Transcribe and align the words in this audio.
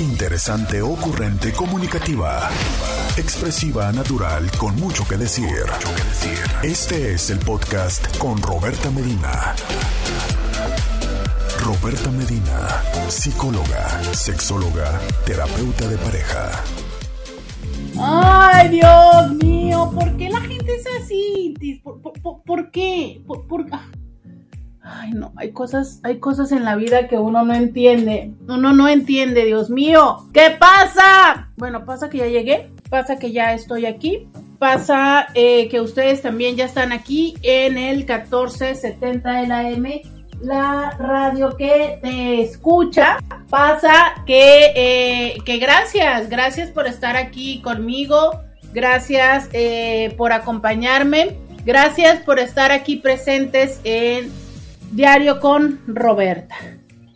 Interesante, 0.00 0.80
ocurrente, 0.80 1.52
comunicativa. 1.52 2.48
Expresiva, 3.16 3.90
natural, 3.90 4.48
con 4.56 4.76
mucho 4.76 5.04
que 5.08 5.16
decir. 5.16 5.48
Este 6.62 7.14
es 7.14 7.30
el 7.30 7.40
podcast 7.40 8.16
con 8.16 8.40
Roberta 8.40 8.92
Medina. 8.92 9.56
Roberta 11.64 12.12
Medina, 12.12 12.80
psicóloga, 13.08 13.88
sexóloga, 14.14 15.00
terapeuta 15.26 15.88
de 15.88 15.98
pareja. 15.98 16.64
Ay, 18.00 18.68
Dios 18.68 19.32
mío, 19.42 19.90
¿por 19.92 20.16
qué 20.16 20.30
la 20.30 20.40
gente 20.42 20.76
es 20.76 20.86
así? 21.02 21.80
¿Por, 21.82 22.00
por, 22.00 22.42
por 22.44 22.70
qué? 22.70 23.20
¿Por, 23.26 23.66
ah. 23.72 23.90
Ay, 24.90 25.10
no, 25.12 25.32
hay 25.36 25.52
cosas, 25.52 26.00
hay 26.02 26.18
cosas 26.18 26.50
en 26.50 26.64
la 26.64 26.74
vida 26.74 27.08
que 27.08 27.18
uno 27.18 27.44
no 27.44 27.52
entiende. 27.52 28.32
Uno 28.48 28.72
no 28.72 28.88
entiende, 28.88 29.44
Dios 29.44 29.68
mío. 29.68 30.28
¿Qué 30.32 30.56
pasa? 30.58 31.50
Bueno, 31.56 31.84
pasa 31.84 32.08
que 32.08 32.18
ya 32.18 32.26
llegué, 32.26 32.70
pasa 32.88 33.18
que 33.18 33.30
ya 33.30 33.52
estoy 33.52 33.84
aquí, 33.84 34.28
pasa 34.58 35.26
eh, 35.34 35.68
que 35.68 35.82
ustedes 35.82 36.22
también 36.22 36.56
ya 36.56 36.64
están 36.64 36.92
aquí 36.92 37.34
en 37.42 37.76
el 37.76 37.98
1470 37.98 39.30
de 39.30 39.46
la 39.46 39.70
M 39.70 40.02
la 40.40 40.96
radio 40.98 41.54
que 41.56 41.98
te 42.00 42.40
escucha. 42.40 43.18
Pasa 43.50 44.14
que, 44.26 44.72
eh, 44.74 45.38
que 45.44 45.58
gracias, 45.58 46.30
gracias 46.30 46.70
por 46.70 46.86
estar 46.86 47.16
aquí 47.16 47.60
conmigo, 47.60 48.40
gracias 48.72 49.48
eh, 49.52 50.14
por 50.16 50.32
acompañarme, 50.32 51.36
gracias 51.64 52.20
por 52.20 52.38
estar 52.38 52.72
aquí 52.72 52.96
presentes 52.96 53.80
en 53.84 54.30
Diario 54.90 55.40
con 55.40 55.80
Roberta. 55.86 56.54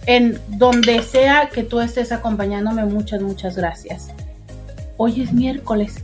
en 0.06 0.40
donde 0.48 1.02
sea 1.02 1.50
que 1.52 1.62
tú 1.62 1.80
estés 1.80 2.10
acompañándome. 2.10 2.86
Muchas, 2.86 3.20
muchas 3.20 3.54
gracias. 3.54 4.08
Hoy 4.96 5.20
es 5.20 5.34
miércoles. 5.34 6.02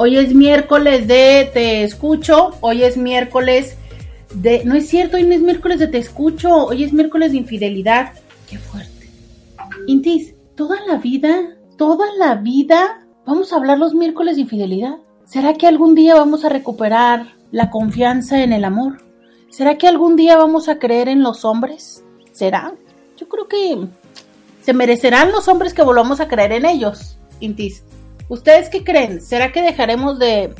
Hoy 0.00 0.16
es 0.16 0.32
miércoles 0.32 1.08
de 1.08 1.50
Te 1.52 1.82
Escucho. 1.82 2.52
Hoy 2.60 2.84
es 2.84 2.96
miércoles 2.96 3.76
de... 4.32 4.64
No 4.64 4.76
es 4.76 4.88
cierto, 4.88 5.16
hoy 5.16 5.24
no 5.24 5.34
es 5.34 5.40
miércoles 5.40 5.80
de 5.80 5.88
Te 5.88 5.98
Escucho. 5.98 6.66
Hoy 6.66 6.84
es 6.84 6.92
miércoles 6.92 7.32
de 7.32 7.38
infidelidad. 7.38 8.12
Qué 8.48 8.58
fuerte. 8.58 9.10
Intis, 9.88 10.34
toda 10.54 10.76
la 10.86 10.98
vida, 10.98 11.56
toda 11.76 12.06
la 12.16 12.36
vida, 12.36 13.06
vamos 13.26 13.52
a 13.52 13.56
hablar 13.56 13.78
los 13.78 13.92
miércoles 13.92 14.36
de 14.36 14.42
infidelidad. 14.42 14.98
¿Será 15.24 15.54
que 15.54 15.66
algún 15.66 15.96
día 15.96 16.14
vamos 16.14 16.44
a 16.44 16.48
recuperar 16.48 17.38
la 17.50 17.70
confianza 17.70 18.42
en 18.42 18.52
el 18.52 18.64
amor. 18.64 18.98
¿Será 19.50 19.78
que 19.78 19.88
algún 19.88 20.16
día 20.16 20.36
vamos 20.36 20.68
a 20.68 20.78
creer 20.78 21.08
en 21.08 21.22
los 21.22 21.44
hombres? 21.44 22.04
¿Será? 22.32 22.74
Yo 23.16 23.28
creo 23.28 23.48
que 23.48 23.88
se 24.60 24.72
merecerán 24.72 25.32
los 25.32 25.48
hombres 25.48 25.74
que 25.74 25.82
volvamos 25.82 26.20
a 26.20 26.28
creer 26.28 26.52
en 26.52 26.66
ellos, 26.66 27.18
Intis. 27.40 27.82
¿Ustedes 28.28 28.68
qué 28.68 28.84
creen? 28.84 29.20
¿Será 29.20 29.50
que 29.52 29.62
dejaremos 29.62 30.18
de, 30.18 30.54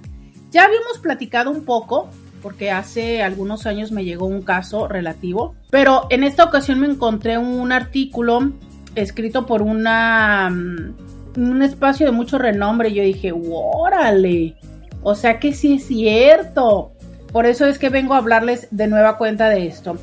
Ya 0.50 0.64
habíamos 0.64 0.98
platicado 0.98 1.50
un 1.50 1.64
poco, 1.64 2.10
porque 2.42 2.70
hace 2.70 3.22
algunos 3.22 3.66
años 3.66 3.92
me 3.92 4.04
llegó 4.04 4.26
un 4.26 4.42
caso 4.42 4.88
relativo, 4.88 5.54
pero 5.70 6.06
en 6.10 6.24
esta 6.24 6.44
ocasión 6.44 6.80
me 6.80 6.88
encontré 6.88 7.38
un 7.38 7.72
artículo 7.72 8.52
escrito 8.94 9.46
por 9.46 9.62
una 9.62 10.50
mm, 10.50 10.94
un 11.36 11.62
espacio 11.62 12.06
de 12.06 12.12
mucho 12.12 12.38
renombre 12.38 12.90
y 12.90 12.94
yo 12.94 13.02
dije, 13.02 13.32
órale, 13.34 14.54
o 15.02 15.14
sea 15.14 15.38
que 15.38 15.52
sí 15.52 15.74
es 15.74 15.86
cierto. 15.86 16.92
Por 17.32 17.46
eso 17.46 17.66
es 17.66 17.78
que 17.78 17.88
vengo 17.88 18.14
a 18.14 18.18
hablarles 18.18 18.68
de 18.70 18.86
nueva 18.86 19.16
cuenta 19.16 19.48
de 19.48 19.66
esto. 19.66 19.96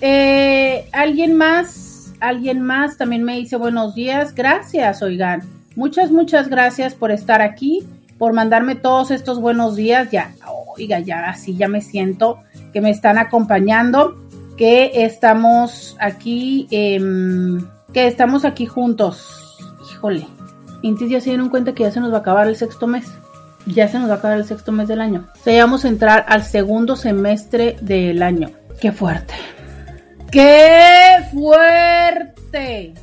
Eh, 0.00 0.88
alguien 0.92 1.36
más, 1.36 2.12
alguien 2.20 2.60
más 2.60 2.98
también 2.98 3.22
me 3.22 3.36
dice 3.36 3.56
buenos 3.56 3.94
días. 3.94 4.34
Gracias, 4.34 5.00
oigan. 5.02 5.42
Muchas, 5.76 6.10
muchas 6.10 6.48
gracias 6.48 6.94
por 6.94 7.12
estar 7.12 7.40
aquí, 7.40 7.86
por 8.18 8.32
mandarme 8.32 8.74
todos 8.74 9.10
estos 9.10 9.40
buenos 9.40 9.76
días. 9.76 10.10
Ya, 10.10 10.34
oiga, 10.76 11.00
ya 11.00 11.28
así 11.28 11.56
ya 11.56 11.68
me 11.68 11.80
siento 11.80 12.40
que 12.72 12.80
me 12.80 12.90
están 12.90 13.18
acompañando, 13.18 14.16
que 14.56 15.04
estamos 15.04 15.96
aquí, 16.00 16.68
em, 16.70 17.66
que 17.92 18.06
estamos 18.06 18.44
aquí 18.44 18.66
juntos. 18.66 19.58
Híjole. 19.90 20.26
Intis 20.82 21.10
ya 21.10 21.20
se 21.20 21.30
dieron 21.30 21.48
cuenta 21.48 21.74
que 21.74 21.84
ya 21.84 21.90
se 21.90 22.00
nos 22.00 22.12
va 22.12 22.16
a 22.16 22.20
acabar 22.20 22.48
el 22.48 22.56
sexto 22.56 22.86
mes. 22.86 23.06
Ya 23.66 23.86
se 23.88 23.98
nos 23.98 24.08
va 24.08 24.14
a 24.14 24.16
acabar 24.16 24.38
el 24.38 24.44
sexto 24.44 24.72
mes 24.72 24.88
del 24.88 25.00
año. 25.00 25.28
O 25.40 25.44
sea, 25.44 25.64
vamos 25.64 25.84
a 25.84 25.88
entrar 25.88 26.24
al 26.28 26.42
segundo 26.42 26.96
semestre 26.96 27.76
del 27.80 28.22
año. 28.22 28.50
Qué 28.80 28.90
fuerte. 28.90 29.34
¡Qué 30.32 31.18
fuerte! 31.30 32.94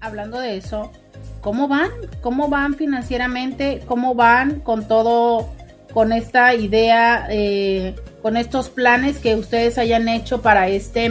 Hablando 0.00 0.38
de 0.38 0.56
eso, 0.56 0.92
¿cómo 1.40 1.66
van? 1.66 1.90
¿Cómo 2.20 2.48
van 2.48 2.74
financieramente? 2.74 3.82
¿Cómo 3.86 4.14
van 4.14 4.60
con 4.60 4.86
todo, 4.86 5.48
con 5.96 6.12
esta 6.12 6.54
idea, 6.54 7.26
eh, 7.30 7.94
con 8.20 8.36
estos 8.36 8.68
planes 8.68 9.16
que 9.16 9.34
ustedes 9.34 9.78
hayan 9.78 10.08
hecho 10.08 10.42
para 10.42 10.68
este, 10.68 11.10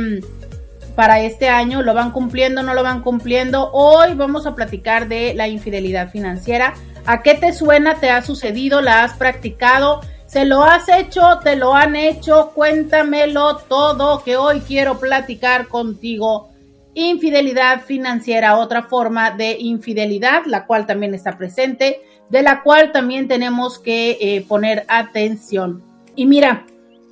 para 0.93 1.21
este 1.21 1.49
año? 1.49 1.81
¿Lo 1.81 1.95
van 1.95 2.11
cumpliendo? 2.11 2.61
¿No 2.61 2.75
lo 2.75 2.83
van 2.83 3.01
cumpliendo? 3.01 3.71
Hoy 3.73 4.13
vamos 4.13 4.45
a 4.45 4.53
platicar 4.53 5.07
de 5.07 5.33
la 5.33 5.47
infidelidad 5.47 6.11
financiera. 6.11 6.75
¿A 7.07 7.23
qué 7.23 7.33
te 7.33 7.51
suena? 7.51 7.95
¿Te 7.95 8.11
ha 8.11 8.21
sucedido? 8.21 8.79
¿La 8.79 9.03
has 9.03 9.17
practicado? 9.17 10.01
¿Se 10.27 10.45
lo 10.45 10.63
has 10.63 10.87
hecho? 10.87 11.39
¿Te 11.43 11.55
lo 11.55 11.73
han 11.73 11.95
hecho? 11.95 12.51
Cuéntamelo 12.53 13.57
todo 13.67 14.23
que 14.23 14.37
hoy 14.37 14.59
quiero 14.59 14.99
platicar 14.99 15.67
contigo 15.67 16.51
infidelidad 16.95 17.81
financiera, 17.81 18.57
otra 18.57 18.83
forma 18.83 19.31
de 19.31 19.57
infidelidad, 19.59 20.45
la 20.45 20.65
cual 20.65 20.85
también 20.85 21.13
está 21.13 21.37
presente, 21.37 22.01
de 22.29 22.41
la 22.41 22.63
cual 22.63 22.91
también 22.91 23.27
tenemos 23.27 23.79
que 23.79 24.17
eh, 24.19 24.45
poner 24.47 24.85
atención. 24.87 25.83
Y 26.15 26.25
mira, 26.25 26.65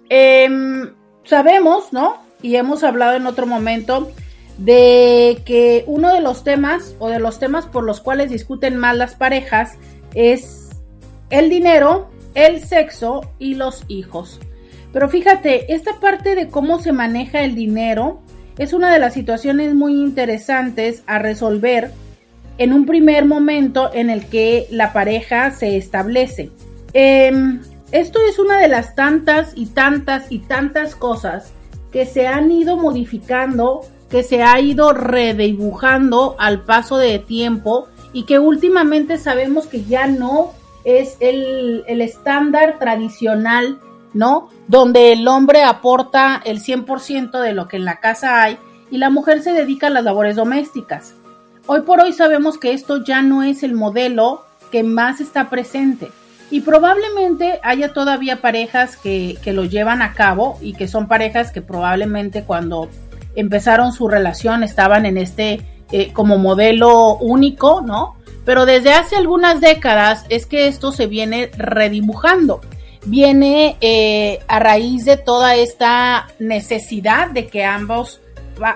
em, 0.10 0.94
sabemos, 1.24 1.94
¿no? 1.94 2.18
Y 2.42 2.56
hemos 2.56 2.84
hablado 2.84 3.16
en 3.16 3.28
otro 3.28 3.46
momento 3.46 4.12
de 4.58 5.42
que 5.46 5.84
uno 5.88 6.14
de 6.14 6.22
los 6.22 6.44
temas 6.44 6.96
o 7.00 7.10
de 7.10 7.20
los 7.20 7.40
temas 7.40 7.66
por 7.66 7.84
los 7.84 8.02
cuales 8.02 8.30
discuten 8.30 8.78
más 8.78 8.96
las 8.96 9.16
parejas 9.16 9.78
es 10.14 10.70
el 11.30 11.50
dinero, 11.50 12.10
el 12.36 12.60
sexo 12.60 13.22
y 13.40 13.56
los 13.56 13.84
hijos. 13.88 14.40
Pero 14.92 15.10
fíjate, 15.10 15.74
esta 15.74 16.00
parte 16.00 16.36
de 16.36 16.50
cómo 16.50 16.80
se 16.80 16.92
maneja 16.92 17.44
el 17.44 17.56
dinero, 17.56 18.22
es 18.58 18.74
una 18.74 18.94
de 18.94 19.00
las 19.00 19.16
situaciones 19.16 19.74
muy 19.74 19.94
interesantes 19.94 21.04
a 21.08 21.18
resolver 21.18 21.92
en 22.58 22.74
un 22.74 22.86
primer 22.86 23.26
momento 23.26 23.90
en 23.94 24.10
el 24.10 24.26
que 24.28 24.68
la 24.70 24.94
pareja 24.94 25.52
se 25.52 25.78
establece. 25.78 26.52
Em, 26.94 27.62
esto 27.92 28.20
es 28.30 28.40
una 28.40 28.60
de 28.60 28.68
las 28.68 28.96
tantas 28.96 29.54
y 29.56 29.68
tantas 29.68 30.32
y 30.32 30.40
tantas 30.40 30.96
cosas 30.96 31.52
que 31.92 32.06
se 32.06 32.28
han 32.28 32.52
ido 32.52 32.78
modificando, 32.78 33.82
que 34.10 34.24
se 34.24 34.44
ha 34.44 34.60
ido 34.60 34.94
redibujando 34.94 36.36
al 36.40 36.64
paso 36.64 36.98
de 36.98 37.20
tiempo 37.20 37.88
y 38.14 38.24
que 38.24 38.40
últimamente 38.40 39.18
sabemos 39.18 39.68
que 39.68 39.84
ya 39.84 40.08
no 40.08 40.52
es 40.84 41.18
el, 41.20 41.84
el 41.88 42.02
estándar 42.02 42.78
tradicional 42.80 43.80
¿no? 44.14 44.50
Donde 44.68 45.12
el 45.12 45.28
hombre 45.28 45.64
aporta 45.64 46.42
el 46.46 46.60
100% 46.60 47.40
de 47.40 47.54
lo 47.54 47.68
que 47.68 47.78
en 47.78 47.86
la 47.86 48.00
casa 48.00 48.42
hay 48.42 48.58
y 48.92 48.98
la 48.98 49.10
mujer 49.10 49.42
se 49.42 49.54
dedica 49.54 49.88
a 49.88 49.90
las 49.90 50.04
labores 50.04 50.36
domésticas. 50.36 51.16
Hoy 51.66 51.82
por 51.82 52.02
hoy 52.02 52.12
sabemos 52.12 52.58
que 52.58 52.74
esto 52.74 53.04
ya 53.04 53.22
no 53.22 53.42
es 53.42 53.64
el 53.64 53.74
modelo 53.74 54.46
que 54.72 54.84
más 54.84 55.22
está 55.22 55.50
presente 55.50 56.10
y 56.52 56.62
probablemente 56.62 57.60
haya 57.64 57.94
todavía 57.94 58.42
parejas 58.42 58.98
que, 58.98 59.40
lo 59.46 59.64
llevan 59.64 60.02
a 60.02 60.14
cabo 60.14 60.58
y 60.62 60.74
que 60.74 60.88
son 60.88 61.08
parejas 61.08 61.52
que 61.52 61.62
probablemente 61.62 62.44
cuando 62.44 62.90
empezaron 63.36 63.94
su 63.94 64.08
relación 64.08 64.62
estaban 64.64 65.06
en 65.06 65.18
este 65.18 65.62
eh, 65.92 66.12
como 66.12 66.38
modelo 66.38 67.16
único, 67.16 67.82
¿no? 67.82 68.16
Pero 68.46 68.66
desde 68.66 68.94
hace 68.94 69.16
algunas 69.16 69.62
décadas 69.62 70.26
es 70.30 70.46
que 70.46 70.68
esto 70.68 70.92
se 70.92 71.08
viene 71.08 71.50
redibujando 71.58 72.62
viene 73.06 73.78
eh, 73.82 74.40
a 74.48 74.60
raíz 74.60 75.06
de 75.06 75.18
toda 75.18 75.56
esta 75.56 76.28
necesidad 76.40 77.32
de 77.32 77.48
que 77.48 77.64
ambos, 77.64 78.22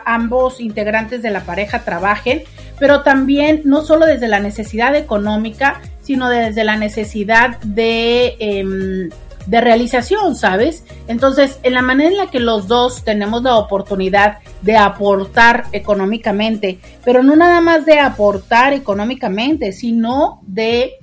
ambos 0.06 0.60
integrantes 0.60 1.22
de 1.22 1.32
la 1.32 1.42
pareja 1.42 1.84
trabajen, 1.84 2.44
pero 2.80 3.02
también 3.02 3.62
no 3.66 3.82
solo 3.82 4.06
desde 4.06 4.28
la 4.28 4.40
necesidad 4.40 4.96
económica, 4.96 5.82
sino 6.02 6.30
desde 6.30 6.64
la 6.64 6.78
necesidad 6.78 7.60
de, 7.62 8.36
em, 8.40 9.10
de 9.48 9.62
realización, 9.62 10.36
¿sabes? 10.36 10.84
Entonces, 11.08 11.60
en 11.64 11.74
la 11.74 11.82
manera 11.82 12.10
en 12.10 12.18
la 12.18 12.28
que 12.28 12.40
los 12.40 12.68
dos 12.68 13.04
tenemos 13.04 13.44
la 13.44 13.58
oportunidad 13.58 14.40
de 14.62 14.78
aportar 14.78 15.66
económicamente, 15.72 16.80
pero 17.04 17.24
no 17.24 17.36
nada 17.36 17.62
más 17.62 17.86
de 17.86 18.00
aportar 18.00 18.74
económicamente, 18.74 19.72
sino 19.72 20.42
de 20.46 20.96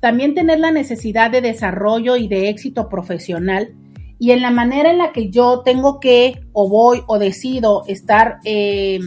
también 0.00 0.34
tener 0.34 0.60
la 0.60 0.70
necesidad 0.70 1.30
de 1.30 1.40
desarrollo 1.40 2.16
y 2.16 2.28
de 2.28 2.48
éxito 2.48 2.88
profesional 2.88 3.70
y 4.18 4.32
en 4.32 4.42
la 4.42 4.50
manera 4.50 4.90
en 4.90 4.98
la 4.98 5.12
que 5.12 5.30
yo 5.30 5.60
tengo 5.60 6.00
que 6.00 6.40
o 6.52 6.68
voy 6.68 7.02
o 7.06 7.18
decido 7.18 7.84
estar 7.86 8.38
eh, 8.44 8.98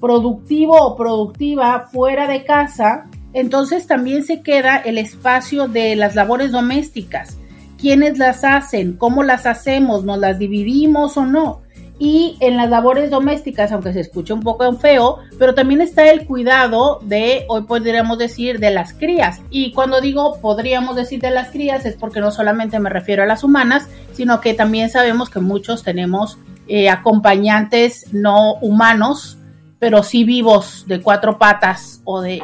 productivo 0.00 0.76
o 0.76 0.96
productiva 0.96 1.88
fuera 1.90 2.26
de 2.26 2.44
casa, 2.44 3.06
entonces 3.32 3.86
también 3.86 4.22
se 4.22 4.42
queda 4.42 4.76
el 4.76 4.98
espacio 4.98 5.66
de 5.66 5.96
las 5.96 6.14
labores 6.14 6.52
domésticas. 6.52 7.38
¿Quiénes 7.78 8.18
las 8.18 8.44
hacen? 8.44 8.96
¿Cómo 8.96 9.22
las 9.22 9.46
hacemos? 9.46 10.04
¿Nos 10.04 10.18
las 10.18 10.38
dividimos 10.38 11.16
o 11.16 11.24
no? 11.24 11.63
Y 12.04 12.36
en 12.40 12.58
las 12.58 12.68
labores 12.68 13.08
domésticas, 13.08 13.72
aunque 13.72 13.94
se 13.94 14.00
escuche 14.00 14.34
un 14.34 14.42
poco 14.42 14.70
feo, 14.74 15.20
pero 15.38 15.54
también 15.54 15.80
está 15.80 16.10
el 16.10 16.26
cuidado 16.26 16.98
de, 17.02 17.46
hoy 17.48 17.62
podríamos 17.62 18.18
decir, 18.18 18.58
de 18.58 18.70
las 18.70 18.92
crías. 18.92 19.40
Y 19.48 19.72
cuando 19.72 20.02
digo 20.02 20.38
podríamos 20.42 20.96
decir 20.96 21.22
de 21.22 21.30
las 21.30 21.48
crías 21.50 21.86
es 21.86 21.96
porque 21.96 22.20
no 22.20 22.30
solamente 22.30 22.78
me 22.78 22.90
refiero 22.90 23.22
a 23.22 23.26
las 23.26 23.42
humanas, 23.42 23.88
sino 24.12 24.42
que 24.42 24.52
también 24.52 24.90
sabemos 24.90 25.30
que 25.30 25.40
muchos 25.40 25.82
tenemos 25.82 26.36
eh, 26.68 26.90
acompañantes 26.90 28.12
no 28.12 28.56
humanos, 28.56 29.38
pero 29.78 30.02
sí 30.02 30.24
vivos 30.24 30.84
de 30.86 31.00
cuatro 31.00 31.38
patas 31.38 32.02
o 32.04 32.20
de, 32.20 32.42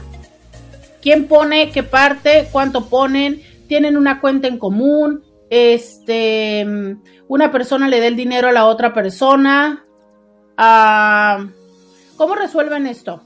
¿quién 1.01 1.27
pone 1.27 1.69
qué 1.69 1.83
parte? 1.83 2.47
¿Cuánto 2.51 2.85
ponen? 2.85 3.43
¿Tienen 3.67 3.97
una 3.97 4.19
cuenta 4.19 4.47
en 4.47 4.57
común? 4.57 5.23
Este, 5.49 6.65
una 7.27 7.51
persona 7.51 7.87
le 7.87 7.99
dé 7.99 8.07
el 8.07 8.15
dinero 8.15 8.47
a 8.47 8.51
la 8.51 8.65
otra 8.65 8.91
persona. 8.93 9.85
Ah, 10.57 11.47
¿Cómo 12.17 12.35
resuelven 12.35 12.85
esto? 12.87 13.21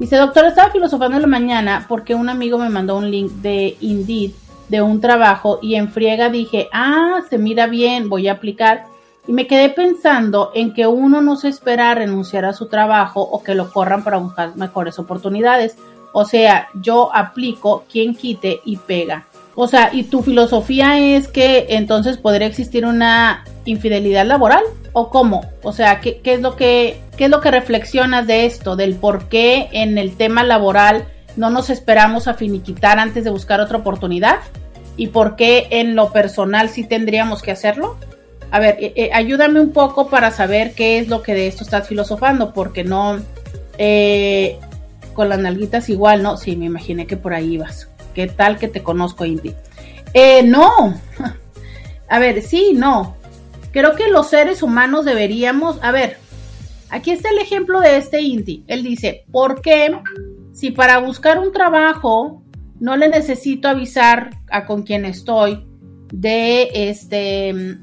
Dice, 0.01 0.17
doctora, 0.17 0.49
estaba 0.49 0.73
filosofando 0.73 1.15
en 1.19 1.23
la 1.23 1.29
mañana 1.29 1.87
porque 1.89 2.17
un 2.17 2.29
amigo 2.29 2.59
me 2.59 2.69
mandó 2.69 2.97
un 2.97 3.09
link 3.09 3.31
de 3.31 3.77
Indeed 3.81 4.33
de 4.69 4.83
un 4.83 5.01
trabajo 5.01 5.61
y 5.63 5.77
en 5.77 5.89
friega 5.89 6.31
dije, 6.31 6.67
ah, 6.73 7.21
se 7.31 7.39
mira 7.39 7.69
bien, 7.69 8.09
voy 8.09 8.27
a 8.27 8.33
aplicar 8.33 8.87
Y 9.27 9.33
me 9.33 9.47
quedé 9.47 9.71
pensando 9.71 10.53
en 10.55 10.73
que 10.73 10.87
uno 10.87 11.21
no 11.21 11.37
se 11.37 11.49
espera 11.49 11.95
renunciar 11.95 12.45
a 12.45 12.53
su 12.53 12.67
trabajo 12.69 13.21
o 13.21 13.43
que 13.43 13.55
lo 13.55 13.73
corran 13.73 14.05
para 14.05 14.19
buscar 14.19 14.57
mejores 14.57 14.99
oportunidades. 14.99 15.77
O 16.13 16.25
sea, 16.25 16.69
yo 16.75 17.11
aplico 17.15 17.85
quien 17.91 18.15
quite 18.15 18.61
y 18.65 18.77
pega. 18.77 19.27
O 19.55 19.67
sea, 19.67 19.91
y 19.93 20.05
tu 20.05 20.23
filosofía 20.23 20.99
es 20.99 21.29
que 21.29 21.67
entonces 21.71 22.19
podría 22.19 22.47
existir 22.47 22.85
una 22.85 23.45
infidelidad 23.65 24.27
laboral 24.27 24.63
o 24.93 25.11
cómo? 25.11 25.45
O 25.63 25.73
sea, 25.73 26.01
¿qué, 26.01 26.21
es 26.25 26.41
lo 26.41 26.57
que 26.57 27.01
qué 27.17 27.25
es 27.25 27.31
lo 27.31 27.41
que 27.41 27.51
reflexionas 27.51 28.27
de 28.27 28.47
esto, 28.47 28.77
del 28.77 28.95
por 28.95 29.29
qué 29.29 29.69
en 29.73 29.99
el 29.99 30.17
tema 30.17 30.45
laboral 30.45 31.07
no 31.37 31.51
nos 31.51 31.71
esperamos 31.71 32.29
a 32.29 32.35
finiquitar 32.35 32.99
antes 32.99 33.25
de 33.25 33.31
buscar 33.31 33.61
otra 33.61 33.79
oportunidad 33.79 34.39
y 34.97 35.09
por 35.09 35.37
qué 35.37 35.67
en 35.71 35.97
lo 35.97 36.13
personal 36.13 36.69
sí 36.69 36.85
tendríamos 36.85 37.43
que 37.43 37.51
hacerlo? 37.51 37.97
A 38.51 38.61
ver, 38.61 38.77
eh, 38.81 38.93
eh, 38.97 39.11
ayúdame 39.13 39.61
un 39.61 39.73
poco 39.73 40.09
para 40.09 40.31
saber 40.31 40.73
qué 40.75 40.99
es 40.99 41.09
lo 41.09 41.23
que 41.23 41.35
de 41.35 41.47
esto 41.49 41.65
estás 41.65 41.89
filosofando, 41.89 42.53
porque 42.53 42.85
no 42.85 43.19
eh, 43.79 44.59
con 45.15 45.29
las 45.29 45.39
nalguitas 45.39 45.89
igual, 45.89 46.23
¿no? 46.23 46.37
Sí, 46.37 46.57
me 46.57 46.67
imaginé 46.67 47.07
que 47.07 47.17
por 47.17 47.35
ahí 47.35 47.55
ibas. 47.55 47.89
¿Qué 48.15 48.27
tal 48.27 48.59
que 48.59 48.69
te 48.69 48.83
conozco, 48.83 49.25
Inti? 49.25 49.55
Eh, 50.15 50.43
no. 50.43 50.71
A 52.09 52.19
ver, 52.19 52.43
sí, 52.43 52.73
no. 52.75 53.17
Creo 53.73 53.97
que 53.97 54.09
los 54.09 54.29
seres 54.29 54.63
humanos 54.63 55.05
deberíamos. 55.05 55.79
A 55.83 55.91
ver, 55.91 56.19
aquí 56.91 57.11
está 57.11 57.31
el 57.31 57.39
ejemplo 57.39 57.81
de 57.81 57.97
este 57.97 58.21
Inti. 58.21 58.65
Él 58.69 58.83
dice: 58.83 59.25
¿Por 59.33 59.61
qué 59.61 59.99
si 60.53 60.71
para 60.71 60.99
buscar 60.99 61.39
un 61.39 61.53
trabajo 61.53 62.43
no 62.79 62.97
le 62.97 63.09
necesito 63.09 63.69
avisar 63.69 64.31
a 64.51 64.67
con 64.67 64.83
quien 64.83 65.05
estoy 65.05 65.67
de 66.13 66.71
este 66.73 67.79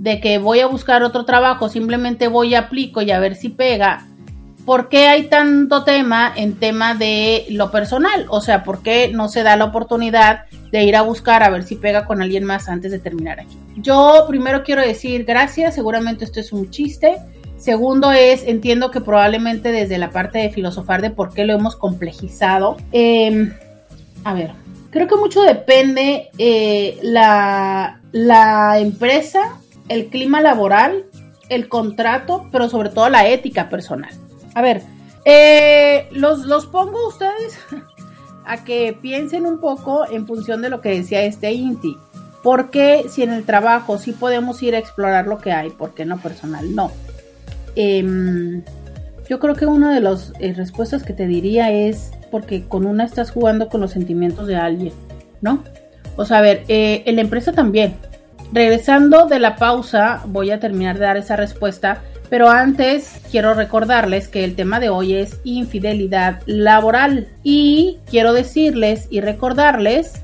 de 0.00 0.20
que 0.20 0.38
voy 0.38 0.60
a 0.60 0.66
buscar 0.66 1.02
otro 1.02 1.24
trabajo, 1.24 1.68
simplemente 1.68 2.28
voy 2.28 2.48
y 2.48 2.54
aplico 2.54 3.02
y 3.02 3.10
a 3.10 3.20
ver 3.20 3.36
si 3.36 3.50
pega 3.50 4.06
¿por 4.64 4.88
qué 4.88 5.08
hay 5.08 5.24
tanto 5.24 5.84
tema 5.84 6.32
en 6.36 6.54
tema 6.54 6.94
de 6.94 7.44
lo 7.50 7.70
personal? 7.70 8.26
O 8.28 8.40
sea, 8.40 8.62
¿por 8.62 8.82
qué 8.82 9.10
no 9.12 9.28
se 9.28 9.42
da 9.42 9.56
la 9.56 9.64
oportunidad 9.64 10.44
de 10.70 10.84
ir 10.84 10.96
a 10.96 11.02
buscar 11.02 11.42
a 11.42 11.50
ver 11.50 11.64
si 11.64 11.76
pega 11.76 12.04
con 12.04 12.22
alguien 12.22 12.44
más 12.44 12.68
antes 12.68 12.92
de 12.92 12.98
terminar 12.98 13.40
aquí? 13.40 13.56
Yo 13.76 14.24
primero 14.28 14.62
quiero 14.62 14.82
decir 14.82 15.24
gracias, 15.24 15.74
seguramente 15.74 16.24
esto 16.24 16.40
es 16.40 16.52
un 16.52 16.70
chiste. 16.70 17.16
Segundo 17.56 18.10
es, 18.12 18.44
entiendo 18.44 18.90
que 18.90 19.00
probablemente 19.00 19.70
desde 19.70 19.98
la 19.98 20.10
parte 20.10 20.38
de 20.38 20.50
filosofar 20.50 21.02
de 21.02 21.10
por 21.10 21.34
qué 21.34 21.44
lo 21.44 21.52
hemos 21.52 21.76
complejizado. 21.76 22.76
Em, 22.92 23.52
a 24.24 24.32
ver, 24.32 24.52
creo 24.90 25.06
que 25.06 25.16
mucho 25.16 25.42
depende 25.42 26.30
eh, 26.38 26.98
la, 27.02 28.00
la 28.12 28.78
empresa, 28.78 29.56
el 29.90 30.06
clima 30.06 30.40
laboral, 30.40 31.04
el 31.48 31.68
contrato, 31.68 32.46
pero 32.52 32.70
sobre 32.70 32.90
todo 32.90 33.10
la 33.10 33.28
ética 33.28 33.68
personal. 33.68 34.10
A 34.54 34.62
ver, 34.62 34.82
eh, 35.24 36.08
los, 36.12 36.46
los 36.46 36.66
pongo 36.66 37.08
ustedes 37.08 37.58
a 38.46 38.64
que 38.64 38.96
piensen 39.02 39.46
un 39.46 39.60
poco 39.60 40.08
en 40.08 40.28
función 40.28 40.62
de 40.62 40.70
lo 40.70 40.80
que 40.80 40.90
decía 40.90 41.22
este 41.24 41.52
Inti. 41.52 41.96
Porque 42.42 43.04
si 43.10 43.22
en 43.22 43.32
el 43.32 43.44
trabajo 43.44 43.98
sí 43.98 44.12
podemos 44.12 44.62
ir 44.62 44.74
a 44.74 44.78
explorar 44.78 45.26
lo 45.26 45.38
que 45.38 45.52
hay, 45.52 45.70
¿por 45.70 45.92
qué 45.92 46.04
no 46.06 46.18
personal? 46.18 46.74
No. 46.74 46.92
Em, 47.74 48.62
yo 49.28 49.40
creo 49.40 49.56
que 49.56 49.66
una 49.66 49.92
de 49.92 50.00
las 50.00 50.32
eh, 50.38 50.54
respuestas 50.54 51.02
que 51.02 51.12
te 51.12 51.26
diría 51.26 51.70
es 51.72 52.12
porque 52.30 52.64
con 52.64 52.86
una 52.86 53.04
estás 53.04 53.32
jugando 53.32 53.68
con 53.68 53.80
los 53.80 53.90
sentimientos 53.90 54.46
de 54.46 54.54
alguien, 54.56 54.94
¿no? 55.40 55.64
O 56.16 56.24
sea, 56.24 56.38
a 56.38 56.42
ver, 56.42 56.64
eh, 56.68 57.02
en 57.06 57.16
la 57.16 57.22
empresa 57.22 57.52
también. 57.52 57.96
Regresando 58.52 59.26
de 59.26 59.38
la 59.38 59.56
pausa, 59.56 60.22
voy 60.26 60.50
a 60.50 60.60
terminar 60.60 60.98
de 60.98 61.04
dar 61.04 61.16
esa 61.16 61.36
respuesta 61.36 62.02
pero 62.30 62.48
antes 62.48 63.20
quiero 63.32 63.54
recordarles 63.54 64.28
que 64.28 64.44
el 64.44 64.54
tema 64.54 64.78
de 64.78 64.88
hoy 64.88 65.14
es 65.14 65.40
infidelidad 65.42 66.42
laboral 66.46 67.28
y 67.42 67.98
quiero 68.08 68.32
decirles 68.32 69.08
y 69.10 69.20
recordarles 69.20 70.22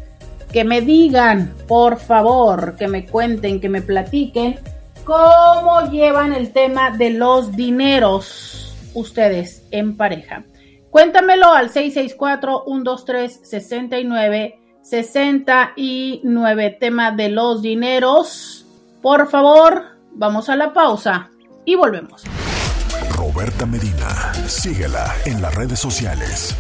que 0.53 0.63
me 0.63 0.81
digan, 0.81 1.53
por 1.67 1.99
favor, 1.99 2.77
que 2.77 2.87
me 2.87 3.07
cuenten, 3.07 3.61
que 3.61 3.69
me 3.69 3.83
platiquen 3.83 4.61
cómo 5.05 5.91
llevan 5.91 6.33
el 6.33 6.53
tema 6.53 6.93
de 6.97 7.11
los 7.11 7.57
dineros 7.57 8.77
ustedes 8.95 9.67
en 9.73 9.97
pareja. 9.97 10.45
Cuéntamelo 10.91 11.53
al 11.53 11.71
664-123-69-69, 14.91 16.79
tema 16.79 17.11
de 17.11 17.31
los 17.31 17.63
dineros. 17.63 18.65
Por 19.03 19.29
favor, 19.29 19.83
vamos 20.13 20.49
a 20.49 20.55
la 20.57 20.73
pausa 20.73 21.31
y 21.65 21.75
volvemos. 21.75 22.23
Roberta 23.11 23.67
Medina, 23.67 24.33
síguela 24.47 25.13
en 25.25 25.43
las 25.43 25.53
redes 25.55 25.81
sociales. 25.81 26.55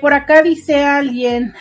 por 0.01 0.15
acá 0.15 0.43
dice 0.43 0.83
alguien, 0.83 1.53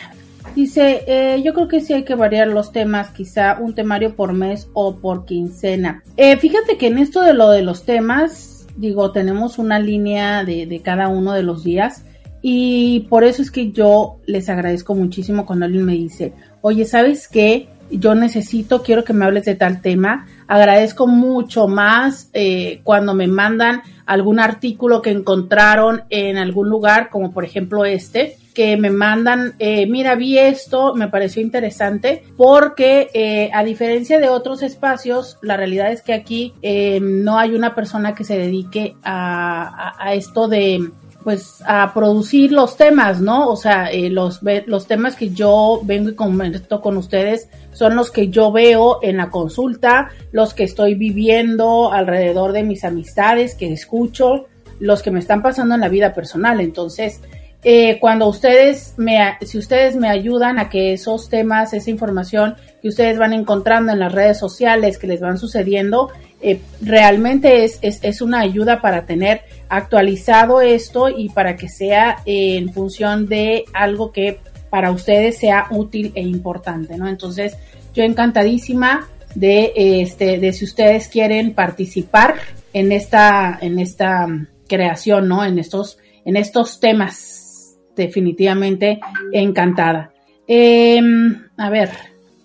Dice, 0.54 1.04
eh, 1.06 1.42
yo 1.44 1.54
creo 1.54 1.68
que 1.68 1.80
sí 1.80 1.92
hay 1.92 2.04
que 2.04 2.14
variar 2.14 2.48
los 2.48 2.72
temas, 2.72 3.10
quizá 3.10 3.58
un 3.60 3.74
temario 3.74 4.16
por 4.16 4.32
mes 4.32 4.68
o 4.72 4.96
por 4.96 5.24
quincena. 5.24 6.02
Eh, 6.16 6.36
fíjate 6.38 6.76
que 6.76 6.88
en 6.88 6.98
esto 6.98 7.22
de 7.22 7.34
lo 7.34 7.50
de 7.50 7.62
los 7.62 7.84
temas, 7.84 8.66
digo, 8.76 9.12
tenemos 9.12 9.58
una 9.58 9.78
línea 9.78 10.44
de, 10.44 10.66
de, 10.66 10.80
cada 10.80 11.08
uno 11.08 11.32
de 11.32 11.44
los 11.44 11.62
días 11.62 12.04
y 12.42 13.06
por 13.08 13.22
eso 13.22 13.42
es 13.42 13.50
que 13.50 13.70
yo 13.70 14.16
les 14.26 14.48
agradezco 14.48 14.94
muchísimo 14.94 15.46
cuando 15.46 15.66
alguien 15.66 15.84
me 15.84 15.92
dice, 15.92 16.32
oye, 16.62 16.84
¿sabes 16.84 17.28
qué? 17.28 17.68
Yo 17.90 18.14
necesito, 18.14 18.82
quiero 18.82 19.04
que 19.04 19.12
me 19.12 19.24
hables 19.24 19.44
de 19.44 19.54
tal 19.54 19.80
tema. 19.80 20.26
Agradezco 20.46 21.06
mucho 21.06 21.68
más 21.68 22.30
eh, 22.32 22.80
cuando 22.84 23.14
me 23.14 23.26
mandan 23.26 23.82
algún 24.06 24.40
artículo 24.40 25.02
que 25.02 25.10
encontraron 25.10 26.02
en 26.10 26.36
algún 26.36 26.68
lugar, 26.68 27.10
como 27.10 27.32
por 27.32 27.44
ejemplo 27.44 27.84
este, 27.84 28.36
que 28.54 28.76
me 28.76 28.90
mandan, 28.90 29.54
eh, 29.58 29.86
mira, 29.86 30.14
vi 30.14 30.38
esto, 30.38 30.94
me 30.94 31.08
pareció 31.08 31.42
interesante, 31.42 32.24
porque 32.36 33.08
eh, 33.14 33.50
a 33.52 33.64
diferencia 33.64 34.18
de 34.18 34.28
otros 34.28 34.62
espacios, 34.62 35.38
la 35.42 35.56
realidad 35.56 35.92
es 35.92 36.02
que 36.02 36.12
aquí 36.12 36.54
eh, 36.62 36.98
no 37.00 37.38
hay 37.38 37.54
una 37.54 37.74
persona 37.74 38.14
que 38.14 38.24
se 38.24 38.36
dedique 38.36 38.96
a, 39.02 40.12
esto 40.12 40.48
de 40.48 40.90
pues 41.22 41.62
a 41.66 41.92
producir 41.92 42.52
los 42.52 42.76
temas, 42.76 43.20
¿no? 43.20 43.48
O 43.48 43.56
sea, 43.56 43.90
los, 43.92 44.40
los 44.66 44.86
temas 44.86 45.16
que 45.16 45.30
yo 45.30 45.80
vengo 45.82 46.10
y 46.10 46.14
comento 46.14 46.80
con 46.80 46.96
ustedes 46.96 47.48
son 47.72 47.94
los 47.94 48.10
que 48.10 48.28
yo 48.28 48.50
veo 48.52 49.00
en 49.02 49.18
la 49.18 49.30
consulta, 49.30 50.08
los 50.32 50.54
que 50.54 50.64
estoy 50.64 50.94
viviendo 50.94 51.92
alrededor 51.92 52.52
de 52.52 52.62
mis 52.62 52.84
amistades, 52.84 53.54
que 53.54 53.72
escucho, 53.72 54.46
los 54.78 55.02
que 55.02 55.10
me 55.10 55.20
están 55.20 55.42
pasando 55.42 55.74
en 55.74 55.82
la 55.82 55.88
vida 55.88 56.14
personal. 56.14 56.60
Entonces, 56.60 57.20
eh, 57.62 57.98
cuando 58.00 58.26
ustedes 58.26 58.94
me, 58.96 59.36
si 59.42 59.58
ustedes 59.58 59.94
me 59.94 60.08
ayudan 60.08 60.58
a 60.58 60.70
que 60.70 60.94
esos 60.94 61.28
temas, 61.28 61.74
esa 61.74 61.90
información 61.90 62.56
que 62.80 62.88
ustedes 62.88 63.18
van 63.18 63.34
encontrando 63.34 63.92
en 63.92 63.98
las 63.98 64.12
redes 64.12 64.38
sociales, 64.38 64.96
que 64.96 65.06
les 65.06 65.20
van 65.20 65.36
sucediendo, 65.36 66.10
eh, 66.42 66.60
realmente 66.80 67.64
es, 67.64 67.78
es, 67.82 67.98
es, 68.02 68.22
una 68.22 68.40
ayuda 68.40 68.80
para 68.80 69.04
tener 69.04 69.42
actualizado 69.68 70.60
esto 70.60 71.08
y 71.08 71.28
para 71.28 71.56
que 71.56 71.68
sea 71.68 72.22
en 72.24 72.72
función 72.72 73.26
de 73.28 73.64
algo 73.74 74.10
que 74.10 74.38
para 74.70 74.90
ustedes 74.90 75.36
sea 75.38 75.66
útil 75.70 76.12
e 76.14 76.22
importante, 76.22 76.96
¿no? 76.96 77.08
Entonces, 77.08 77.56
yo 77.92 78.04
encantadísima 78.04 79.08
de, 79.34 79.72
este, 79.76 80.38
de 80.38 80.52
si 80.52 80.64
ustedes 80.64 81.08
quieren 81.08 81.54
participar 81.54 82.36
en 82.72 82.92
esta, 82.92 83.58
en 83.60 83.78
esta 83.78 84.26
creación, 84.68 85.28
¿no? 85.28 85.44
En 85.44 85.58
estos, 85.58 85.98
en 86.24 86.36
estos 86.36 86.80
temas 86.80 87.76
definitivamente 87.96 89.00
encantada. 89.32 90.12
Em, 90.46 91.48
a 91.56 91.68
ver, 91.68 91.90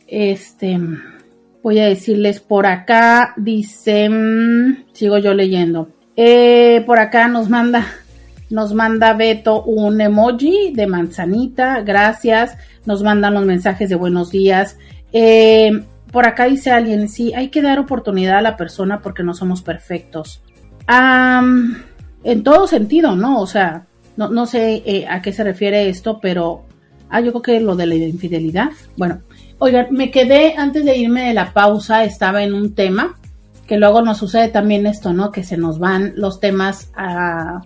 este, 0.08 0.80
voy 1.66 1.80
a 1.80 1.88
decirles 1.88 2.42
por 2.42 2.68
acá, 2.68 3.34
dice, 3.38 4.08
mm, 4.08 4.94
sigo 4.94 5.18
yo 5.18 5.34
leyendo. 5.34 5.90
Eh, 6.16 6.84
por 6.86 7.00
acá 7.00 7.28
nos 7.28 7.50
manda, 7.50 7.88
nos 8.52 8.76
manda 8.76 9.14
Beto 9.14 9.64
un 9.64 10.00
emoji 10.00 10.74
de 10.76 10.86
manzanita, 10.86 11.82
gracias. 11.82 12.56
Nos 12.86 13.02
mandan 13.02 13.34
los 13.34 13.46
mensajes 13.46 13.90
de 13.90 13.96
buenos 13.96 14.30
días. 14.30 14.78
Eh, 15.12 15.72
por 16.12 16.28
acá 16.28 16.46
dice 16.46 16.70
alguien, 16.70 17.10
sí, 17.10 17.34
hay 17.34 17.48
que 17.48 17.64
dar 17.64 17.80
oportunidad 17.80 18.38
a 18.38 18.44
la 18.44 18.58
persona 18.58 19.02
porque 19.02 19.24
no 19.24 19.34
somos 19.34 19.64
perfectos. 19.64 20.44
en 20.88 22.44
todo 22.44 22.68
sentido, 22.68 23.16
¿no? 23.16 23.42
O 23.42 23.48
sea, 23.48 23.88
no, 24.18 24.30
no 24.30 24.46
sé 24.46 24.84
eh, 24.86 25.08
a 25.10 25.20
qué 25.24 25.34
se 25.34 25.44
refiere 25.44 25.90
esto, 25.90 26.20
pero 26.22 26.66
Ah, 27.10 27.22
yo 27.22 27.32
creo 27.32 27.42
que 27.42 27.60
lo 27.60 27.76
de 27.76 27.86
la 27.86 27.96
infidelidad. 27.96 28.72
Bueno, 28.98 29.22
oigan, 29.60 29.88
me 29.92 30.12
quedé 30.12 30.56
antes 30.58 30.86
de 30.86 30.98
irme 30.98 31.28
de 31.28 31.34
la 31.34 31.54
pausa, 31.54 32.04
estaba 32.04 32.44
en 32.44 32.54
un 32.54 32.76
tema 32.76 33.16
que 33.68 33.78
luego 33.78 34.02
nos 34.02 34.18
sucede 34.18 34.50
también 34.50 34.86
esto, 34.86 35.14
¿no? 35.14 35.32
Que 35.32 35.44
se 35.44 35.58
nos 35.58 35.80
van 35.80 36.14
los 36.16 36.40
temas 36.40 36.92
a, 36.96 37.62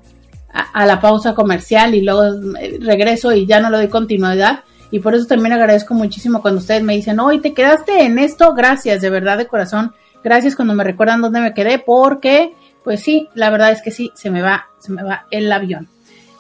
a, 0.51 0.85
la 0.85 1.01
pausa 1.01 1.35
comercial 1.35 1.93
y 1.93 2.01
luego 2.01 2.23
eh, 2.59 2.79
regreso 2.81 3.33
y 3.33 3.45
ya 3.45 3.59
no 3.59 3.69
le 3.69 3.77
doy 3.77 3.87
continuidad. 3.87 4.63
Y 4.91 4.99
por 4.99 5.13
eso 5.13 5.27
también 5.27 5.53
agradezco 5.53 5.93
muchísimo 5.93 6.41
cuando 6.41 6.61
ustedes 6.61 6.83
me 6.83 6.95
dicen, 6.95 7.19
hoy 7.19 7.39
te 7.39 7.53
quedaste 7.53 8.03
en 8.03 8.17
esto, 8.17 8.53
gracias, 8.53 9.01
de 9.01 9.09
verdad, 9.09 9.37
de 9.37 9.47
corazón. 9.47 9.93
Gracias 10.23 10.55
cuando 10.55 10.73
me 10.73 10.83
recuerdan 10.83 11.21
dónde 11.21 11.41
me 11.41 11.53
quedé, 11.53 11.79
porque, 11.79 12.53
pues 12.83 13.01
sí, 13.01 13.27
la 13.35 13.49
verdad 13.49 13.71
es 13.71 13.81
que 13.81 13.91
sí, 13.91 14.11
se 14.15 14.29
me 14.29 14.41
va, 14.41 14.67
se 14.79 14.91
me 14.91 15.03
va 15.03 15.27
el 15.31 15.51
avión. 15.51 15.87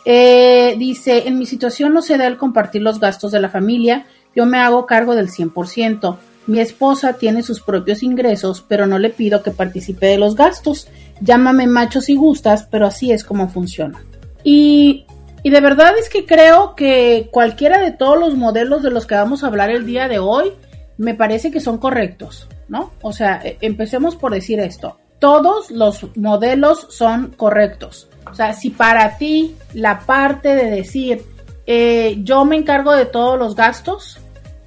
Eh, 0.05 0.75
dice, 0.79 1.27
en 1.27 1.37
mi 1.37 1.45
situación 1.45 1.93
no 1.93 2.01
se 2.01 2.17
da 2.17 2.25
el 2.25 2.37
compartir 2.37 2.81
los 2.81 2.99
gastos 2.99 3.31
de 3.31 3.39
la 3.39 3.49
familia, 3.49 4.07
yo 4.39 4.45
me 4.45 4.57
hago 4.57 4.85
cargo 4.85 5.15
del 5.15 5.29
100%. 5.29 6.15
Mi 6.47 6.61
esposa 6.61 7.17
tiene 7.17 7.43
sus 7.43 7.59
propios 7.59 8.03
ingresos, 8.03 8.63
pero 8.65 8.87
no 8.87 8.97
le 8.97 9.09
pido 9.09 9.43
que 9.43 9.51
participe 9.51 10.05
de 10.05 10.17
los 10.17 10.37
gastos. 10.37 10.87
Llámame 11.19 11.67
macho 11.67 11.99
si 11.99 12.15
gustas, 12.15 12.65
pero 12.71 12.87
así 12.87 13.11
es 13.11 13.25
como 13.25 13.49
funciona. 13.49 14.01
Y, 14.45 15.05
y 15.43 15.49
de 15.49 15.59
verdad 15.59 15.91
es 15.99 16.07
que 16.07 16.25
creo 16.25 16.73
que 16.73 17.27
cualquiera 17.33 17.81
de 17.81 17.91
todos 17.91 18.17
los 18.17 18.37
modelos 18.37 18.81
de 18.81 18.91
los 18.91 19.05
que 19.05 19.15
vamos 19.15 19.43
a 19.43 19.47
hablar 19.47 19.71
el 19.71 19.85
día 19.85 20.07
de 20.07 20.19
hoy, 20.19 20.53
me 20.97 21.15
parece 21.15 21.51
que 21.51 21.59
son 21.59 21.77
correctos, 21.77 22.47
¿no? 22.69 22.93
O 23.01 23.11
sea, 23.11 23.41
e, 23.43 23.57
empecemos 23.59 24.15
por 24.15 24.33
decir 24.33 24.61
esto. 24.61 24.99
Todos 25.19 25.69
los 25.69 26.15
modelos 26.15 26.87
son 26.91 27.33
correctos. 27.35 28.07
O 28.31 28.33
sea, 28.33 28.53
si 28.53 28.69
para 28.69 29.17
ti 29.17 29.57
la 29.73 29.99
parte 29.99 30.55
de 30.55 30.69
decir 30.69 31.25
eh, 31.71 32.17
yo 32.23 32.45
me 32.45 32.55
encargo 32.55 32.93
de 32.93 33.05
todos 33.05 33.37
los 33.37 33.55
gastos, 33.55 34.17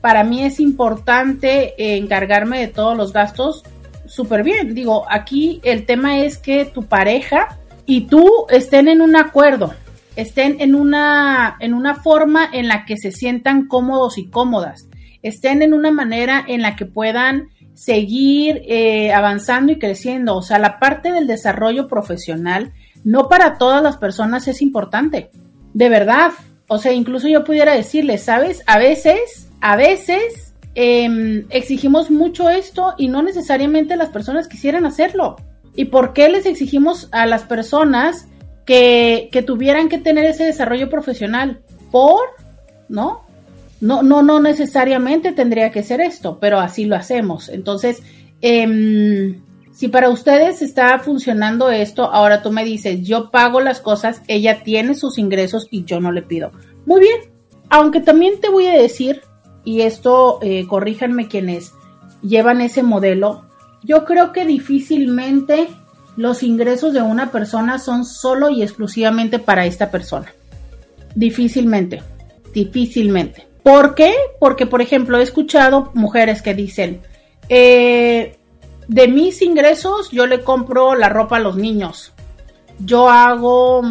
para 0.02 0.24
mí 0.24 0.44
es 0.44 0.60
importante 0.60 1.96
encargarme 1.96 2.58
de 2.58 2.68
todos 2.68 2.96
los 2.96 3.12
gastos, 3.12 3.62
súper 4.04 4.42
bien. 4.42 4.74
Digo, 4.74 5.06
aquí 5.08 5.60
el 5.62 5.86
tema 5.86 6.18
es 6.18 6.36
que 6.36 6.66
tu 6.66 6.82
pareja 6.84 7.58
y 7.86 8.02
tú 8.02 8.28
estén 8.50 8.88
en 8.88 9.00
un 9.00 9.16
acuerdo, 9.16 9.72
estén 10.16 10.60
en 10.60 10.74
una, 10.74 11.56
en 11.60 11.72
una 11.72 11.94
forma 11.94 12.48
en 12.52 12.68
la 12.68 12.84
que 12.84 12.96
se 12.96 13.12
sientan 13.12 13.68
cómodos 13.68 14.18
y 14.18 14.28
cómodas, 14.28 14.88
estén 15.22 15.62
en 15.62 15.72
una 15.72 15.92
manera 15.92 16.44
en 16.46 16.62
la 16.62 16.74
que 16.74 16.84
puedan 16.84 17.48
seguir 17.74 18.62
eh, 18.66 19.12
avanzando 19.12 19.72
y 19.72 19.78
creciendo. 19.78 20.36
O 20.36 20.42
sea, 20.42 20.58
la 20.58 20.80
parte 20.80 21.12
del 21.12 21.28
desarrollo 21.28 21.86
profesional 21.86 22.72
no 23.04 23.28
para 23.28 23.56
todas 23.56 23.82
las 23.82 23.96
personas 23.98 24.48
es 24.48 24.62
importante, 24.62 25.30
de 25.74 25.88
verdad. 25.88 26.32
O 26.66 26.78
sea, 26.78 26.92
incluso 26.92 27.28
yo 27.28 27.44
pudiera 27.44 27.74
decirle, 27.74 28.18
¿sabes? 28.18 28.62
A 28.66 28.78
veces 28.78 29.48
a 29.62 29.76
veces 29.76 30.54
em, 30.74 31.46
exigimos 31.50 32.10
mucho 32.10 32.50
esto 32.50 32.94
y 32.98 33.06
no 33.06 33.22
necesariamente 33.22 33.96
las 33.96 34.08
personas 34.08 34.48
quisieran 34.48 34.84
hacerlo. 34.84 35.36
¿Y 35.76 35.86
por 35.86 36.12
qué 36.12 36.28
les 36.28 36.46
exigimos 36.46 37.08
a 37.12 37.26
las 37.26 37.44
personas 37.44 38.26
que, 38.66 39.30
tuvieran 39.46 39.88
que 39.88 39.98
tener 39.98 40.24
ese 40.24 40.44
desarrollo 40.44 40.90
profesional? 40.90 41.60
Por, 41.92 42.20
¿no? 42.88 43.22
No, 43.80 44.02
no, 44.02 44.22
no 44.22 44.40
necesariamente 44.40 45.30
tendría 45.30 45.70
que 45.70 45.84
ser 45.84 46.00
esto, 46.00 46.38
pero 46.40 46.58
así 46.58 46.84
lo 46.84 46.96
hacemos. 46.96 47.48
Entonces, 47.48 48.02
em, 48.40 49.42
si 49.70 49.86
para 49.86 50.08
ustedes 50.08 50.60
está 50.60 50.98
funcionando 50.98 51.70
esto, 51.70 52.10
ahora 52.12 52.42
tú 52.42 52.50
me 52.50 52.64
dices, 52.64 53.02
yo 53.02 53.30
pago 53.30 53.60
las 53.60 53.80
cosas, 53.80 54.22
ella 54.26 54.64
tiene 54.64 54.96
sus 54.96 55.18
ingresos 55.18 55.68
y 55.70 55.84
yo 55.84 56.00
no 56.00 56.10
le 56.10 56.22
pido. 56.22 56.50
Muy 56.84 57.00
bien, 57.00 57.20
aunque 57.70 58.00
también 58.00 58.40
te 58.40 58.48
voy 58.48 58.66
a 58.66 58.76
decir 58.76 59.22
y 59.64 59.82
esto 59.82 60.38
eh, 60.42 60.66
corríjanme 60.66 61.28
quienes 61.28 61.72
llevan 62.22 62.60
ese 62.60 62.82
modelo, 62.82 63.44
yo 63.82 64.04
creo 64.04 64.32
que 64.32 64.44
difícilmente 64.44 65.68
los 66.16 66.42
ingresos 66.42 66.92
de 66.92 67.02
una 67.02 67.30
persona 67.30 67.78
son 67.78 68.04
solo 68.04 68.50
y 68.50 68.62
exclusivamente 68.62 69.38
para 69.38 69.66
esta 69.66 69.90
persona. 69.90 70.32
Difícilmente, 71.14 72.02
difícilmente. 72.52 73.46
¿Por 73.62 73.94
qué? 73.94 74.14
Porque, 74.40 74.66
por 74.66 74.82
ejemplo, 74.82 75.18
he 75.18 75.22
escuchado 75.22 75.90
mujeres 75.94 76.42
que 76.42 76.54
dicen, 76.54 77.02
eh, 77.48 78.36
de 78.88 79.08
mis 79.08 79.42
ingresos 79.42 80.10
yo 80.10 80.26
le 80.26 80.42
compro 80.42 80.94
la 80.94 81.08
ropa 81.08 81.36
a 81.36 81.40
los 81.40 81.56
niños. 81.56 82.12
Yo 82.78 83.08
hago, 83.08 83.82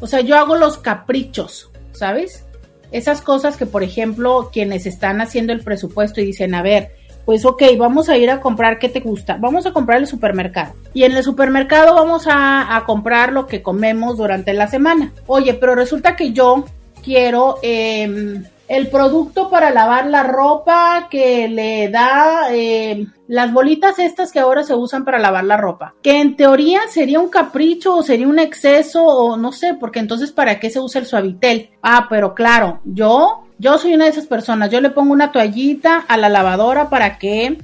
o 0.00 0.06
sea, 0.06 0.20
yo 0.20 0.36
hago 0.36 0.56
los 0.56 0.78
caprichos, 0.78 1.70
¿sabes? 1.92 2.44
Esas 2.92 3.20
cosas 3.20 3.56
que, 3.56 3.66
por 3.66 3.82
ejemplo, 3.82 4.50
quienes 4.52 4.86
están 4.86 5.20
haciendo 5.20 5.52
el 5.52 5.60
presupuesto 5.60 6.20
y 6.20 6.26
dicen, 6.26 6.54
a 6.54 6.62
ver, 6.62 6.92
pues 7.24 7.44
ok, 7.44 7.62
vamos 7.78 8.08
a 8.08 8.16
ir 8.16 8.30
a 8.30 8.40
comprar 8.40 8.78
qué 8.78 8.88
te 8.88 9.00
gusta, 9.00 9.36
vamos 9.38 9.66
a 9.66 9.72
comprar 9.72 9.98
el 9.98 10.06
supermercado. 10.06 10.74
Y 10.92 11.04
en 11.04 11.12
el 11.12 11.22
supermercado 11.22 11.94
vamos 11.94 12.24
a, 12.28 12.82
comprar 12.86 13.32
lo 13.32 13.46
que 13.46 13.62
comemos 13.62 14.16
durante 14.16 14.52
la 14.52 14.66
semana. 14.66 15.12
Oye, 15.26 15.54
pero 15.54 15.74
resulta 15.74 16.16
que 16.16 16.32
yo 16.32 16.64
quiero 17.02 17.58
eh, 17.62 18.42
el 18.72 18.88
producto 18.88 19.50
para 19.50 19.70
lavar 19.70 20.06
la 20.06 20.22
ropa 20.22 21.08
que 21.10 21.46
le 21.46 21.90
da 21.90 22.46
eh, 22.50 23.06
las 23.28 23.52
bolitas 23.52 23.98
estas 23.98 24.32
que 24.32 24.40
ahora 24.40 24.62
se 24.62 24.74
usan 24.74 25.04
para 25.04 25.18
lavar 25.18 25.44
la 25.44 25.58
ropa, 25.58 25.94
que 26.02 26.22
en 26.22 26.36
teoría 26.36 26.80
sería 26.88 27.20
un 27.20 27.28
capricho 27.28 27.96
o 27.96 28.02
sería 28.02 28.26
un 28.26 28.38
exceso 28.38 29.04
o 29.04 29.36
no 29.36 29.52
sé, 29.52 29.74
porque 29.74 29.98
entonces 29.98 30.32
para 30.32 30.58
qué 30.58 30.70
se 30.70 30.80
usa 30.80 31.02
el 31.02 31.06
suavitel. 31.06 31.68
Ah, 31.82 32.06
pero 32.08 32.34
claro, 32.34 32.80
yo 32.86 33.42
yo 33.58 33.76
soy 33.76 33.92
una 33.92 34.06
de 34.06 34.12
esas 34.12 34.26
personas, 34.26 34.70
yo 34.70 34.80
le 34.80 34.88
pongo 34.88 35.12
una 35.12 35.32
toallita 35.32 36.06
a 36.08 36.16
la 36.16 36.30
lavadora 36.30 36.88
para 36.88 37.18
que 37.18 37.58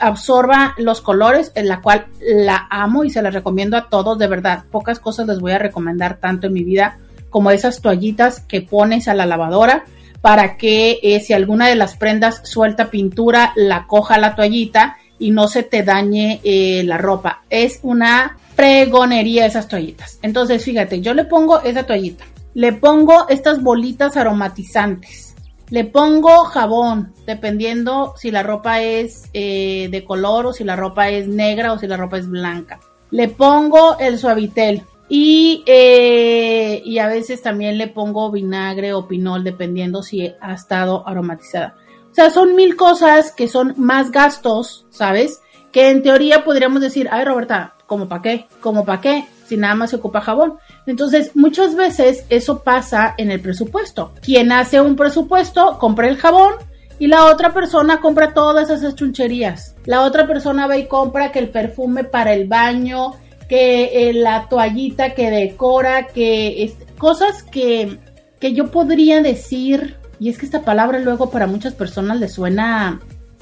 absorba 0.00 0.74
los 0.76 1.00
colores, 1.00 1.52
en 1.54 1.68
la 1.68 1.82
cual 1.82 2.06
la 2.20 2.66
amo 2.68 3.04
y 3.04 3.10
se 3.10 3.22
la 3.22 3.30
recomiendo 3.30 3.76
a 3.76 3.88
todos, 3.88 4.18
de 4.18 4.26
verdad. 4.26 4.64
Pocas 4.72 4.98
cosas 4.98 5.28
les 5.28 5.38
voy 5.38 5.52
a 5.52 5.58
recomendar 5.58 6.16
tanto 6.16 6.48
en 6.48 6.52
mi 6.52 6.64
vida 6.64 6.98
como 7.30 7.52
esas 7.52 7.80
toallitas 7.80 8.40
que 8.40 8.62
pones 8.62 9.06
a 9.06 9.14
la 9.14 9.24
lavadora 9.24 9.84
para 10.20 10.56
que 10.56 10.98
eh, 11.02 11.20
si 11.20 11.32
alguna 11.32 11.68
de 11.68 11.76
las 11.76 11.96
prendas 11.96 12.40
suelta 12.44 12.90
pintura, 12.90 13.52
la 13.56 13.86
coja 13.86 14.18
la 14.18 14.34
toallita 14.34 14.96
y 15.18 15.30
no 15.30 15.48
se 15.48 15.62
te 15.62 15.82
dañe 15.82 16.40
eh, 16.44 16.82
la 16.84 16.98
ropa. 16.98 17.42
Es 17.50 17.80
una 17.82 18.36
pregonería 18.56 19.46
esas 19.46 19.68
toallitas. 19.68 20.18
Entonces, 20.22 20.64
fíjate, 20.64 21.00
yo 21.00 21.14
le 21.14 21.24
pongo 21.24 21.60
esa 21.62 21.84
toallita, 21.84 22.24
le 22.54 22.72
pongo 22.72 23.28
estas 23.28 23.62
bolitas 23.62 24.16
aromatizantes, 24.16 25.34
le 25.70 25.84
pongo 25.84 26.44
jabón, 26.44 27.12
dependiendo 27.26 28.14
si 28.16 28.30
la 28.30 28.42
ropa 28.42 28.80
es 28.80 29.28
eh, 29.32 29.88
de 29.90 30.04
color 30.04 30.46
o 30.46 30.52
si 30.52 30.64
la 30.64 30.76
ropa 30.76 31.08
es 31.08 31.28
negra 31.28 31.72
o 31.72 31.78
si 31.78 31.86
la 31.86 31.96
ropa 31.96 32.18
es 32.18 32.28
blanca. 32.28 32.80
Le 33.10 33.28
pongo 33.28 33.98
el 33.98 34.18
suavitel, 34.18 34.82
y, 35.08 35.62
eh, 35.66 36.82
y 36.84 36.98
a 36.98 37.08
veces 37.08 37.42
también 37.42 37.78
le 37.78 37.88
pongo 37.88 38.30
vinagre 38.30 38.92
o 38.92 39.08
pinol, 39.08 39.44
dependiendo 39.44 40.02
si 40.02 40.32
ha 40.40 40.52
estado 40.52 41.06
aromatizada. 41.06 41.76
O 42.10 42.14
sea, 42.14 42.30
son 42.30 42.54
mil 42.54 42.76
cosas 42.76 43.32
que 43.32 43.48
son 43.48 43.74
más 43.76 44.10
gastos, 44.10 44.86
¿sabes? 44.90 45.40
Que 45.72 45.90
en 45.90 46.02
teoría 46.02 46.44
podríamos 46.44 46.80
decir, 46.80 47.08
ay 47.10 47.24
Roberta, 47.24 47.74
¿cómo 47.86 48.08
para 48.08 48.22
qué? 48.22 48.46
¿Cómo 48.60 48.84
para 48.84 49.00
qué? 49.00 49.24
Si 49.46 49.56
nada 49.56 49.74
más 49.74 49.90
se 49.90 49.96
ocupa 49.96 50.20
jabón. 50.20 50.58
Entonces, 50.86 51.34
muchas 51.34 51.74
veces 51.74 52.24
eso 52.28 52.62
pasa 52.62 53.14
en 53.16 53.30
el 53.30 53.40
presupuesto. 53.40 54.12
Quien 54.20 54.52
hace 54.52 54.80
un 54.80 54.96
presupuesto, 54.96 55.78
compra 55.78 56.08
el 56.08 56.16
jabón, 56.16 56.54
y 56.98 57.06
la 57.06 57.26
otra 57.26 57.54
persona 57.54 58.00
compra 58.00 58.34
todas 58.34 58.70
esas 58.70 58.94
chuncherías. 58.96 59.76
La 59.84 60.02
otra 60.02 60.26
persona 60.26 60.66
va 60.66 60.76
y 60.76 60.86
compra 60.86 61.30
que 61.30 61.38
el 61.38 61.48
perfume 61.48 62.04
para 62.04 62.34
el 62.34 62.48
baño, 62.48 63.12
que 63.48 64.10
eh, 64.10 64.12
la 64.12 64.48
toallita 64.48 65.14
que 65.14 65.30
decora, 65.30 66.08
que 66.08 66.62
es, 66.62 66.74
cosas 66.98 67.42
que, 67.42 67.98
que 68.40 68.52
yo 68.52 68.70
podría 68.70 69.22
decir, 69.22 69.96
y 70.20 70.28
es 70.28 70.38
que 70.38 70.46
esta 70.46 70.62
palabra 70.62 70.98
luego 70.98 71.30
para 71.30 71.46
muchas 71.46 71.74
personas 71.74 72.20
le 72.20 72.28
suena 72.28 73.00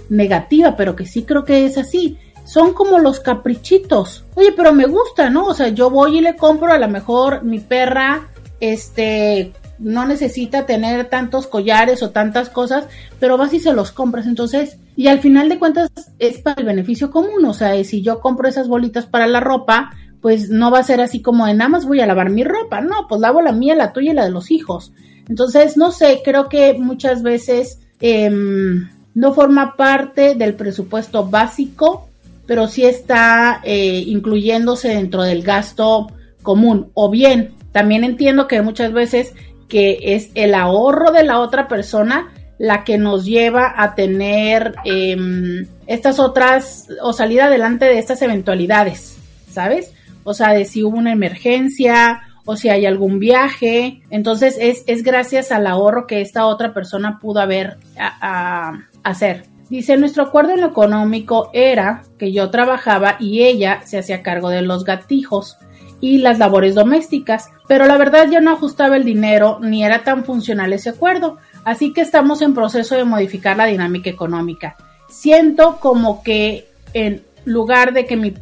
negativa, 0.09 0.77
pero 0.77 0.95
que 0.95 1.07
sí 1.07 1.25
creo 1.25 1.45
que 1.45 1.66
es 1.66 1.77
así. 1.79 2.19
Son 2.45 2.75
como 2.75 3.01
los 3.01 3.19
caprichitos. 3.19 4.25
Oye, 4.37 4.53
pero 4.53 4.73
me 4.73 4.87
gusta, 4.87 5.31
¿no? 5.31 5.47
O 5.47 5.55
sea, 5.55 5.69
yo 5.69 5.90
voy 5.90 6.19
y 6.19 6.21
le 6.21 6.37
compro 6.37 6.73
a 6.73 6.79
lo 6.79 6.88
mejor 6.88 7.42
mi 7.42 7.59
perra, 7.59 8.29
este, 8.61 9.53
no 9.79 10.07
necesita 10.07 10.64
tener 10.64 11.09
tantos 11.09 11.49
collares 11.49 12.05
o 12.05 12.11
tantas 12.11 12.49
cosas, 12.49 12.87
pero 13.19 13.37
vas 13.37 13.53
y 13.53 13.59
se 13.59 13.73
los 13.73 13.90
compras. 13.90 14.27
Entonces, 14.27 14.79
y 14.97 15.09
al 15.09 15.21
final 15.21 15.51
de 15.51 15.59
cuentas 15.59 15.91
es 16.19 16.39
para 16.39 16.61
el 16.61 16.67
beneficio 16.67 17.11
común. 17.11 17.45
O 17.45 17.53
sea, 17.53 17.83
si 17.85 18.03
yo 18.03 18.21
compro 18.21 18.49
esas 18.49 18.67
bolitas 18.67 19.05
para 19.05 19.27
la 19.27 19.41
ropa, 19.41 19.91
pues 20.23 20.49
no 20.49 20.71
va 20.71 20.79
a 20.79 20.85
ser 20.85 21.03
así 21.03 21.21
como 21.21 21.47
de 21.47 21.55
nada 21.55 21.69
más 21.69 21.85
voy 21.87 22.01
a 22.01 22.07
lavar 22.07 22.31
mi 22.31 22.45
ropa. 22.45 22.81
No, 22.81 23.07
pues 23.07 23.21
lavo 23.21 23.43
la 23.43 23.53
mía, 23.53 23.75
la 23.75 23.93
tuya 23.93 24.13
y 24.13 24.15
la 24.15 24.25
de 24.25 24.31
los 24.31 24.51
hijos. 24.51 24.93
Entonces, 25.29 25.77
no 25.77 25.93
sé, 25.93 26.23
creo 26.25 26.49
que 26.49 26.75
muchas 26.79 27.23
veces 27.23 27.81
em, 28.01 28.89
no 29.15 29.35
forma 29.35 29.77
parte 29.77 30.35
del 30.35 30.55
presupuesto 30.55 31.27
básico, 31.27 32.09
pero 32.47 32.67
sí 32.67 32.85
está 32.85 33.61
eh, 33.65 34.03
incluyéndose 34.07 34.89
dentro 34.89 35.23
del 35.25 35.43
gasto 35.43 36.07
común. 36.43 36.91
O 36.95 37.11
bien, 37.11 37.53
también 37.73 38.03
entiendo 38.03 38.49
que 38.49 38.63
muchas 38.63 38.95
veces 38.95 39.35
que 39.69 39.99
es 40.03 40.31
el 40.35 40.55
ahorro 40.55 41.11
de 41.11 41.25
la 41.25 41.41
otra 41.41 41.69
persona 41.69 42.33
la 42.59 42.85
que 42.85 42.99
nos 42.99 43.25
lleva 43.25 43.75
a 43.77 43.95
tener 43.95 44.75
em, 44.85 45.66
estas 45.87 46.19
otras 46.19 46.88
o 47.03 47.12
salir 47.12 47.42
adelante 47.42 47.85
de 47.85 47.99
estas 47.99 48.23
eventualidades, 48.23 49.19
¿sabes? 49.51 49.92
O 50.25 50.35
sea, 50.35 50.53
de 50.53 50.64
si 50.64 50.83
hubo 50.83 50.97
una 50.97 51.12
emergencia 51.12 52.23
o 52.47 52.57
si 52.57 52.71
hay 52.71 52.87
algún 52.87 53.19
viaje. 53.19 54.01
Entonces 54.09 54.57
es, 54.59 54.85
es 54.87 55.03
gracias 55.03 55.53
al 55.53 55.66
ahorro 55.66 56.07
que 56.07 56.23
esta 56.23 56.47
otra 56.47 56.73
persona 56.73 57.19
pudo 57.21 57.40
haber 57.40 57.77
a, 57.99 58.81
hacer. 59.03 59.45
Dice, 59.69 59.97
nuestro 59.97 60.23
acuerdo 60.23 60.53
en 60.53 60.61
lo 60.61 60.69
económico 60.69 61.51
era 61.53 62.03
que 62.19 62.33
yo 62.33 62.51
trabajaba 62.51 63.16
y 63.19 63.42
ella 63.42 63.83
se 63.85 63.99
hacía 63.99 64.23
cargo 64.23 64.49
de 64.49 64.62
los 64.62 64.85
gatijos 64.85 65.59
y 66.01 66.19
las 66.19 66.38
labores 66.38 66.75
domésticas, 66.75 67.51
pero 67.66 67.87
la 67.87 67.97
verdad 67.97 68.29
yo 68.31 68.40
no 68.40 68.53
ajustaba 68.53 68.97
el 68.97 69.05
dinero 69.05 69.59
ni 69.61 69.85
era 69.85 70.05
tan 70.05 70.25
funcional 70.25 70.73
ese 70.73 70.90
acuerdo, 70.90 71.38
así 71.67 71.93
que 71.93 72.01
estamos 72.01 72.43
en 72.43 72.55
proceso 72.55 72.95
de 72.95 73.05
modificar 73.05 73.57
la 73.57 73.67
dinámica 73.67 74.09
económica. 74.09 74.77
Siento 75.09 75.79
como 75.81 76.23
que 76.23 76.69
en 76.95 77.25
lugar 77.45 77.93
de 77.93 78.07
que 78.07 78.17
mi... 78.17 78.35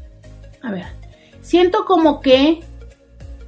A 0.62 0.70
ver, 0.70 0.84
siento 1.40 1.86
como 1.86 2.20
que 2.20 2.60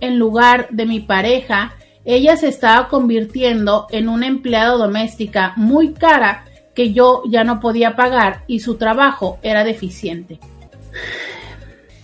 en 0.01 0.19
lugar 0.19 0.69
de 0.71 0.87
mi 0.87 1.01
pareja, 1.01 1.75
ella 2.07 2.39
se 2.39 2.49
estaba 2.49 2.89
convirtiendo 2.89 3.87
en 3.91 4.09
una 4.09 4.27
empleada 4.27 4.73
doméstica 4.77 5.53
muy 5.57 5.93
cara 5.93 6.47
que 6.75 6.95
yo 6.95 7.23
ya 7.29 7.45
no 7.45 7.61
podía 7.61 7.97
pagar 7.97 8.45
y 8.47 8.61
su 8.61 8.77
trabajo 8.77 9.39
era 9.43 9.63
deficiente. 9.63 10.41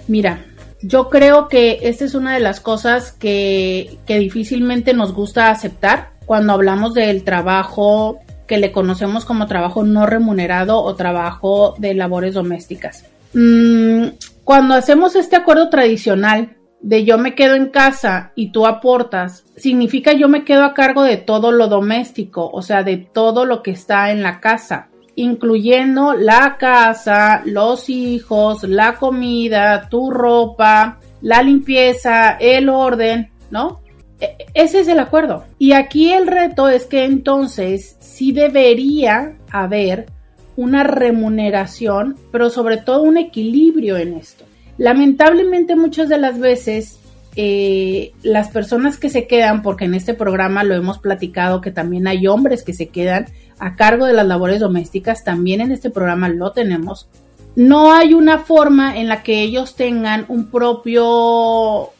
Mira, 0.08 0.44
yo 0.82 1.08
creo 1.08 1.48
que 1.48 1.78
esta 1.84 2.04
es 2.04 2.14
una 2.14 2.34
de 2.34 2.40
las 2.40 2.60
cosas 2.60 3.12
que, 3.12 3.96
que 4.04 4.18
difícilmente 4.18 4.92
nos 4.92 5.14
gusta 5.14 5.50
aceptar 5.50 6.11
cuando 6.26 6.52
hablamos 6.52 6.94
del 6.94 7.24
trabajo 7.24 8.18
que 8.46 8.58
le 8.58 8.72
conocemos 8.72 9.24
como 9.24 9.46
trabajo 9.46 9.84
no 9.84 10.06
remunerado 10.06 10.82
o 10.82 10.94
trabajo 10.94 11.74
de 11.78 11.94
labores 11.94 12.34
domésticas. 12.34 13.06
Mm, 13.34 14.08
cuando 14.44 14.74
hacemos 14.74 15.16
este 15.16 15.36
acuerdo 15.36 15.70
tradicional 15.70 16.56
de 16.80 17.04
yo 17.04 17.16
me 17.16 17.34
quedo 17.34 17.54
en 17.54 17.68
casa 17.68 18.32
y 18.34 18.50
tú 18.50 18.66
aportas, 18.66 19.44
significa 19.56 20.12
yo 20.12 20.28
me 20.28 20.44
quedo 20.44 20.64
a 20.64 20.74
cargo 20.74 21.04
de 21.04 21.16
todo 21.16 21.52
lo 21.52 21.68
doméstico, 21.68 22.50
o 22.52 22.60
sea, 22.60 22.82
de 22.82 22.96
todo 22.96 23.44
lo 23.44 23.62
que 23.62 23.70
está 23.70 24.10
en 24.10 24.22
la 24.22 24.40
casa, 24.40 24.88
incluyendo 25.14 26.14
la 26.14 26.56
casa, 26.58 27.42
los 27.44 27.88
hijos, 27.88 28.64
la 28.64 28.94
comida, 28.96 29.88
tu 29.88 30.10
ropa, 30.10 30.98
la 31.20 31.42
limpieza, 31.42 32.36
el 32.40 32.68
orden, 32.68 33.30
¿no? 33.50 33.81
E, 34.22 34.36
ese 34.54 34.80
es 34.80 34.88
el 34.88 35.00
acuerdo. 35.00 35.44
Y 35.58 35.72
aquí 35.72 36.12
el 36.12 36.28
reto 36.28 36.68
es 36.68 36.86
que 36.86 37.04
entonces 37.04 37.96
sí 37.98 38.30
debería 38.30 39.34
haber 39.50 40.06
una 40.54 40.84
remuneración, 40.84 42.16
pero 42.30 42.48
sobre 42.48 42.76
todo 42.76 43.02
un 43.02 43.16
equilibrio 43.16 43.96
en 43.96 44.14
esto. 44.14 44.44
Lamentablemente 44.78 45.74
muchas 45.74 46.08
de 46.08 46.18
las 46.18 46.38
veces 46.38 47.00
eh, 47.34 48.12
las 48.22 48.50
personas 48.50 48.98
que 48.98 49.08
se 49.08 49.26
quedan, 49.26 49.62
porque 49.62 49.86
en 49.86 49.94
este 49.94 50.14
programa 50.14 50.62
lo 50.62 50.74
hemos 50.74 50.98
platicado 50.98 51.60
que 51.60 51.70
también 51.70 52.06
hay 52.06 52.26
hombres 52.26 52.62
que 52.62 52.74
se 52.74 52.88
quedan 52.88 53.26
a 53.58 53.74
cargo 53.74 54.06
de 54.06 54.12
las 54.12 54.26
labores 54.26 54.60
domésticas, 54.60 55.24
también 55.24 55.60
en 55.60 55.72
este 55.72 55.90
programa 55.90 56.28
lo 56.28 56.52
tenemos, 56.52 57.08
no 57.56 57.92
hay 57.92 58.14
una 58.14 58.38
forma 58.38 58.98
en 58.98 59.08
la 59.08 59.22
que 59.22 59.42
ellos 59.42 59.74
tengan 59.74 60.26
un 60.28 60.50
propio 60.50 61.90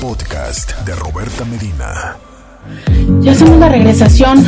Podcast 0.00 0.78
de 0.86 0.94
Roberta 0.94 1.44
Medina. 1.44 2.16
Ya 3.20 3.32
hacemos 3.32 3.58
la 3.58 3.68
regresación. 3.68 4.38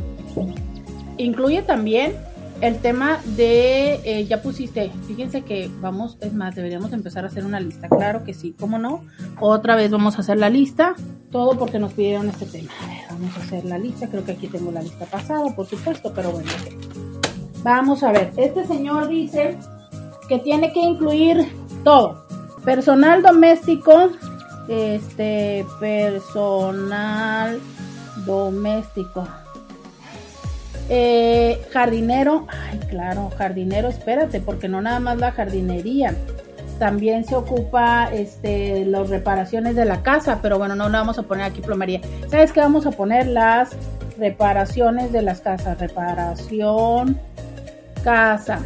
Incluye 1.19 1.63
también 1.63 2.15
el 2.61 2.79
tema 2.79 3.21
de, 3.37 4.01
eh, 4.05 4.27
ya 4.27 4.41
pusiste, 4.41 4.91
fíjense 5.07 5.43
que 5.43 5.71
vamos, 5.81 6.17
es 6.21 6.33
más, 6.33 6.55
deberíamos 6.55 6.93
empezar 6.93 7.25
a 7.25 7.27
hacer 7.27 7.45
una 7.45 7.61
lista, 7.61 7.89
claro 7.89 8.25
que 8.25 8.33
sí, 8.33 8.55
¿cómo 8.59 8.79
no? 8.79 9.03
Otra 9.41 9.77
vez 9.77 9.91
vamos 9.91 10.17
a 10.17 10.21
hacer 10.21 10.39
la 10.39 10.51
lista, 10.51 10.95
todo 11.31 11.59
porque 11.59 11.79
nos 11.79 11.93
pidieron 11.93 12.29
este 12.29 12.47
tema. 12.47 12.71
Vamos 13.11 13.37
a 13.37 13.41
hacer 13.41 13.65
la 13.65 13.77
lista, 13.77 14.09
creo 14.09 14.25
que 14.25 14.33
aquí 14.33 14.49
tengo 14.49 14.71
la 14.73 14.83
lista 14.83 15.05
pasada, 15.05 15.55
por 15.55 15.67
supuesto, 15.67 16.13
pero 16.15 16.31
bueno. 16.31 16.51
Vamos 17.65 18.03
a 18.03 18.13
ver, 18.13 18.31
este 18.37 18.67
señor 18.67 19.09
dice 19.09 19.57
que 20.29 20.39
tiene 20.39 20.71
que 20.75 20.81
incluir 20.81 21.51
todo, 21.83 22.23
personal 22.63 23.23
doméstico, 23.23 24.11
Este 24.69 25.65
personal 25.81 27.59
doméstico. 28.27 29.27
Eh, 30.91 31.67
jardinero, 31.73 32.47
ay, 32.49 32.79
claro, 32.91 33.31
jardinero, 33.37 33.89
espérate, 33.89 34.41
porque 34.41 34.69
no 34.69 34.83
nada 34.83 35.01
más 35.01 35.17
la 35.17 35.33
jardinería. 35.33 36.15
También 36.79 37.25
se 37.25 37.35
ocupa 37.35 38.11
este, 38.13 38.85
las 38.85 39.09
reparaciones 39.09 39.75
de 39.75 39.87
la 39.87 40.03
casa, 40.03 40.41
pero 40.43 40.59
bueno, 40.59 40.75
no 40.75 40.91
le 40.91 40.99
vamos 40.99 41.19
a 41.19 41.23
poner 41.23 41.47
aquí 41.47 41.63
plomería. 41.63 42.03
¿Sabes 42.29 42.53
qué? 42.53 42.61
Vamos 42.61 42.85
a 42.85 42.91
poner 42.91 43.27
las 43.27 43.71
reparaciones 44.19 45.13
de 45.13 45.23
las 45.23 45.41
casas. 45.41 45.79
Reparación, 45.79 47.19
casa. 48.05 48.61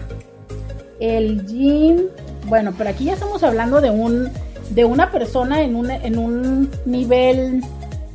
El 1.00 1.46
gym, 1.46 2.08
bueno, 2.46 2.74
pero 2.76 2.90
aquí 2.90 3.04
ya 3.04 3.14
estamos 3.14 3.42
hablando 3.42 3.80
de 3.80 3.90
un 3.90 4.28
de 4.70 4.84
una 4.84 5.10
persona 5.10 5.62
en 5.62 5.76
un, 5.76 5.90
en 5.90 6.18
un 6.18 6.70
nivel 6.84 7.62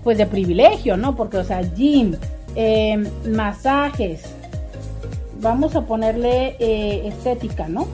pues 0.03 0.17
de 0.17 0.25
privilegio, 0.25 0.97
¿no? 0.97 1.15
Porque, 1.15 1.37
o 1.37 1.43
sea, 1.43 1.61
gym, 1.61 2.15
em, 2.55 3.07
masajes, 3.25 4.21
vamos 5.39 5.75
a 5.75 5.81
ponerle 5.81 6.55
eh, 6.59 7.07
estética, 7.07 7.67
¿no? 7.67 7.87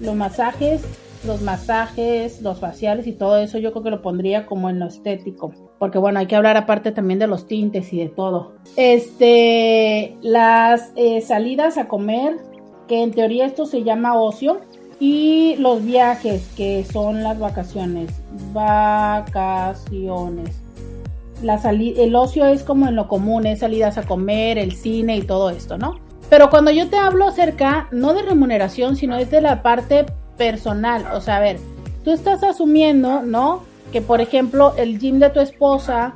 Los 0.00 0.14
masajes, 0.14 0.82
los 1.28 1.42
masajes, 1.42 2.42
los 2.42 2.58
faciales 2.58 3.06
y 3.06 3.12
todo 3.12 3.38
eso 3.38 3.58
yo 3.58 3.70
creo 3.70 3.84
que 3.84 3.90
lo 3.90 4.02
pondría 4.02 4.46
como 4.46 4.68
en 4.68 4.80
lo 4.80 4.86
estético. 4.86 5.52
Porque 5.78 5.98
bueno, 5.98 6.18
hay 6.18 6.26
que 6.26 6.34
hablar 6.34 6.56
aparte 6.56 6.90
también 6.90 7.20
de 7.20 7.28
los 7.28 7.46
tintes 7.46 7.92
y 7.92 7.98
de 7.98 8.08
todo. 8.08 8.54
Este, 8.76 10.16
las 10.22 10.90
eh, 10.96 11.20
salidas 11.20 11.78
a 11.78 11.86
comer, 11.86 12.36
que 12.88 13.02
en 13.02 13.12
teoría 13.12 13.46
esto 13.46 13.66
se 13.66 13.84
llama 13.84 14.20
ocio, 14.20 14.60
y 14.98 15.54
los 15.58 15.84
viajes, 15.84 16.48
que 16.56 16.84
son 16.84 17.22
las 17.22 17.38
vacaciones. 17.38 18.10
Vacaciones. 18.52 20.50
La 21.42 21.60
el 21.70 22.16
ocio 22.16 22.46
es 22.46 22.64
como 22.64 22.88
en 22.88 22.96
lo 22.96 23.06
común, 23.06 23.46
es 23.46 23.60
salidas 23.60 23.96
a 23.96 24.02
comer, 24.02 24.58
el 24.58 24.72
cine 24.72 25.16
y 25.16 25.22
todo 25.22 25.50
esto, 25.50 25.78
¿no? 25.78 26.00
Pero 26.28 26.50
cuando 26.50 26.72
yo 26.72 26.88
te 26.88 26.96
hablo 26.96 27.28
acerca, 27.28 27.88
no 27.92 28.12
de 28.12 28.22
remuneración, 28.22 28.96
sino 28.96 29.16
es 29.16 29.30
de 29.30 29.40
la 29.40 29.62
parte 29.62 30.06
personal. 30.38 31.06
O 31.12 31.20
sea, 31.20 31.36
a 31.36 31.40
ver, 31.40 31.58
tú 32.04 32.12
estás 32.12 32.42
asumiendo, 32.42 33.22
¿no? 33.22 33.64
Que 33.92 34.00
por 34.00 34.20
ejemplo 34.20 34.72
el 34.78 34.98
gym 34.98 35.18
de 35.18 35.30
tu 35.30 35.40
esposa, 35.40 36.14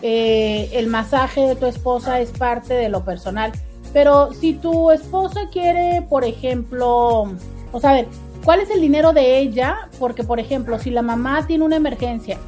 eh, 0.00 0.70
el 0.72 0.86
masaje 0.86 1.42
de 1.42 1.56
tu 1.56 1.66
esposa 1.66 2.20
es 2.20 2.30
parte 2.30 2.72
de 2.72 2.88
lo 2.88 3.04
personal. 3.04 3.52
Pero 3.92 4.32
si 4.32 4.54
tu 4.54 4.90
esposa 4.90 5.48
quiere, 5.52 6.02
por 6.08 6.24
ejemplo, 6.24 7.32
o 7.72 7.80
sea, 7.80 7.90
a 7.90 7.94
ver, 7.94 8.06
¿cuál 8.44 8.60
es 8.60 8.70
el 8.70 8.80
dinero 8.80 9.12
de 9.12 9.38
ella? 9.38 9.88
Porque, 9.98 10.24
por 10.24 10.40
ejemplo, 10.40 10.78
si 10.78 10.90
la 10.90 11.02
mamá 11.02 11.46
tiene 11.46 11.64
una 11.64 11.76
emergencia 11.76 12.38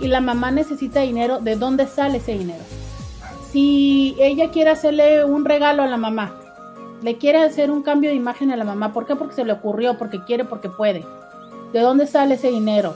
y 0.00 0.06
la 0.06 0.20
mamá 0.20 0.50
necesita 0.50 1.00
dinero, 1.00 1.40
¿de 1.40 1.56
dónde 1.56 1.86
sale 1.86 2.18
ese 2.18 2.38
dinero? 2.38 2.62
Si 3.50 4.14
ella 4.20 4.50
quiere 4.50 4.70
hacerle 4.70 5.24
un 5.24 5.44
regalo 5.44 5.82
a 5.82 5.86
la 5.86 5.96
mamá, 5.96 6.38
le 7.02 7.18
quiere 7.18 7.42
hacer 7.42 7.70
un 7.70 7.82
cambio 7.82 8.10
de 8.10 8.16
imagen 8.16 8.50
a 8.50 8.56
la 8.56 8.64
mamá, 8.64 8.92
¿por 8.92 9.06
qué? 9.06 9.16
Porque 9.16 9.34
se 9.34 9.44
le 9.44 9.52
ocurrió, 9.52 9.98
porque 9.98 10.24
quiere, 10.24 10.44
porque 10.44 10.68
puede. 10.68 11.04
¿De 11.72 11.80
dónde 11.80 12.06
sale 12.06 12.34
ese 12.34 12.50
dinero? 12.50 12.94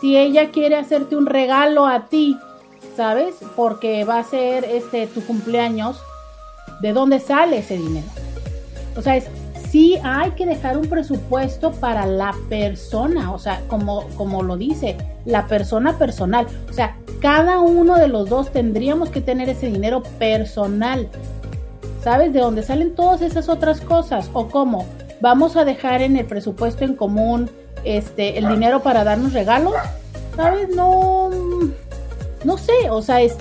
Si 0.00 0.16
ella 0.16 0.50
quiere 0.50 0.76
hacerte 0.76 1.16
un 1.16 1.26
regalo 1.26 1.86
a 1.86 2.06
ti, 2.06 2.38
¿sabes? 2.96 3.36
Porque 3.56 4.04
va 4.04 4.18
a 4.18 4.24
ser 4.24 4.64
este 4.64 5.06
tu 5.06 5.24
cumpleaños, 5.24 6.00
¿de 6.80 6.92
dónde 6.92 7.20
sale 7.20 7.58
ese 7.58 7.76
dinero? 7.76 8.06
O 8.96 9.02
sea, 9.02 9.16
es 9.16 9.28
sí 9.72 9.98
hay 10.04 10.32
que 10.32 10.44
dejar 10.44 10.76
un 10.76 10.86
presupuesto 10.86 11.72
para 11.72 12.04
la 12.04 12.34
persona, 12.50 13.32
o 13.32 13.38
sea, 13.38 13.62
como, 13.68 14.06
como 14.18 14.42
lo 14.42 14.58
dice, 14.58 14.98
la 15.24 15.46
persona 15.46 15.96
personal. 15.96 16.46
O 16.68 16.74
sea, 16.74 16.98
cada 17.22 17.58
uno 17.60 17.96
de 17.96 18.06
los 18.06 18.28
dos 18.28 18.52
tendríamos 18.52 19.08
que 19.08 19.22
tener 19.22 19.48
ese 19.48 19.68
dinero 19.68 20.02
personal. 20.18 21.08
¿Sabes? 22.02 22.32
De 22.32 22.40
dónde 22.40 22.62
salen 22.62 22.94
todas 22.94 23.22
esas 23.22 23.48
otras 23.48 23.80
cosas. 23.80 24.28
O 24.32 24.48
cómo 24.48 24.86
vamos 25.20 25.56
a 25.56 25.64
dejar 25.64 26.02
en 26.02 26.16
el 26.16 26.26
presupuesto 26.26 26.84
en 26.84 26.94
común 26.94 27.48
este, 27.84 28.38
el 28.38 28.48
dinero 28.48 28.82
para 28.82 29.04
darnos 29.04 29.32
regalos. 29.32 29.74
¿Sabes? 30.36 30.68
No, 30.74 31.30
no 32.44 32.58
sé, 32.58 32.90
o 32.90 33.02
sea, 33.02 33.20
es, 33.20 33.36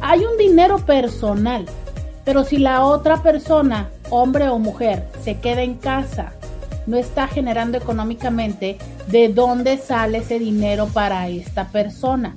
hay 0.00 0.24
un 0.24 0.36
dinero 0.38 0.78
personal. 0.78 1.66
Pero 2.24 2.44
si 2.44 2.58
la 2.58 2.84
otra 2.84 3.22
persona 3.22 3.90
hombre 4.10 4.48
o 4.48 4.58
mujer, 4.58 5.06
se 5.22 5.38
queda 5.38 5.62
en 5.62 5.74
casa, 5.74 6.32
no 6.86 6.96
está 6.96 7.26
generando 7.26 7.78
económicamente, 7.78 8.78
¿de 9.08 9.28
dónde 9.28 9.78
sale 9.78 10.18
ese 10.18 10.38
dinero 10.38 10.86
para 10.92 11.28
esta 11.28 11.68
persona? 11.68 12.36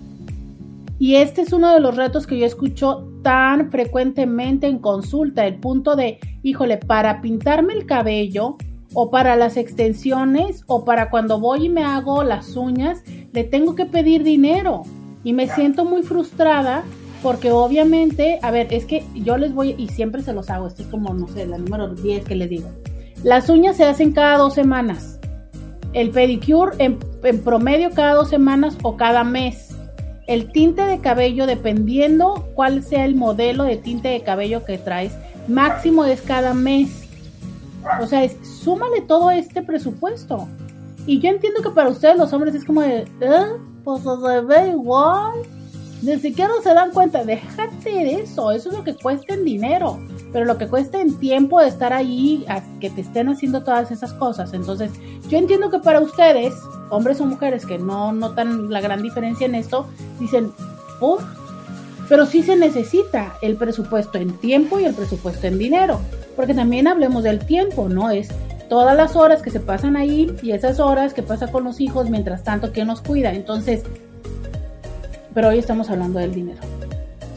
Y 0.98 1.16
este 1.16 1.42
es 1.42 1.54
uno 1.54 1.74
de 1.74 1.80
los 1.80 1.96
retos 1.96 2.26
que 2.26 2.38
yo 2.38 2.46
escucho 2.46 3.08
tan 3.26 3.72
frecuentemente 3.72 4.68
en 4.68 4.78
consulta, 4.78 5.48
el 5.48 5.56
punto 5.56 5.96
de, 5.96 6.20
híjole, 6.44 6.78
para 6.78 7.22
pintarme 7.22 7.74
el 7.74 7.88
cabello 7.88 8.58
o 8.94 9.10
para 9.10 9.36
las 9.36 9.58
extensiones 9.58 10.64
o 10.68 10.86
para 10.86 11.10
cuando 11.10 11.40
voy 11.40 11.66
y 11.66 11.70
me 11.70 11.84
hago 11.84 12.24
las 12.24 12.56
uñas, 12.56 13.04
le 13.34 13.44
tengo 13.44 13.74
que 13.74 13.88
pedir 13.88 14.22
dinero 14.22 14.84
y 15.24 15.34
me 15.34 15.48
siento 15.48 15.86
muy 15.86 16.04
frustrada 16.04 16.84
porque 17.24 17.52
obviamente, 17.52 18.38
a 18.44 18.52
ver, 18.52 18.72
es 18.72 18.86
que 18.86 19.04
yo 19.16 19.38
les 19.38 19.56
voy, 19.56 19.74
y 19.76 19.88
siempre 19.88 20.22
se 20.22 20.32
los 20.32 20.52
hago, 20.52 20.68
esto 20.68 20.84
es 20.84 20.88
como, 20.90 21.12
no 21.16 21.28
sé, 21.28 21.48
la 21.48 21.58
número 21.58 21.96
10 21.96 22.26
que 22.26 22.36
les 22.36 22.52
digo. 22.52 22.70
Las 23.24 23.50
uñas 23.50 23.76
se 23.76 23.86
hacen 23.86 24.12
cada 24.12 24.38
dos 24.38 24.54
semanas. 24.54 25.20
El 25.94 26.12
pedicure 26.12 26.76
en, 26.78 27.00
promedio 27.44 27.90
cada 27.90 28.14
dos 28.14 28.30
semanas 28.30 28.78
o 28.84 28.98
cada 28.98 29.24
mes. 29.24 29.64
El 30.28 30.52
tinte 30.52 30.82
de 30.84 31.00
cabello, 31.00 31.46
dependiendo 31.46 32.48
cuál 32.56 32.84
sea 32.84 33.06
el 33.06 33.16
modelo 33.16 33.64
de 33.64 33.78
tinte 33.78 34.08
de 34.10 34.22
cabello 34.22 34.66
que 34.66 34.78
traes, 34.78 35.14
máximo 35.48 36.06
es 36.06 36.22
cada 36.22 36.54
mes. 36.54 37.08
O 38.02 38.08
sea, 38.08 38.24
es, 38.24 38.36
súmale 38.44 39.02
todo 39.02 39.30
este 39.30 39.62
presupuesto. 39.62 40.48
Y 41.06 41.20
yo 41.20 41.30
entiendo 41.30 41.62
que 41.62 41.70
para 41.70 41.90
ustedes 41.90 42.18
los 42.18 42.34
hombres 42.34 42.56
es 42.56 42.66
como 42.66 42.82
de, 42.82 43.02
¿eh? 43.22 43.46
Pues 43.84 44.02
se 44.02 44.42
ve 44.42 44.70
igual. 44.70 45.34
Ni 46.02 46.20
siquiera 46.20 46.52
se 46.62 46.74
dan 46.74 46.92
cuenta, 46.92 47.24
déjate 47.24 47.90
de 47.90 48.22
eso, 48.22 48.52
eso 48.52 48.70
es 48.70 48.76
lo 48.78 48.84
que 48.84 48.94
cuesta 48.96 49.34
en 49.34 49.44
dinero, 49.44 49.98
pero 50.32 50.46
lo 50.46 50.58
que 50.58 50.68
cuesta 50.68 51.02
en 51.02 51.18
tiempo 51.18 51.60
de 51.60 51.68
estar 51.68 51.94
ahí, 51.94 52.46
que 52.80 52.92
te 52.92 53.02
estén 53.02 53.30
haciendo 53.30 53.64
todas 53.64 53.90
esas 53.90 54.14
cosas. 54.14 54.54
Entonces, 54.54 54.92
yo 55.30 55.38
entiendo 55.38 55.72
que 55.72 55.80
para 55.80 56.02
ustedes, 56.02 56.54
hombres 56.89 57.19
o 57.21 57.26
mujeres 57.26 57.65
que 57.65 57.78
no 57.78 58.12
notan 58.13 58.69
la 58.69 58.82
gran 58.82 59.02
diferencia 59.02 59.45
en 59.45 59.56
esto, 59.56 59.88
dicen, 60.19 60.52
uff, 61.00 61.24
pero 62.08 62.26
sí 62.26 62.43
se 62.43 62.56
necesita 62.56 63.34
el 63.41 63.56
presupuesto 63.56 64.17
en 64.17 64.34
tiempo 64.38 64.80
y 64.80 64.86
el 64.86 64.93
presupuesto 64.93 65.48
en 65.48 65.58
dinero, 65.58 66.00
porque 66.36 66.54
también 66.54 66.88
hablemos 66.88 67.24
del 67.24 67.39
tiempo, 67.39 67.89
¿no? 67.89 68.12
Es 68.12 68.30
todas 68.69 68.95
las 68.95 69.15
horas 69.15 69.41
que 69.41 69.52
se 69.52 69.60
pasan 69.60 69.95
ahí 69.95 70.36
y 70.41 70.52
esas 70.52 70.80
horas 70.80 71.13
que 71.13 71.24
pasa 71.24 71.52
con 71.52 71.63
los 71.63 71.80
hijos 71.80 72.10
mientras 72.10 72.43
tanto 72.43 72.71
que 72.71 72.86
nos 72.86 73.02
cuida. 73.02 73.34
Entonces, 73.34 73.84
pero 75.34 75.50
hoy 75.50 75.60
estamos 75.60 75.89
hablando 75.89 76.19
del 76.19 76.34
dinero. 76.34 76.60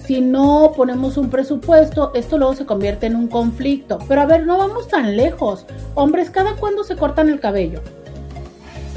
Si 0.04 0.22
no 0.22 0.72
ponemos 0.74 1.18
un 1.18 1.28
presupuesto, 1.28 2.12
esto 2.14 2.38
luego 2.38 2.54
se 2.54 2.64
convierte 2.64 3.06
en 3.06 3.14
un 3.14 3.28
conflicto. 3.28 3.98
Pero 4.08 4.22
a 4.22 4.26
ver, 4.26 4.46
no 4.46 4.56
vamos 4.56 4.88
tan 4.88 5.18
lejos. 5.18 5.66
Hombres, 5.94 6.30
¿cada 6.30 6.56
cuándo 6.56 6.82
se 6.82 6.96
cortan 6.96 7.28
el 7.28 7.40
cabello? 7.40 7.82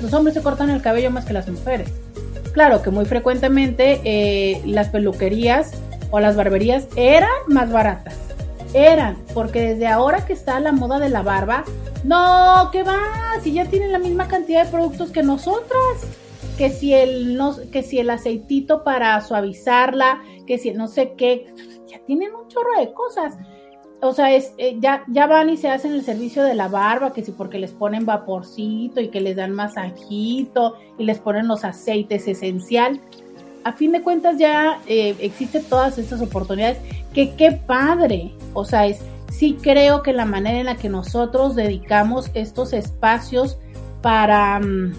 Los 0.02 0.14
hombres 0.14 0.34
se 0.34 0.42
cortan 0.42 0.70
el 0.70 0.82
cabello 0.82 1.12
más 1.12 1.26
que 1.26 1.34
las 1.34 1.48
mujeres. 1.48 1.90
Claro 2.54 2.82
que 2.82 2.90
muy 2.90 3.06
frecuentemente 3.06 4.02
eh, 4.04 4.62
las 4.66 4.90
peluquerías 4.90 5.72
o 6.10 6.20
las 6.20 6.36
barberías 6.36 6.88
eran 6.96 7.30
más 7.48 7.72
baratas. 7.72 8.16
Eran, 8.74 9.18
porque 9.34 9.62
desde 9.62 9.88
ahora 9.88 10.26
que 10.26 10.34
está 10.34 10.60
la 10.60 10.72
moda 10.72 11.00
de 11.00 11.10
la 11.10 11.22
barba, 11.22 11.64
no, 12.04 12.70
¿qué 12.72 12.84
va? 12.84 13.00
Si 13.44 13.54
ya 13.54 13.66
tienen 13.66 13.92
la 13.92 14.00
misma 14.00 14.28
cantidad 14.28 14.66
de 14.66 14.72
productos 14.72 15.12
que 15.12 15.24
nosotras 15.24 16.08
que 16.58 16.70
si 16.70 16.94
el 16.94 17.40
que 17.72 17.82
si 17.82 17.98
el 18.00 18.10
aceitito 18.10 18.84
para 18.84 19.20
suavizarla, 19.22 20.22
que 20.46 20.58
si 20.58 20.72
no 20.72 20.88
sé 20.88 21.14
qué, 21.18 21.52
ya 21.88 22.00
tienen 22.06 22.36
un 22.36 22.48
chorro 22.50 22.80
de 22.80 22.94
cosas. 22.94 23.36
O 24.02 24.14
sea, 24.14 24.34
es, 24.34 24.54
eh, 24.58 24.78
ya, 24.80 25.04
ya 25.08 25.28
van 25.28 25.50
y 25.52 25.58
se 25.58 25.70
hacen 25.70 25.92
el 25.94 26.04
servicio 26.04 26.44
de 26.44 26.56
la 26.56 26.68
barba, 26.68 27.14
que 27.14 27.24
si 27.24 27.32
porque 27.32 27.60
les 27.60 27.72
ponen 27.72 28.06
vaporcito 28.06 29.00
y 29.00 29.10
que 29.10 29.22
les 29.22 29.36
dan 29.36 29.54
masajito 29.54 30.76
y 30.98 31.04
les 31.04 31.20
ponen 31.20 31.48
los 31.48 31.64
aceites 31.64 32.28
esencial. 32.28 33.00
A 33.64 33.74
fin 33.74 33.92
de 33.92 34.02
cuentas 34.02 34.40
ya 34.40 34.80
eh, 34.88 35.16
existen 35.20 35.64
todas 35.66 36.00
estas 36.00 36.20
oportunidades, 36.20 36.80
que 37.14 37.36
qué 37.36 37.52
padre. 37.52 38.32
O 38.54 38.66
sea, 38.66 38.88
es, 38.88 39.00
sí 39.30 39.56
creo 39.62 40.02
que 40.02 40.14
la 40.14 40.26
manera 40.26 40.60
en 40.60 40.66
la 40.66 40.78
que 40.78 40.90
nosotros 40.90 41.56
dedicamos 41.56 42.32
estos 42.34 42.74
espacios 42.74 43.60
para... 44.02 44.60
Mm, 44.60 44.94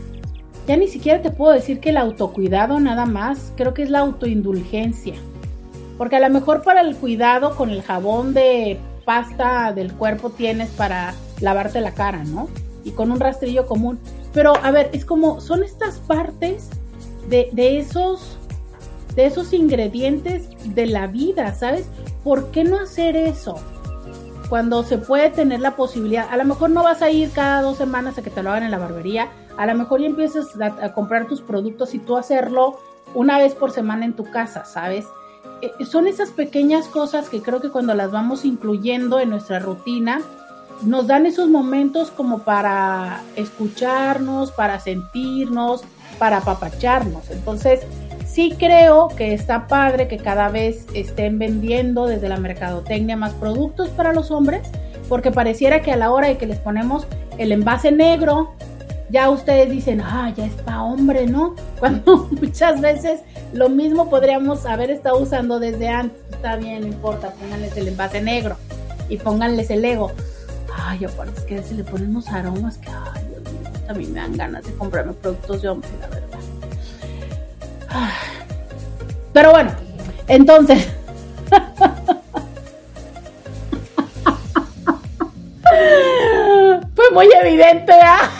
ya 0.69 0.77
ni 0.77 0.87
siquiera 0.87 1.21
te 1.21 1.33
puedo 1.33 1.53
decir 1.53 1.81
que 1.81 1.91
el 1.91 1.97
autocuidado 1.97 2.79
nada 2.79 3.05
más, 3.05 3.53
creo 3.57 3.75
que 3.75 3.83
es 3.83 3.91
la 3.91 3.99
autoindulgencia. 3.99 5.15
Porque 5.99 6.17
a 6.17 6.21
lo 6.21 6.31
mejor 6.31 6.63
para 6.63 6.83
el 6.83 6.95
cuidado 6.95 7.57
con 7.57 7.71
el 7.71 7.83
jabón 7.83 8.33
de 8.33 8.79
pasta 9.05 9.73
del 9.73 9.93
cuerpo 9.93 10.31
tienes 10.31 10.71
para 10.71 11.15
lavarte 11.41 11.81
la 11.81 11.93
cara, 11.93 12.25
¿no? 12.25 12.49
Y 12.85 12.93
con 12.93 13.11
un 13.11 13.21
rastrillo 13.21 13.67
común. 13.67 13.99
Pero 14.33 14.55
a 14.63 14.71
ver, 14.71 14.91
es 14.93 15.05
como, 15.05 15.41
son 15.41 15.63
estas 15.63 15.99
partes 15.99 16.71
de, 17.29 17.51
esos 17.79 18.39
de 19.15 19.27
esos 19.27 19.53
ingredientes 19.53 20.49
de 20.75 20.87
la 20.87 21.07
vida, 21.07 21.55
¿sabes? 21.55 21.87
¿Por 22.25 22.51
qué 22.51 22.65
no 22.65 22.79
hacer 22.79 23.17
eso? 23.17 23.57
Cuando 24.49 24.83
se 24.83 24.99
puede 24.99 25.31
tener 25.31 25.61
la 25.61 25.77
posibilidad, 25.77 26.29
a 26.31 26.37
lo 26.37 26.45
mejor 26.45 26.71
no 26.71 26.83
vas 26.83 27.03
a 27.03 27.11
ir 27.11 27.31
cada 27.31 27.63
dos 27.63 27.79
semanas 27.79 28.19
a 28.19 28.23
que 28.23 28.31
te 28.31 28.43
lo 28.43 28.51
hagan 28.51 28.65
en 28.65 28.71
la 28.71 28.79
barbería, 28.79 29.29
a 29.57 29.67
lo 29.67 29.75
mejor 29.75 30.01
ya 30.01 30.07
empiezas 30.07 30.47
a, 30.61 30.93
comprar 30.93 31.27
tus 31.27 31.41
productos 31.41 31.95
y 31.95 31.99
tú 31.99 32.17
hacerlo 32.17 32.79
una 33.15 33.39
vez 33.39 33.55
por 33.55 33.71
semana 33.71 34.05
en 34.05 34.15
tu 34.15 34.25
casa, 34.25 34.65
¿sabes? 34.65 35.07
Eh, 35.63 35.85
son 35.85 36.07
esas 36.07 36.31
pequeñas 36.31 36.89
cosas 36.89 37.29
que 37.29 37.41
creo 37.41 37.61
que 37.61 37.71
cuando 37.71 37.95
las 37.95 38.11
vamos 38.11 38.45
incluyendo 38.45 39.19
en 39.21 39.31
nuestra 39.31 39.59
rutina, 39.59 40.21
nos 40.83 41.07
dan 41.07 41.27
esos 41.27 41.49
momentos 41.49 42.11
como 42.11 42.41
para 42.41 43.23
escucharnos, 43.37 44.51
para 44.53 44.81
sentirnos, 44.81 45.83
para 46.19 46.39
apapacharnos. 46.39 47.31
Entonces, 47.31 47.87
Sí 48.33 48.55
creo 48.59 49.09
que 49.09 49.35
está 49.35 49.67
padre 49.67 50.09
que 50.09 50.17
cada 50.17 50.49
vez 50.49 50.87
estén 50.95 51.39
vendiendo 51.39 52.07
desde 52.07 52.31
la 52.31 52.39
mercadotecnia 52.39 53.15
más 53.15 53.35
productos 53.35 53.91
para 53.91 54.15
los 54.15 54.31
hombres, 54.31 54.63
porque 55.11 55.31
pareciera 55.31 55.83
que 55.83 55.93
a 55.93 55.99
la 55.99 56.11
hora 56.11 56.29
de 56.29 56.39
que 56.39 56.47
les 56.47 56.59
ponemos 56.59 57.07
el 57.37 57.53
envase 57.53 57.93
negro, 57.93 58.55
ya 59.13 59.29
ustedes 59.29 59.71
dicen, 59.71 60.01
ah, 60.01 60.33
ya 60.35 60.47
es 60.47 60.55
para 60.55 60.83
hombre, 60.83 61.27
¿no? 61.27 61.55
Cuando 61.79 62.29
muchas 62.31 62.81
veces 62.81 63.21
lo 63.53 63.69
mismo 63.69 64.09
podríamos 64.09 64.65
haber 64.65 64.91
estado 64.91 65.19
usando 65.19 65.61
desde 65.61 65.89
antes. 65.89 66.19
Está 66.31 66.57
bien, 66.57 66.81
no 66.81 66.87
importa, 66.87 67.31
pónganles 67.33 67.77
el 67.77 67.89
envase 67.89 68.23
negro 68.23 68.57
y 69.11 69.19
pónganles 69.19 69.69
el 69.71 69.85
ego. 69.85 70.11
Ay, 70.75 71.05
aparte 71.05 71.39
es 71.39 71.45
que 71.45 71.63
si 71.63 71.75
le 71.75 71.85
ponemos 71.85 72.27
aromas 72.29 72.79
que, 72.79 72.89
ay, 72.89 73.23
Dios 73.29 73.43
mío, 73.53 73.69
a 73.89 73.93
mí 73.93 74.07
me 74.07 74.19
dan 74.19 74.35
ganas 74.37 74.65
de 74.65 74.73
comprarme 74.73 75.13
productos 75.13 75.61
de 75.61 75.69
hombre, 75.69 75.91
la 76.01 76.09
verdad. 76.09 76.39
Pero 79.35 79.51
bueno, 79.51 79.73
entonces. 80.27 80.89
Muy 87.13 87.29
evidente, 87.43 87.93
¿ah? 88.03 88.31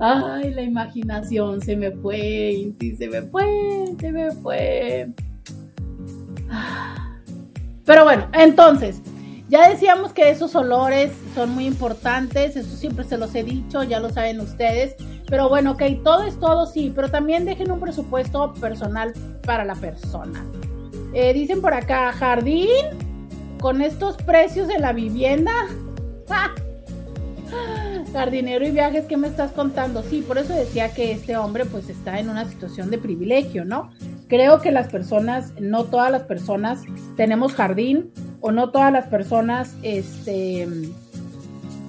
Ay, 0.00 0.52
la 0.54 0.62
imaginación 0.62 1.60
se 1.60 1.76
me 1.76 1.90
fue, 1.90 2.72
se 2.96 3.08
me 3.08 3.22
fue, 3.22 3.44
se 3.98 4.12
me 4.12 4.30
fue. 4.32 5.08
Pero 7.84 8.04
bueno, 8.04 8.28
entonces, 8.32 9.00
ya 9.48 9.68
decíamos 9.68 10.12
que 10.12 10.30
esos 10.30 10.54
olores 10.54 11.10
son 11.34 11.50
muy 11.50 11.66
importantes, 11.66 12.54
eso 12.54 12.76
siempre 12.76 13.04
se 13.04 13.18
los 13.18 13.34
he 13.34 13.42
dicho, 13.42 13.82
ya 13.82 13.98
lo 13.98 14.10
saben 14.10 14.40
ustedes. 14.40 14.94
Pero 15.28 15.48
bueno, 15.48 15.72
ok, 15.72 15.82
todo 16.04 16.22
es 16.22 16.38
todo, 16.38 16.66
sí, 16.66 16.92
pero 16.94 17.10
también 17.10 17.44
dejen 17.44 17.70
un 17.70 17.80
presupuesto 17.80 18.54
personal 18.54 19.12
para 19.44 19.64
la 19.64 19.74
persona. 19.74 20.44
Eh, 21.12 21.32
dicen 21.32 21.60
por 21.60 21.74
acá, 21.74 22.12
jardín, 22.12 22.68
con 23.60 23.82
estos 23.82 24.16
precios 24.16 24.68
de 24.68 24.78
la 24.78 24.92
vivienda. 24.92 25.52
Jardinero 28.12 28.66
y 28.66 28.70
viajes, 28.70 29.04
¿qué 29.06 29.16
me 29.16 29.28
estás 29.28 29.52
contando? 29.52 30.02
Sí, 30.02 30.24
por 30.26 30.38
eso 30.38 30.54
decía 30.54 30.92
que 30.94 31.12
este 31.12 31.36
hombre 31.36 31.64
pues 31.64 31.88
está 31.88 32.18
en 32.18 32.28
una 32.30 32.46
situación 32.46 32.90
de 32.90 32.98
privilegio, 32.98 33.64
¿no? 33.64 33.90
Creo 34.28 34.60
que 34.60 34.72
las 34.72 34.88
personas, 34.88 35.52
no 35.60 35.84
todas 35.84 36.10
las 36.10 36.22
personas 36.22 36.82
tenemos 37.16 37.54
jardín 37.54 38.10
o 38.40 38.50
no 38.50 38.70
todas 38.70 38.92
las 38.92 39.06
personas 39.06 39.74
este, 39.82 40.68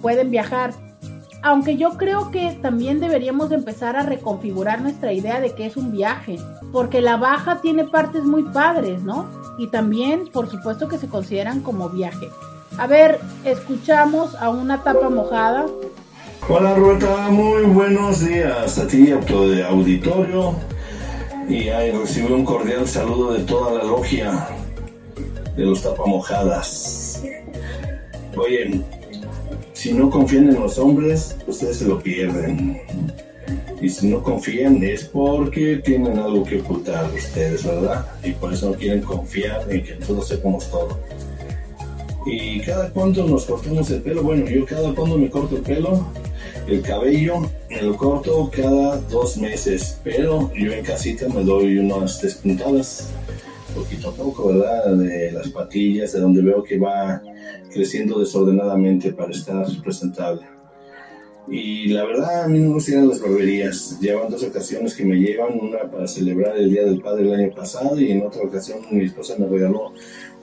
pueden 0.01 0.31
viajar 0.31 0.73
aunque 1.41 1.77
yo 1.77 1.91
creo 1.91 2.31
que 2.31 2.57
también 2.61 2.99
deberíamos 2.99 3.51
empezar 3.51 3.95
a 3.95 4.03
reconfigurar 4.03 4.81
nuestra 4.81 5.13
idea 5.13 5.39
de 5.39 5.53
que 5.55 5.65
es 5.65 5.77
un 5.77 5.91
viaje, 5.91 6.37
porque 6.71 7.01
la 7.01 7.17
baja 7.17 7.61
tiene 7.61 7.85
partes 7.85 8.23
muy 8.23 8.43
padres, 8.43 9.03
¿no? 9.03 9.25
Y 9.57 9.67
también, 9.67 10.27
por 10.31 10.49
supuesto, 10.49 10.87
que 10.87 10.97
se 10.97 11.07
consideran 11.07 11.61
como 11.61 11.89
viaje. 11.89 12.29
A 12.77 12.87
ver, 12.87 13.19
escuchamos 13.43 14.35
a 14.35 14.49
una 14.49 14.83
tapa 14.83 15.09
mojada. 15.09 15.65
Hola 16.47 16.75
Rueta, 16.75 17.29
muy 17.29 17.63
buenos 17.63 18.25
días 18.25 18.77
a 18.79 18.87
ti, 18.87 19.07
de 19.07 19.63
auditorio, 19.63 20.55
y 21.47 21.69
ahí 21.69 21.91
recibo 21.91 22.33
un 22.35 22.45
cordial 22.45 22.87
saludo 22.87 23.33
de 23.33 23.43
toda 23.43 23.73
la 23.73 23.83
logia 23.83 24.47
de 25.55 25.65
los 25.65 25.83
tapamojadas. 25.83 27.23
Oye, 28.37 28.81
si 29.73 29.93
no 29.93 30.09
confían 30.09 30.49
en 30.49 30.59
los 30.59 30.77
hombres, 30.77 31.37
ustedes 31.45 31.79
se 31.79 31.85
lo 31.85 31.99
pierden. 31.99 32.81
Y 33.81 33.89
si 33.89 34.07
no 34.07 34.21
confían 34.21 34.83
es 34.83 35.05
porque 35.05 35.77
tienen 35.77 36.19
algo 36.19 36.43
que 36.43 36.59
ocultar 36.59 37.09
ustedes, 37.13 37.65
¿verdad? 37.65 38.05
Y 38.23 38.31
por 38.31 38.53
eso 38.53 38.71
no 38.71 38.75
quieren 38.75 39.01
confiar 39.01 39.65
en 39.71 39.83
que 39.83 39.95
nosotros 39.95 40.27
sepamos 40.27 40.69
todo. 40.69 40.99
Y 42.25 42.59
cada 42.59 42.89
cuánto 42.89 43.25
nos 43.25 43.45
cortamos 43.45 43.89
el 43.91 44.01
pelo, 44.01 44.23
bueno, 44.23 44.45
yo 44.47 44.65
cada 44.65 44.93
cuando 44.93 45.17
me 45.17 45.29
corto 45.29 45.55
el 45.55 45.61
pelo, 45.61 46.05
el 46.67 46.81
cabello 46.81 47.49
me 47.69 47.81
lo 47.81 47.95
corto 47.95 48.51
cada 48.53 48.97
dos 48.97 49.37
meses, 49.37 49.99
pero 50.03 50.51
yo 50.53 50.73
en 50.73 50.83
casita 50.83 51.27
me 51.29 51.43
doy 51.43 51.77
unas 51.77 52.21
despuntadas, 52.21 53.09
poquito 53.73 54.09
a 54.09 54.13
poco, 54.13 54.49
¿verdad? 54.49 54.93
De 54.93 55.31
las 55.31 55.47
patillas, 55.49 56.11
de 56.11 56.19
donde 56.19 56.41
veo 56.41 56.63
que 56.63 56.77
va 56.77 57.21
creciendo 57.71 58.19
desordenadamente 58.19 59.13
para 59.13 59.31
estar 59.31 59.65
presentable. 59.81 60.58
Y 61.51 61.87
la 61.87 62.05
verdad, 62.05 62.43
a 62.43 62.47
mí 62.47 62.59
no 62.59 62.67
me 62.67 62.73
gustan 62.75 63.07
las 63.07 63.19
barberías. 63.19 63.99
Llevan 63.99 64.29
dos 64.29 64.43
ocasiones 64.43 64.93
que 64.93 65.03
me 65.03 65.15
llevan, 65.15 65.59
una 65.59 65.89
para 65.89 66.07
celebrar 66.07 66.55
el 66.57 66.69
Día 66.69 66.83
del 66.83 67.01
Padre 67.01 67.23
el 67.23 67.33
año 67.33 67.55
pasado 67.55 67.99
y 67.99 68.11
en 68.11 68.25
otra 68.25 68.43
ocasión 68.43 68.79
mi 68.91 69.05
esposa 69.05 69.35
me 69.39 69.47
regaló 69.47 69.93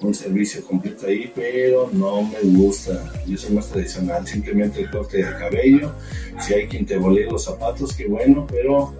un 0.00 0.14
servicio 0.14 0.64
completo 0.66 1.06
ahí, 1.06 1.30
pero 1.34 1.88
no 1.92 2.22
me 2.22 2.40
gusta. 2.58 3.12
Yo 3.26 3.38
soy 3.38 3.54
más 3.54 3.68
tradicional, 3.68 4.26
simplemente 4.26 4.80
el 4.80 4.90
corte 4.90 5.18
de 5.18 5.30
cabello. 5.38 5.92
Si 6.40 6.54
hay 6.54 6.66
quien 6.66 6.84
te 6.84 6.98
volee 6.98 7.30
los 7.30 7.44
zapatos, 7.44 7.94
qué 7.96 8.06
bueno, 8.06 8.46
pero 8.50 8.92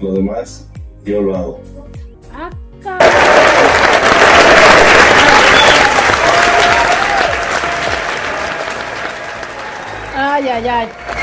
lo 0.00 0.12
demás 0.12 0.68
yo 1.04 1.22
lo 1.22 1.36
hago. 1.36 1.60
Ah, 2.32 2.50
ay, 10.16 10.48
ay. 10.48 10.68
Ay, 10.76 11.13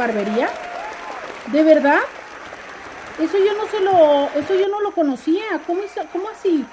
barbería? 0.00 0.48
¿De 1.52 1.62
verdad? 1.62 2.00
Eso 3.20 3.36
yo 3.38 3.54
no 3.54 3.66
se 3.66 3.80
lo, 3.80 4.30
eso 4.40 4.54
yo 4.54 4.68
no 4.68 4.80
lo 4.80 4.92
conocía. 4.92 5.44
¿Cómo, 5.66 5.82
cómo 6.12 6.30
así? 6.30 6.64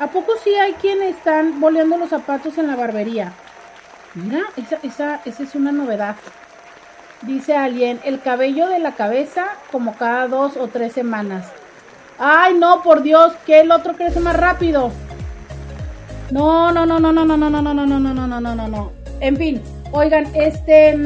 ¿A 0.00 0.08
poco 0.08 0.32
sí 0.42 0.54
hay 0.54 0.72
quienes 0.74 1.16
están 1.16 1.60
boleando 1.60 1.96
los 1.96 2.10
zapatos 2.10 2.58
en 2.58 2.66
la 2.66 2.76
barbería? 2.76 3.32
Mira, 4.14 4.42
esa, 4.56 4.78
esa, 4.82 5.20
esa 5.24 5.42
es 5.42 5.54
una 5.54 5.70
novedad. 5.70 6.16
Dice 7.22 7.54
alguien, 7.54 8.00
el 8.02 8.20
cabello 8.20 8.66
de 8.66 8.78
la 8.80 8.92
cabeza 8.92 9.46
como 9.70 9.94
cada 9.94 10.26
dos 10.26 10.56
o 10.56 10.66
tres 10.68 10.92
semanas. 10.92 11.46
Ay, 12.18 12.54
no, 12.54 12.82
por 12.82 13.02
Dios, 13.02 13.32
que 13.46 13.60
el 13.60 13.70
otro 13.70 13.94
crece 13.94 14.20
más 14.20 14.36
rápido. 14.36 14.90
No, 16.30 16.72
no, 16.72 16.86
no, 16.86 16.98
no, 16.98 17.12
no, 17.12 17.24
no, 17.24 17.36
no, 17.36 17.50
no, 17.50 17.62
no, 17.62 17.74
no, 17.74 17.86
no, 17.86 17.98
no, 17.98 18.26
no, 18.26 18.40
no, 18.40 18.54
no, 18.54 18.68
no. 18.68 18.92
En 19.20 19.36
fin, 19.36 19.62
oigan, 19.92 20.26
este... 20.34 20.96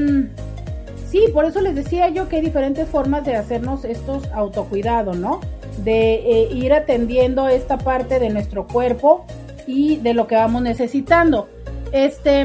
Sí, 1.14 1.26
por 1.32 1.44
eso 1.44 1.60
les 1.60 1.76
decía 1.76 2.08
yo 2.08 2.28
que 2.28 2.38
hay 2.38 2.42
diferentes 2.42 2.88
formas 2.88 3.24
de 3.24 3.36
hacernos 3.36 3.84
estos 3.84 4.24
autocuidados, 4.32 5.16
¿no? 5.16 5.38
De 5.84 6.48
ir 6.50 6.72
atendiendo 6.72 7.46
esta 7.46 7.78
parte 7.78 8.18
de 8.18 8.30
nuestro 8.30 8.66
cuerpo 8.66 9.24
y 9.64 9.98
de 9.98 10.12
lo 10.12 10.26
que 10.26 10.34
vamos 10.34 10.62
necesitando. 10.62 11.48
Este, 11.92 12.44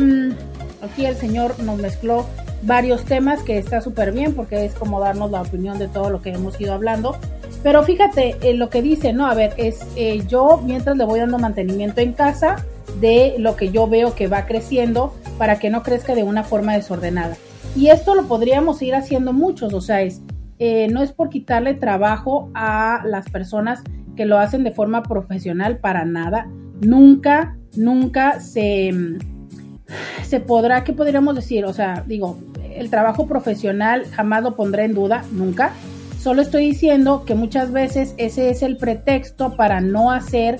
aquí 0.84 1.04
el 1.08 1.16
señor 1.16 1.60
nos 1.62 1.80
mezcló 1.80 2.28
varios 2.62 3.06
temas 3.06 3.42
que 3.42 3.58
está 3.58 3.82
súper 3.82 4.12
bien 4.12 4.36
porque 4.36 4.64
es 4.66 4.76
como 4.76 5.00
darnos 5.00 5.32
la 5.32 5.42
opinión 5.42 5.80
de 5.80 5.88
todo 5.88 6.12
lo 6.12 6.22
que 6.22 6.30
hemos 6.30 6.62
ido 6.62 6.76
hablando. 6.76 7.18
Pero 7.64 7.82
fíjate 7.82 8.38
en 8.44 8.60
lo 8.60 8.70
que 8.70 8.84
dice, 8.84 9.14
¿no? 9.14 9.26
A 9.26 9.34
ver, 9.34 9.56
es 9.58 9.80
eh, 9.96 10.22
yo 10.28 10.62
mientras 10.64 10.96
le 10.96 11.06
voy 11.06 11.20
dando 11.20 11.40
mantenimiento 11.40 12.02
en 12.02 12.14
casa 12.14 12.64
de 13.02 13.34
lo 13.40 13.56
que 13.56 13.72
yo 13.72 13.88
veo 13.88 14.14
que 14.14 14.28
va 14.28 14.46
creciendo 14.46 15.12
para 15.40 15.58
que 15.58 15.72
no 15.72 15.82
crezca 15.82 16.14
de 16.14 16.22
una 16.22 16.44
forma 16.44 16.76
desordenada. 16.76 17.36
Y 17.80 17.88
esto 17.88 18.14
lo 18.14 18.28
podríamos 18.28 18.82
ir 18.82 18.94
haciendo 18.94 19.32
muchos, 19.32 19.74
o 19.74 19.80
sea, 19.80 20.02
es, 20.02 20.22
eh, 20.58 20.90
no 20.90 21.02
es 21.02 21.14
por 21.14 21.30
quitarle 21.30 21.76
trabajo 21.76 22.52
a 22.54 23.02
las 23.06 23.30
personas 23.30 23.82
que 24.18 24.26
lo 24.26 24.38
hacen 24.38 24.66
de 24.66 24.72
forma 24.72 25.02
profesional 25.02 25.78
para 25.78 26.04
nada. 26.04 26.50
Nunca, 26.82 27.58
nunca 27.78 28.42
se 28.42 28.92
se 30.24 30.42
podrá, 30.42 30.84
¿qué 30.84 30.92
podríamos 30.92 31.38
decir? 31.38 31.64
O 31.64 31.72
sea, 31.72 32.04
digo, 32.06 32.38
el 32.76 32.90
trabajo 32.90 33.28
profesional 33.28 34.08
jamás 34.12 34.44
lo 34.44 34.58
pondré 34.58 34.84
en 34.84 34.94
duda, 34.94 35.24
nunca. 35.32 35.72
Solo 36.20 36.42
estoy 36.42 36.66
diciendo 36.66 37.24
que 37.26 37.34
muchas 37.34 37.72
veces 37.72 38.14
ese 38.18 38.50
es 38.50 38.62
el 38.62 38.76
pretexto 38.76 39.56
para 39.56 39.80
no 39.80 40.12
hacer 40.12 40.58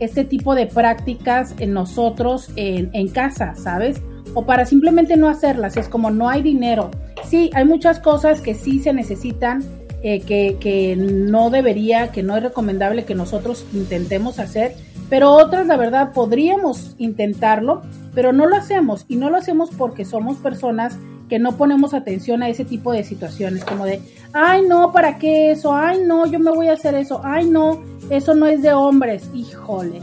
este 0.00 0.24
tipo 0.24 0.54
de 0.54 0.66
prácticas 0.66 1.54
en 1.58 1.74
nosotros 1.74 2.48
en, 2.56 2.88
en 2.94 3.08
casa, 3.08 3.54
¿sabes? 3.56 4.00
O 4.34 4.46
para 4.46 4.64
simplemente 4.64 5.16
no 5.16 5.28
hacerlas. 5.28 5.76
Es 5.76 5.88
como 5.88 6.10
no 6.10 6.28
hay 6.28 6.42
dinero. 6.42 6.90
Sí, 7.28 7.50
hay 7.54 7.64
muchas 7.64 7.98
cosas 7.98 8.40
que 8.40 8.54
sí 8.54 8.78
se 8.78 8.92
necesitan, 8.92 9.62
eh, 10.02 10.20
que, 10.20 10.56
que 10.58 10.96
no 10.96 11.50
debería, 11.50 12.12
que 12.12 12.22
no 12.22 12.36
es 12.36 12.42
recomendable 12.42 13.04
que 13.04 13.14
nosotros 13.14 13.66
intentemos 13.72 14.38
hacer, 14.38 14.74
pero 15.08 15.30
otras, 15.32 15.66
la 15.66 15.76
verdad, 15.76 16.12
podríamos 16.12 16.94
intentarlo, 16.96 17.82
pero 18.14 18.32
no 18.32 18.46
lo 18.46 18.56
hacemos. 18.56 19.04
Y 19.08 19.16
no 19.16 19.28
lo 19.28 19.36
hacemos 19.36 19.70
porque 19.76 20.04
somos 20.04 20.38
personas 20.38 20.96
que 21.28 21.38
no 21.38 21.56
ponemos 21.56 21.94
atención 21.94 22.42
a 22.42 22.48
ese 22.48 22.64
tipo 22.64 22.92
de 22.92 23.04
situaciones, 23.04 23.64
como 23.64 23.86
de, 23.86 24.00
ay 24.32 24.62
no, 24.68 24.92
¿para 24.92 25.18
qué 25.18 25.50
eso? 25.50 25.74
Ay 25.74 26.00
no, 26.06 26.26
yo 26.26 26.38
me 26.38 26.50
voy 26.50 26.68
a 26.68 26.74
hacer 26.74 26.94
eso, 26.94 27.22
ay 27.24 27.48
no, 27.48 27.82
eso 28.10 28.34
no 28.34 28.46
es 28.46 28.60
de 28.60 28.72
hombres, 28.72 29.30
híjole. 29.34 30.00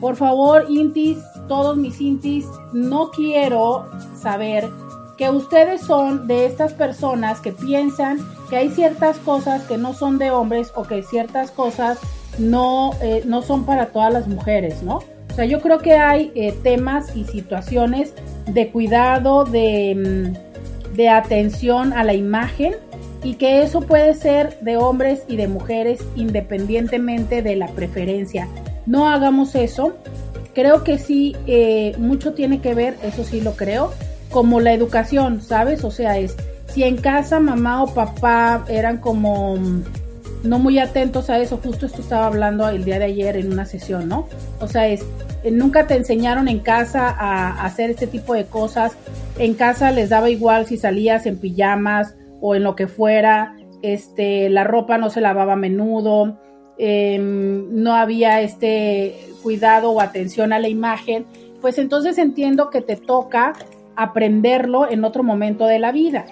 Por 0.00 0.14
favor, 0.14 0.66
Intis, 0.68 1.18
todos 1.48 1.76
mis 1.76 2.00
Intis, 2.00 2.46
no 2.72 3.10
quiero 3.10 3.86
saber 4.14 4.68
que 5.16 5.30
ustedes 5.30 5.80
son 5.80 6.28
de 6.28 6.46
estas 6.46 6.74
personas 6.74 7.40
que 7.40 7.52
piensan 7.52 8.18
que 8.48 8.56
hay 8.56 8.70
ciertas 8.70 9.18
cosas 9.18 9.64
que 9.64 9.76
no 9.76 9.92
son 9.92 10.18
de 10.18 10.30
hombres 10.30 10.72
o 10.76 10.84
que 10.84 11.02
ciertas 11.02 11.50
cosas 11.50 11.98
no, 12.38 12.92
eh, 13.02 13.22
no 13.26 13.42
son 13.42 13.64
para 13.64 13.86
todas 13.86 14.12
las 14.12 14.28
mujeres, 14.28 14.82
¿no? 14.82 14.98
O 15.30 15.34
sea, 15.34 15.44
yo 15.44 15.60
creo 15.60 15.78
que 15.78 15.94
hay 15.94 16.30
eh, 16.34 16.56
temas 16.62 17.16
y 17.16 17.24
situaciones 17.24 18.14
de 18.46 18.70
cuidado, 18.70 19.44
de... 19.44 20.34
Mm, 20.36 20.48
de 20.98 21.08
atención 21.08 21.92
a 21.92 22.02
la 22.02 22.12
imagen 22.12 22.74
y 23.22 23.34
que 23.34 23.62
eso 23.62 23.80
puede 23.80 24.14
ser 24.14 24.58
de 24.60 24.76
hombres 24.76 25.22
y 25.28 25.36
de 25.36 25.46
mujeres 25.46 26.00
independientemente 26.16 27.40
de 27.40 27.54
la 27.54 27.68
preferencia. 27.68 28.48
No 28.84 29.08
hagamos 29.08 29.54
eso. 29.54 29.94
Creo 30.58 30.82
que 30.82 30.98
sí, 30.98 31.36
eh, 31.46 31.94
mucho 31.98 32.34
tiene 32.34 32.60
que 32.60 32.74
ver, 32.74 32.96
eso 33.04 33.22
sí 33.22 33.40
lo 33.40 33.52
creo, 33.52 33.92
como 34.28 34.58
la 34.58 34.72
educación, 34.72 35.40
¿sabes? 35.40 35.84
O 35.84 35.92
sea, 35.92 36.18
es 36.18 36.34
si 36.66 36.82
en 36.82 36.96
casa 36.96 37.38
mamá 37.38 37.84
o 37.84 37.94
papá 37.94 38.64
eran 38.68 38.98
como 38.98 39.56
mm, 39.56 39.84
no 40.42 40.58
muy 40.58 40.80
atentos 40.80 41.30
a 41.30 41.38
eso, 41.38 41.60
justo 41.62 41.86
esto 41.86 42.00
estaba 42.00 42.26
hablando 42.26 42.68
el 42.68 42.84
día 42.84 42.98
de 42.98 43.04
ayer 43.04 43.36
en 43.36 43.52
una 43.52 43.66
sesión, 43.66 44.08
¿no? 44.08 44.26
O 44.58 44.66
sea, 44.66 44.88
es 44.88 45.04
eh, 45.44 45.52
nunca 45.52 45.86
te 45.86 45.94
enseñaron 45.94 46.48
en 46.48 46.58
casa 46.58 47.08
a 47.08 47.64
hacer 47.64 47.90
este 47.90 48.08
tipo 48.08 48.34
de 48.34 48.46
cosas. 48.46 48.96
En 49.38 49.54
casa 49.54 49.92
les 49.92 50.08
daba 50.08 50.28
igual 50.28 50.66
si 50.66 50.76
salías 50.76 51.26
en 51.26 51.38
pijamas 51.38 52.16
o 52.40 52.56
en 52.56 52.64
lo 52.64 52.74
que 52.74 52.88
fuera. 52.88 53.54
Este, 53.82 54.48
la 54.48 54.64
ropa 54.64 54.98
no 54.98 55.08
se 55.08 55.20
lavaba 55.20 55.52
a 55.52 55.56
menudo. 55.56 56.40
Em, 56.78 57.80
no 57.80 57.94
había 57.94 58.40
este 58.40 59.27
cuidado 59.42 59.90
o 59.90 60.00
atención 60.00 60.52
a 60.52 60.58
la 60.58 60.68
imagen. 60.68 61.26
Pues 61.60 61.78
entonces 61.78 62.18
entiendo 62.18 62.70
que 62.70 62.80
te 62.80 62.96
toca 62.96 63.54
aprenderlo 63.96 64.90
en 64.90 65.04
otro 65.04 65.22
momento 65.22 65.66
de 65.66 65.78
la 65.78 65.92
vida. 65.92 66.26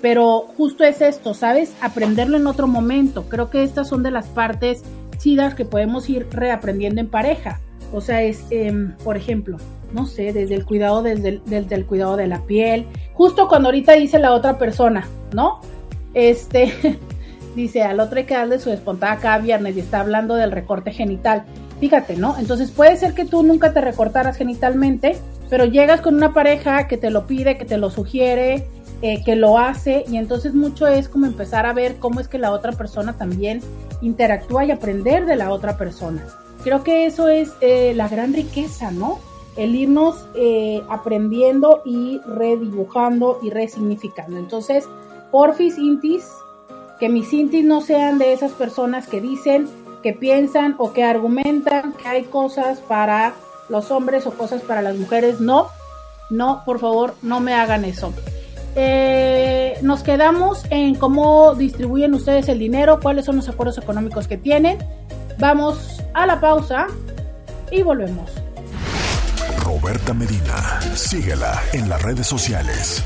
Pero 0.00 0.46
justo 0.56 0.84
es 0.84 1.00
esto, 1.00 1.34
¿sabes? 1.34 1.74
Aprenderlo 1.80 2.36
en 2.36 2.46
otro 2.46 2.66
momento. 2.66 3.24
Creo 3.28 3.50
que 3.50 3.62
estas 3.62 3.88
son 3.88 4.02
de 4.02 4.10
las 4.10 4.26
partes 4.26 4.82
chidas 5.16 5.54
que 5.54 5.64
podemos 5.64 6.08
ir 6.08 6.28
reaprendiendo 6.30 7.00
en 7.00 7.08
pareja. 7.08 7.60
O 7.92 8.00
sea, 8.00 8.22
es, 8.22 8.44
em, 8.50 8.96
por 8.98 9.16
ejemplo, 9.16 9.56
no 9.92 10.06
sé, 10.06 10.32
desde 10.32 10.54
el 10.54 10.64
cuidado, 10.64 11.02
desde 11.02 11.28
el, 11.28 11.42
desde 11.46 11.74
el 11.74 11.86
cuidado 11.86 12.16
de 12.16 12.26
la 12.26 12.42
piel. 12.42 12.86
Justo 13.14 13.48
cuando 13.48 13.68
ahorita 13.68 13.94
dice 13.94 14.18
la 14.18 14.32
otra 14.32 14.58
persona, 14.58 15.08
¿no? 15.32 15.60
Este, 16.14 16.72
dice, 17.56 17.82
al 17.82 18.00
otro 18.00 18.18
hay 18.18 18.24
que 18.24 18.34
darle 18.34 18.58
su 18.58 18.70
espontada 18.70 19.16
cada 19.16 19.38
viernes 19.38 19.76
y 19.76 19.80
está 19.80 20.00
hablando 20.00 20.34
del 20.34 20.52
recorte 20.52 20.92
genital. 20.92 21.44
Fíjate, 21.80 22.16
¿no? 22.16 22.36
Entonces 22.38 22.70
puede 22.70 22.96
ser 22.96 23.14
que 23.14 23.24
tú 23.24 23.42
nunca 23.42 23.72
te 23.72 23.80
recortaras 23.80 24.36
genitalmente, 24.36 25.16
pero 25.48 25.64
llegas 25.64 26.00
con 26.00 26.16
una 26.16 26.32
pareja 26.32 26.88
que 26.88 26.96
te 26.96 27.10
lo 27.10 27.26
pide, 27.26 27.56
que 27.56 27.64
te 27.64 27.78
lo 27.78 27.90
sugiere, 27.90 28.66
eh, 29.00 29.22
que 29.24 29.36
lo 29.36 29.58
hace, 29.58 30.04
y 30.08 30.16
entonces 30.16 30.54
mucho 30.54 30.88
es 30.88 31.08
como 31.08 31.26
empezar 31.26 31.66
a 31.66 31.72
ver 31.72 31.96
cómo 31.96 32.18
es 32.18 32.26
que 32.26 32.38
la 32.38 32.50
otra 32.50 32.72
persona 32.72 33.16
también 33.16 33.60
interactúa 34.02 34.64
y 34.64 34.72
aprender 34.72 35.24
de 35.24 35.36
la 35.36 35.52
otra 35.52 35.76
persona. 35.76 36.26
Creo 36.64 36.82
que 36.82 37.06
eso 37.06 37.28
es 37.28 37.52
eh, 37.60 37.92
la 37.94 38.08
gran 38.08 38.32
riqueza, 38.32 38.90
¿no? 38.90 39.20
El 39.56 39.76
irnos 39.76 40.26
eh, 40.34 40.82
aprendiendo 40.88 41.82
y 41.84 42.20
redibujando 42.26 43.38
y 43.40 43.50
resignificando. 43.50 44.36
Entonces, 44.36 44.84
porfis 45.30 45.78
intis, 45.78 46.28
que 46.98 47.08
mis 47.08 47.32
intis 47.32 47.64
no 47.64 47.80
sean 47.80 48.18
de 48.18 48.32
esas 48.32 48.50
personas 48.52 49.06
que 49.06 49.20
dicen, 49.20 49.68
que 50.02 50.12
piensan 50.12 50.74
o 50.78 50.92
que 50.92 51.04
argumentan 51.04 51.92
que 51.92 52.08
hay 52.08 52.24
cosas 52.24 52.80
para 52.80 53.34
los 53.68 53.90
hombres 53.90 54.26
o 54.26 54.32
cosas 54.32 54.62
para 54.62 54.82
las 54.82 54.96
mujeres. 54.96 55.40
No, 55.40 55.68
no, 56.30 56.62
por 56.64 56.78
favor, 56.78 57.14
no 57.22 57.40
me 57.40 57.54
hagan 57.54 57.84
eso. 57.84 58.12
Eh, 58.76 59.78
nos 59.82 60.02
quedamos 60.02 60.64
en 60.70 60.94
cómo 60.94 61.54
distribuyen 61.54 62.14
ustedes 62.14 62.48
el 62.48 62.58
dinero, 62.58 63.00
cuáles 63.00 63.24
son 63.24 63.36
los 63.36 63.48
acuerdos 63.48 63.78
económicos 63.78 64.28
que 64.28 64.36
tienen. 64.36 64.78
Vamos 65.38 66.02
a 66.14 66.26
la 66.26 66.40
pausa 66.40 66.86
y 67.70 67.82
volvemos. 67.82 68.30
Roberta 69.64 70.14
Medina, 70.14 70.80
síguela 70.94 71.60
en 71.72 71.88
las 71.88 72.02
redes 72.02 72.26
sociales. 72.26 73.02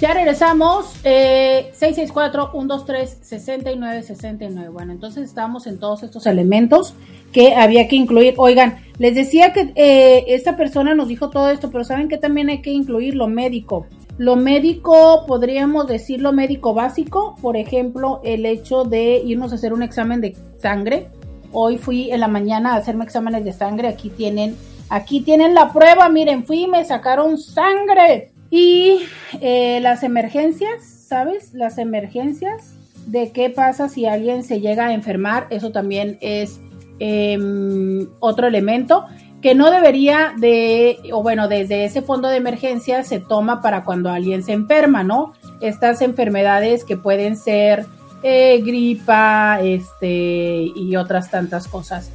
Ya 0.00 0.14
regresamos, 0.14 0.94
eh, 1.04 1.72
664-123-6969. 1.78 4.72
Bueno, 4.72 4.92
entonces 4.92 5.28
estamos 5.28 5.66
en 5.66 5.78
todos 5.78 6.02
estos 6.02 6.24
elementos 6.24 6.94
que 7.32 7.54
había 7.54 7.86
que 7.86 7.96
incluir. 7.96 8.32
Oigan, 8.38 8.78
les 8.96 9.14
decía 9.14 9.52
que 9.52 9.74
eh, 9.74 10.24
esta 10.28 10.56
persona 10.56 10.94
nos 10.94 11.08
dijo 11.08 11.28
todo 11.28 11.50
esto, 11.50 11.70
pero 11.70 11.84
saben 11.84 12.08
que 12.08 12.16
también 12.16 12.48
hay 12.48 12.62
que 12.62 12.70
incluir 12.70 13.14
lo 13.14 13.28
médico. 13.28 13.88
Lo 14.16 14.36
médico, 14.36 15.26
podríamos 15.26 15.86
decir 15.86 16.22
lo 16.22 16.32
médico 16.32 16.72
básico, 16.72 17.36
por 17.42 17.58
ejemplo, 17.58 18.22
el 18.24 18.46
hecho 18.46 18.84
de 18.84 19.20
irnos 19.22 19.52
a 19.52 19.56
hacer 19.56 19.74
un 19.74 19.82
examen 19.82 20.22
de 20.22 20.34
sangre. 20.56 21.10
Hoy 21.52 21.76
fui 21.76 22.10
en 22.10 22.20
la 22.20 22.28
mañana 22.28 22.72
a 22.72 22.76
hacerme 22.76 23.04
exámenes 23.04 23.44
de 23.44 23.52
sangre. 23.52 23.88
Aquí 23.88 24.08
tienen, 24.08 24.56
aquí 24.88 25.20
tienen 25.20 25.52
la 25.52 25.74
prueba. 25.74 26.08
Miren, 26.08 26.46
fui 26.46 26.64
y 26.64 26.68
me 26.68 26.86
sacaron 26.86 27.36
sangre. 27.36 28.32
Y 28.50 29.02
eh, 29.40 29.78
las 29.80 30.02
emergencias, 30.02 30.84
¿sabes? 30.84 31.54
Las 31.54 31.78
emergencias 31.78 32.74
de 33.06 33.32
qué 33.32 33.50
pasa 33.50 33.88
si 33.88 34.06
alguien 34.06 34.42
se 34.42 34.60
llega 34.60 34.86
a 34.86 34.92
enfermar. 34.92 35.46
Eso 35.50 35.70
también 35.70 36.18
es 36.20 36.60
em, 36.98 38.08
otro 38.18 38.46
elemento 38.46 39.06
que 39.40 39.54
no 39.54 39.70
debería 39.70 40.34
de, 40.38 40.98
o 41.12 41.22
bueno, 41.22 41.48
desde 41.48 41.84
ese 41.84 42.02
fondo 42.02 42.28
de 42.28 42.36
emergencia 42.36 43.04
se 43.04 43.20
toma 43.20 43.62
para 43.62 43.84
cuando 43.84 44.10
alguien 44.10 44.42
se 44.42 44.52
enferma, 44.52 45.02
¿no? 45.02 45.32
Estas 45.60 46.02
enfermedades 46.02 46.84
que 46.84 46.96
pueden 46.96 47.36
ser 47.36 47.86
eh, 48.22 48.60
gripa, 48.62 49.60
este, 49.62 50.70
y 50.74 50.94
otras 50.96 51.30
tantas 51.30 51.68
cosas. 51.68 52.10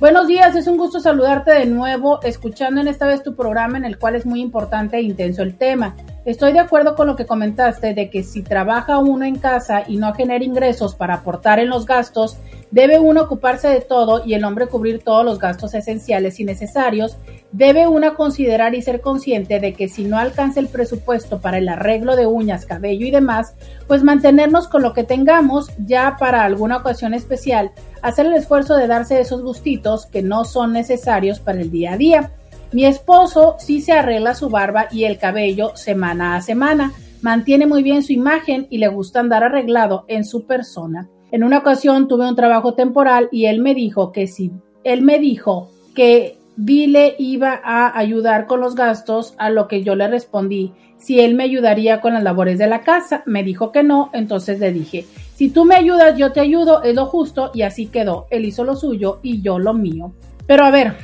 Buenos 0.00 0.28
días, 0.28 0.56
es 0.56 0.66
un 0.66 0.78
gusto 0.78 0.98
saludarte 0.98 1.50
de 1.50 1.66
nuevo, 1.66 2.22
escuchando 2.22 2.80
en 2.80 2.88
esta 2.88 3.06
vez 3.06 3.22
tu 3.22 3.36
programa 3.36 3.76
en 3.76 3.84
el 3.84 3.98
cual 3.98 4.14
es 4.14 4.24
muy 4.24 4.40
importante 4.40 4.96
e 4.96 5.02
intenso 5.02 5.42
el 5.42 5.58
tema. 5.58 5.94
Estoy 6.24 6.52
de 6.52 6.58
acuerdo 6.58 6.94
con 6.94 7.06
lo 7.06 7.16
que 7.16 7.26
comentaste 7.26 7.94
de 7.94 8.10
que 8.10 8.22
si 8.22 8.42
trabaja 8.42 8.98
uno 8.98 9.24
en 9.24 9.38
casa 9.38 9.84
y 9.86 9.96
no 9.96 10.12
genera 10.14 10.44
ingresos 10.44 10.94
para 10.94 11.14
aportar 11.14 11.58
en 11.58 11.70
los 11.70 11.86
gastos, 11.86 12.36
Debe 12.70 13.00
uno 13.00 13.22
ocuparse 13.22 13.68
de 13.68 13.80
todo 13.80 14.22
y 14.24 14.34
el 14.34 14.44
hombre 14.44 14.68
cubrir 14.68 15.02
todos 15.02 15.24
los 15.24 15.40
gastos 15.40 15.74
esenciales 15.74 16.38
y 16.38 16.44
necesarios. 16.44 17.16
Debe 17.50 17.88
uno 17.88 18.14
considerar 18.14 18.76
y 18.76 18.82
ser 18.82 19.00
consciente 19.00 19.58
de 19.58 19.72
que 19.74 19.88
si 19.88 20.04
no 20.04 20.18
alcanza 20.18 20.60
el 20.60 20.68
presupuesto 20.68 21.40
para 21.40 21.58
el 21.58 21.68
arreglo 21.68 22.14
de 22.14 22.28
uñas, 22.28 22.66
cabello 22.66 23.06
y 23.06 23.10
demás, 23.10 23.54
pues 23.88 24.04
mantenernos 24.04 24.68
con 24.68 24.82
lo 24.82 24.92
que 24.92 25.02
tengamos 25.02 25.72
ya 25.84 26.16
para 26.16 26.44
alguna 26.44 26.76
ocasión 26.76 27.12
especial, 27.12 27.72
hacer 28.02 28.26
el 28.26 28.34
esfuerzo 28.34 28.76
de 28.76 28.86
darse 28.86 29.20
esos 29.20 29.42
gustitos 29.42 30.06
que 30.06 30.22
no 30.22 30.44
son 30.44 30.72
necesarios 30.72 31.40
para 31.40 31.60
el 31.60 31.72
día 31.72 31.94
a 31.94 31.96
día. 31.96 32.30
Mi 32.72 32.86
esposo 32.86 33.56
sí 33.58 33.80
se 33.80 33.92
arregla 33.92 34.34
su 34.34 34.48
barba 34.48 34.86
y 34.90 35.04
el 35.04 35.18
cabello 35.18 35.76
semana 35.76 36.36
a 36.36 36.42
semana, 36.42 36.92
mantiene 37.22 37.66
muy 37.66 37.82
bien 37.82 38.02
su 38.02 38.12
imagen 38.12 38.66
y 38.70 38.78
le 38.78 38.88
gusta 38.88 39.20
andar 39.20 39.44
arreglado 39.44 40.04
en 40.08 40.24
su 40.24 40.46
persona. 40.46 41.08
En 41.32 41.44
una 41.44 41.58
ocasión 41.58 42.08
tuve 42.08 42.28
un 42.28 42.36
trabajo 42.36 42.74
temporal 42.74 43.28
y 43.32 43.46
él 43.46 43.60
me 43.60 43.74
dijo 43.74 44.12
que 44.12 44.26
si 44.26 44.52
él 44.84 45.02
me 45.02 45.18
dijo 45.18 45.70
que 45.94 46.40
Dile 46.62 47.14
iba 47.18 47.58
a 47.64 47.98
ayudar 47.98 48.46
con 48.46 48.60
los 48.60 48.74
gastos, 48.74 49.34
a 49.38 49.48
lo 49.48 49.66
que 49.66 49.82
yo 49.82 49.94
le 49.94 50.08
respondí 50.08 50.74
si 50.98 51.18
él 51.18 51.34
me 51.34 51.44
ayudaría 51.44 52.02
con 52.02 52.12
las 52.12 52.22
labores 52.22 52.58
de 52.58 52.66
la 52.66 52.82
casa. 52.82 53.22
Me 53.24 53.42
dijo 53.42 53.72
que 53.72 53.82
no, 53.82 54.10
entonces 54.12 54.60
le 54.60 54.70
dije, 54.70 55.06
si 55.34 55.48
tú 55.48 55.64
me 55.64 55.74
ayudas, 55.74 56.18
yo 56.18 56.32
te 56.32 56.40
ayudo, 56.40 56.82
es 56.82 56.94
lo 56.94 57.06
justo, 57.06 57.50
y 57.54 57.62
así 57.62 57.86
quedó. 57.86 58.26
Él 58.28 58.44
hizo 58.44 58.64
lo 58.64 58.76
suyo 58.76 59.20
y 59.22 59.40
yo 59.40 59.58
lo 59.58 59.72
mío. 59.72 60.12
Pero 60.46 60.64
a 60.64 60.70
ver, 60.70 60.96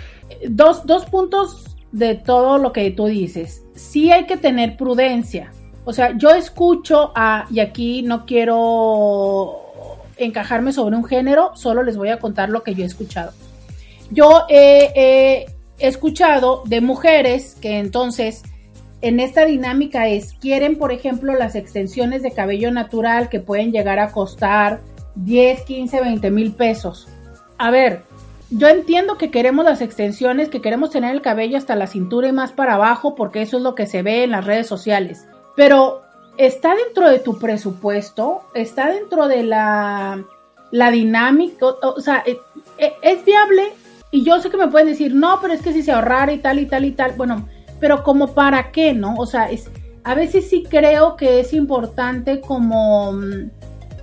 dos, 0.49 0.87
dos 0.87 1.05
puntos 1.07 1.77
de 1.93 2.15
todo 2.15 2.59
lo 2.59 2.73
que 2.73 2.91
tú 2.91 3.07
dices. 3.07 3.63
Sí 3.75 4.11
hay 4.11 4.27
que 4.27 4.37
tener 4.37 4.77
prudencia. 4.77 5.53
O 5.85 5.93
sea, 5.93 6.17
yo 6.17 6.31
escucho 6.31 7.13
a, 7.15 7.47
y 7.51 7.61
aquí 7.61 8.03
no 8.03 8.27
quiero 8.27 9.63
encajarme 10.17 10.73
sobre 10.73 10.97
un 10.97 11.05
género, 11.05 11.53
solo 11.55 11.83
les 11.83 11.97
voy 11.97 12.09
a 12.09 12.19
contar 12.19 12.49
lo 12.49 12.63
que 12.63 12.75
yo 12.75 12.83
he 12.83 12.87
escuchado. 12.87 13.33
Yo 14.11 14.47
he 14.49 15.47
escuchado 15.79 16.63
de 16.67 16.81
mujeres 16.81 17.57
que 17.61 17.79
entonces 17.79 18.43
en 19.03 19.21
esta 19.21 19.45
dinámica 19.45 20.09
es, 20.09 20.33
quieren, 20.35 20.77
por 20.77 20.91
ejemplo, 20.91 21.35
las 21.35 21.55
extensiones 21.55 22.23
de 22.23 22.33
cabello 22.33 22.71
natural 22.71 23.29
que 23.29 23.41
pueden 23.41 23.71
llegar 23.71 23.99
a 23.99 24.11
costar 24.11 24.81
10, 25.17 25.63
15, 25.63 26.01
20 26.01 26.31
mil 26.31 26.53
pesos. 26.53 27.09
A 27.59 27.71
ver, 27.71 28.03
yo 28.51 28.69
entiendo 28.69 29.19
que 29.19 29.31
queremos 29.31 29.65
las 29.65 29.81
extensiones, 29.81 30.49
que 30.49 30.61
queremos 30.61 30.91
tener 30.91 31.15
el 31.15 31.23
cabello 31.23 31.59
hasta 31.59 31.75
la 31.75 31.87
cintura 31.87 32.29
y 32.29 32.33
más 32.33 32.53
para 32.53 32.75
abajo, 32.75 33.15
porque 33.15 33.43
eso 33.43 33.57
es 33.57 33.63
lo 33.63 33.75
que 33.75 33.87
se 33.87 34.03
ve 34.03 34.25
en 34.25 34.31
las 34.31 34.45
redes 34.45 34.67
sociales. 34.67 35.27
Pero 35.57 36.03
está 36.37 36.75
dentro 36.75 37.09
de 37.09 37.19
tu 37.19 37.39
presupuesto, 37.39 38.43
está 38.55 38.91
dentro 38.91 39.27
de 39.27 39.43
la, 39.43 40.25
la 40.71 40.91
dinámica, 40.91 41.67
o, 41.67 42.01
sea, 42.01 42.23
e, 42.25 42.39
e, 42.79 42.95
es, 43.03 43.25
viable. 43.25 43.73
Y 44.13 44.25
yo 44.25 44.39
sé 44.41 44.51
que 44.51 44.57
me 44.57 44.69
pueden 44.69 44.89
decir, 44.89 45.15
no, 45.15 45.41
pero 45.41 45.53
es 45.53 45.63
que 45.63 45.73
si 45.73 45.83
se 45.83 45.93
ahorrara 45.93 46.33
y 46.33 46.39
tal 46.39 46.61
y 46.61 46.67
tal 46.67 46.85
y 46.85 46.93
tal. 46.93 47.13
Bueno, 47.13 47.49
pero 47.81 48.05
como 48.05 48.33
para 48.33 48.71
qué, 48.71 48.93
¿no? 48.93 49.17
O 49.17 49.27
sea, 49.27 49.49
a 50.05 50.15
veces 50.15 50.49
sí 50.49 50.65
creo 50.69 51.17
que 51.17 51.41
es 51.41 51.53
importante 51.53 52.41
como 52.41 53.13
mm, 53.13 53.51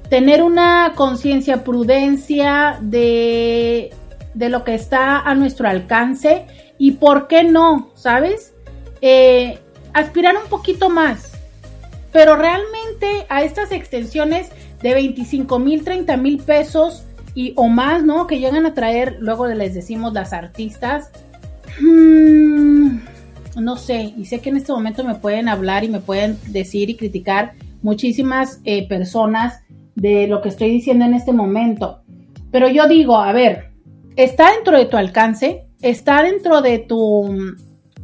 tener 0.10 0.44
una 0.44 0.92
conciencia, 0.96 1.64
prudencia 1.64 2.78
de, 2.82 3.94
de, 4.34 4.50
lo 4.50 4.64
que 4.64 4.76
está 4.76 5.20
a 5.20 5.36
nuestro 5.36 5.68
alcance 5.68 6.46
y 6.78 6.92
por 6.94 7.28
qué 7.28 7.44
no, 7.44 7.92
¿sabes? 7.96 8.54
Eh, 9.02 9.60
aspirar 9.94 10.36
un 10.38 10.50
poquito 10.50 10.90
más, 10.90 11.34
pero 12.12 12.36
realmente 12.36 13.26
a 13.30 13.44
estas 13.44 13.72
extensiones 13.72 14.50
de 14.82 14.94
25 14.94 15.60
mil, 15.60 15.84
30 15.84 16.18
mil 16.18 16.38
pesos 16.40 17.04
y 17.36 17.54
o 17.56 17.68
más, 17.68 18.04
¿no? 18.04 18.28
Que 18.28 18.40
llegan 18.40 18.66
a 18.66 18.74
traer, 18.74 19.18
luego 19.20 19.48
les 19.48 19.74
decimos 19.74 20.14
las 20.14 20.34
artistas. 20.34 21.10
Hmm, 21.82 23.00
no 23.60 23.78
sé, 23.78 24.14
y 24.18 24.26
sé 24.26 24.40
que 24.40 24.50
en 24.50 24.58
este 24.58 24.72
momento 24.72 25.04
me 25.04 25.16
pueden 25.16 25.48
hablar 25.48 25.84
y 25.84 25.90
me 25.90 26.00
pueden 26.00 26.38
decir 26.48 26.90
y 26.90 26.96
criticar 26.96 27.54
muchísimas 27.82 28.62
eh, 28.64 28.88
personas 28.88 29.62
de 29.96 30.28
lo 30.28 30.42
que 30.42 30.50
estoy 30.50 30.70
diciendo 30.70 31.06
en 31.06 31.14
este 31.14 31.34
momento. 31.34 32.02
Pero 32.52 32.70
yo 32.70 32.88
digo, 32.88 33.18
a 33.18 33.32
ver, 33.32 33.73
está 34.16 34.52
dentro 34.52 34.78
de 34.78 34.86
tu 34.86 34.98
alcance, 34.98 35.66
está 35.82 36.24
dentro 36.24 36.62
de 36.62 36.80
tu... 36.80 37.56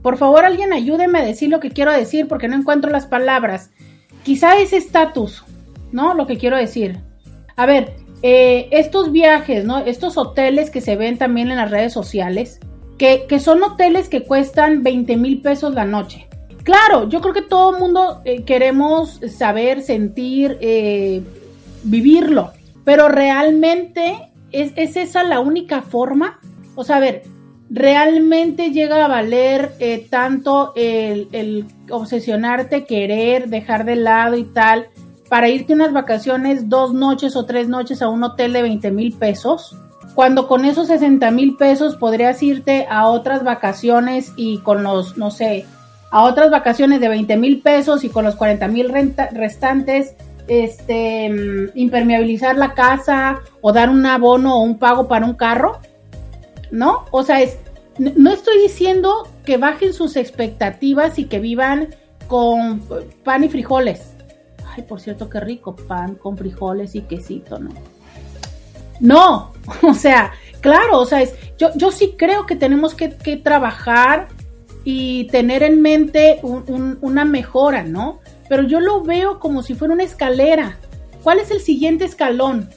Por 0.02 0.18
favor, 0.18 0.46
alguien 0.46 0.72
ayúdeme 0.72 1.20
a 1.20 1.26
decir 1.26 1.50
lo 1.50 1.60
que 1.60 1.72
quiero 1.72 1.92
decir 1.92 2.28
porque 2.28 2.48
no 2.48 2.56
encuentro 2.56 2.90
las 2.90 3.06
palabras. 3.06 3.72
Quizá 4.24 4.58
ese 4.58 4.78
estatus, 4.78 5.44
¿no? 5.92 6.14
Lo 6.14 6.26
que 6.26 6.38
quiero 6.38 6.56
decir. 6.58 7.00
A 7.58 7.66
ver, 7.66 7.96
eh, 8.22 8.68
estos 8.72 9.12
viajes, 9.12 9.66
¿no? 9.66 9.80
Estos 9.80 10.18
hoteles 10.18 10.70
que 10.70 10.82
se 10.82 10.96
ven 10.96 11.18
también 11.18 11.50
en 11.50 11.58
las 11.58 11.72
redes 11.72 11.94
sociales, 11.94 12.60
que, 12.98 13.40
son 13.40 13.64
hoteles 13.64 14.10
que 14.10 14.24
cuestan 14.24 14.84
20 14.84 15.16
mil 15.18 15.42
pesos 15.42 15.74
la 15.74 15.86
noche. 15.86 16.28
Claro, 16.64 17.08
yo 17.08 17.22
creo 17.22 17.34
que 17.34 17.42
todo 17.42 17.72
el 17.72 17.80
mundo 17.80 18.22
eh, 18.26 18.44
queremos 18.44 19.22
saber, 19.36 19.82
sentir, 19.82 20.58
eh, 20.60 21.22
vivirlo, 21.84 22.52
pero 22.84 23.08
realmente 23.08 24.29
¿es, 24.52 24.98
esa 24.98 25.24
la 25.24 25.40
única 25.40 25.82
forma. 25.82 26.40
O 26.76 26.84
sea, 26.84 26.98
a 26.98 27.00
ver, 27.00 27.24
realmente 27.70 28.72
llega 28.72 29.04
a 29.04 29.08
valer 29.08 29.74
eh, 29.80 30.08
tanto 30.10 30.74
el, 30.76 31.28
el, 31.32 31.66
obsesionarte, 31.90 32.86
querer, 32.86 33.50
dejar 33.50 33.86
de 33.86 33.96
lado 33.96 34.38
y 34.38 34.44
tal, 34.44 34.88
para 35.30 35.50
irte 35.50 35.74
unas 35.74 35.94
vacaciones 35.94 36.70
dos 36.70 36.94
noches 36.94 37.36
o 37.36 37.46
tres 37.46 37.68
noches 37.68 38.02
a 38.02 38.10
un 38.10 38.24
hotel 38.24 38.54
de 38.54 38.62
20 38.64 38.92
mil 38.92 39.14
pesos 39.14 39.78
cuando 40.20 40.48
con 40.48 40.66
esos 40.66 40.88
60 40.88 41.32
mil 41.32 41.56
pesos 41.56 41.96
podrías 41.96 42.44
irte 42.44 42.86
a 42.90 43.08
otras 43.08 43.44
vacaciones 43.44 44.34
y 44.36 44.58
con 44.58 44.84
los, 44.84 45.18
no 45.18 45.32
sé, 45.32 45.66
a 46.12 46.24
otras 46.24 46.52
vacaciones 46.52 47.00
de 47.00 47.08
20 47.08 47.38
mil 47.38 47.62
pesos 47.62 48.04
y 48.04 48.10
con 48.10 48.26
los 48.26 48.36
40 48.36 48.68
mil 48.68 48.92
restantes, 49.32 50.16
este, 50.50 51.30
mm, 51.30 51.78
impermeabilizar 51.78 52.58
la 52.58 52.74
casa 52.74 53.40
o 53.62 53.72
dar 53.72 53.90
un 53.90 54.06
abono 54.06 54.58
o 54.58 54.64
un 54.64 54.78
pago 54.80 55.08
para 55.08 55.26
un 55.26 55.36
carro, 55.36 55.80
¿no? 56.72 57.06
O 57.12 57.24
sea, 57.24 57.42
es, 57.42 57.58
no 57.98 58.32
estoy 58.32 58.58
diciendo 58.60 59.28
que 59.46 59.58
bajen 59.58 59.94
sus 59.94 60.16
expectativas 60.16 61.20
y 61.20 61.26
que 61.26 61.40
vivan 61.40 61.96
con 62.28 62.82
pan 63.24 63.44
y 63.44 63.50
frijoles. 63.50 64.14
Ay, 64.76 64.84
por 64.84 65.00
cierto, 65.02 65.30
qué 65.30 65.40
rico, 65.40 65.76
pan 65.76 66.16
con 66.16 66.38
frijoles 66.38 66.96
y 66.96 67.02
quesito, 67.02 67.60
¿no? 67.60 67.72
No, 69.00 69.54
o 69.88 69.94
sea, 69.94 70.32
claro, 70.62 71.00
o 71.00 71.06
sea, 71.06 71.22
es, 71.22 71.36
yo, 71.58 71.70
yo 71.76 71.92
sí 71.92 72.16
creo 72.18 72.46
que 72.46 72.56
tenemos 72.56 72.96
que, 72.96 73.10
trabajar 73.38 74.28
y 74.84 75.26
tener 75.26 75.62
en 75.64 75.82
mente 75.82 76.40
una 76.44 77.26
mejora, 77.26 77.84
¿no? 77.84 78.20
Pero 78.50 78.64
yo 78.64 78.82
lo 78.82 79.04
veo 79.04 79.40
como 79.40 79.64
si 79.64 79.76
fuera 79.76 79.94
una 79.94 80.04
escalera. 80.04 80.78
¿Cuál 81.24 81.40
es 81.40 81.52
el 81.52 81.62
siguiente 81.62 82.04
escalón? 82.04 82.70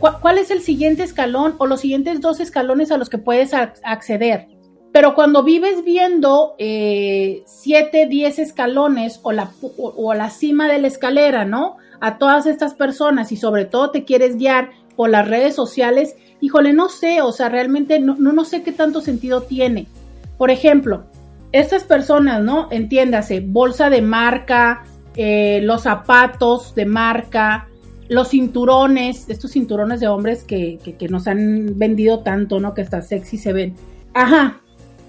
¿Cuál, 0.00 0.38
es 0.38 0.50
el 0.50 0.60
siguiente 0.60 1.02
escalón 1.02 1.54
o 1.58 1.66
los 1.66 1.80
siguientes 1.80 2.20
dos 2.20 2.40
escalones 2.40 2.90
a 2.90 2.98
los 2.98 3.08
que 3.08 3.18
puedes 3.18 3.52
acceder? 3.52 4.46
Pero 4.92 5.14
cuando 5.14 5.42
vives 5.42 5.84
viendo 5.84 6.54
eh, 6.58 7.42
siete, 7.46 8.06
diez 8.06 8.38
escalones 8.38 9.20
o 9.22 9.32
la, 9.32 9.50
o 9.76 10.14
la 10.14 10.30
cima 10.30 10.68
de 10.68 10.78
la 10.78 10.86
escalera, 10.86 11.44
¿no? 11.44 11.76
A 12.00 12.18
todas 12.18 12.46
estas 12.46 12.74
personas 12.74 13.32
y 13.32 13.36
sobre 13.36 13.64
todo 13.64 13.90
te 13.90 14.04
quieres 14.04 14.36
guiar 14.36 14.70
por 14.98 15.10
las 15.10 15.28
redes 15.28 15.54
sociales, 15.54 16.16
híjole, 16.40 16.72
no 16.72 16.88
sé, 16.88 17.22
o 17.22 17.30
sea, 17.30 17.48
realmente 17.48 18.00
no, 18.00 18.16
no, 18.16 18.44
sé 18.44 18.62
qué 18.62 18.72
tanto 18.72 19.00
sentido 19.00 19.42
tiene. 19.42 19.86
Por 20.36 20.50
ejemplo, 20.50 21.04
estas 21.52 21.84
personas, 21.84 22.42
¿no? 22.42 22.68
Entiéndase, 22.70 23.40
bolsa 23.40 23.90
de 23.90 24.02
marca, 24.02 24.84
eh, 25.20 25.58
los 25.62 25.82
zapatos 25.82 26.76
de 26.76 26.86
marca, 26.86 27.68
los 28.08 28.28
cinturones, 28.28 29.28
estos 29.28 29.50
cinturones 29.50 29.98
de 29.98 30.06
hombres 30.06 30.44
que, 30.44 30.78
que, 30.96 31.08
nos 31.08 31.26
han 31.26 31.76
vendido 31.76 32.20
tanto, 32.20 32.60
¿no? 32.60 32.72
Que 32.72 32.82
hasta 32.82 33.02
sexy 33.02 33.36
se 33.36 33.52
ven. 33.52 33.74
Ajá. 34.14 34.60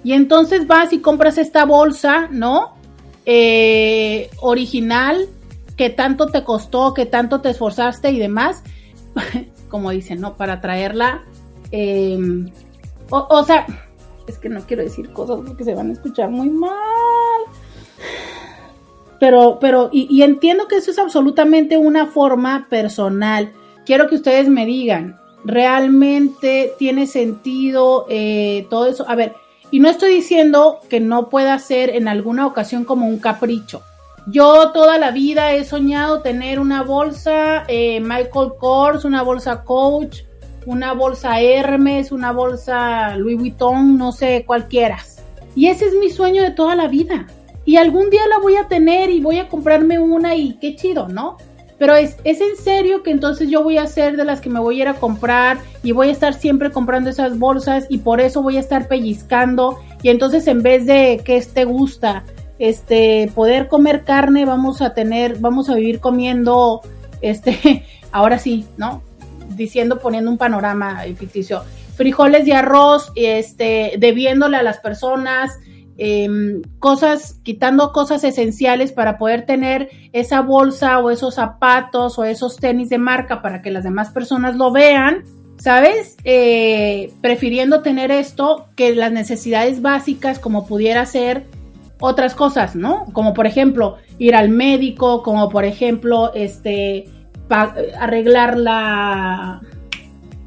Y 0.04 0.14
entonces 0.14 0.66
vas 0.66 0.94
y 0.94 1.00
compras 1.00 1.38
esta 1.38 1.64
bolsa, 1.64 2.28
¿no? 2.32 2.74
Eh, 3.28 4.32
original, 4.42 5.28
que 5.78 5.92
tanto 5.92 6.26
te 6.26 6.44
costó, 6.44 6.96
que 6.96 7.06
tanto 7.06 7.42
te 7.42 7.52
esforzaste 7.52 8.10
y 8.10 8.18
demás. 8.18 8.64
como 9.70 9.92
dicen, 9.92 10.22
¿no? 10.22 10.38
Para 10.38 10.60
traerla. 10.60 11.24
Em, 11.70 12.50
o, 13.12 13.44
sea, 13.44 13.68
es 14.28 14.40
que 14.40 14.50
no 14.50 14.62
quiero 14.62 14.82
decir 14.82 15.14
cosas 15.14 15.42
porque 15.46 15.64
se 15.64 15.76
van 15.76 15.92
a 15.92 15.94
escuchar 15.94 16.32
muy 16.32 16.50
mal. 16.50 16.72
Pero, 19.20 19.58
pero, 19.60 19.90
y, 19.92 20.22
entiendo 20.22 20.68
que 20.68 20.78
eso 20.78 20.92
es 20.92 21.00
absolutamente 21.00 21.78
una 21.78 22.08
forma 22.08 22.68
personal. 22.70 23.52
Quiero 23.86 24.08
que 24.08 24.16
ustedes 24.16 24.48
me 24.48 24.66
digan, 24.66 25.20
¿realmente 25.44 26.74
tiene 26.78 27.06
sentido 27.06 28.06
eh, 28.10 28.66
todo 28.70 28.88
eso? 28.88 29.06
A 29.10 29.16
ver, 29.16 29.36
y 29.72 29.80
no 29.80 29.90
estoy 29.90 30.14
diciendo 30.14 30.80
que 30.90 31.00
no 31.00 31.30
pueda 31.30 31.60
ser 31.60 31.90
en 31.90 32.08
alguna 32.08 32.48
ocasión 32.48 32.86
como 32.86 33.08
un 33.08 33.20
capricho. 33.20 33.82
Yo 34.28 34.72
toda 34.72 34.98
la 34.98 35.12
vida 35.12 35.54
he 35.54 35.64
soñado 35.66 36.22
tener 36.22 36.60
una 36.60 36.84
bolsa 36.84 37.66
eh, 37.68 38.00
Michael 38.00 38.52
Kors, 38.60 39.04
una 39.04 39.22
bolsa 39.22 39.64
Coach, 39.64 40.22
una 40.66 40.94
bolsa 40.94 41.42
Hermes, 41.42 42.12
una 42.12 42.32
bolsa 42.32 43.16
Louis 43.18 43.38
Vuitton, 43.38 43.98
no 43.98 44.12
sé, 44.12 44.44
cualquiera. 44.46 45.00
Y 45.56 45.68
ese 45.68 45.88
es 45.88 45.94
mi 45.96 46.10
sueño 46.10 46.44
de 46.44 46.52
toda 46.52 46.76
la 46.76 46.88
vida. 46.88 47.28
Y 47.70 47.78
algún 47.78 48.10
día 48.10 48.26
la 48.28 48.40
voy 48.40 48.56
a 48.56 48.68
tener 48.68 49.12
y 49.12 49.22
voy 49.22 49.38
a 49.38 49.48
comprarme 49.48 50.00
una 50.00 50.34
y 50.34 50.54
qué 50.54 50.76
chido, 50.76 51.08
¿no? 51.08 51.38
Pero 51.78 51.96
es, 51.96 52.18
es 52.24 52.42
en 52.42 52.58
serio 52.58 53.04
que 53.04 53.12
entonces 53.12 53.48
yo 53.48 53.62
voy 53.62 53.78
a 53.78 53.86
ser 53.86 54.18
de 54.18 54.26
las 54.26 54.42
que 54.42 54.50
me 54.50 54.60
voy 54.60 54.80
a 54.80 54.82
ir 54.82 54.88
a 54.88 54.96
comprar 54.96 55.60
y 55.84 55.92
voy 55.92 56.08
a 56.08 56.12
estar 56.12 56.34
siempre 56.34 56.72
comprando 56.72 57.12
esas 57.12 57.38
bolsas 57.38 57.86
y 57.88 58.00
por 58.00 58.22
eso 58.22 58.42
voy 58.42 58.58
a 58.58 58.60
estar 58.60 58.88
pellizcando 58.88 59.78
y 60.02 60.10
entonces 60.10 60.48
en 60.48 60.64
vez 60.64 60.88
de 60.88 61.22
que 61.24 61.40
te 61.42 61.66
gusta, 61.66 62.24
este, 62.58 63.32
poder 63.36 63.68
comer 63.68 64.04
carne, 64.04 64.46
vamos 64.46 64.82
a 64.82 64.96
tener, 64.96 65.38
vamos 65.38 65.70
a 65.70 65.76
vivir 65.76 66.00
comiendo, 66.00 66.82
este, 67.22 67.86
ahora 68.12 68.40
sí, 68.40 68.66
¿no? 68.78 69.04
Diciendo, 69.50 70.00
poniendo 70.00 70.32
un 70.32 70.40
panorama 70.40 71.04
ficticio, 71.16 71.62
frijoles 71.96 72.48
y 72.48 72.52
arroz, 72.52 73.12
este, 73.14 73.94
debiéndole 74.00 74.58
a 74.58 74.64
las 74.64 74.80
personas, 74.80 75.52
em, 76.00 76.62
cosas, 76.80 77.40
quitando 77.44 77.92
cosas 77.92 78.24
esenciales 78.24 78.92
para 78.92 79.18
poder 79.18 79.46
tener 79.46 79.90
esa 80.14 80.42
bolsa 80.42 81.00
o 81.00 81.10
esos 81.12 81.36
zapatos 81.36 82.18
o 82.18 82.24
esos 82.24 82.58
tenis 82.58 82.90
de 82.90 82.98
marca 82.98 83.42
para 83.42 83.62
que 83.62 83.70
las 83.70 83.84
demás 83.84 84.10
personas 84.10 84.56
lo 84.56 84.72
vean, 84.72 85.24
¿sabes? 85.58 86.18
Eh, 86.24 87.12
prefiriendo 87.22 87.82
tener 87.82 88.12
esto 88.12 88.68
que 88.76 88.96
las 88.96 89.12
necesidades 89.12 89.82
básicas 89.82 90.40
como 90.40 90.66
pudiera 90.66 91.06
ser 91.06 91.46
otras 92.00 92.34
cosas, 92.34 92.76
¿no? 92.76 93.06
Como 93.12 93.34
por 93.34 93.46
ejemplo 93.46 93.98
ir 94.18 94.36
al 94.36 94.50
médico, 94.50 95.22
como 95.22 95.50
por 95.50 95.66
ejemplo 95.66 96.32
este 96.34 97.10
arreglar 97.50 98.58
la 98.58 99.62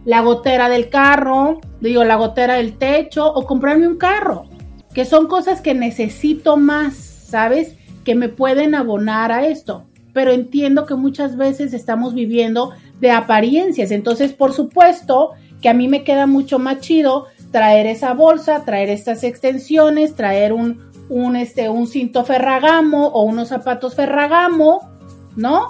la 0.04 0.20
gotera 0.20 0.68
del 0.68 0.88
carro, 0.88 1.60
digo 1.80 2.04
la 2.04 2.16
gotera 2.16 2.54
del 2.54 2.76
techo 2.76 3.26
o 3.26 3.46
comprarme 3.46 3.86
un 3.86 3.96
carro, 3.96 4.46
que 4.94 5.04
son 5.04 5.26
cosas 5.26 5.60
que 5.60 5.74
necesito 5.74 6.56
más, 6.56 6.94
¿sabes? 6.96 7.76
Que 8.04 8.14
me 8.14 8.28
pueden 8.28 8.74
abonar 8.74 9.32
a 9.32 9.46
esto. 9.46 9.84
Pero 10.12 10.30
entiendo 10.30 10.84
que 10.84 10.94
muchas 10.94 11.36
veces 11.36 11.72
estamos 11.72 12.14
viviendo 12.14 12.72
de 13.00 13.10
apariencias. 13.10 13.90
Entonces, 13.90 14.32
por 14.32 14.52
supuesto 14.52 15.30
que 15.62 15.68
a 15.68 15.74
mí 15.74 15.88
me 15.88 16.04
queda 16.04 16.26
mucho 16.26 16.58
más 16.58 16.80
chido 16.80 17.26
traer 17.50 17.86
esa 17.86 18.12
bolsa, 18.14 18.64
traer 18.64 18.88
estas 18.90 19.24
extensiones, 19.24 20.14
traer 20.14 20.52
un, 20.52 20.90
un, 21.08 21.36
este, 21.36 21.68
un 21.68 21.86
cinto 21.86 22.24
ferragamo 22.24 23.08
o 23.08 23.22
unos 23.22 23.48
zapatos 23.48 23.94
ferragamo, 23.94 24.90
¿no? 25.36 25.68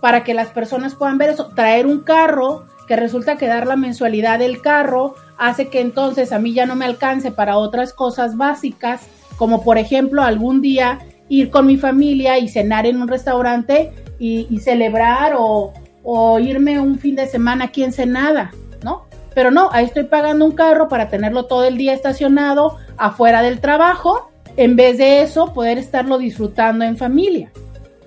Para 0.00 0.24
que 0.24 0.34
las 0.34 0.48
personas 0.48 0.94
puedan 0.94 1.18
ver 1.18 1.30
eso. 1.30 1.50
Traer 1.54 1.86
un 1.86 2.00
carro, 2.00 2.66
que 2.86 2.96
resulta 2.96 3.36
que 3.36 3.46
dar 3.46 3.66
la 3.66 3.76
mensualidad 3.76 4.38
del 4.38 4.60
carro 4.60 5.14
hace 5.36 5.68
que 5.68 5.80
entonces 5.80 6.32
a 6.32 6.38
mí 6.38 6.52
ya 6.52 6.66
no 6.66 6.76
me 6.76 6.84
alcance 6.84 7.30
para 7.30 7.56
otras 7.56 7.92
cosas 7.92 8.36
básicas, 8.36 9.02
como 9.36 9.62
por 9.62 9.78
ejemplo 9.78 10.22
algún 10.22 10.60
día 10.60 11.00
ir 11.28 11.50
con 11.50 11.66
mi 11.66 11.76
familia 11.76 12.38
y 12.38 12.48
cenar 12.48 12.86
en 12.86 13.00
un 13.00 13.08
restaurante 13.08 13.92
y, 14.18 14.58
celebrar 14.58 15.34
o, 15.36 15.72
o 16.02 16.38
irme 16.38 16.78
un 16.78 16.98
fin 16.98 17.16
de 17.16 17.26
semana 17.26 17.66
aquí 17.66 17.82
en 17.82 17.92
Senada, 17.92 18.52
¿no? 18.82 19.06
Pero 19.34 19.50
no, 19.50 19.68
ahí 19.72 19.86
estoy 19.86 20.04
pagando 20.04 20.44
un 20.44 20.52
carro 20.52 20.88
para 20.88 21.08
tenerlo 21.08 21.46
todo 21.46 21.64
el 21.64 21.76
día 21.76 21.92
estacionado 21.92 22.78
afuera 22.96 23.42
del 23.42 23.60
trabajo, 23.60 24.30
en 24.56 24.76
vez 24.76 24.98
de 24.98 25.22
eso 25.22 25.52
poder 25.52 25.78
estarlo 25.78 26.18
disfrutando 26.18 26.84
en 26.84 26.96
familia. 26.96 27.50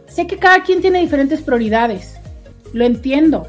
Sé 0.08 0.26
que 0.26 0.38
cada 0.38 0.64
quien 0.64 0.82
tiene 0.82 1.02
diferentes 1.02 1.42
prioridades, 1.42 2.18
lo 2.74 2.86
entiendo, 2.86 3.48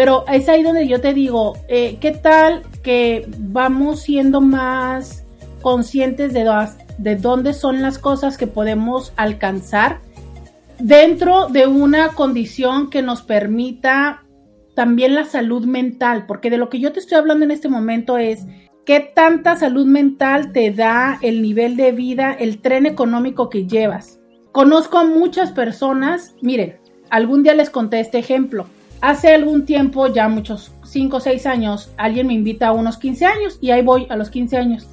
pero 0.00 0.24
es 0.32 0.48
ahí 0.48 0.62
donde 0.62 0.88
yo 0.88 1.02
te 1.02 1.12
digo, 1.12 1.58
eh, 1.68 1.98
¿qué 2.00 2.12
tal 2.12 2.62
que 2.82 3.28
vamos 3.36 4.00
siendo 4.00 4.40
más 4.40 5.26
conscientes 5.60 6.32
de, 6.32 6.50
de 6.96 7.16
dónde 7.16 7.52
son 7.52 7.82
las 7.82 7.98
cosas 7.98 8.38
que 8.38 8.46
podemos 8.46 9.12
alcanzar 9.16 10.00
dentro 10.78 11.48
de 11.48 11.66
una 11.66 12.14
condición 12.14 12.88
que 12.88 13.02
nos 13.02 13.20
permita 13.20 14.22
también 14.74 15.14
la 15.14 15.26
salud 15.26 15.66
mental, 15.66 16.24
porque 16.26 16.48
de 16.48 16.56
lo 16.56 16.70
que 16.70 16.80
yo 16.80 16.92
te 16.92 17.00
estoy 17.00 17.18
hablando 17.18 17.44
en 17.44 17.50
este 17.50 17.68
momento 17.68 18.16
es 18.16 18.46
qué 18.86 19.00
tanta 19.00 19.56
salud 19.56 19.84
mental 19.84 20.52
te 20.52 20.70
da 20.70 21.18
el 21.20 21.42
nivel 21.42 21.76
de 21.76 21.92
vida, 21.92 22.32
el 22.32 22.62
tren 22.62 22.86
económico 22.86 23.50
que 23.50 23.66
llevas. 23.66 24.18
Conozco 24.50 24.96
a 24.96 25.04
muchas 25.04 25.52
personas, 25.52 26.34
miren, 26.40 26.78
algún 27.10 27.42
día 27.42 27.52
les 27.52 27.68
conté 27.68 28.00
este 28.00 28.16
ejemplo. 28.16 28.64
Hace 29.00 29.34
algún 29.34 29.64
tiempo, 29.64 30.08
ya 30.08 30.28
muchos 30.28 30.72
5 30.84 31.16
o 31.16 31.20
6 31.20 31.46
años, 31.46 31.90
alguien 31.96 32.26
me 32.26 32.34
invita 32.34 32.68
a 32.68 32.72
unos 32.72 32.98
15 32.98 33.24
años 33.24 33.58
y 33.60 33.70
ahí 33.70 33.82
voy 33.82 34.06
a 34.10 34.16
los 34.16 34.28
15 34.28 34.58
años. 34.58 34.86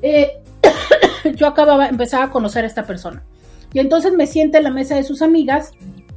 Eh, 0.00 0.30
yo 1.36 1.46
acababa, 1.46 1.88
empezaba 1.88 2.24
a 2.24 2.30
conocer 2.30 2.64
a 2.64 2.66
esta 2.66 2.84
persona. 2.84 3.22
Y 3.74 3.80
entonces 3.80 4.14
me 4.14 4.26
sienta 4.26 4.58
en 4.58 4.64
la 4.64 4.70
mesa 4.70 4.94
de 4.94 5.02
sus 5.02 5.20
amigas, 5.20 5.72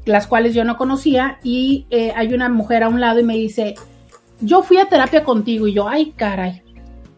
las 0.06 0.28
cuales 0.28 0.54
yo 0.54 0.64
no 0.64 0.78
conocía, 0.78 1.40
y 1.44 1.86
eh, 1.90 2.14
hay 2.16 2.34
una 2.34 2.48
mujer 2.48 2.84
a 2.84 2.88
un 2.88 3.02
lado 3.02 3.20
y 3.20 3.24
me 3.24 3.36
dice, 3.36 3.76
yo 4.40 4.62
fui 4.62 4.78
a 4.78 4.88
terapia 4.88 5.24
contigo, 5.24 5.68
y 5.68 5.74
yo, 5.74 5.90
ay, 5.90 6.14
caray. 6.16 6.62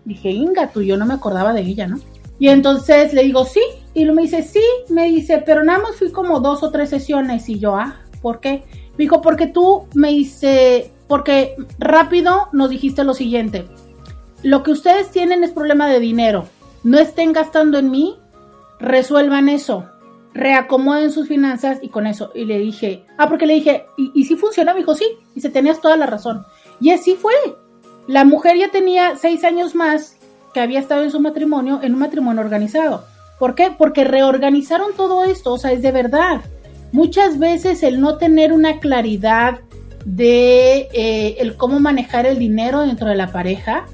Dije, 0.06 0.32
Inga, 0.32 0.72
tú, 0.72 0.82
yo 0.82 0.98
no 0.98 1.06
me 1.06 1.14
acordaba 1.14 1.54
de 1.54 1.62
ella, 1.62 1.88
¿no? 1.88 2.00
Y 2.40 2.48
entonces 2.48 3.14
le 3.14 3.24
digo, 3.24 3.46
sí, 3.46 3.62
y 3.94 4.06
me 4.06 4.24
dice, 4.24 4.42
sí, 4.42 4.64
me 4.90 5.10
dice, 5.10 5.44
pero 5.46 5.64
nada 5.64 5.80
más 5.80 5.98
fui 5.98 6.12
como 6.12 6.40
dos 6.40 6.64
o 6.64 6.72
tres 6.72 6.90
sesiones, 6.90 7.48
y 7.50 7.60
yo, 7.60 7.76
ah, 7.76 7.98
¿por 8.22 8.40
qué? 8.40 8.64
Dijo, 9.00 9.22
porque 9.22 9.48
tú 9.48 9.88
me 9.96 10.10
dice, 10.10 10.92
porque 11.08 11.56
rápido 11.80 12.50
nos 12.52 12.70
dijiste 12.70 13.04
lo 13.04 13.16
siguiente, 13.16 13.68
lo 14.44 14.62
que 14.62 14.72
ustedes 14.72 15.10
tienen 15.10 15.44
es 15.44 15.50
problema 15.52 15.88
de 15.88 16.00
dinero, 16.00 16.46
no 16.84 17.00
estén 17.00 17.34
gastando 17.34 17.80
en 17.80 17.90
mí, 17.90 18.16
resuelvan 18.80 19.50
eso 19.50 19.86
reacomoden 20.34 21.12
sus 21.12 21.28
finanzas 21.28 21.80
y 21.82 21.90
con 21.90 22.08
eso. 22.08 22.32
Y 22.34 22.46
le 22.46 22.60
dije, 22.60 23.06
ah, 23.18 23.28
porque 23.28 23.46
le 23.46 23.56
dije, 23.56 23.86
¿y, 23.98 24.24
si 24.26 24.36
funciona? 24.36 24.74
Me 24.74 24.80
dijo, 24.80 24.96
sí, 24.96 25.06
y 25.36 25.42
se 25.42 25.50
tenías 25.50 25.82
toda 25.82 25.98
la 25.98 26.06
razón. 26.06 26.46
Y 26.80 26.92
así 26.92 27.16
fue. 27.16 27.34
La 28.08 28.26
mujer 28.26 28.58
ya 28.58 28.70
tenía 28.72 29.16
seis 29.16 29.44
años 29.44 29.76
más 29.76 30.18
que 30.54 30.62
había 30.62 30.80
estado 30.80 31.04
en 31.04 31.12
su 31.12 31.20
matrimonio, 31.20 31.80
en 31.84 31.94
un 31.94 32.00
matrimonio 32.00 32.42
organizado. 32.42 33.04
¿Por 33.38 33.56
qué? 33.56 33.74
Porque 33.78 34.04
reorganizaron 34.04 34.94
todo 34.96 35.24
esto, 35.24 35.54
o 35.54 35.58
sea, 35.58 35.72
es 35.72 35.82
de 35.82 35.92
verdad. 35.92 36.42
Muchas 36.92 37.40
veces 37.40 37.84
el 37.84 38.02
no 38.02 38.18
tener 38.18 38.54
una 38.54 38.80
claridad 38.80 39.60
de 40.06 40.88
eh, 40.94 41.38
el 41.40 41.56
cómo 41.56 41.80
manejar 41.80 42.26
el 42.26 42.40
dinero 42.40 42.82
dentro 42.82 43.10
de 43.10 43.16
la 43.16 43.32
pareja 43.32 43.86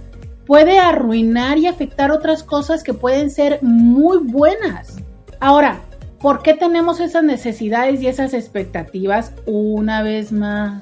puede 0.45 0.79
arruinar 0.79 1.57
y 1.57 1.67
afectar 1.67 2.11
otras 2.11 2.43
cosas 2.43 2.83
que 2.83 2.93
pueden 2.93 3.29
ser 3.31 3.59
muy 3.61 4.19
buenas. 4.19 4.97
Ahora, 5.39 5.81
¿Por 6.25 6.41
qué 6.41 6.55
tenemos 6.55 6.99
esas 7.01 7.23
necesidades 7.23 8.01
y 8.01 8.07
esas 8.07 8.33
expectativas 8.33 9.33
una 9.45 10.01
vez 10.01 10.31
más? 10.31 10.81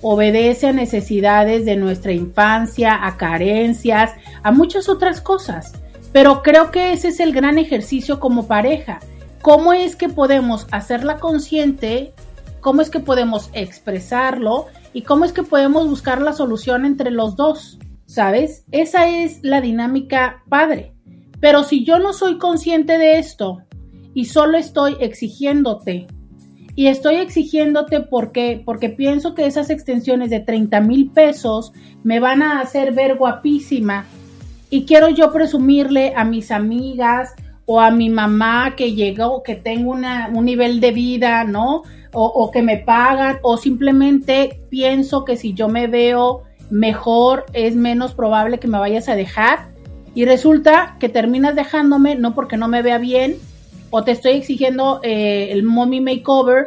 Obedece 0.00 0.68
a 0.68 0.72
necesidades 0.72 1.66
de 1.66 1.76
nuestra 1.76 2.12
infancia, 2.12 3.06
a 3.06 3.18
carencias, 3.18 4.12
a 4.42 4.52
muchas 4.52 4.88
otras 4.88 5.20
cosas. 5.20 5.74
Pero 6.12 6.42
creo 6.42 6.70
que 6.70 6.94
ese 6.94 7.08
es 7.08 7.20
el 7.20 7.34
gran 7.34 7.58
ejercicio 7.58 8.20
como 8.20 8.46
pareja. 8.46 9.00
¿Cómo 9.42 9.72
es 9.72 9.96
que 9.96 10.08
podemos 10.08 10.66
hacerla 10.70 11.16
consciente? 11.16 12.12
¿Cómo 12.60 12.82
es 12.82 12.90
que 12.90 13.00
podemos 13.00 13.48
expresarlo? 13.54 14.66
¿Y 14.92 15.02
cómo 15.02 15.24
es 15.24 15.32
que 15.32 15.42
podemos 15.42 15.88
buscar 15.88 16.20
la 16.20 16.34
solución 16.34 16.84
entre 16.84 17.10
los 17.10 17.36
dos? 17.36 17.78
¿Sabes? 18.04 18.64
Esa 18.70 19.08
es 19.08 19.40
la 19.42 19.60
dinámica 19.60 20.42
padre. 20.48 20.94
Pero 21.40 21.64
si 21.64 21.84
yo 21.84 21.98
no 21.98 22.12
soy 22.12 22.36
consciente 22.36 22.98
de 22.98 23.18
esto, 23.18 23.62
y 24.12 24.26
solo 24.26 24.58
estoy 24.58 24.96
exigiéndote. 25.00 26.06
Y 26.74 26.86
estoy 26.86 27.16
exigiéndote 27.16 28.00
porque, 28.00 28.62
porque 28.64 28.90
pienso 28.90 29.34
que 29.34 29.46
esas 29.46 29.70
extensiones 29.70 30.30
de 30.30 30.40
30 30.40 30.80
mil 30.80 31.10
pesos 31.10 31.72
me 32.02 32.20
van 32.20 32.42
a 32.42 32.60
hacer 32.60 32.92
ver 32.92 33.16
guapísima. 33.16 34.06
Y 34.68 34.84
quiero 34.84 35.08
yo 35.08 35.32
presumirle 35.32 36.12
a 36.16 36.24
mis 36.24 36.50
amigas 36.50 37.34
o 37.72 37.78
a 37.78 37.92
mi 37.92 38.10
mamá 38.10 38.74
que 38.74 38.94
llegó, 38.94 39.44
que 39.44 39.54
tengo 39.54 39.92
una, 39.92 40.28
un 40.34 40.44
nivel 40.44 40.80
de 40.80 40.90
vida, 40.90 41.44
¿no? 41.44 41.84
O, 42.12 42.50
que 42.50 42.62
me 42.62 42.78
pagan, 42.78 43.38
o 43.42 43.56
simplemente 43.56 44.60
pienso 44.68 45.24
que 45.24 45.36
si 45.36 45.54
yo 45.54 45.68
me 45.68 45.86
veo 45.86 46.42
mejor 46.68 47.46
es 47.52 47.76
menos 47.76 48.12
probable 48.12 48.58
que 48.58 48.66
me 48.66 48.80
vayas 48.80 49.08
a 49.08 49.14
dejar. 49.14 49.68
Y 50.16 50.24
resulta 50.24 50.96
que 50.98 51.08
terminas 51.08 51.54
dejándome 51.54 52.16
no 52.16 52.34
porque 52.34 52.56
no 52.56 52.66
me 52.66 52.82
vea 52.82 52.98
bien, 52.98 53.36
o 53.90 54.02
te 54.02 54.10
estoy 54.10 54.32
exigiendo 54.32 54.98
eh, 55.04 55.50
el 55.52 55.62
mommy 55.62 56.00
makeover 56.00 56.66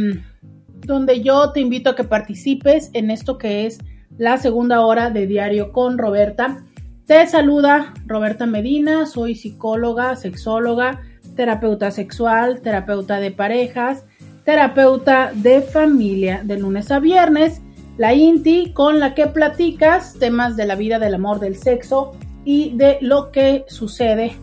donde 0.86 1.20
yo 1.20 1.52
te 1.52 1.60
invito 1.60 1.90
a 1.90 1.98
que 1.98 2.06
participes 2.06 2.90
en 2.94 3.12
esto 3.12 3.38
que 3.38 3.66
es 3.66 3.80
la 4.18 4.38
segunda 4.38 4.86
hora 4.86 5.10
de 5.10 5.28
Diario 5.28 5.74
con 5.74 5.98
Roberta. 5.98 6.64
Te 7.06 7.28
saluda 7.28 7.94
Roberta 8.06 8.46
Medina, 8.46 9.06
soy 9.06 9.36
psicóloga, 9.36 10.16
sexóloga, 10.16 11.02
terapeuta 11.36 11.92
sexual, 11.92 12.62
terapeuta 12.62 13.20
de 13.20 13.32
parejas, 13.32 14.06
terapeuta 14.48 15.34
de 15.36 15.62
familia 15.62 16.40
de 16.42 16.58
lunes 16.58 16.90
a 16.90 17.00
viernes, 17.00 17.62
la 17.98 18.14
INTI 18.14 18.72
con 18.72 19.02
la 19.02 19.14
que 19.14 19.28
platicas 19.28 20.14
temas 20.20 20.56
de 20.56 20.66
la 20.66 20.76
vida, 20.76 21.00
del 21.00 21.16
amor, 21.16 21.42
del 21.42 21.58
sexo 21.58 22.16
y 22.46 22.72
de 22.78 22.98
lo 23.02 23.30
que 23.34 23.66
sucede 23.68 24.38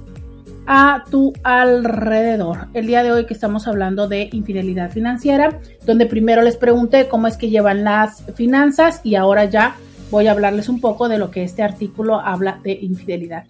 a 0.67 1.05
tu 1.11 1.33
alrededor. 1.43 2.67
El 2.75 2.87
día 2.87 3.03
de 3.03 3.13
hoy 3.13 3.25
que 3.25 3.33
estamos 3.33 3.67
hablando 3.67 4.07
de 4.07 4.29
infidelidad 4.31 4.91
financiera, 4.91 5.59
donde 5.87 6.05
primero 6.05 6.43
les 6.43 6.59
pregunté 6.59 7.09
cómo 7.09 7.27
es 7.27 7.39
que 7.39 7.49
llevan 7.49 7.83
las 7.83 8.27
finanzas 8.35 9.01
y 9.05 9.15
ahora 9.15 9.47
ya 9.47 9.75
voy 10.11 10.27
a 10.27 10.33
hablarles 10.33 10.69
un 10.69 10.83
poco 10.83 11.09
de 11.09 11.17
lo 11.17 11.31
que 11.31 11.45
este 11.45 11.63
artículo 11.63 12.21
habla 12.21 12.61
de 12.63 12.73
infidelidad. 12.73 13.45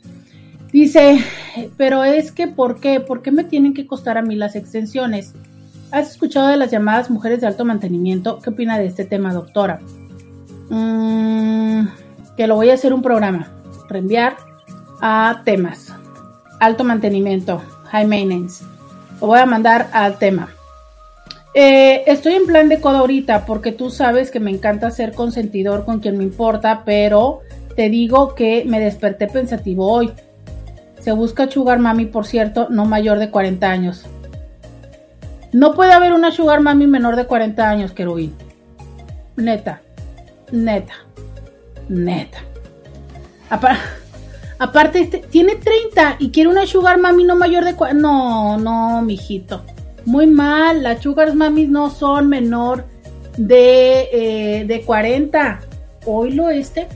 Dice, 0.73 1.19
pero 1.77 2.05
es 2.05 2.31
que 2.31 2.47
¿por 2.47 2.79
qué? 2.79 3.01
¿Por 3.01 3.23
qué 3.23 3.33
me 3.33 3.43
tienen 3.43 3.75
que 3.75 3.89
costar 3.89 4.19
a 4.19 4.23
mí 4.23 4.37
las 4.37 4.55
extensiones? 4.55 5.35
¿Has 5.95 6.11
escuchado 6.11 6.49
de 6.49 6.57
las 6.57 6.73
llamadas 6.73 7.09
mujeres 7.09 7.41
de 7.41 7.47
alto 7.47 7.65
mantenimiento? 7.65 8.41
¿Qué 8.41 8.51
opina 8.51 8.81
de 8.81 8.87
este 8.87 9.05
tema, 9.05 9.33
doctora? 9.33 9.79
Mm, 10.69 11.87
que 12.37 12.49
lo 12.49 12.57
voy 12.57 12.71
a 12.71 12.75
hacer 12.75 12.93
un 12.93 13.01
programa, 13.01 13.53
reenviar 13.89 14.37
a 15.01 15.43
temas 15.45 15.93
alto 16.59 16.83
mantenimiento, 16.83 17.63
high 17.93 18.09
maintenance. 18.09 18.65
Lo 19.21 19.29
voy 19.29 19.39
a 19.39 19.47
mandar 19.47 19.89
al 19.93 20.19
tema. 20.19 20.49
Eh, 21.55 22.03
estoy 22.09 22.35
en 22.35 22.47
plan 22.47 22.69
de 22.69 22.81
codo 22.81 22.97
ahorita 22.97 23.47
porque 23.47 23.71
tú 23.71 23.89
sabes 23.89 24.33
que 24.33 24.41
me 24.41 24.51
encanta 24.51 24.91
ser 24.91 25.13
consentidor 25.13 25.85
con 25.85 26.01
quien 26.01 26.19
me 26.19 26.25
importa, 26.25 26.83
pero 26.85 27.39
te 27.77 27.89
digo 27.89 28.35
que 28.35 28.65
me 28.67 28.81
desperté 28.81 29.29
pensativo 29.29 29.87
hoy. 29.93 30.13
Se 30.99 31.13
busca 31.13 31.49
Sugar 31.49 31.79
Mami, 31.79 32.07
por 32.07 32.27
cierto, 32.27 32.67
no 32.69 32.85
mayor 32.85 33.21
de 33.21 33.31
40 33.31 33.71
años. 33.71 34.07
No 35.55 35.73
puede 35.73 35.93
haber 35.93 36.13
una 36.13 36.33
Sugar 36.33 36.61
Mami 36.61 36.89
menor 36.89 37.15
de 37.15 37.27
40 37.27 37.71
años, 37.71 37.93
querubín. 37.93 38.35
Neta, 39.37 39.83
neta, 40.51 40.95
neta. 41.89 42.39
Aparte, 44.59 45.01
este, 45.01 45.19
tiene 45.19 45.55
30 45.55 46.17
y 46.19 46.31
quiere 46.33 46.51
una 46.51 46.67
sugar 46.67 46.99
mami 46.99 47.23
no 47.23 47.37
mayor 47.37 47.65
de... 47.65 47.77
No, 47.95 48.59
no, 48.59 49.01
mijito. 49.03 49.63
Muy 50.07 50.27
mal, 50.27 50.83
las 50.83 51.03
sugar 51.03 51.37
mami 51.37 51.69
no 51.69 51.89
son 51.89 52.29
menor 52.29 52.87
de, 53.37 54.09
eh, 54.13 54.65
de 54.65 54.83
40. 54.83 55.61
Oílo 56.05 56.51
este. 56.51 56.89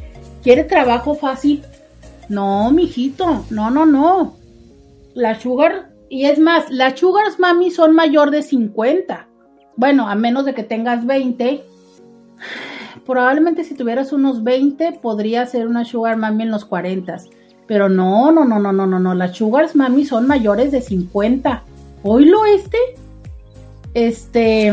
¿Quiere 0.43 0.65
trabajo 0.65 1.15
fácil? 1.15 1.63
No, 2.29 2.73
mijito. 2.73 3.45
No, 3.51 3.71
no, 3.71 3.87
no. 3.87 4.37
La 5.15 5.39
sugar... 5.39 5.91
Y 6.09 6.25
es 6.25 6.39
más, 6.39 6.71
las 6.71 6.99
sugars 6.99 7.39
mami 7.39 7.71
son 7.71 7.95
mayor 7.95 8.31
de 8.31 8.43
50. 8.43 9.29
Bueno, 9.77 10.09
a 10.09 10.15
menos 10.15 10.45
de 10.45 10.55
que 10.55 10.63
tengas 10.63 11.07
20. 11.07 11.63
Probablemente 13.07 13.65
si 13.65 13.75
tuvieras 13.75 14.13
unos 14.13 14.43
20 14.45 14.93
podría 15.01 15.47
ser 15.47 15.67
una 15.67 15.85
sugar 15.85 16.17
mami 16.17 16.45
en 16.45 16.51
los 16.51 16.65
40 16.65 17.19
pero 17.69 17.91
no, 17.91 18.33
no, 18.33 18.45
no, 18.47 18.59
no, 18.59 18.73
no, 18.73 18.87
no, 18.87 18.99
no. 18.99 19.15
Las 19.15 19.37
sugars 19.37 19.77
mami 19.77 20.05
son 20.05 20.27
mayores 20.27 20.73
de 20.73 20.81
50. 20.81 21.63
Oílo 22.03 22.47
este. 22.47 22.79
Este. 23.95 24.73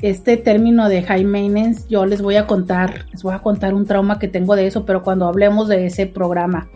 Este 0.00 0.36
término 0.36 0.88
de 0.88 1.02
high 1.02 1.24
maintenance, 1.24 1.84
yo 1.88 2.06
les 2.06 2.22
voy 2.22 2.36
a 2.36 2.46
contar, 2.46 3.06
les 3.10 3.24
voy 3.24 3.34
a 3.34 3.40
contar 3.40 3.74
un 3.74 3.84
trauma 3.84 4.20
que 4.20 4.28
tengo 4.28 4.54
de 4.54 4.68
eso, 4.68 4.84
pero 4.84 5.02
cuando 5.02 5.26
hablemos 5.26 5.66
de 5.66 5.86
ese 5.86 6.06
programa, 6.06 6.68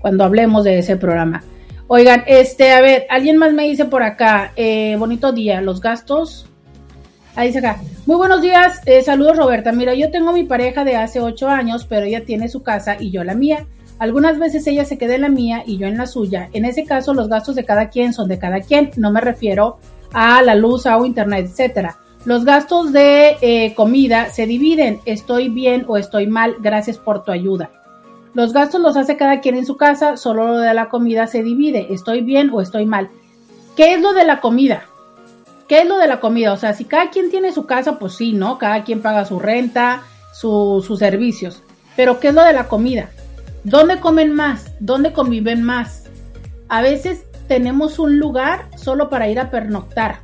cuando 0.00 0.22
hablemos 0.22 0.62
de 0.62 0.78
ese 0.78 0.96
programa. 0.96 1.42
Oigan, 1.90 2.22
este, 2.26 2.72
a 2.72 2.82
ver, 2.82 3.06
alguien 3.08 3.38
más 3.38 3.54
me 3.54 3.66
dice 3.66 3.86
por 3.86 4.02
acá, 4.02 4.52
eh, 4.56 4.94
bonito 4.98 5.32
día, 5.32 5.62
los 5.62 5.80
gastos. 5.80 6.46
Ahí 7.34 7.46
dice 7.46 7.60
acá, 7.60 7.80
muy 8.04 8.16
buenos 8.16 8.42
días, 8.42 8.82
eh, 8.84 9.00
saludos 9.00 9.38
Roberta. 9.38 9.72
Mira, 9.72 9.94
yo 9.94 10.10
tengo 10.10 10.34
mi 10.34 10.44
pareja 10.44 10.84
de 10.84 10.96
hace 10.96 11.20
ocho 11.20 11.48
años, 11.48 11.86
pero 11.88 12.04
ella 12.04 12.26
tiene 12.26 12.50
su 12.50 12.62
casa 12.62 12.98
y 13.00 13.10
yo 13.10 13.24
la 13.24 13.34
mía. 13.34 13.64
Algunas 13.98 14.38
veces 14.38 14.66
ella 14.66 14.84
se 14.84 14.98
queda 14.98 15.14
en 15.14 15.22
la 15.22 15.30
mía 15.30 15.62
y 15.64 15.78
yo 15.78 15.86
en 15.86 15.96
la 15.96 16.06
suya. 16.06 16.50
En 16.52 16.66
ese 16.66 16.84
caso, 16.84 17.14
los 17.14 17.30
gastos 17.30 17.54
de 17.54 17.64
cada 17.64 17.88
quien 17.88 18.12
son 18.12 18.28
de 18.28 18.38
cada 18.38 18.60
quien. 18.60 18.90
No 18.96 19.10
me 19.10 19.22
refiero 19.22 19.78
a 20.12 20.42
la 20.42 20.54
luz, 20.54 20.84
agua, 20.84 21.06
internet, 21.06 21.46
etcétera. 21.46 21.96
Los 22.26 22.44
gastos 22.44 22.92
de 22.92 23.38
eh, 23.40 23.72
comida 23.74 24.28
se 24.28 24.46
dividen. 24.46 25.00
Estoy 25.06 25.48
bien 25.48 25.86
o 25.88 25.96
estoy 25.96 26.26
mal. 26.26 26.56
Gracias 26.60 26.98
por 26.98 27.24
tu 27.24 27.32
ayuda. 27.32 27.70
Los 28.38 28.52
gastos 28.52 28.80
los 28.80 28.96
hace 28.96 29.16
cada 29.16 29.40
quien 29.40 29.56
en 29.56 29.66
su 29.66 29.76
casa. 29.76 30.16
Solo 30.16 30.46
lo 30.46 30.58
de 30.60 30.72
la 30.72 30.88
comida 30.88 31.26
se 31.26 31.42
divide. 31.42 31.92
Estoy 31.92 32.20
bien 32.20 32.50
o 32.52 32.60
estoy 32.60 32.86
mal. 32.86 33.08
¿Qué 33.76 33.94
es 33.94 34.00
lo 34.00 34.12
de 34.12 34.24
la 34.24 34.40
comida? 34.40 34.84
¿Qué 35.66 35.80
es 35.80 35.88
lo 35.88 35.98
de 35.98 36.06
la 36.06 36.20
comida? 36.20 36.52
O 36.52 36.56
sea, 36.56 36.72
si 36.72 36.84
cada 36.84 37.10
quien 37.10 37.32
tiene 37.32 37.50
su 37.50 37.66
casa, 37.66 37.98
pues 37.98 38.14
sí, 38.14 38.34
¿no? 38.34 38.56
Cada 38.56 38.84
quien 38.84 39.02
paga 39.02 39.24
su 39.24 39.40
renta, 39.40 40.04
sus 40.32 40.86
servicios. 41.00 41.64
Pero 41.96 42.20
¿qué 42.20 42.28
es 42.28 42.34
lo 42.34 42.44
de 42.44 42.52
la 42.52 42.68
comida? 42.68 43.10
¿Dónde 43.64 43.98
comen 43.98 44.32
más? 44.32 44.70
¿Dónde 44.78 45.12
conviven 45.12 45.64
más? 45.64 46.04
A 46.68 46.80
veces 46.80 47.24
tenemos 47.48 47.98
un 47.98 48.20
lugar 48.20 48.66
solo 48.76 49.10
para 49.10 49.28
ir 49.28 49.40
a 49.40 49.50
pernoctar, 49.50 50.20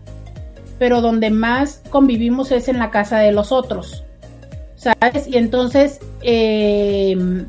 pero 0.79 1.01
donde 1.01 1.31
más 1.31 1.83
convivimos 1.91 2.53
es 2.53 2.69
en 2.69 2.79
la 2.79 2.93
casa 2.93 3.19
de 3.19 3.33
los 3.33 3.51
otros, 3.51 4.05
¿sabes? 4.77 5.27
Y 5.27 5.37
entonces 5.37 5.99
em, 6.23 7.45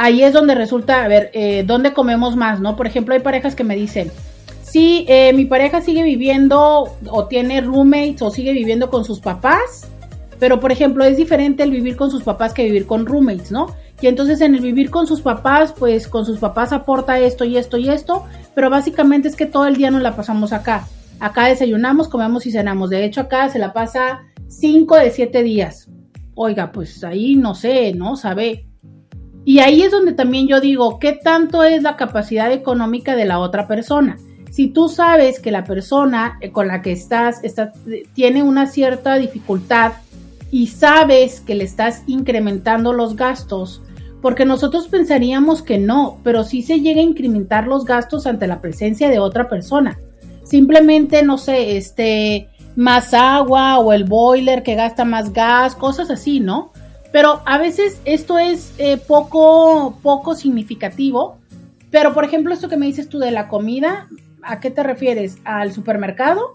ahí 0.00 0.22
es 0.22 0.32
donde 0.32 0.54
resulta, 0.54 1.04
a 1.04 1.08
ver, 1.08 1.30
eh, 1.34 1.62
¿dónde 1.66 1.92
comemos 1.92 2.34
más, 2.34 2.58
no? 2.58 2.74
Por 2.74 2.86
ejemplo, 2.86 3.12
hay 3.12 3.20
parejas 3.20 3.54
que 3.54 3.64
me 3.64 3.76
dicen, 3.76 4.10
sí, 4.62 5.04
eh, 5.08 5.34
mi 5.34 5.44
pareja 5.44 5.82
sigue 5.82 6.02
viviendo 6.02 6.84
o 7.10 7.24
tiene 7.26 7.60
roommates 7.60 8.22
o 8.22 8.30
sigue 8.30 8.54
viviendo 8.54 8.88
con 8.88 9.04
sus 9.04 9.20
papás, 9.20 9.90
pero 10.38 10.58
por 10.58 10.72
ejemplo 10.72 11.04
es 11.04 11.18
diferente 11.18 11.64
el 11.64 11.70
vivir 11.70 11.96
con 11.96 12.10
sus 12.10 12.22
papás 12.22 12.54
que 12.54 12.64
vivir 12.64 12.86
con 12.86 13.04
roommates, 13.04 13.52
¿no? 13.52 13.66
Y 14.00 14.06
entonces 14.06 14.40
en 14.40 14.54
el 14.54 14.62
vivir 14.62 14.90
con 14.90 15.06
sus 15.06 15.20
papás, 15.20 15.74
pues 15.78 16.08
con 16.08 16.24
sus 16.24 16.38
papás 16.38 16.72
aporta 16.72 17.18
esto 17.18 17.44
y 17.44 17.58
esto 17.58 17.76
y 17.76 17.90
esto, 17.90 18.24
pero 18.54 18.70
básicamente 18.70 19.28
es 19.28 19.36
que 19.36 19.44
todo 19.44 19.66
el 19.66 19.76
día 19.76 19.90
nos 19.90 20.00
la 20.00 20.16
pasamos 20.16 20.54
acá. 20.54 20.88
Acá 21.18 21.44
desayunamos, 21.44 22.08
comemos 22.08 22.46
y 22.46 22.52
cenamos. 22.52 22.88
De 22.88 23.04
hecho, 23.04 23.20
acá 23.20 23.50
se 23.50 23.58
la 23.58 23.74
pasa 23.74 24.22
5 24.48 24.96
de 24.96 25.10
7 25.10 25.42
días. 25.42 25.90
Oiga, 26.34 26.72
pues 26.72 27.04
ahí 27.04 27.36
no 27.36 27.54
sé, 27.54 27.92
¿no? 27.92 28.16
Sabe. 28.16 28.69
Y 29.44 29.60
ahí 29.60 29.82
es 29.82 29.90
donde 29.90 30.12
también 30.12 30.46
yo 30.46 30.60
digo, 30.60 30.98
¿qué 30.98 31.12
tanto 31.12 31.64
es 31.64 31.82
la 31.82 31.96
capacidad 31.96 32.52
económica 32.52 33.16
de 33.16 33.24
la 33.24 33.38
otra 33.38 33.66
persona? 33.66 34.18
Si 34.50 34.68
tú 34.68 34.88
sabes 34.88 35.40
que 35.40 35.52
la 35.52 35.64
persona 35.64 36.38
eh, 36.40 36.50
con 36.50 36.68
la 36.68 36.82
que 36.82 36.92
estás, 36.92 37.42
está, 37.44 37.72
tiene 38.14 38.42
una 38.42 38.66
cierta 38.66 39.14
dificultad 39.16 39.92
y 40.50 40.66
sabes 40.66 41.40
que 41.40 41.54
le 41.54 41.64
estás 41.64 42.02
incrementando 42.06 42.92
los 42.92 43.16
gastos, 43.16 43.80
porque 44.20 44.44
nosotros 44.44 44.88
pensaríamos 44.88 45.62
que 45.62 45.78
no, 45.78 46.18
pero 46.22 46.44
sí 46.44 46.62
se 46.62 46.80
llega 46.80 47.00
a 47.00 47.04
incrementar 47.04 47.66
los 47.66 47.84
gastos 47.84 48.26
ante 48.26 48.46
la 48.46 48.60
presencia 48.60 49.08
de 49.08 49.18
otra 49.18 49.48
persona. 49.48 49.98
Simplemente, 50.42 51.22
no 51.22 51.38
sé, 51.38 51.76
este, 51.76 52.48
más 52.76 53.14
agua 53.14 53.78
o 53.78 53.92
el 53.92 54.04
boiler 54.04 54.62
que 54.62 54.74
gasta 54.74 55.04
más 55.04 55.32
gas, 55.32 55.74
cosas 55.74 56.10
así, 56.10 56.40
¿no? 56.40 56.72
Pero 57.12 57.42
a 57.44 57.58
veces 57.58 58.00
esto 58.04 58.38
es 58.38 58.72
eh, 58.78 58.96
poco, 58.96 59.98
poco 60.02 60.34
significativo. 60.34 61.38
Pero, 61.90 62.14
por 62.14 62.24
ejemplo, 62.24 62.54
esto 62.54 62.68
que 62.68 62.76
me 62.76 62.86
dices 62.86 63.08
tú 63.08 63.18
de 63.18 63.32
la 63.32 63.48
comida, 63.48 64.08
¿a 64.42 64.60
qué 64.60 64.70
te 64.70 64.82
refieres? 64.82 65.38
¿Al 65.44 65.72
supermercado? 65.72 66.54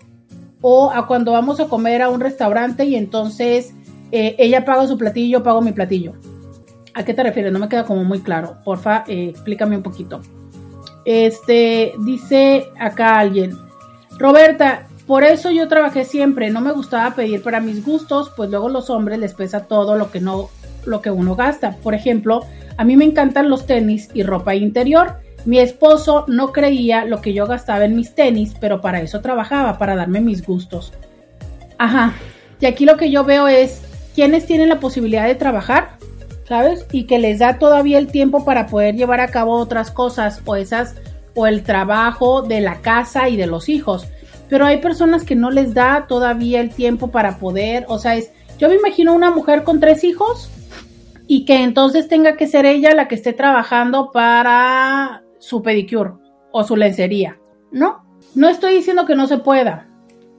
¿O 0.62 0.92
a 0.92 1.08
cuando 1.08 1.34
vamos 1.34 1.60
a 1.60 1.68
comer 1.68 2.02
a 2.02 2.10
un 2.10 2.22
restaurante 2.22 2.86
y 2.86 2.96
entonces 2.96 3.74
eh, 4.12 4.36
ella 4.40 4.64
paga 4.64 4.88
su 4.88 4.98
platillo, 4.98 5.40
yo 5.40 5.44
pago 5.44 5.62
mi 5.62 5.74
platillo? 5.74 6.14
¿A 6.94 7.04
qué 7.04 7.14
te 7.14 7.24
refieres? 7.24 7.52
No 7.52 7.60
me 7.60 7.68
queda 7.68 7.84
como 7.84 8.06
muy 8.06 8.22
claro. 8.22 8.58
Porfa, 8.64 9.04
eh, 9.08 9.28
explícame 9.30 9.76
un 9.76 9.84
poquito. 9.84 10.22
Este, 11.04 11.94
dice 12.06 12.70
acá 12.80 13.20
alguien. 13.20 13.58
Roberta, 14.18 14.88
por 15.08 15.24
eso 15.24 15.52
yo 15.52 15.68
trabajé 15.68 16.06
siempre. 16.06 16.50
No 16.50 16.62
me 16.62 16.72
gustaba 16.72 17.16
pedir 17.16 17.42
para 17.44 17.60
mis 17.60 17.86
gustos, 17.86 18.32
pues 18.36 18.50
luego 18.50 18.70
los 18.70 18.90
hombres 18.90 19.20
les 19.20 19.34
pesa 19.34 19.66
todo 19.66 19.96
lo 19.96 20.12
que 20.12 20.20
no, 20.20 20.50
lo 20.86 21.02
que 21.02 21.12
uno 21.12 21.36
gasta. 21.36 21.76
Por 21.84 21.94
ejemplo, 21.94 22.46
a 22.78 22.84
mí 22.84 22.98
me 22.98 23.06
encantan 23.06 23.50
los 23.50 23.66
tenis 23.66 24.10
y 24.14 24.24
ropa 24.24 24.56
interior. 24.56 25.18
Mi 25.46 25.60
esposo 25.60 26.26
no 26.28 26.52
creía 26.52 27.06
lo 27.06 27.22
que 27.22 27.34
yo 27.34 27.46
gastaba 27.46 27.86
en 27.86 27.96
mis 27.96 28.16
tenis, 28.16 28.56
pero 28.60 28.82
para 28.82 29.02
eso 29.02 29.22
trabajaba, 29.22 29.78
para 29.78 29.96
darme 29.96 30.22
mis 30.22 30.46
gustos. 30.46 30.92
Ajá. 31.78 32.14
Y 32.60 32.66
aquí 32.66 32.86
lo 32.86 32.98
que 32.98 33.12
yo 33.12 33.24
veo 33.24 33.48
es, 33.48 33.82
¿quiénes 34.16 34.46
tienen 34.46 34.70
la 34.70 34.80
posibilidad 34.80 35.28
de 35.28 35.36
trabajar? 35.36 35.98
¿sabes? 36.48 36.86
Y 36.92 37.06
que 37.06 37.20
les 37.20 37.40
da 37.40 37.58
todavía 37.60 37.98
el 37.98 38.08
tiempo 38.08 38.46
para 38.46 38.68
poder 38.68 38.96
llevar 38.96 39.20
a 39.20 39.28
cabo 39.28 39.58
otras 39.58 39.92
cosas 39.92 40.42
o 40.46 40.56
esas 40.56 40.96
o 41.34 41.48
el 41.48 41.64
trabajo 41.64 42.42
de 42.44 42.62
la 42.62 42.82
casa 42.82 43.30
y 43.30 43.36
de 43.36 43.48
los 43.48 43.68
hijos. 43.68 44.08
Pero 44.50 44.66
hay 44.66 44.78
personas 44.78 45.24
que 45.24 45.36
no 45.36 45.52
les 45.52 45.74
da 45.74 46.06
todavía 46.08 46.62
el 46.62 46.70
tiempo 46.70 47.10
para 47.10 47.38
poder, 47.38 47.86
o 47.88 47.98
sea, 47.98 48.16
es 48.16 48.32
yo 48.58 48.70
me 48.70 48.76
imagino 48.76 49.14
una 49.14 49.32
mujer 49.32 49.64
con 49.64 49.80
tres 49.80 50.04
hijos 50.04 50.50
y 51.28 51.46
que 51.46 51.64
entonces 51.64 52.08
tenga 52.08 52.38
que 52.38 52.48
ser 52.48 52.66
ella 52.66 52.96
la 52.96 53.08
que 53.08 53.16
esté 53.16 53.34
trabajando 53.34 54.12
para 54.12 55.24
su 55.40 55.62
pedicure 55.62 56.12
o 56.52 56.64
su 56.64 56.78
lencería. 56.78 57.38
No, 57.72 58.06
no 58.34 58.48
estoy 58.48 58.76
diciendo 58.76 59.06
que 59.06 59.16
no 59.16 59.28
se 59.28 59.40
pueda. 59.40 59.90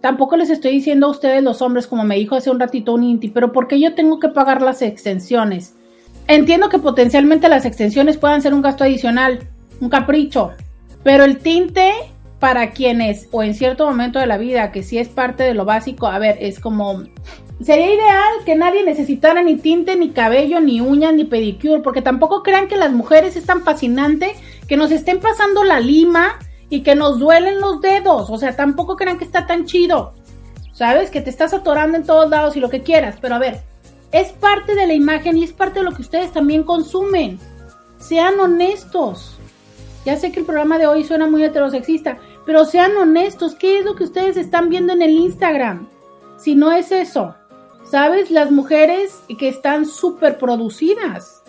Tampoco 0.01 0.37
les 0.37 0.51
estoy 0.51 0.73
diciendo 0.73 1.07
a 1.07 1.11
ustedes 1.11 1.43
los 1.43 1.61
hombres, 1.61 1.87
como 1.87 2.05
me 2.05 2.17
dijo 2.17 2.37
hace 2.37 2.51
un 2.51 2.61
ratito 2.61 2.95
un 2.95 3.03
Inti, 3.05 3.29
pero 3.29 3.53
¿por 3.53 3.69
qué 3.69 3.81
yo 3.81 3.95
tengo 3.95 4.19
que 4.19 4.29
pagar 4.29 4.63
las 4.63 4.81
extensiones? 4.81 5.75
Entiendo 6.29 6.69
que 6.69 6.79
potencialmente 6.79 7.49
las 7.49 7.67
extensiones 7.67 8.17
puedan 8.17 8.41
ser 8.41 8.55
un 8.55 8.63
gasto 8.63 8.85
adicional, 8.85 9.41
un 9.81 9.91
capricho, 9.91 10.53
pero 11.03 11.25
el 11.25 11.39
tinte 11.39 11.93
para 12.39 12.71
quienes, 12.71 13.29
o 13.33 13.43
en 13.43 13.55
cierto 13.55 13.87
momento 13.87 14.19
de 14.19 14.27
la 14.27 14.39
vida, 14.39 14.73
que 14.73 14.83
si 14.83 14.99
es 14.99 15.09
parte 15.09 15.43
de 15.43 15.55
lo 15.55 15.65
básico, 15.65 16.07
a 16.07 16.19
ver, 16.19 16.37
es 16.41 16.61
como 16.61 17.05
Sería 17.63 17.95
ideal 17.95 18.45
que 18.45 18.55
nadie 18.55 18.85
necesitara 18.85 19.43
ni 19.43 19.57
tinte, 19.57 19.97
ni 19.97 20.11
cabello, 20.11 20.61
ni 20.61 20.83
uñas, 20.83 21.15
ni 21.15 21.25
pedicure, 21.25 21.81
porque 21.81 22.03
tampoco 22.03 22.43
crean 22.43 22.69
que 22.69 22.77
las 22.77 22.93
mujeres 22.93 23.35
es 23.35 23.47
tan 23.47 23.63
fascinante 23.63 24.35
que 24.69 24.77
nos 24.77 24.91
estén 24.91 25.21
pasando 25.21 25.65
la 25.65 25.81
lima 25.81 26.39
y 26.69 26.83
que 26.83 26.95
nos 26.95 27.19
duelen 27.19 27.59
los 27.61 27.81
dedos. 27.81 28.29
O 28.29 28.37
sea, 28.37 28.55
tampoco 28.57 28.97
crean 28.97 29.17
que 29.17 29.25
está 29.25 29.47
tan 29.47 29.65
chido. 29.65 30.13
¿Sabes? 30.73 31.11
Que 31.11 31.23
te 31.23 31.31
estás 31.31 31.55
atorando 31.55 31.97
en 31.97 32.05
todos 32.05 32.29
lados 32.29 32.55
y 32.57 32.61
lo 32.61 32.69
que 32.69 32.83
quieras. 32.83 33.17
Pero 33.23 33.37
a 33.37 33.39
ver, 33.39 33.63
es 34.13 34.33
parte 34.33 34.75
de 34.75 34.87
la 34.87 34.93
imagen 34.93 35.39
y 35.39 35.45
es 35.45 35.55
parte 35.55 35.79
de 35.79 35.87
lo 35.87 35.93
que 35.93 36.03
ustedes 36.03 36.33
también 36.33 36.63
consumen. 36.63 37.39
Sean 37.99 38.39
honestos. 38.39 39.39
Ya 40.05 40.17
sé 40.17 40.31
que 40.31 40.41
el 40.41 40.47
programa 40.47 40.79
de 40.79 40.87
hoy 40.87 41.05
suena 41.05 41.27
muy 41.27 41.43
heterosexista, 41.43 42.19
pero 42.47 42.65
sean 42.65 42.97
honestos. 42.97 43.55
¿Qué 43.57 43.81
es 43.81 43.85
lo 43.85 43.97
que 43.97 44.05
ustedes 44.05 44.37
están 44.37 44.71
viendo 44.71 44.93
en 44.93 45.03
el 45.03 45.11
Instagram? 45.11 45.89
Si 46.39 46.55
no 46.55 46.73
es 46.73 46.93
eso. 46.93 47.35
¿Sabes? 47.91 48.31
Las 48.31 48.51
mujeres 48.51 49.21
que 49.39 49.49
están 49.49 49.85
súper 49.85 50.39
producidas. 50.39 51.43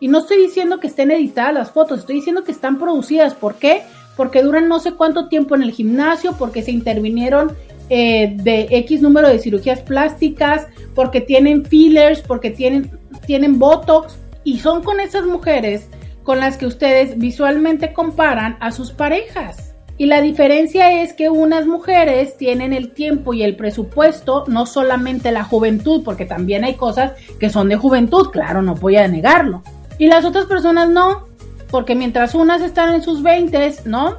Y 0.00 0.08
no 0.08 0.18
estoy 0.18 0.38
diciendo 0.38 0.80
que 0.80 0.86
estén 0.86 1.10
editadas 1.10 1.54
las 1.54 1.70
fotos, 1.70 2.00
estoy 2.00 2.16
diciendo 2.16 2.44
que 2.44 2.52
están 2.52 2.78
producidas. 2.78 3.34
¿Por 3.34 3.56
qué? 3.56 3.82
Porque 4.16 4.42
duran 4.42 4.68
no 4.68 4.80
sé 4.80 4.92
cuánto 4.92 5.28
tiempo 5.28 5.54
en 5.54 5.62
el 5.62 5.72
gimnasio, 5.72 6.34
porque 6.38 6.62
se 6.62 6.72
intervinieron 6.72 7.56
eh, 7.88 8.34
de 8.36 8.68
X 8.70 9.00
número 9.00 9.28
de 9.28 9.38
cirugías 9.38 9.80
plásticas, 9.80 10.66
porque 10.94 11.20
tienen 11.20 11.64
fillers, 11.64 12.20
porque 12.20 12.50
tienen, 12.50 12.90
tienen 13.26 13.58
botox. 13.58 14.16
Y 14.44 14.58
son 14.60 14.82
con 14.82 15.00
esas 15.00 15.24
mujeres 15.24 15.88
con 16.22 16.40
las 16.40 16.58
que 16.58 16.66
ustedes 16.66 17.18
visualmente 17.18 17.92
comparan 17.92 18.56
a 18.60 18.70
sus 18.70 18.92
parejas. 18.92 19.67
Y 19.98 20.06
la 20.06 20.20
diferencia 20.20 21.02
es 21.02 21.12
que 21.12 21.28
unas 21.28 21.66
mujeres 21.66 22.36
tienen 22.36 22.72
el 22.72 22.92
tiempo 22.92 23.34
y 23.34 23.42
el 23.42 23.56
presupuesto, 23.56 24.44
no 24.46 24.64
solamente 24.64 25.32
la 25.32 25.42
juventud, 25.42 26.02
porque 26.04 26.24
también 26.24 26.62
hay 26.62 26.74
cosas 26.74 27.12
que 27.40 27.50
son 27.50 27.68
de 27.68 27.76
juventud, 27.76 28.30
claro, 28.30 28.62
no 28.62 28.76
voy 28.76 28.94
a 28.96 29.08
negarlo. 29.08 29.64
Y 29.98 30.06
las 30.06 30.24
otras 30.24 30.46
personas 30.46 30.88
no, 30.88 31.26
porque 31.68 31.96
mientras 31.96 32.36
unas 32.36 32.62
están 32.62 32.94
en 32.94 33.02
sus 33.02 33.24
20, 33.24 33.74
¿no? 33.86 34.18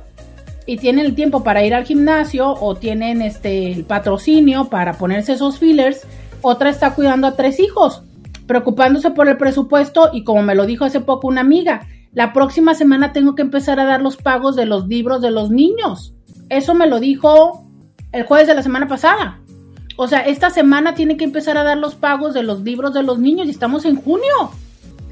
Y 0.66 0.76
tienen 0.78 1.06
el 1.06 1.16
tiempo 1.16 1.46
para 1.46 1.64
ir 1.64 1.74
al 1.74 1.86
gimnasio 1.86 2.54
o 2.60 2.76
tienen 2.76 3.22
este 3.22 3.72
el 3.72 3.86
patrocinio 3.86 4.66
para 4.66 4.94
ponerse 4.98 5.34
esos 5.34 5.60
fillers, 5.60 6.06
otra 6.42 6.70
está 6.70 6.94
cuidando 6.94 7.26
a 7.26 7.38
tres 7.38 7.58
hijos, 7.62 8.04
preocupándose 8.48 9.12
por 9.12 9.30
el 9.30 9.38
presupuesto 9.38 10.10
y 10.12 10.26
como 10.26 10.44
me 10.44 10.56
lo 10.56 10.66
dijo 10.66 10.84
hace 10.84 11.00
poco 11.00 11.28
una 11.28 11.42
amiga, 11.42 11.88
la 12.20 12.34
próxima 12.34 12.76
semana 12.76 13.14
tengo 13.14 13.34
que 13.34 13.44
empezar 13.44 13.80
a 13.80 13.86
dar 13.86 14.02
los 14.02 14.18
pagos 14.18 14.58
de 14.58 14.66
los 14.66 14.90
libros 14.90 15.22
de 15.22 15.32
los 15.32 15.52
niños. 15.52 16.14
Eso 16.50 16.74
me 16.74 16.86
lo 16.86 17.00
dijo 17.00 17.64
el 18.12 18.26
jueves 18.26 18.46
de 18.46 18.56
la 18.56 18.62
semana 18.62 18.90
pasada. 18.90 19.40
O 19.96 20.06
sea, 20.06 20.20
esta 20.20 20.50
semana 20.50 20.96
tiene 20.96 21.16
que 21.16 21.24
empezar 21.24 21.58
a 21.58 21.64
dar 21.64 21.78
los 21.78 21.96
pagos 21.96 22.34
de 22.34 22.44
los 22.44 22.60
libros 22.60 22.94
de 22.94 23.04
los 23.04 23.20
niños 23.20 23.48
y 23.48 23.52
estamos 23.52 23.86
en 23.86 23.96
junio. 23.96 24.52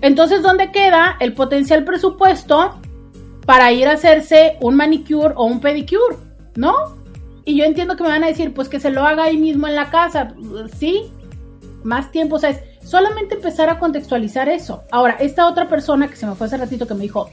Entonces, 0.02 0.42
¿dónde 0.42 0.70
queda 0.74 1.16
el 1.22 1.32
potencial 1.32 1.86
presupuesto 1.86 2.76
para 3.46 3.72
ir 3.72 3.88
a 3.88 3.94
hacerse 3.94 4.58
un 4.60 4.76
manicure 4.76 5.34
o 5.38 5.46
un 5.46 5.62
pedicure? 5.62 6.18
¿No? 6.58 6.74
Y 7.46 7.56
yo 7.56 7.64
entiendo 7.64 7.96
que 7.96 8.04
me 8.04 8.10
van 8.10 8.26
a 8.26 8.28
decir, 8.28 8.54
pues 8.54 8.68
que 8.68 8.82
se 8.82 8.92
lo 8.92 9.06
haga 9.06 9.24
ahí 9.24 9.38
mismo 9.38 9.66
en 9.66 9.76
la 9.76 9.90
casa. 9.90 10.36
Sí, 10.78 11.04
más 11.86 12.12
tiempo. 12.12 12.36
O 12.36 12.40
sea, 12.40 12.50
es, 12.50 12.60
Solamente 12.88 13.36
empezar 13.36 13.70
a 13.70 13.80
contextualizar 13.80 14.48
eso. 14.48 14.84
Ahora, 14.92 15.18
esta 15.20 15.46
otra 15.50 15.68
persona 15.68 16.08
que 16.08 16.16
se 16.16 16.26
me 16.26 16.36
fue 16.36 16.48
hace 16.48 16.56
ratito 16.56 16.88
que 16.88 16.94
me 16.94 17.02
dijo 17.02 17.30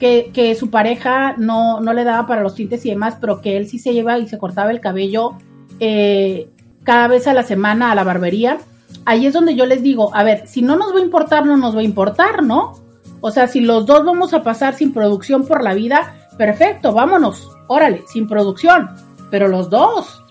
que, 0.00 0.56
su 0.58 0.68
pareja 0.68 1.36
no, 1.38 1.80
no, 1.80 1.92
le 1.92 2.02
daba 2.02 2.26
para 2.26 2.42
los 2.42 2.56
tintes 2.56 2.84
y 2.84 2.90
demás, 2.90 3.16
pero 3.20 3.40
que 3.40 3.56
él 3.56 3.68
sí 3.68 3.78
se 3.78 3.94
lleva 3.94 4.18
y 4.18 4.26
se 4.26 4.36
cortaba 4.36 4.72
el 4.72 4.80
cabello 4.80 5.38
eh, 5.78 6.50
cada 6.82 7.06
vez 7.06 7.28
a 7.28 7.34
la 7.34 7.44
semana 7.44 7.92
a 7.92 7.94
la 7.94 8.02
barbería. 8.02 8.58
Ahí 9.04 9.26
es 9.26 9.32
donde 9.32 9.54
yo 9.54 9.64
les 9.64 9.80
digo, 9.80 10.12
a 10.12 10.24
ver, 10.24 10.48
si 10.48 10.60
no 10.60 10.74
nos 10.74 10.92
va 10.92 10.98
a 10.98 11.02
importar, 11.02 11.46
no 11.46 11.56
nos 11.56 11.76
va 11.76 11.80
a 11.82 11.84
importar, 11.84 12.42
¿no? 12.42 12.72
O 13.20 13.30
sea, 13.30 13.46
si 13.46 13.60
los 13.60 13.86
dos 13.86 14.04
vamos 14.04 14.34
a 14.34 14.42
pasar 14.42 14.74
sin 14.74 14.92
producción 14.92 15.46
por 15.46 15.62
la 15.62 15.74
vida, 15.74 16.16
perfecto, 16.36 16.92
vámonos, 16.92 17.48
órale, 17.68 18.02
sin 18.08 18.26
producción, 18.26 18.90
pero 19.30 19.46
los 19.46 19.70
dos. 19.70 20.24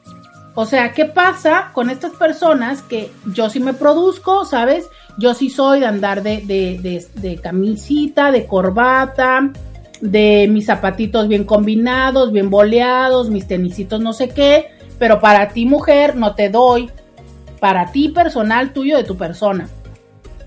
O 0.58 0.66
sea, 0.66 0.94
¿qué 0.94 1.04
pasa 1.04 1.72
con 1.74 1.90
estas 1.90 2.14
personas 2.14 2.82
que 2.82 3.12
yo 3.26 3.50
sí 3.50 3.60
me 3.60 3.74
produzco, 3.74 4.46
¿sabes? 4.46 4.90
Yo 5.18 5.34
sí 5.34 5.50
soy 5.50 5.82
de 5.82 5.86
andar 5.86 6.24
de, 6.24 6.42
de, 6.46 7.40
camisita, 7.44 8.32
de 8.32 8.48
corbata, 8.48 9.52
de 10.00 10.48
mis 10.50 10.68
zapatitos 10.68 11.28
bien 11.28 11.44
combinados, 11.44 12.32
bien 12.32 12.50
boleados, 12.50 13.30
mis 13.30 13.48
tenisitos 13.48 14.00
no 14.00 14.14
sé 14.14 14.30
qué, 14.30 14.70
pero 14.98 15.20
para 15.20 15.50
ti 15.50 15.66
mujer 15.66 16.16
no 16.16 16.36
te 16.36 16.50
doy, 16.50 16.90
para 17.60 17.92
ti 17.92 18.08
personal 18.10 18.72
tuyo 18.72 18.96
de 18.96 19.04
tu 19.04 19.18
persona. 19.18 19.68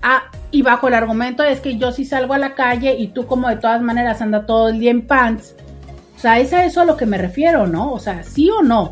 Ah, 0.01 0.23
y 0.49 0.63
bajo 0.63 0.87
el 0.87 0.95
argumento 0.95 1.43
es 1.43 1.59
que 1.59 1.77
yo 1.77 1.91
sí 1.91 2.03
salgo 2.03 2.33
a 2.33 2.39
la 2.39 2.55
calle 2.55 2.95
y 2.97 3.09
tú 3.09 3.27
como 3.27 3.47
de 3.47 3.57
todas 3.57 3.83
maneras 3.83 4.21
anda 4.23 4.47
todo 4.47 4.69
el 4.69 4.79
día 4.79 4.89
en 4.89 5.05
pants. 5.05 5.55
O 6.15 6.19
sea, 6.19 6.39
es 6.39 6.51
a 6.51 6.65
eso 6.65 6.81
a 6.81 6.85
lo 6.85 6.97
que 6.97 7.05
me 7.05 7.19
refiero, 7.19 7.67
¿no? 7.67 7.93
O 7.93 7.99
sea, 7.99 8.23
sí 8.23 8.49
o 8.49 8.63
no. 8.63 8.91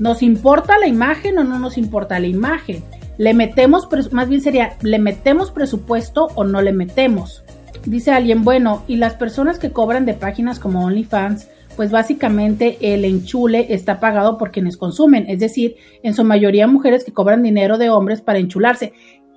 ¿Nos 0.00 0.22
importa 0.22 0.78
la 0.78 0.86
imagen 0.86 1.38
o 1.38 1.44
no 1.44 1.58
nos 1.58 1.76
importa 1.76 2.18
la 2.18 2.26
imagen? 2.26 2.82
¿Le 3.18 3.34
metemos, 3.34 3.86
más 4.12 4.30
bien 4.30 4.40
sería, 4.40 4.78
¿le 4.80 4.98
metemos 4.98 5.50
presupuesto 5.50 6.28
o 6.36 6.44
no 6.44 6.62
le 6.62 6.72
metemos? 6.72 7.44
Dice 7.84 8.10
alguien, 8.10 8.42
bueno, 8.42 8.82
y 8.88 8.96
las 8.96 9.12
personas 9.12 9.58
que 9.58 9.72
cobran 9.72 10.06
de 10.06 10.14
páginas 10.14 10.58
como 10.58 10.86
OnlyFans, 10.86 11.48
pues 11.76 11.90
básicamente 11.90 12.78
el 12.80 13.04
enchule 13.04 13.74
está 13.74 14.00
pagado 14.00 14.38
por 14.38 14.52
quienes 14.52 14.78
consumen, 14.78 15.26
es 15.28 15.38
decir, 15.38 15.76
en 16.02 16.14
su 16.14 16.24
mayoría 16.24 16.66
mujeres 16.66 17.04
que 17.04 17.12
cobran 17.12 17.42
dinero 17.42 17.76
de 17.76 17.90
hombres 17.90 18.22
para 18.22 18.38
enchularse. 18.38 18.94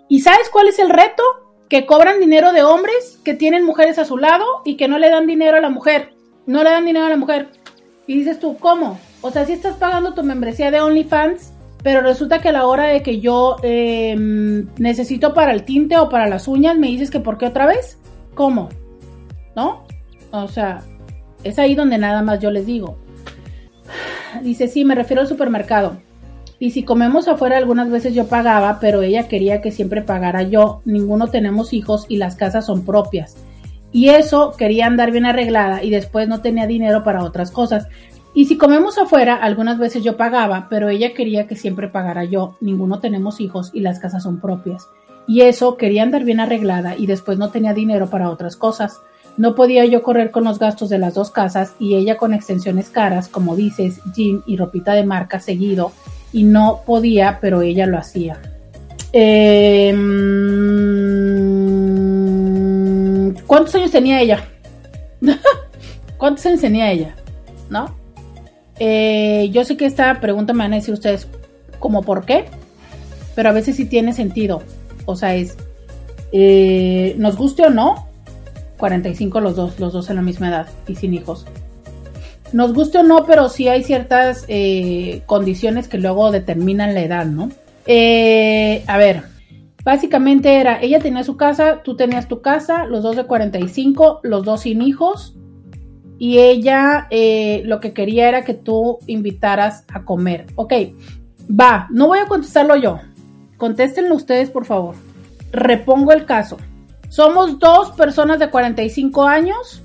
¿Y 0.07 0.21
sabes 0.21 0.49
cuál 0.49 0.69
es 0.69 0.79
el 0.79 0.89
reto? 0.89 1.23
Que 1.67 1.85
cobran 1.85 2.21
dinero 2.21 2.53
de 2.53 2.63
hombres 2.63 3.19
que 3.25 3.33
tienen 3.33 3.65
mujeres 3.65 3.99
a 3.99 4.05
su 4.05 4.17
lado 4.17 4.45
y 4.63 4.77
que 4.77 4.87
no 4.87 4.97
le 4.97 5.09
dan 5.09 5.27
dinero 5.27 5.57
a 5.57 5.61
la 5.61 5.69
mujer. 5.69 6.13
No 6.45 6.63
le 6.63 6.69
dan 6.69 6.85
dinero 6.85 7.05
a 7.05 7.09
la 7.09 7.17
mujer. 7.17 7.49
Y 8.07 8.17
dices 8.19 8.39
tú, 8.39 8.55
¿cómo? 8.57 8.97
O 9.23 9.31
sea, 9.31 9.45
si 9.45 9.53
estás 9.53 9.77
pagando 9.77 10.13
tu 10.13 10.21
membresía 10.21 10.69
de 10.69 10.81
OnlyFans, 10.81 11.53
pero 11.81 12.01
resulta 12.01 12.39
que 12.39 12.49
a 12.49 12.51
la 12.51 12.67
hora 12.67 12.87
de 12.87 13.01
que 13.01 13.21
yo 13.21 13.55
em, 13.63 14.67
necesito 14.77 15.33
para 15.33 15.53
el 15.53 15.63
tinte 15.63 15.97
o 15.97 16.09
para 16.09 16.27
las 16.27 16.47
uñas, 16.49 16.77
me 16.77 16.87
dices 16.87 17.09
que 17.09 17.21
¿por 17.21 17.37
qué 17.37 17.45
otra 17.45 17.65
vez? 17.65 17.97
¿Cómo? 18.35 18.67
¿No? 19.55 19.85
O 20.31 20.47
sea, 20.49 20.81
es 21.45 21.57
ahí 21.57 21.73
donde 21.73 21.97
nada 21.97 22.21
más 22.21 22.39
yo 22.39 22.51
les 22.51 22.65
digo. 22.65 22.97
Dice, 24.41 24.67
sí, 24.67 24.83
me 24.83 24.93
refiero 24.93 25.21
al 25.21 25.27
supermercado. 25.27 25.97
Y 26.59 26.71
si 26.71 26.83
comemos 26.83 27.29
afuera, 27.29 27.57
algunas 27.57 27.89
veces 27.89 28.13
yo 28.13 28.27
pagaba, 28.27 28.79
pero 28.81 29.03
ella 29.03 29.29
quería 29.29 29.61
que 29.61 29.71
siempre 29.71 30.01
pagara 30.01 30.43
yo. 30.43 30.81
Ninguno 30.83 31.27
tenemos 31.27 31.71
hijos 31.71 32.05
y 32.09 32.17
las 32.17 32.35
casas 32.35 32.65
son 32.65 32.83
propias. 32.83 33.37
Y 33.93 34.09
eso 34.09 34.53
quería 34.57 34.87
andar 34.87 35.11
bien 35.11 35.25
arreglada 35.25 35.83
y 35.83 35.91
después 35.91 36.27
no 36.27 36.41
tenía 36.41 36.65
dinero 36.65 37.03
para 37.03 37.23
otras 37.23 37.51
cosas. 37.51 37.87
Y 38.35 38.45
si 38.45 38.57
comemos 38.57 38.97
afuera, 38.97 39.35
algunas 39.35 39.77
veces 39.77 40.03
yo 40.03 40.17
pagaba, 40.17 40.67
pero 40.69 40.89
ella 40.89 41.13
quería 41.13 41.45
que 41.45 41.55
siempre 41.55 41.87
pagara 41.87 42.23
yo. 42.23 42.55
Ninguno 42.61 42.99
tenemos 42.99 43.39
hijos 43.39 43.69
y 43.73 43.81
las 43.81 43.99
casas 43.99 44.23
son 44.23 44.39
propias. 44.41 44.87
Y 45.27 45.41
eso 45.41 45.77
quería 45.77 46.01
andar 46.03 46.23
bien 46.23 46.39
arreglada 46.39 46.97
y 46.97 47.05
después 47.05 47.37
no 47.37 47.49
tenía 47.49 47.73
dinero 47.73 48.09
para 48.09 48.29
otras 48.29 48.55
cosas. 48.57 48.99
No 49.37 49.53
podía 49.55 49.85
yo 49.85 50.01
correr 50.01 50.31
con 50.31 50.45
los 50.45 50.57
gastos 50.59 50.89
de 50.89 50.97
las 50.97 51.13
dos 51.13 51.29
casas 51.29 51.75
y 51.79 51.95
ella 51.95 52.17
con 52.17 52.33
extensiones 52.33 52.89
caras, 52.89 53.27
como 53.27 53.55
dices, 53.55 54.01
jean 54.15 54.41
y 54.47 54.57
ropita 54.57 54.93
de 54.93 55.05
marca 55.05 55.39
seguido. 55.39 55.91
Y 56.31 56.43
no 56.43 56.81
podía, 56.85 57.37
pero 57.39 57.61
ella 57.61 57.85
lo 57.85 57.99
hacía. 57.99 58.41
Em, 59.11 59.93
¿Cuántos 63.45 63.75
años 63.75 63.91
tenía 63.91 64.19
ella? 64.19 64.43
¿Cuántos 66.17 66.43
años 66.47 66.61
tenía 66.61 66.91
ella? 66.91 67.15
¿No? 67.69 68.02
Eh, 68.79 69.49
yo 69.51 69.63
sé 69.65 69.77
que 69.77 69.85
esta 69.85 70.19
pregunta 70.19 70.53
me 70.53 70.59
van 70.59 70.73
a 70.73 70.77
decir 70.77 70.93
ustedes 70.93 71.27
como 71.79 72.01
por 72.01 72.25
qué, 72.25 72.45
pero 73.35 73.49
a 73.49 73.53
veces 73.53 73.75
sí 73.75 73.85
tiene 73.85 74.13
sentido. 74.13 74.63
O 75.05 75.15
sea, 75.15 75.35
es, 75.35 75.57
eh, 76.31 77.15
nos 77.17 77.37
guste 77.37 77.63
o 77.63 77.69
no, 77.69 78.07
45 78.77 79.39
los 79.39 79.55
dos, 79.55 79.79
los 79.79 79.93
dos 79.93 80.09
en 80.09 80.17
la 80.17 80.21
misma 80.21 80.49
edad 80.49 80.67
y 80.87 80.95
sin 80.95 81.13
hijos. 81.13 81.45
Nos 82.51 82.73
guste 82.73 82.99
o 82.99 83.03
no, 83.03 83.25
pero 83.25 83.49
sí 83.49 83.67
hay 83.67 83.83
ciertas 83.83 84.45
eh, 84.47 85.23
condiciones 85.25 85.87
que 85.87 85.97
luego 85.97 86.31
determinan 86.31 86.93
la 86.93 87.01
edad, 87.01 87.25
¿no? 87.25 87.49
a 87.85 88.97
ver, 88.97 89.23
básicamente 89.83 90.55
era, 90.55 90.81
ella 90.81 90.99
tenía 90.99 91.25
su 91.25 91.35
casa, 91.35 91.81
tú 91.83 91.97
tenías 91.97 92.29
tu 92.29 92.41
casa, 92.41 92.85
los 92.85 93.03
dos 93.03 93.17
de 93.17 93.25
45, 93.25 94.21
los 94.23 94.45
dos 94.45 94.61
sin 94.61 94.81
hijos, 94.81 95.35
y 96.23 96.39
ella 96.39 97.07
eh, 97.09 97.63
lo 97.65 97.81
que 97.81 97.91
quería 97.91 98.29
era 98.29 98.45
que 98.45 98.53
tú 98.53 98.97
invitaras 99.07 99.83
a 99.93 100.05
comer. 100.05 100.45
Ok, 100.55 100.71
va, 101.51 101.85
no 101.91 102.07
voy 102.07 102.19
a 102.19 102.27
contestarlo 102.27 102.77
yo. 102.77 103.01
Contéstenlo 103.57 104.15
ustedes, 104.15 104.49
por 104.49 104.63
favor. 104.63 104.95
Repongo 105.51 106.13
el 106.13 106.23
caso. 106.23 106.59
Somos 107.09 107.59
dos 107.59 107.91
personas 107.91 108.39
de 108.39 108.49
45 108.49 109.27
años, 109.27 109.83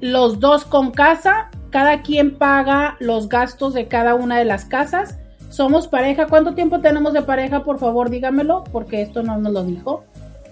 los 0.00 0.40
dos 0.40 0.64
con 0.64 0.90
casa, 0.90 1.50
cada 1.70 2.02
quien 2.02 2.36
paga 2.36 2.96
los 2.98 3.28
gastos 3.28 3.74
de 3.74 3.86
cada 3.86 4.16
una 4.16 4.38
de 4.38 4.44
las 4.44 4.64
casas. 4.64 5.20
Somos 5.50 5.86
pareja. 5.86 6.26
¿Cuánto 6.26 6.54
tiempo 6.54 6.80
tenemos 6.80 7.12
de 7.12 7.22
pareja? 7.22 7.62
Por 7.62 7.78
favor, 7.78 8.10
dígamelo, 8.10 8.64
porque 8.72 9.02
esto 9.02 9.22
no 9.22 9.38
nos 9.38 9.52
lo 9.52 9.62
dijo. 9.62 10.02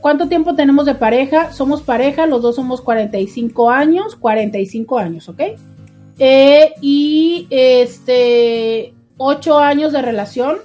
¿Cuánto 0.00 0.28
tiempo 0.28 0.54
tenemos 0.54 0.86
de 0.86 0.94
pareja? 0.94 1.52
Somos 1.52 1.82
pareja, 1.82 2.26
los 2.26 2.42
dos 2.42 2.56
somos 2.56 2.80
45 2.80 3.70
años, 3.70 4.16
45 4.16 4.98
años, 4.98 5.28
¿ok? 5.28 5.40
Eh, 6.18 6.74
y 6.80 7.46
este, 7.50 8.94
8 9.16 9.58
años 9.58 9.92
de 9.92 10.02
relación. 10.02 10.56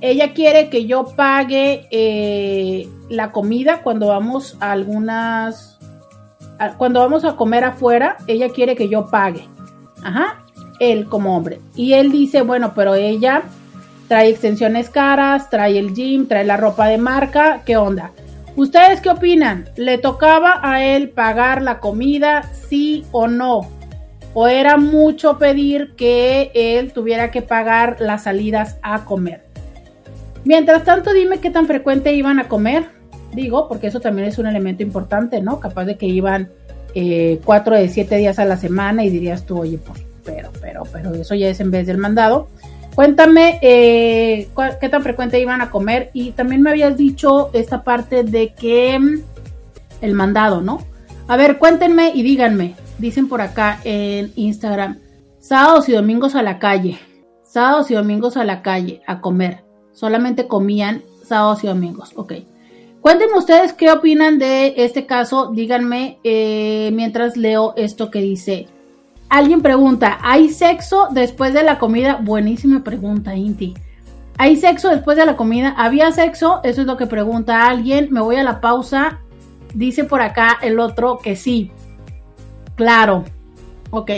Ella 0.00 0.32
quiere 0.32 0.70
que 0.70 0.86
yo 0.86 1.04
pague 1.14 1.86
eh, 1.90 2.88
la 3.10 3.32
comida 3.32 3.82
cuando 3.82 4.08
vamos 4.08 4.56
a 4.60 4.72
algunas, 4.72 5.78
cuando 6.78 7.00
vamos 7.00 7.24
a 7.24 7.36
comer 7.36 7.64
afuera, 7.64 8.16
ella 8.26 8.48
quiere 8.48 8.76
que 8.76 8.88
yo 8.88 9.08
pague. 9.10 9.46
Ajá, 10.02 10.42
él 10.78 11.06
como 11.06 11.36
hombre. 11.36 11.60
Y 11.76 11.92
él 11.92 12.10
dice, 12.10 12.40
bueno, 12.40 12.72
pero 12.74 12.94
ella 12.94 13.42
trae 14.08 14.30
extensiones 14.30 14.88
caras, 14.88 15.50
trae 15.50 15.78
el 15.78 15.94
gym, 15.94 16.26
trae 16.26 16.44
la 16.44 16.56
ropa 16.56 16.88
de 16.88 16.98
marca, 16.98 17.62
¿qué 17.64 17.76
onda? 17.76 18.12
¿Ustedes 18.56 19.00
qué 19.00 19.10
opinan? 19.10 19.68
¿Le 19.76 19.98
tocaba 19.98 20.60
a 20.62 20.84
él 20.84 21.10
pagar 21.10 21.62
la 21.62 21.78
comida, 21.78 22.50
sí 22.68 23.04
o 23.12 23.28
no? 23.28 23.68
¿O 24.34 24.48
era 24.48 24.76
mucho 24.76 25.38
pedir 25.38 25.94
que 25.96 26.50
él 26.54 26.92
tuviera 26.92 27.30
que 27.30 27.42
pagar 27.42 27.96
las 28.00 28.24
salidas 28.24 28.76
a 28.82 29.04
comer? 29.04 29.42
Mientras 30.44 30.84
tanto, 30.84 31.12
dime 31.12 31.38
qué 31.38 31.50
tan 31.50 31.66
frecuente 31.66 32.12
iban 32.12 32.38
a 32.38 32.48
comer. 32.48 32.84
Digo, 33.32 33.68
porque 33.68 33.86
eso 33.86 34.00
también 34.00 34.26
es 34.26 34.38
un 34.38 34.46
elemento 34.46 34.82
importante, 34.82 35.40
¿no? 35.40 35.60
Capaz 35.60 35.84
de 35.84 35.96
que 35.96 36.06
iban 36.06 36.50
eh, 36.94 37.40
cuatro 37.44 37.76
de 37.76 37.88
siete 37.88 38.16
días 38.16 38.38
a 38.38 38.44
la 38.44 38.56
semana 38.56 39.04
y 39.04 39.10
dirías 39.10 39.46
tú, 39.46 39.60
oye, 39.60 39.78
pues, 39.78 40.02
pero, 40.24 40.50
pero, 40.60 40.82
pero 40.92 41.14
eso 41.14 41.34
ya 41.34 41.48
es 41.48 41.60
en 41.60 41.70
vez 41.70 41.86
del 41.86 41.98
mandado. 41.98 42.48
Cuéntame 43.00 43.58
eh, 43.62 44.50
qué 44.78 44.88
tan 44.90 45.02
frecuente 45.02 45.40
iban 45.40 45.62
a 45.62 45.70
comer 45.70 46.10
y 46.12 46.32
también 46.32 46.60
me 46.60 46.68
habías 46.68 46.98
dicho 46.98 47.48
esta 47.54 47.82
parte 47.82 48.24
de 48.24 48.52
que 48.52 48.98
mm, 48.98 49.22
el 50.02 50.12
mandado, 50.12 50.60
¿no? 50.60 50.84
A 51.26 51.38
ver, 51.38 51.58
cuéntenme 51.58 52.12
y 52.14 52.22
díganme. 52.22 52.74
Dicen 52.98 53.26
por 53.26 53.40
acá 53.40 53.80
en 53.84 54.34
Instagram, 54.36 54.98
sábados 55.38 55.88
y 55.88 55.92
domingos 55.92 56.34
a 56.34 56.42
la 56.42 56.58
calle, 56.58 56.98
sábados 57.42 57.90
y 57.90 57.94
domingos 57.94 58.36
a 58.36 58.44
la 58.44 58.60
calle 58.60 59.00
a 59.06 59.22
comer. 59.22 59.64
Solamente 59.92 60.46
comían 60.46 61.02
sábados 61.24 61.64
y 61.64 61.68
domingos, 61.68 62.12
ok. 62.16 62.34
Cuéntenme 63.00 63.38
ustedes 63.38 63.72
qué 63.72 63.90
opinan 63.90 64.38
de 64.38 64.74
este 64.76 65.06
caso, 65.06 65.50
díganme 65.54 66.18
eh, 66.22 66.90
mientras 66.92 67.38
leo 67.38 67.72
esto 67.78 68.10
que 68.10 68.20
dice. 68.20 68.68
Alguien 69.30 69.62
pregunta, 69.62 70.18
¿hay 70.22 70.48
sexo 70.48 71.06
después 71.12 71.54
de 71.54 71.62
la 71.62 71.78
comida? 71.78 72.18
Buenísima 72.20 72.82
pregunta, 72.82 73.36
Inti. 73.36 73.74
¿Hay 74.36 74.56
sexo 74.56 74.88
después 74.88 75.16
de 75.16 75.24
la 75.24 75.36
comida? 75.36 75.74
¿Había 75.76 76.10
sexo? 76.10 76.60
Eso 76.64 76.80
es 76.80 76.86
lo 76.86 76.96
que 76.96 77.06
pregunta 77.06 77.68
alguien. 77.68 78.08
Me 78.10 78.20
voy 78.20 78.36
a 78.36 78.42
la 78.42 78.60
pausa. 78.60 79.20
Dice 79.72 80.02
por 80.02 80.20
acá 80.20 80.58
el 80.62 80.80
otro 80.80 81.18
que 81.22 81.36
sí. 81.36 81.70
Claro. 82.74 83.24
Ok. 83.90 84.10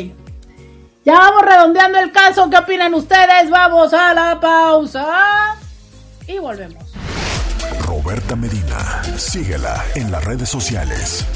Ya 1.05 1.15
vamos 1.15 1.43
redondeando 1.43 1.99
el 1.99 2.11
caso. 2.11 2.49
¿Qué 2.49 2.57
opinan 2.57 2.95
ustedes? 2.95 3.51
Vamos 3.51 3.93
a 3.93 4.15
la 4.15 4.41
pausa. 4.41 5.57
Y 6.27 6.39
volvemos. 6.39 6.85
Roberta 7.85 8.35
Medina. 8.35 9.03
Síguela 9.17 9.85
en 9.95 10.11
las 10.11 10.25
redes 10.25 10.49
sociales. 10.49 11.27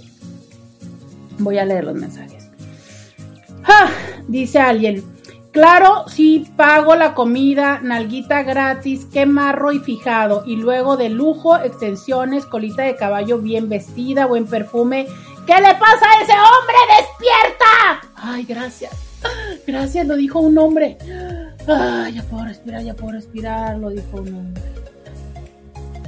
Voy 1.38 1.58
a 1.58 1.64
leer 1.64 1.84
los 1.84 1.94
mensajes. 1.94 2.48
¡Ah! 3.64 3.90
Dice 4.28 4.58
alguien. 4.58 5.02
Claro, 5.52 6.04
sí 6.06 6.46
pago 6.56 6.94
la 6.94 7.14
comida, 7.14 7.80
nalguita 7.82 8.44
gratis, 8.44 9.04
qué 9.12 9.26
marro 9.26 9.72
y 9.72 9.80
fijado. 9.80 10.44
Y 10.46 10.54
luego 10.54 10.96
de 10.96 11.08
lujo, 11.08 11.56
extensiones, 11.56 12.46
colita 12.46 12.84
de 12.84 12.94
caballo 12.94 13.38
bien 13.38 13.68
vestida, 13.68 14.26
buen 14.26 14.46
perfume 14.46 15.08
¿Qué 15.50 15.56
le 15.60 15.74
pasa 15.74 16.06
a 16.06 16.22
ese 16.22 16.32
hombre? 16.32 16.76
¡Despierta! 17.00 18.12
Ay, 18.14 18.44
gracias. 18.44 18.92
Gracias, 19.66 20.06
lo 20.06 20.14
dijo 20.14 20.38
un 20.38 20.56
hombre. 20.56 20.96
Ay, 21.66 22.14
ya 22.14 22.22
puedo 22.22 22.44
respirar, 22.44 22.82
ya 22.82 22.94
puedo 22.94 23.14
respirar, 23.14 23.76
lo 23.76 23.90
dijo 23.90 24.18
un 24.18 24.32
hombre. 24.32 24.62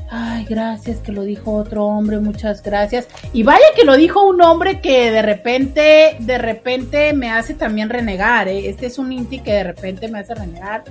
Ay, 0.09 0.45
gracias 0.49 0.99
que 0.99 1.11
lo 1.11 1.25
dijo 1.25 1.55
otro 1.55 1.87
hombre, 1.87 2.21
muchas 2.21 2.63
gracias. 2.63 3.09
Y 3.33 3.43
vaya 3.43 3.65
que 3.75 3.83
lo 3.83 3.97
dijo 3.97 4.23
un 4.25 4.41
hombre 4.43 4.81
que 4.81 5.11
de 5.11 5.23
repente, 5.23 6.17
de 6.21 6.39
repente 6.39 7.13
me 7.13 7.33
hace 7.33 7.55
también 7.55 7.91
renegar, 7.91 8.47
¿eh? 8.47 8.69
Este 8.69 8.87
es 8.87 8.97
un 8.97 9.11
inti 9.11 9.41
que 9.41 9.55
de 9.55 9.65
repente 9.65 10.07
me 10.07 10.21
hace 10.21 10.37
renegar. 10.37 10.85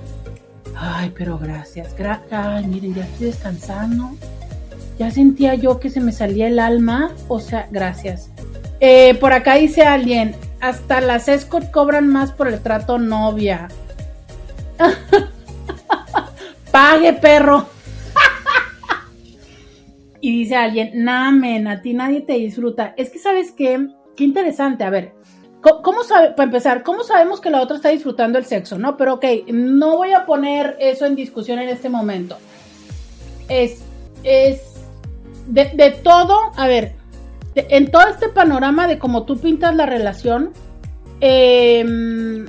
Ay, 0.76 1.10
pero 1.16 1.38
gracias. 1.38 1.94
Ay, 2.30 2.66
miren, 2.66 2.94
ya 2.96 3.04
estoy 3.04 3.28
descansando 3.28 4.10
ya 4.98 5.10
sentía 5.10 5.54
yo 5.54 5.80
que 5.80 5.90
se 5.90 6.00
me 6.00 6.12
salía 6.12 6.46
el 6.46 6.58
alma, 6.58 7.12
o 7.28 7.40
sea, 7.40 7.66
gracias. 7.70 8.30
Eh, 8.84 9.14
por 9.20 9.32
acá 9.32 9.54
dice 9.54 9.82
alguien, 9.82 10.34
hasta 10.60 11.00
las 11.00 11.28
escort 11.28 11.70
cobran 11.70 12.08
más 12.08 12.32
por 12.32 12.48
el 12.48 12.60
trato 12.60 12.98
novia. 12.98 13.68
Pague, 16.72 17.12
perro. 17.12 17.68
y 20.20 20.36
dice 20.36 20.56
alguien, 20.56 21.04
namen, 21.04 21.68
a 21.68 21.80
ti 21.80 21.94
nadie 21.94 22.22
te 22.22 22.32
disfruta. 22.32 22.92
Es 22.96 23.10
que, 23.10 23.20
¿sabes 23.20 23.52
qué? 23.52 23.86
Qué 24.16 24.24
interesante. 24.24 24.82
A 24.82 24.90
ver, 24.90 25.12
¿cómo, 25.60 26.00
para 26.08 26.42
empezar, 26.42 26.82
cómo 26.82 27.04
sabemos 27.04 27.40
que 27.40 27.50
la 27.50 27.60
otra 27.60 27.76
está 27.76 27.90
disfrutando 27.90 28.36
el 28.36 28.46
sexo? 28.46 28.80
No, 28.80 28.96
pero 28.96 29.14
ok, 29.14 29.24
no 29.52 29.96
voy 29.96 30.10
a 30.10 30.26
poner 30.26 30.76
eso 30.80 31.06
en 31.06 31.14
discusión 31.14 31.60
en 31.60 31.68
este 31.68 31.88
momento. 31.88 32.36
Es, 33.48 33.84
es 34.24 34.60
de, 35.46 36.00
todo, 36.02 36.36
a 36.56 36.66
ver, 36.66 36.96
en 37.54 37.90
todo 37.90 38.06
este 38.08 38.28
panorama 38.28 38.86
de 38.86 38.98
cómo 38.98 39.24
tú 39.24 39.38
pintas 39.38 39.74
la 39.74 39.86
relación, 39.86 40.52
em, 41.20 42.46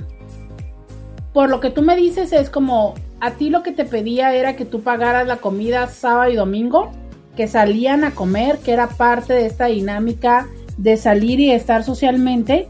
por 1.32 1.50
lo 1.50 1.60
que 1.60 1.70
tú 1.70 1.82
me 1.82 1.96
dices 1.96 2.32
es 2.32 2.50
como, 2.50 2.94
a 3.20 3.32
ti 3.32 3.50
lo 3.50 3.62
que 3.62 3.72
te 3.72 3.84
pedía 3.84 4.34
era 4.34 4.56
que 4.56 4.64
tú 4.64 4.82
pagaras 4.82 5.26
la 5.26 5.36
comida 5.36 5.86
sábado 5.88 6.30
y 6.30 6.36
domingo, 6.36 6.90
que 7.36 7.48
salían 7.48 8.04
a 8.04 8.14
comer, 8.14 8.58
que 8.58 8.72
era 8.72 8.88
parte 8.88 9.32
de 9.32 9.46
esta 9.46 9.66
dinámica 9.66 10.46
de 10.76 10.96
salir 10.96 11.40
y 11.40 11.50
estar 11.50 11.84
socialmente, 11.84 12.68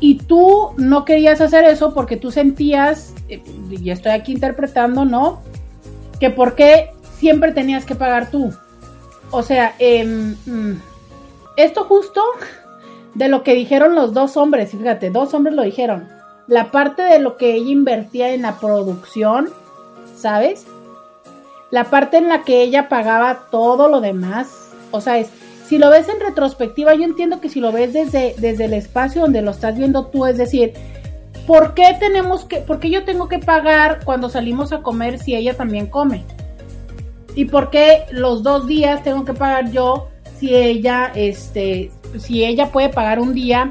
y 0.00 0.16
tú 0.16 0.70
no 0.76 1.04
querías 1.04 1.40
hacer 1.40 1.64
eso 1.64 1.94
porque 1.94 2.16
tú 2.16 2.30
sentías, 2.30 3.14
eh, 3.28 3.42
y 3.70 3.90
estoy 3.90 4.12
aquí 4.12 4.32
interpretando, 4.32 5.04
¿no? 5.04 5.40
Que 6.20 6.30
por 6.30 6.54
qué 6.54 6.90
siempre 7.18 7.52
tenías 7.52 7.84
que 7.84 7.94
pagar 7.94 8.30
tú. 8.30 8.52
O 9.30 9.42
sea, 9.42 9.74
em, 9.78 10.36
mm, 10.46 10.80
esto 11.56 11.84
justo 11.84 12.22
de 13.14 13.28
lo 13.28 13.42
que 13.42 13.54
dijeron 13.54 13.94
los 13.94 14.12
dos 14.12 14.36
hombres, 14.36 14.70
fíjate, 14.70 15.10
dos 15.10 15.32
hombres 15.34 15.56
lo 15.56 15.62
dijeron. 15.62 16.08
La 16.46 16.70
parte 16.70 17.02
de 17.02 17.18
lo 17.18 17.36
que 17.36 17.54
ella 17.54 17.70
invertía 17.70 18.34
en 18.34 18.42
la 18.42 18.58
producción, 18.60 19.48
¿sabes? 20.14 20.66
La 21.70 21.84
parte 21.84 22.18
en 22.18 22.28
la 22.28 22.42
que 22.42 22.62
ella 22.62 22.88
pagaba 22.88 23.46
todo 23.50 23.88
lo 23.88 24.00
demás. 24.00 24.70
O 24.90 25.00
sea, 25.00 25.18
es, 25.18 25.30
si 25.66 25.78
lo 25.78 25.90
ves 25.90 26.08
en 26.08 26.20
retrospectiva, 26.20 26.94
yo 26.94 27.04
entiendo 27.04 27.40
que 27.40 27.48
si 27.48 27.60
lo 27.60 27.72
ves 27.72 27.92
desde, 27.92 28.34
desde 28.38 28.66
el 28.66 28.74
espacio 28.74 29.22
donde 29.22 29.42
lo 29.42 29.50
estás 29.50 29.76
viendo 29.76 30.06
tú, 30.06 30.26
es 30.26 30.36
decir, 30.36 30.74
¿por 31.46 31.74
qué 31.74 31.96
tenemos 31.98 32.44
que, 32.44 32.58
por 32.58 32.78
qué 32.78 32.90
yo 32.90 33.04
tengo 33.04 33.28
que 33.28 33.38
pagar 33.38 34.04
cuando 34.04 34.28
salimos 34.28 34.72
a 34.72 34.82
comer 34.82 35.18
si 35.18 35.34
ella 35.34 35.56
también 35.56 35.86
come? 35.86 36.24
¿Y 37.34 37.46
por 37.46 37.70
qué 37.70 38.04
los 38.12 38.42
dos 38.42 38.66
días 38.66 39.02
tengo 39.02 39.24
que 39.24 39.34
pagar 39.34 39.70
yo 39.70 40.08
si 40.38 40.54
ella, 40.54 41.12
este, 41.14 41.90
si 42.18 42.44
ella 42.44 42.70
puede 42.70 42.88
pagar 42.88 43.20
un 43.20 43.34
día 43.34 43.70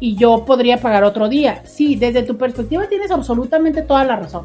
y 0.00 0.16
yo 0.16 0.44
podría 0.44 0.78
pagar 0.78 1.04
otro 1.04 1.28
día? 1.28 1.62
Sí, 1.64 1.96
desde 1.96 2.22
tu 2.22 2.36
perspectiva 2.36 2.88
tienes 2.88 3.10
absolutamente 3.10 3.82
toda 3.82 4.04
la 4.04 4.16
razón. 4.16 4.44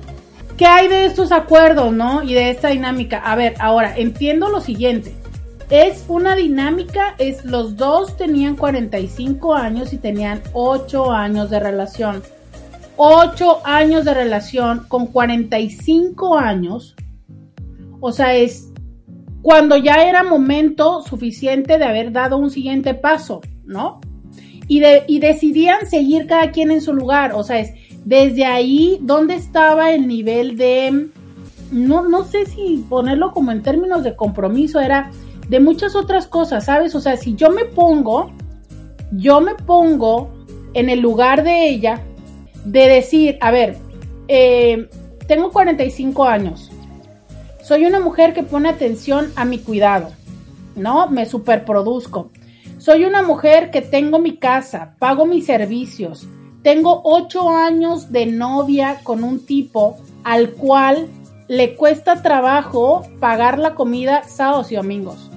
¿Qué 0.57 0.65
hay 0.65 0.87
de 0.87 1.05
estos 1.05 1.31
acuerdos, 1.31 1.93
no? 1.93 2.23
Y 2.23 2.33
de 2.33 2.49
esta 2.49 2.69
dinámica. 2.69 3.19
A 3.19 3.35
ver, 3.35 3.53
ahora 3.59 3.95
entiendo 3.95 4.49
lo 4.49 4.59
siguiente. 4.59 5.13
Es 5.69 6.05
una 6.07 6.35
dinámica, 6.35 7.13
es 7.19 7.45
los 7.45 7.75
dos 7.75 8.17
tenían 8.17 8.55
45 8.55 9.53
años 9.53 9.93
y 9.93 9.97
tenían 9.97 10.41
8 10.53 11.11
años 11.11 11.49
de 11.49 11.59
relación. 11.59 12.23
8 12.95 13.59
años 13.65 14.05
de 14.05 14.13
relación 14.13 14.85
con 14.87 15.07
45 15.07 16.39
años. 16.39 16.95
O 17.99 18.11
sea, 18.11 18.33
es 18.35 18.71
cuando 19.47 19.77
ya 19.77 20.03
era 20.03 20.23
momento 20.23 21.01
suficiente 21.01 21.77
de 21.77 21.85
haber 21.85 22.11
dado 22.11 22.35
un 22.35 22.49
siguiente 22.49 22.93
paso, 22.93 23.39
¿no? 23.63 24.01
Y, 24.67 24.81
de, 24.81 25.05
y 25.07 25.19
decidían 25.19 25.87
seguir 25.89 26.27
cada 26.27 26.51
quien 26.51 26.69
en 26.69 26.81
su 26.81 26.93
lugar. 26.93 27.31
O 27.33 27.45
sea, 27.45 27.59
es 27.59 27.71
desde 28.03 28.43
ahí, 28.43 28.99
¿dónde 28.99 29.35
estaba 29.35 29.93
el 29.93 30.05
nivel 30.05 30.57
de... 30.57 31.11
No, 31.71 32.09
no 32.09 32.25
sé 32.25 32.45
si 32.45 32.83
ponerlo 32.89 33.31
como 33.31 33.53
en 33.53 33.61
términos 33.61 34.03
de 34.03 34.17
compromiso, 34.17 34.81
era 34.81 35.11
de 35.47 35.61
muchas 35.61 35.95
otras 35.95 36.27
cosas, 36.27 36.65
¿sabes? 36.65 36.93
O 36.93 36.99
sea, 36.99 37.15
si 37.15 37.33
yo 37.35 37.49
me 37.49 37.63
pongo, 37.63 38.33
yo 39.13 39.39
me 39.39 39.55
pongo 39.55 40.29
en 40.73 40.89
el 40.89 40.99
lugar 40.99 41.45
de 41.45 41.69
ella 41.69 42.01
de 42.65 42.89
decir, 42.89 43.37
a 43.39 43.51
ver, 43.51 43.77
eh, 44.27 44.89
tengo 45.25 45.51
45 45.51 46.25
años, 46.25 46.69
soy 47.67 47.85
una 47.85 47.99
mujer 47.99 48.33
que 48.33 48.43
pone 48.43 48.69
atención 48.69 49.31
a 49.35 49.43
mi 49.43 49.59
cuidado, 49.59 50.09
¿no? 50.75 51.07
Me 51.09 51.25
superproduzco. 51.25 52.31
Soy 52.77 53.05
una 53.05 53.21
mujer 53.21 53.71
que 53.71 53.81
tengo 53.81 54.19
mi 54.19 54.37
casa, 54.37 54.95
pago 54.99 55.25
mis 55.25 55.45
servicios, 55.45 56.27
tengo 56.63 57.01
8 57.03 57.49
años 57.49 58.11
de 58.11 58.25
novia 58.25 58.99
con 59.03 59.23
un 59.23 59.45
tipo 59.45 59.97
al 60.23 60.51
cual 60.51 61.07
le 61.47 61.75
cuesta 61.75 62.21
trabajo 62.21 63.03
pagar 63.19 63.57
la 63.59 63.75
comida 63.75 64.23
sábados 64.23 64.71
y 64.71 64.75
domingos. 64.75 65.29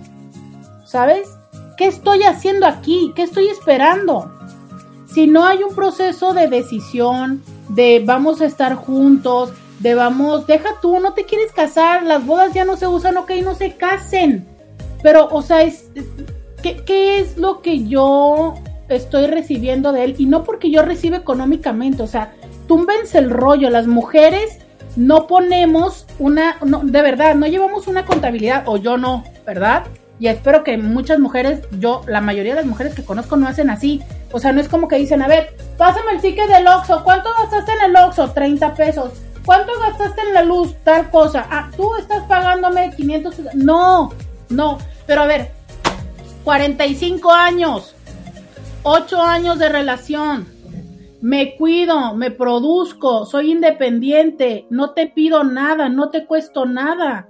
¿sabes? 0.90 1.38
¿Qué 1.76 1.86
estoy 1.86 2.24
haciendo 2.24 2.66
aquí? 2.66 3.12
¿Qué 3.14 3.22
estoy 3.22 3.46
esperando? 3.46 4.28
Si 5.06 5.28
no 5.28 5.46
hay 5.46 5.62
un 5.62 5.72
proceso 5.72 6.34
de 6.34 6.48
decisión, 6.48 7.42
de 7.68 8.02
vamos 8.04 8.40
a 8.40 8.46
estar 8.46 8.74
juntos, 8.74 9.52
de 9.80 9.94
vamos, 9.94 10.46
deja 10.46 10.80
tú, 10.80 11.00
no 11.00 11.14
te 11.14 11.24
quieres 11.24 11.52
casar, 11.52 12.04
las 12.04 12.24
bodas 12.24 12.54
ya 12.54 12.64
no 12.64 12.76
se 12.76 12.86
usan, 12.86 13.16
ok, 13.16 13.32
no 13.42 13.54
se 13.54 13.76
casen. 13.76 14.46
Pero, 15.02 15.28
o 15.30 15.42
sea, 15.42 15.62
es, 15.62 15.90
¿qué, 16.62 16.76
¿qué 16.84 17.18
es 17.18 17.36
lo 17.36 17.62
que 17.62 17.84
yo 17.84 18.54
estoy 18.88 19.26
recibiendo 19.26 19.92
de 19.92 20.04
él? 20.04 20.14
Y 20.18 20.26
no 20.26 20.44
porque 20.44 20.70
yo 20.70 20.82
reciba 20.82 21.16
económicamente, 21.16 22.02
o 22.02 22.06
sea, 22.06 22.32
túmbense 22.68 23.18
el 23.18 23.30
rollo, 23.30 23.70
las 23.70 23.86
mujeres 23.86 24.58
no 24.96 25.26
ponemos 25.26 26.06
una, 26.18 26.56
no, 26.64 26.80
de 26.80 27.02
verdad, 27.02 27.34
no 27.34 27.46
llevamos 27.46 27.88
una 27.88 28.04
contabilidad, 28.04 28.64
o 28.66 28.76
yo 28.76 28.98
no, 28.98 29.24
¿verdad? 29.46 29.84
y 30.20 30.28
espero 30.28 30.62
que 30.62 30.76
muchas 30.76 31.18
mujeres, 31.18 31.62
yo, 31.78 32.02
la 32.06 32.20
mayoría 32.20 32.52
de 32.52 32.60
las 32.60 32.68
mujeres 32.68 32.94
que 32.94 33.02
conozco 33.02 33.36
no 33.36 33.48
hacen 33.48 33.70
así. 33.70 34.02
O 34.32 34.38
sea, 34.38 34.52
no 34.52 34.60
es 34.60 34.68
como 34.68 34.86
que 34.86 34.96
dicen, 34.96 35.22
a 35.22 35.28
ver, 35.28 35.56
pásame 35.78 36.12
el 36.12 36.20
ticket 36.20 36.46
del 36.46 36.68
Oxxo, 36.68 37.02
¿cuánto 37.02 37.30
gastaste 37.38 37.72
en 37.72 37.90
el 37.90 37.96
Oxxo? 37.96 38.30
30 38.30 38.74
pesos. 38.74 39.12
¿Cuánto 39.44 39.72
gastaste 39.80 40.20
en 40.22 40.34
la 40.34 40.42
luz? 40.42 40.74
Tal 40.84 41.10
cosa. 41.10 41.46
Ah, 41.50 41.70
tú 41.76 41.94
estás 41.96 42.24
pagándome 42.24 42.94
500 42.96 43.34
pesos. 43.34 43.54
No, 43.54 44.10
no. 44.48 44.78
Pero 45.06 45.22
a 45.22 45.26
ver, 45.26 45.52
45 46.44 47.32
años, 47.32 47.94
8 48.82 49.22
años 49.22 49.58
de 49.58 49.68
relación. 49.68 50.48
Me 51.20 51.56
cuido, 51.56 52.14
me 52.14 52.30
produzco, 52.30 53.26
soy 53.26 53.50
independiente, 53.50 54.66
no 54.70 54.92
te 54.92 55.06
pido 55.06 55.44
nada, 55.44 55.90
no 55.90 56.08
te 56.08 56.24
cuesto 56.24 56.64
nada 56.64 57.28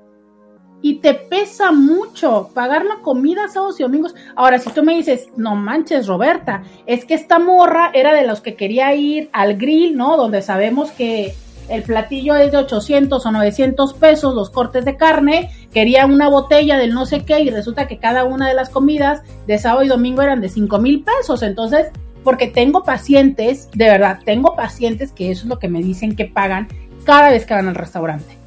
y 0.82 0.94
te 1.00 1.14
pesa 1.14 1.72
mucho 1.72 2.50
pagar 2.54 2.84
la 2.84 2.96
comida 3.02 3.48
sábados 3.48 3.78
y 3.80 3.82
domingos. 3.82 4.14
Ahora, 4.34 4.58
si 4.58 4.70
tú 4.70 4.82
me 4.82 4.94
dices, 4.94 5.28
no 5.36 5.54
manches, 5.54 6.06
Roberta, 6.06 6.62
es 6.86 7.04
que 7.04 7.14
esta 7.14 7.38
morra 7.38 7.90
era 7.92 8.14
de 8.14 8.26
los 8.26 8.40
que 8.40 8.54
quería 8.54 8.94
ir 8.94 9.28
al 9.32 9.56
grill, 9.56 9.96
¿no? 9.96 10.16
Donde 10.16 10.42
sabemos 10.42 10.90
que 10.92 11.34
el 11.70 11.82
platillo 11.82 12.36
es 12.36 12.52
de 12.52 12.58
800 12.58 13.24
o 13.24 13.30
900 13.32 13.94
pesos, 13.94 14.34
los 14.34 14.50
cortes 14.50 14.84
de 14.84 14.96
carne, 14.96 15.50
quería 15.72 16.06
una 16.06 16.28
botella 16.28 16.76
del 16.76 16.92
no 16.92 17.06
sé 17.06 17.24
qué 17.24 17.40
y 17.40 17.50
resulta 17.50 17.86
que 17.86 17.98
cada 17.98 18.24
una 18.24 18.48
de 18.48 18.54
las 18.54 18.70
comidas 18.70 19.22
de 19.46 19.58
sábado 19.58 19.84
y 19.84 19.88
domingo 19.88 20.22
eran 20.22 20.40
de 20.40 20.48
5 20.48 20.78
mil 20.78 21.04
pesos. 21.04 21.42
Entonces, 21.42 21.88
porque 22.24 22.48
tengo 22.48 22.82
pacientes, 22.82 23.68
de 23.72 23.86
verdad, 23.86 24.18
tengo 24.24 24.54
pacientes 24.56 25.12
que 25.12 25.30
eso 25.30 25.44
es 25.44 25.48
lo 25.48 25.58
que 25.58 25.68
me 25.68 25.82
dicen 25.82 26.16
que 26.16 26.26
pagan 26.26 26.68
cada 27.04 27.30
vez 27.30 27.46
que 27.46 27.54
van 27.54 27.68
al 27.68 27.74
restaurante 27.74 28.40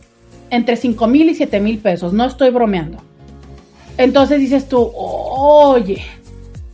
entre 0.53 0.75
5 0.75 1.07
mil 1.07 1.29
y 1.29 1.35
7 1.35 1.59
mil 1.59 1.79
pesos, 1.79 2.13
no 2.13 2.25
estoy 2.25 2.51
bromeando. 2.51 2.99
Entonces 3.97 4.39
dices 4.39 4.69
tú, 4.69 4.91
oye, 4.95 6.03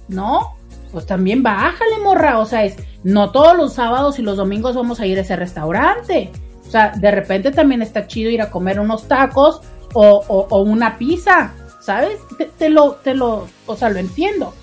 ¿no? 0.10 0.58
Pues 0.92 1.06
también 1.06 1.42
bájale, 1.42 2.00
morra. 2.04 2.40
O 2.40 2.46
sea, 2.46 2.66
es, 2.66 2.76
no 3.04 3.32
todos 3.32 3.56
los 3.56 3.74
sábados 3.74 4.20
y 4.20 4.22
los 4.22 4.38
domingos 4.38 4.76
vamos 4.76 5.00
a 5.00 5.06
ir 5.06 5.18
a 5.18 5.22
ese 5.22 5.36
restaurante. 5.36 6.32
O 6.68 6.72
sea, 6.72 6.92
de 6.96 7.12
repente 7.12 7.52
también 7.52 7.82
está 7.82 8.08
chido 8.08 8.30
ir 8.30 8.42
a 8.42 8.52
comer 8.52 8.80
unos 8.80 9.08
tacos 9.08 9.62
o, 9.94 10.64
una 10.64 10.98
pizza, 10.98 11.54
¿sabes? 11.80 12.20
Te, 12.58 12.70
lo, 12.70 12.94
te 12.94 13.16
lo, 13.16 13.48
o 13.66 13.76
sea, 13.76 13.90
lo 13.90 14.00
entiendo. 14.00 14.54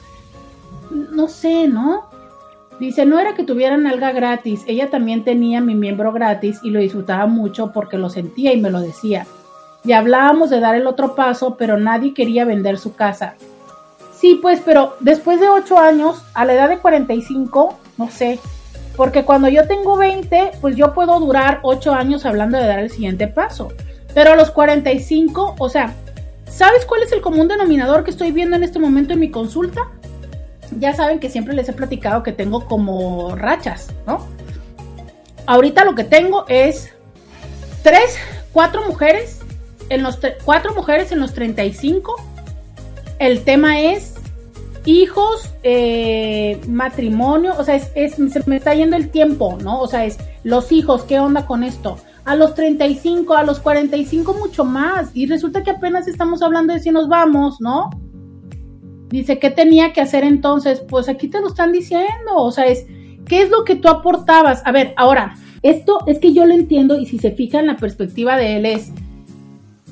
No 0.90 1.28
sé, 1.28 1.66
¿no? 1.66 2.04
Dice, 2.78 3.06
no 3.06 3.18
era 3.18 3.34
que 3.34 3.42
tuvieran 3.42 3.86
alga 3.86 4.12
gratis, 4.12 4.62
ella 4.66 4.90
también 4.90 5.24
tenía 5.24 5.60
mi 5.60 5.74
miembro 5.74 6.12
gratis 6.12 6.60
y 6.62 6.70
lo 6.70 6.78
disfrutaba 6.78 7.26
mucho 7.26 7.72
porque 7.72 7.96
lo 7.96 8.10
sentía 8.10 8.52
y 8.52 8.60
me 8.60 8.70
lo 8.70 8.80
decía. 8.80 9.26
Y 9.82 9.92
hablábamos 9.92 10.50
de 10.50 10.60
dar 10.60 10.74
el 10.74 10.86
otro 10.86 11.14
paso, 11.14 11.56
pero 11.56 11.78
nadie 11.78 12.12
quería 12.12 12.44
vender 12.44 12.78
su 12.78 12.94
casa. 12.94 13.34
Sí, 14.12 14.38
pues, 14.40 14.60
pero 14.64 14.96
después 15.00 15.40
de 15.40 15.48
8 15.48 15.78
años, 15.78 16.22
a 16.34 16.44
la 16.44 16.54
edad 16.54 16.68
de 16.68 16.78
45, 16.78 17.78
no 17.96 18.10
sé, 18.10 18.38
porque 18.96 19.24
cuando 19.24 19.48
yo 19.48 19.66
tengo 19.66 19.96
20, 19.96 20.52
pues 20.60 20.76
yo 20.76 20.94
puedo 20.94 21.18
durar 21.20 21.60
8 21.62 21.92
años 21.92 22.24
hablando 22.24 22.58
de 22.58 22.66
dar 22.66 22.78
el 22.78 22.90
siguiente 22.90 23.28
paso. 23.28 23.68
Pero 24.14 24.32
a 24.32 24.36
los 24.36 24.50
45, 24.50 25.56
o 25.58 25.68
sea, 25.68 25.92
¿sabes 26.48 26.86
cuál 26.86 27.02
es 27.02 27.12
el 27.12 27.20
común 27.20 27.48
denominador 27.48 28.04
que 28.04 28.10
estoy 28.10 28.32
viendo 28.32 28.56
en 28.56 28.64
este 28.64 28.78
momento 28.78 29.12
en 29.12 29.20
mi 29.20 29.30
consulta? 29.30 29.88
ya 30.78 30.94
saben 30.94 31.18
que 31.18 31.30
siempre 31.30 31.54
les 31.54 31.68
he 31.68 31.72
platicado 31.72 32.22
que 32.22 32.32
tengo 32.32 32.66
como 32.66 33.34
rachas, 33.36 33.88
¿no? 34.06 34.26
Ahorita 35.46 35.84
lo 35.84 35.94
que 35.94 36.04
tengo 36.04 36.44
es 36.48 36.92
tres, 37.82 38.18
cuatro 38.52 38.84
mujeres, 38.86 39.40
en 39.88 40.02
los 40.02 40.18
cuatro 40.44 40.74
mujeres 40.74 41.12
en 41.12 41.20
los 41.20 41.34
35. 41.34 42.16
El 43.18 43.44
tema 43.44 43.80
es 43.80 44.15
hijos, 44.86 45.52
eh, 45.62 46.60
matrimonio, 46.68 47.54
o 47.58 47.64
sea, 47.64 47.76
es, 47.76 48.14
se 48.14 48.42
me 48.46 48.56
está 48.56 48.74
yendo 48.74 48.96
el 48.96 49.10
tiempo, 49.10 49.58
¿no? 49.62 49.80
O 49.80 49.88
sea, 49.88 50.04
es 50.04 50.18
los 50.44 50.72
hijos, 50.72 51.02
¿qué 51.04 51.18
onda 51.18 51.46
con 51.46 51.62
esto? 51.62 51.98
A 52.24 52.36
los 52.36 52.54
35, 52.54 53.34
a 53.34 53.44
los 53.44 53.60
45 53.60 54.34
mucho 54.34 54.64
más. 54.64 55.10
Y 55.14 55.26
resulta 55.26 55.62
que 55.62 55.70
apenas 55.70 56.08
estamos 56.08 56.42
hablando 56.42 56.72
de 56.72 56.80
si 56.80 56.90
nos 56.90 57.08
vamos, 57.08 57.60
¿no? 57.60 57.90
Dice, 59.08 59.38
¿qué 59.38 59.50
tenía 59.50 59.92
que 59.92 60.00
hacer 60.00 60.24
entonces? 60.24 60.80
Pues 60.80 61.08
aquí 61.08 61.28
te 61.28 61.40
lo 61.40 61.48
están 61.48 61.72
diciendo, 61.72 62.34
o 62.36 62.50
sea, 62.50 62.66
es, 62.66 62.86
¿qué 63.26 63.42
es 63.42 63.50
lo 63.50 63.64
que 63.64 63.76
tú 63.76 63.88
aportabas? 63.88 64.62
A 64.64 64.72
ver, 64.72 64.94
ahora, 64.96 65.36
esto 65.62 66.00
es 66.06 66.18
que 66.18 66.32
yo 66.32 66.46
lo 66.46 66.54
entiendo 66.54 66.98
y 66.98 67.06
si 67.06 67.18
se 67.18 67.32
fija 67.32 67.60
en 67.60 67.66
la 67.66 67.76
perspectiva 67.76 68.36
de 68.36 68.56
él 68.56 68.66
es, 68.66 68.92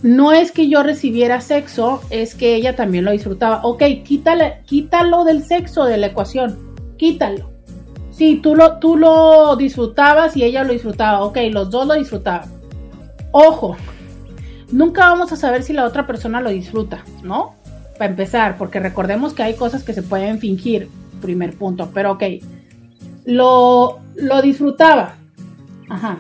no 0.04 0.32
es 0.32 0.52
que 0.52 0.68
yo 0.68 0.82
recibiera 0.82 1.40
sexo, 1.40 2.02
es 2.10 2.34
que 2.34 2.54
ella 2.54 2.76
también 2.76 3.06
lo 3.06 3.10
disfrutaba. 3.10 3.60
Ok, 3.64 3.82
quítale, 4.04 4.60
quítalo 4.66 5.24
del 5.24 5.42
sexo 5.42 5.86
de 5.86 5.96
la 5.96 6.08
ecuación, 6.08 6.76
quítalo. 6.98 7.50
Sí, 8.10 8.38
tú 8.42 8.54
lo, 8.54 8.78
tú 8.78 8.98
lo 8.98 9.56
disfrutabas 9.56 10.36
y 10.36 10.44
ella 10.44 10.62
lo 10.62 10.74
disfrutaba. 10.74 11.22
Ok, 11.24 11.38
los 11.50 11.70
dos 11.70 11.86
lo 11.86 11.94
disfrutaban. 11.94 12.50
Ojo, 13.32 13.78
nunca 14.70 15.08
vamos 15.08 15.32
a 15.32 15.36
saber 15.36 15.62
si 15.62 15.72
la 15.72 15.86
otra 15.86 16.06
persona 16.06 16.42
lo 16.42 16.50
disfruta, 16.50 17.02
¿no? 17.22 17.54
para 17.96 18.10
empezar, 18.10 18.58
porque 18.58 18.80
recordemos 18.80 19.34
que 19.34 19.42
hay 19.42 19.54
cosas 19.54 19.84
que 19.84 19.94
se 19.94 20.02
pueden 20.02 20.38
fingir, 20.38 20.88
primer 21.22 21.56
punto, 21.56 21.90
pero 21.94 22.12
ok, 22.12 22.24
lo, 23.24 24.00
lo 24.16 24.42
disfrutaba, 24.42 25.14
ajá, 25.88 26.18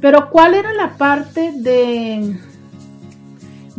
pero 0.00 0.30
¿cuál 0.30 0.54
era 0.54 0.72
la 0.72 0.96
parte 0.96 1.52
de, 1.54 2.36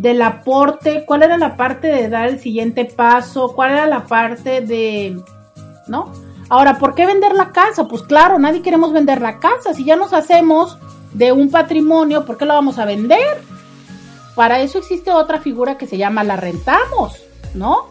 del 0.02 0.24
aporte, 0.24 1.06
cuál 1.06 1.22
era 1.22 1.38
la 1.38 1.56
parte 1.56 1.88
de 1.88 2.10
dar 2.10 2.28
el 2.28 2.40
siguiente 2.40 2.86
paso, 2.86 3.54
cuál 3.54 3.72
era 3.72 3.86
la 3.86 4.06
parte 4.06 4.62
de, 4.62 5.22
¿no? 5.86 6.12
Ahora, 6.50 6.80
¿por 6.80 6.96
qué 6.96 7.06
vender 7.06 7.36
la 7.36 7.52
casa? 7.52 7.88
Pues 7.88 8.02
claro, 8.02 8.40
nadie 8.40 8.64
queremos 8.64 8.92
vender 8.94 9.22
la 9.22 9.40
casa. 9.40 9.76
Si 9.76 9.86
ya 9.86 9.96
nos 9.96 10.12
hacemos 10.12 10.80
de 11.14 11.32
un 11.32 11.52
patrimonio, 11.52 12.26
¿por 12.26 12.38
qué 12.38 12.46
lo 12.46 12.56
vamos 12.56 12.80
a 12.80 12.86
vender? 12.86 13.44
Para 14.36 14.60
eso 14.62 14.80
existe 14.80 15.12
otra 15.12 15.40
figura 15.40 15.78
que 15.78 15.86
se 15.86 15.98
llama 15.98 16.24
la 16.24 16.36
rentamos, 16.36 17.22
¿no? 17.54 17.86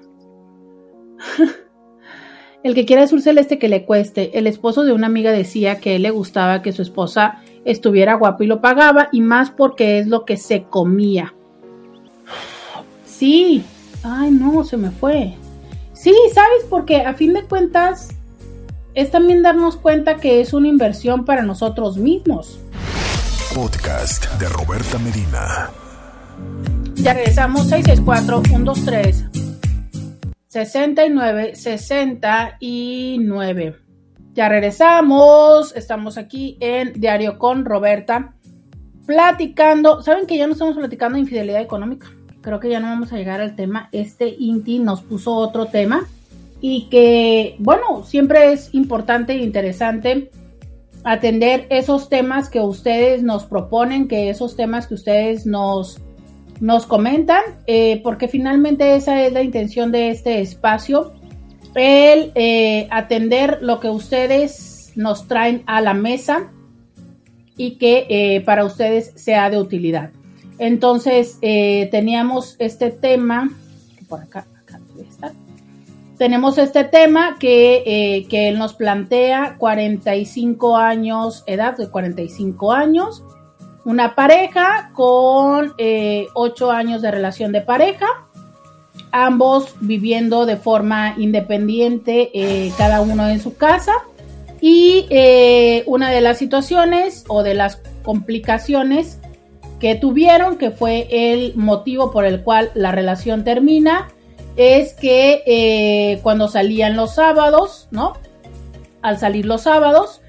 El 2.62 2.74
que 2.74 2.84
quiera 2.84 3.04
azul 3.04 3.22
celeste 3.22 3.58
que 3.58 3.70
le 3.70 3.86
cueste. 3.86 4.38
El 4.38 4.46
esposo 4.46 4.84
de 4.84 4.92
una 4.92 5.06
amiga 5.06 5.32
decía 5.32 5.80
que 5.80 5.96
él 5.96 6.02
le 6.02 6.10
gustaba 6.10 6.60
que 6.60 6.72
su 6.72 6.82
esposa 6.82 7.40
estuviera 7.64 8.12
guapo 8.14 8.42
y 8.42 8.46
lo 8.46 8.60
pagaba, 8.60 9.08
y 9.12 9.22
más 9.22 9.50
porque 9.50 9.98
es 9.98 10.06
lo 10.06 10.26
que 10.26 10.36
se 10.36 10.64
comía. 10.64 11.32
Sí. 13.06 13.64
Ay, 14.02 14.30
no, 14.30 14.62
se 14.64 14.76
me 14.76 14.90
fue. 14.90 15.34
Sí, 15.94 16.14
¿sabes? 16.32 16.66
Porque 16.68 17.02
a 17.02 17.14
fin 17.14 17.32
de 17.32 17.44
cuentas 17.44 18.10
es 18.94 19.10
también 19.10 19.42
darnos 19.42 19.76
cuenta 19.76 20.16
que 20.16 20.40
es 20.40 20.52
una 20.52 20.68
inversión 20.68 21.24
para 21.24 21.42
nosotros 21.42 21.96
mismos. 21.96 22.58
Podcast 23.54 24.26
de 24.38 24.48
Roberta 24.48 24.98
Medina. 24.98 25.70
Ya 26.94 27.14
regresamos 27.14 27.68
664 27.68 28.42
123 28.44 29.24
69 30.48 31.54
69. 31.54 33.76
Ya 34.34 34.48
regresamos. 34.48 35.74
Estamos 35.76 36.18
aquí 36.18 36.56
en 36.60 36.92
Diario 36.94 37.38
con 37.38 37.64
Roberta. 37.64 38.34
Platicando. 39.06 40.02
¿Saben 40.02 40.26
que 40.26 40.36
ya 40.36 40.46
no 40.46 40.52
estamos 40.52 40.76
platicando 40.76 41.16
de 41.16 41.22
infidelidad 41.22 41.60
económica? 41.60 42.08
Creo 42.40 42.60
que 42.60 42.70
ya 42.70 42.80
no 42.80 42.88
vamos 42.88 43.12
a 43.12 43.16
llegar 43.16 43.40
al 43.40 43.56
tema. 43.56 43.88
Este 43.92 44.28
Inti 44.28 44.78
nos 44.78 45.02
puso 45.02 45.34
otro 45.34 45.66
tema 45.66 46.06
y 46.60 46.88
que, 46.90 47.56
bueno, 47.58 48.04
siempre 48.04 48.52
es 48.52 48.74
importante 48.74 49.32
e 49.32 49.42
interesante 49.42 50.30
atender 51.04 51.66
esos 51.70 52.08
temas 52.08 52.50
que 52.50 52.60
ustedes 52.60 53.22
nos 53.22 53.44
proponen, 53.46 54.08
que 54.08 54.28
esos 54.28 54.56
temas 54.56 54.86
que 54.86 54.94
ustedes 54.94 55.46
nos, 55.46 55.98
nos 56.60 56.86
comentan, 56.86 57.42
eh, 57.66 58.00
porque 58.02 58.28
finalmente 58.28 58.94
esa 58.94 59.24
es 59.24 59.32
la 59.32 59.42
intención 59.42 59.92
de 59.92 60.10
este 60.10 60.40
espacio, 60.40 61.12
el 61.74 62.32
eh, 62.34 62.88
atender 62.90 63.58
lo 63.62 63.80
que 63.80 63.88
ustedes 63.88 64.92
nos 64.96 65.26
traen 65.26 65.62
a 65.66 65.80
la 65.80 65.94
mesa 65.94 66.50
y 67.56 67.76
que 67.76 68.06
eh, 68.10 68.42
para 68.42 68.64
ustedes 68.64 69.12
sea 69.14 69.48
de 69.48 69.58
utilidad. 69.58 70.10
Entonces, 70.58 71.38
teníamos 71.40 72.56
este 72.58 72.90
tema, 72.90 73.48
por 74.10 74.20
acá, 74.20 74.46
tenemos 76.20 76.58
este 76.58 76.84
tema 76.84 77.38
que, 77.40 77.82
eh, 77.86 78.26
que 78.28 78.50
él 78.50 78.58
nos 78.58 78.74
plantea, 78.74 79.56
45 79.56 80.76
años, 80.76 81.42
edad 81.46 81.78
de 81.78 81.88
45 81.88 82.74
años, 82.74 83.24
una 83.86 84.14
pareja 84.14 84.90
con 84.92 85.72
eh, 85.78 86.26
8 86.34 86.72
años 86.72 87.00
de 87.00 87.10
relación 87.10 87.52
de 87.52 87.62
pareja, 87.62 88.06
ambos 89.12 89.74
viviendo 89.80 90.44
de 90.44 90.58
forma 90.58 91.14
independiente, 91.16 92.30
eh, 92.34 92.70
cada 92.76 93.00
uno 93.00 93.26
en 93.26 93.40
su 93.40 93.56
casa, 93.56 93.94
y 94.60 95.06
eh, 95.08 95.84
una 95.86 96.10
de 96.10 96.20
las 96.20 96.36
situaciones 96.36 97.24
o 97.28 97.42
de 97.42 97.54
las 97.54 97.80
complicaciones 98.02 99.20
que 99.78 99.94
tuvieron, 99.94 100.58
que 100.58 100.70
fue 100.70 101.08
el 101.10 101.56
motivo 101.56 102.12
por 102.12 102.26
el 102.26 102.42
cual 102.42 102.70
la 102.74 102.92
relación 102.92 103.42
termina, 103.42 104.08
es 104.56 104.94
que 104.94 105.42
eh, 105.46 106.20
cuando 106.22 106.48
salían 106.48 106.96
los 106.96 107.14
sábados, 107.14 107.88
¿no? 107.90 108.14
Al 109.02 109.18
salir 109.18 109.46
los 109.46 109.62
sábados, 109.62 110.20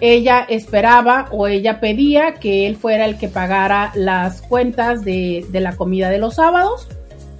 ella 0.00 0.44
esperaba 0.48 1.26
o 1.30 1.46
ella 1.46 1.80
pedía 1.80 2.34
que 2.34 2.66
él 2.66 2.76
fuera 2.76 3.06
el 3.06 3.18
que 3.18 3.28
pagara 3.28 3.92
las 3.94 4.42
cuentas 4.42 5.04
de, 5.04 5.46
la 5.52 5.76
comida 5.76 6.10
de 6.10 6.18
los 6.18 6.34
sábados 6.34 6.88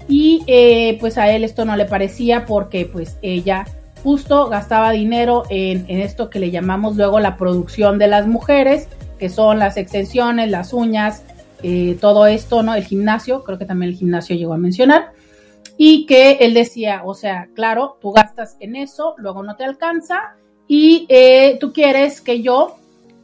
y 0.09 0.43
eh, 0.47 0.97
pues 1.01 1.19
a 1.19 1.31
él 1.31 1.45
esto 1.45 1.65
no 1.65 1.77
le 1.77 1.85
parecía 1.85 2.47
porque 2.47 2.87
pues 2.87 3.19
ella 3.23 3.67
justo 4.03 4.49
gastaba 4.49 4.93
dinero 4.93 5.43
en, 5.51 5.85
esto 5.89 6.31
que 6.31 6.39
le 6.39 6.51
llamamos 6.51 6.97
luego 6.97 7.19
la 7.21 7.37
producción 7.37 7.99
de 7.99 8.07
las 8.07 8.27
mujeres, 8.27 8.89
que 9.19 9.29
son 9.29 9.59
las 9.59 9.77
extensiones, 9.77 10.51
las 10.51 10.73
uñas, 10.73 11.25
eh, 11.63 11.97
todo 12.01 12.27
esto, 12.27 12.63
¿no? 12.63 12.75
El 12.75 12.85
gimnasio, 12.85 13.43
creo 13.43 13.59
que 13.59 13.65
también 13.65 13.91
el 13.93 13.99
gimnasio 13.99 14.37
llegó 14.37 14.55
a 14.55 14.59
mencionar 14.59 15.11
y 15.77 16.07
que 16.07 16.33
él 16.41 16.55
decía, 16.55 17.03
o 17.05 17.15
sea, 17.15 17.49
claro, 17.55 17.99
tú 18.01 18.13
gastas 18.13 18.57
en 18.61 18.77
eso, 18.77 19.15
luego 19.19 19.43
no 19.43 19.57
te 19.57 19.65
alcanza 19.65 20.37
y 20.69 21.07
eh, 21.09 21.59
tú 21.61 21.73
quieres 21.73 22.21
que 22.21 22.43
yo 22.43 22.77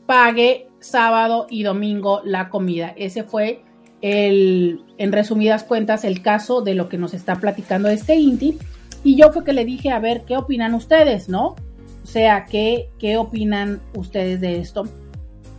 pague 0.06 0.68
sábado 0.80 1.46
y 1.48 1.62
domingo 1.62 2.20
la 2.24 2.50
comida. 2.50 2.92
Ese 2.96 3.22
fue 3.24 3.62
el, 4.00 4.84
en 4.98 5.12
resumidas 5.12 5.64
cuentas, 5.64 6.04
el 6.04 6.22
caso 6.22 6.60
de 6.60 6.74
lo 6.74 6.88
que 6.88 6.98
nos 6.98 7.14
está 7.14 7.36
platicando 7.36 7.88
este 7.88 8.16
Inti. 8.16 8.58
Y 9.04 9.16
yo 9.16 9.32
fue 9.32 9.44
que 9.44 9.52
le 9.52 9.64
dije, 9.64 9.90
a 9.90 9.98
ver, 9.98 10.22
¿qué 10.26 10.36
opinan 10.36 10.74
ustedes, 10.74 11.28
no? 11.28 11.56
O 12.02 12.06
sea, 12.06 12.44
¿qué, 12.44 12.90
qué 12.98 13.16
opinan 13.16 13.80
ustedes 13.94 14.40
de 14.40 14.58
esto? 14.58 14.84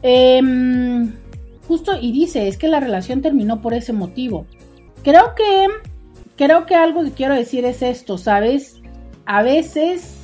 Em, 0.02 1.14
justo, 1.68 1.94
y 2.00 2.12
dice, 2.12 2.48
es 2.48 2.58
que 2.58 2.68
la 2.68 2.80
relación 2.80 3.22
terminó 3.22 3.62
por 3.62 3.74
ese 3.74 3.94
motivo. 3.94 4.46
Creo 5.04 5.34
que 5.36 5.68
creo 6.38 6.66
que 6.66 6.76
algo 6.76 7.04
que 7.04 7.12
quiero 7.12 7.36
decir 7.36 7.66
es 7.66 7.82
esto, 7.82 8.18
¿sabes? 8.18 8.82
A 9.26 9.44
veces 9.44 10.18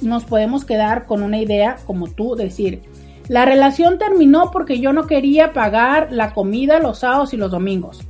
nos 0.00 0.24
podemos 0.24 0.64
quedar 0.64 1.06
con 1.06 1.22
una 1.22 1.38
idea 1.38 1.76
como 1.86 2.08
tú, 2.08 2.34
decir, 2.34 2.82
la 3.28 3.44
relación 3.44 3.98
terminó 3.98 4.50
porque 4.50 4.80
yo 4.80 4.92
no 4.92 5.06
quería 5.06 5.52
pagar 5.52 6.08
la 6.10 6.32
comida 6.32 6.80
los 6.80 7.00
sábados 7.00 7.32
y 7.32 7.36
los 7.36 7.50
domingos. 7.50 8.00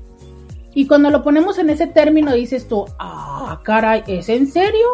Y 0.73 0.87
cuando 0.87 1.11
lo 1.11 1.23
ponemos 1.23 1.59
en 1.59 1.69
ese 1.69 1.87
término 1.87 2.33
dices 2.33 2.69
tú, 2.69 2.87
ah, 2.99 3.61
caray, 3.65 4.03
¿es 4.07 4.29
en 4.29 4.47
serio? 4.47 4.87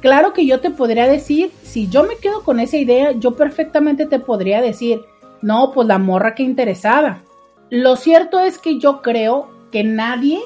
Claro 0.00 0.32
que 0.32 0.46
yo 0.46 0.60
te 0.60 0.70
podría 0.70 1.06
decir, 1.06 1.50
si 1.62 1.88
yo 1.88 2.02
me 2.04 2.16
quedo 2.16 2.42
con 2.44 2.60
esa 2.60 2.76
idea, 2.76 3.12
yo 3.12 3.36
perfectamente 3.36 4.06
te 4.06 4.18
podría 4.18 4.60
decir, 4.60 5.00
no, 5.42 5.72
pues 5.72 5.86
la 5.86 5.98
morra 5.98 6.34
que 6.34 6.44
interesada. 6.44 7.22
Lo 7.68 7.96
cierto 7.96 8.40
es 8.40 8.58
que 8.58 8.78
yo 8.78 9.02
creo 9.02 9.50
que 9.70 9.84
nadie 9.84 10.40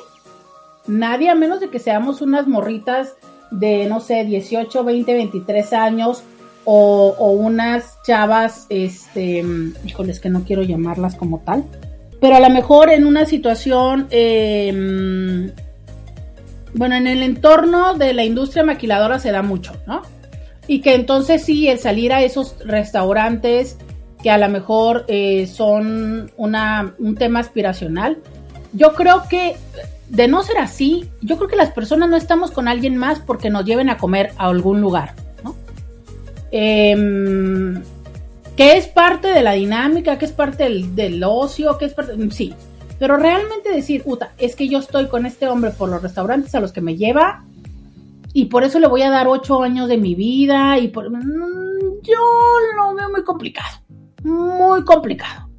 Nadie, 0.87 1.31
a 1.31 1.35
menos 1.35 1.61
de 1.61 1.69
que 1.69 1.79
seamos 1.79 2.21
unas 2.21 2.47
morritas 2.47 3.15
de, 3.51 3.87
no 3.87 4.01
sé, 4.01 4.25
18, 4.25 4.85
20, 4.85 5.15
23 5.15 5.73
años 5.73 6.23
o, 6.65 7.31
unas 7.31 7.99
chavas, 8.05 8.67
este, 8.71 9.45
híjoles 9.85 10.19
que 10.19 10.29
no 10.29 10.43
quiero 10.43 10.63
llamarlas 10.63 11.15
como 11.15 11.39
tal, 11.41 11.65
pero 12.21 12.37
a 12.37 12.41
lo 12.41 12.51
mejor 12.51 12.91
en 12.91 13.07
una 13.07 13.25
situación, 13.25 14.09
em, 14.11 15.53
bueno, 16.75 16.97
en 16.97 17.07
el 17.07 17.23
entorno 17.23 17.95
de 17.95 18.13
la 18.15 18.25
industria 18.25 18.65
maquiladora 18.65 19.21
se 19.21 19.31
da 19.31 19.43
mucho, 19.43 19.75
¿no? 19.87 20.03
Y 20.67 20.81
que 20.81 20.95
entonces 20.95 21.45
sí, 21.45 21.69
el 21.69 21.79
salir 21.79 22.13
a 22.13 22.23
esos 22.23 22.57
restaurantes 22.67 23.79
que 24.21 24.31
a 24.31 24.39
lo 24.39 24.49
mejor 24.49 25.05
eh, 25.07 25.47
son 25.47 26.33
una, 26.37 26.95
un 26.99 27.15
tema 27.15 27.39
aspiracional, 27.39 28.19
yo 28.73 28.95
creo 28.95 29.23
que 29.29 29.55
de 30.09 30.29
no 30.29 30.43
ser 30.43 30.59
así, 30.59 31.11
yo 31.21 31.37
creo 31.37 31.49
que 31.49 31.57
las 31.57 31.73
personas 31.73 32.09
no 32.09 32.17
estamos 32.17 32.51
con 32.51 32.69
alguien 32.69 32.97
más 32.97 33.19
porque 33.19 33.51
nos 33.51 33.65
lleven 33.65 33.91
a 33.91 33.97
comer 33.97 34.33
a 34.39 34.47
algún 34.47 34.81
lugar, 34.81 35.15
¿no? 35.43 35.57
Em, 36.51 37.83
que 38.57 38.77
es 38.77 38.87
parte 38.87 39.29
de 39.29 39.43
la 39.43 39.53
dinámica, 39.53 40.19
que 40.19 40.25
es 40.25 40.33
parte 40.33 40.69
del, 40.69 41.25
ocio, 41.25 41.77
que 41.79 41.87
es 41.87 41.95
parte, 41.95 42.13
sí, 42.31 42.55
pero 42.99 43.17
realmente 43.17 43.71
decir, 43.71 44.03
Uta, 44.07 44.33
es 44.39 44.57
que 44.57 44.69
yo 44.69 44.79
estoy 44.79 45.07
con 45.09 45.27
este 45.27 45.49
hombre 45.49 45.71
por 45.71 45.89
los 45.89 46.03
restaurantes 46.03 46.55
a 46.55 46.61
los 46.61 46.73
que 46.73 46.81
me 46.81 46.97
lleva 46.97 47.45
y 48.33 48.47
por 48.47 48.65
eso 48.65 48.79
le 48.79 48.87
voy 48.87 49.03
a 49.03 49.11
dar 49.11 49.27
ocho 49.29 49.63
años 49.63 49.89
de 49.89 49.99
mi 49.99 50.15
vida 50.15 50.79
y 50.79 50.89
por... 50.89 51.11
Mm, 51.11 52.03
yo 52.03 52.21
lo 52.77 52.95
veo 52.95 53.11
muy 53.11 53.25
complicado, 53.25 53.81
muy 54.23 54.85
complicado. 54.85 55.51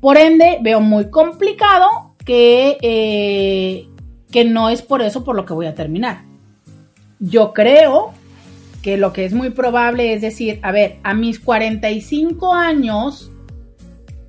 Por 0.00 0.16
ende, 0.16 0.58
veo 0.62 0.80
muy 0.80 1.10
complicado 1.10 2.01
que, 2.24 2.78
eh, 2.82 3.88
que 4.30 4.44
no 4.44 4.68
es 4.70 4.82
por 4.82 5.02
eso 5.02 5.24
por 5.24 5.36
lo 5.36 5.44
que 5.44 5.54
voy 5.54 5.66
a 5.66 5.74
terminar. 5.74 6.24
Yo 7.18 7.52
creo 7.52 8.12
que 8.82 8.96
lo 8.96 9.12
que 9.12 9.24
es 9.24 9.32
muy 9.32 9.50
probable 9.50 10.12
es 10.12 10.22
decir, 10.22 10.58
a 10.62 10.72
ver, 10.72 10.98
a 11.04 11.14
mis 11.14 11.38
45 11.38 12.52
años, 12.52 13.30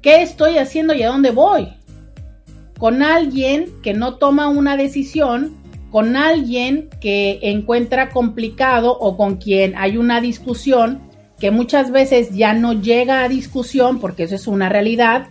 ¿qué 0.01 0.21
estoy 0.21 0.57
haciendo 0.57 0.93
y 0.93 1.03
a 1.03 1.09
dónde 1.09 1.31
voy? 1.31 1.69
Con 2.77 3.01
alguien 3.01 3.69
que 3.81 3.93
no 3.93 4.15
toma 4.15 4.49
una 4.49 4.77
decisión, 4.77 5.55
con 5.89 6.15
alguien 6.15 6.89
que 7.01 7.39
encuentra 7.41 8.09
complicado 8.09 8.97
o 8.97 9.17
con 9.17 9.37
quien 9.37 9.75
hay 9.75 9.97
una 9.97 10.21
discusión 10.21 11.01
que 11.39 11.51
muchas 11.51 11.91
veces 11.91 12.33
ya 12.33 12.53
no 12.53 12.73
llega 12.73 13.23
a 13.23 13.29
discusión, 13.29 13.99
porque 13.99 14.23
eso 14.23 14.35
es 14.35 14.47
una 14.47 14.69
realidad, 14.69 15.27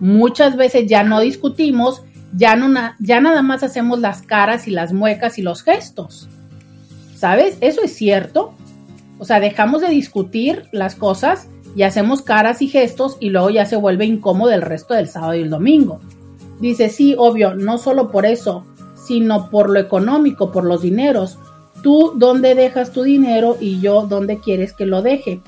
muchas 0.00 0.56
veces 0.56 0.86
ya 0.86 1.02
no 1.02 1.20
discutimos, 1.20 2.02
ya, 2.34 2.56
no 2.56 2.68
ya 2.98 3.20
nada 3.20 3.42
más 3.42 3.62
hacemos 3.62 4.00
las 4.00 4.22
caras 4.22 4.68
y 4.68 4.70
las 4.70 4.92
muecas 4.92 5.38
y 5.38 5.42
los 5.42 5.62
gestos. 5.62 6.28
¿Sabes? 7.14 7.56
Eso 7.60 7.82
es 7.82 7.94
cierto. 7.94 8.54
O 9.18 9.24
sea, 9.24 9.40
dejamos 9.40 9.80
de 9.80 9.88
discutir 9.88 10.64
las 10.72 10.94
cosas 10.94 11.48
y 11.74 11.82
hacemos 11.82 12.22
caras 12.22 12.60
y 12.62 12.68
gestos 12.68 13.16
y 13.20 13.30
luego 13.30 13.50
ya 13.50 13.64
se 13.64 13.76
vuelve 13.76 14.04
incómodo 14.04 14.50
el 14.52 14.62
resto 14.62 14.94
del 14.94 15.08
sábado 15.08 15.34
y 15.34 15.42
el 15.42 15.50
domingo. 15.50 16.00
Dice, 16.60 16.88
sí, 16.88 17.14
obvio, 17.18 17.54
no 17.54 17.78
solo 17.78 18.10
por 18.10 18.26
eso, 18.26 18.64
sino 19.06 19.50
por 19.50 19.70
lo 19.70 19.78
económico, 19.78 20.50
por 20.50 20.64
los 20.64 20.82
dineros. 20.82 21.38
Tú 21.82 22.12
dónde 22.16 22.54
dejas 22.54 22.92
tu 22.92 23.02
dinero 23.02 23.56
y 23.60 23.80
yo 23.80 24.06
dónde 24.06 24.40
quieres 24.40 24.72
que 24.72 24.86
lo 24.86 25.02
deje. 25.02 25.40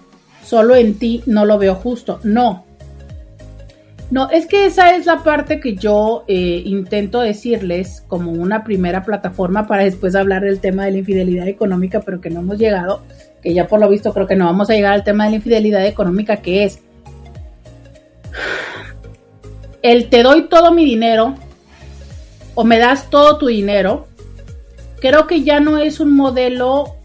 Solo 0.45 0.77
en 0.77 0.99
ti 0.99 1.23
no 1.27 1.45
lo 1.45 1.59
veo 1.59 1.75
justo. 1.75 2.21
No. 2.23 2.65
No, 4.11 4.31
es 4.31 4.47
que 4.47 4.65
esa 4.65 4.97
es 4.97 5.05
la 5.05 5.23
parte 5.23 5.61
que 5.61 5.75
yo 5.75 6.25
eh, 6.29 6.63
intento 6.65 7.21
decirles 7.21 8.03
como 8.09 8.33
una 8.33 8.65
primera 8.65 9.05
plataforma 9.05 9.67
para 9.67 9.85
después 9.85 10.15
hablar 10.15 10.43
del 10.43 10.61
tema 10.61 10.87
de 10.87 10.93
la 10.93 10.99
infidelidad 10.99 11.47
económica, 11.47 12.01
pero 12.01 12.21
que 12.21 12.31
no 12.31 12.41
hemos 12.41 12.59
llegado 12.59 13.03
que 13.43 13.55
ya 13.55 13.67
por 13.67 13.81
lo 13.81 13.89
visto 13.89 14.13
creo 14.13 14.27
que 14.27 14.37
no 14.37 14.47
vamos 14.47 14.71
a 14.71 14.75
llegar 14.75 14.93
al 14.93 15.05
tema 15.05 15.25
de 15.25 15.31
la 15.31 15.37
infidelidad 15.37 15.87
económica, 15.87 16.39
que 16.39 16.65
es 16.65 16.81
el 19.83 20.09
te 20.09 20.23
doy 20.23 20.49
todo 20.49 20.73
mi 20.73 20.85
dinero 20.85 21.35
o 22.55 22.65
me 22.65 22.79
das 22.79 23.11
todo 23.11 23.39
tu 23.39 23.47
dinero, 23.47 24.09
creo 25.01 25.27
que 25.27 25.45
ya 25.45 25.61
no 25.61 25.79
es 25.79 26.01
un 26.01 26.15
modelo, 26.17 26.97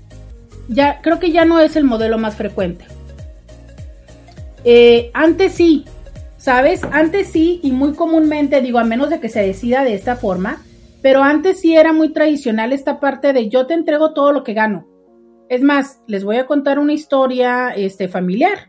ya 0.67 1.01
creo 1.01 1.19
que 1.19 1.31
ya 1.31 1.45
no 1.45 1.59
es 1.59 1.75
el 1.75 1.84
modelo 1.84 2.17
más 2.17 2.35
frecuente. 2.35 2.85
Eh, 4.63 5.11
antes 5.13 5.53
sí, 5.53 5.85
¿sabes? 6.44 6.82
Antes 6.91 7.30
sí, 7.30 7.61
y 7.64 7.72
muy 7.72 7.94
comúnmente, 7.94 8.60
digo, 8.60 8.78
a 8.78 8.84
menos 8.84 9.10
de 9.10 9.22
que 9.22 9.30
se 9.30 9.41
decida 9.41 9.86
de 9.86 9.94
esta 9.94 10.18
forma, 10.18 10.61
pero 11.02 11.24
antes 11.24 11.61
sí 11.61 11.74
era 11.78 11.94
muy 11.94 12.10
tradicional 12.10 12.74
esta 12.74 12.99
parte 12.99 13.32
de 13.32 13.48
yo 13.48 13.65
te 13.65 13.74
entrego 13.74 14.11
todo 14.11 14.34
lo 14.34 14.44
que 14.44 14.53
gano. 14.53 14.86
Es 15.48 15.61
más, 15.61 16.02
les 16.06 16.26
voy 16.26 16.36
a 16.36 16.45
contar 16.45 16.80
una 16.80 16.91
historia 16.91 17.70
este, 17.70 18.10
familiar. 18.10 18.68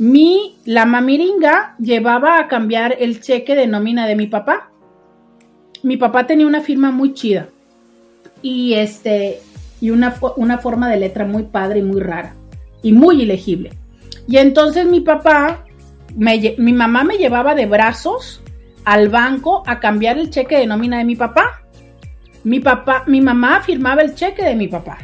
Mi, 0.00 0.56
la 0.64 0.86
mamiringa 0.86 1.76
llevaba 1.78 2.40
a 2.40 2.48
cambiar 2.48 2.96
el 2.98 3.20
cheque 3.20 3.54
de 3.54 3.68
nómina 3.68 4.08
de 4.08 4.16
mi 4.16 4.26
papá. 4.26 4.72
Mi 5.84 5.96
papá 5.96 6.26
tenía 6.26 6.48
una 6.48 6.62
firma 6.62 6.90
muy 6.90 7.14
chida 7.14 7.48
y 8.42 8.74
este 8.74 9.38
y 9.80 9.90
una, 9.90 10.16
una 10.36 10.58
forma 10.58 10.90
de 10.90 10.96
letra 10.96 11.26
muy 11.26 11.44
padre 11.44 11.78
y 11.78 11.82
muy 11.82 12.00
rara 12.00 12.34
y 12.82 12.90
muy 12.90 13.22
ilegible. 13.22 13.70
Y 14.26 14.38
entonces 14.38 14.86
mi 14.86 15.00
papá, 15.00 15.65
mi 16.16 16.72
mamá 16.72 17.04
me 17.04 17.18
llevaba 17.18 17.54
de 17.54 17.66
brazos 17.66 18.40
al 18.84 19.08
banco 19.08 19.62
a 19.66 19.80
cambiar 19.80 20.18
el 20.18 20.30
cheque 20.30 20.58
de 20.58 20.66
nómina 20.66 20.98
de 20.98 21.04
mi 21.04 21.16
papá. 21.16 21.62
Mi 22.44 22.60
papá, 22.60 23.04
mi 23.06 23.20
mamá 23.20 23.60
firmaba 23.62 24.02
el 24.02 24.14
cheque 24.14 24.44
de 24.44 24.54
mi 24.54 24.68
papá. 24.68 24.98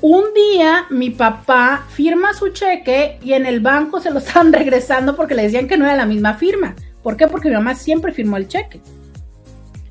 Un 0.00 0.24
día 0.34 0.86
mi 0.90 1.10
papá 1.10 1.86
firma 1.88 2.34
su 2.34 2.48
cheque 2.48 3.18
y 3.22 3.34
en 3.34 3.46
el 3.46 3.60
banco 3.60 4.00
se 4.00 4.10
lo 4.10 4.18
estaban 4.18 4.52
regresando 4.52 5.14
porque 5.14 5.34
le 5.34 5.44
decían 5.44 5.68
que 5.68 5.76
no 5.76 5.84
era 5.84 5.96
la 5.96 6.06
misma 6.06 6.34
firma. 6.34 6.74
¿Por 7.02 7.16
qué? 7.16 7.28
Porque 7.28 7.48
mi 7.48 7.54
mamá 7.54 7.74
siempre 7.74 8.12
firmó 8.12 8.36
el 8.36 8.48
cheque. 8.48 8.80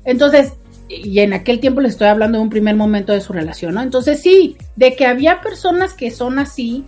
Entonces, 0.04 0.52
y 0.88 1.20
en 1.20 1.32
aquel 1.32 1.60
tiempo 1.60 1.80
les 1.80 1.92
estoy 1.92 2.08
hablando 2.08 2.38
de 2.38 2.44
un 2.44 2.50
primer 2.50 2.76
momento 2.76 3.12
de 3.12 3.20
su 3.20 3.32
relación, 3.32 3.74
¿no? 3.74 3.82
Entonces 3.82 4.20
sí, 4.20 4.56
de 4.76 4.96
que 4.96 5.06
había 5.06 5.40
personas 5.40 5.94
que 5.94 6.10
son 6.10 6.38
así, 6.38 6.84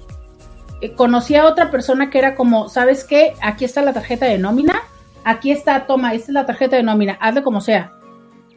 conocí 0.93 1.35
a 1.35 1.47
otra 1.47 1.71
persona 1.71 2.11
que 2.11 2.19
era 2.19 2.35
como, 2.35 2.69
¿sabes 2.69 3.05
qué? 3.05 3.35
Aquí 3.41 3.65
está 3.65 3.83
la 3.83 3.93
tarjeta 3.93 4.27
de 4.27 4.39
nómina, 4.39 4.83
aquí 5.25 5.51
está, 5.51 5.87
toma, 5.87 6.15
esta 6.15 6.31
es 6.31 6.35
la 6.35 6.47
tarjeta 6.47 6.77
de 6.77 6.83
nómina, 6.83 7.17
hazle 7.21 7.43
como 7.43 7.61
sea 7.61 7.93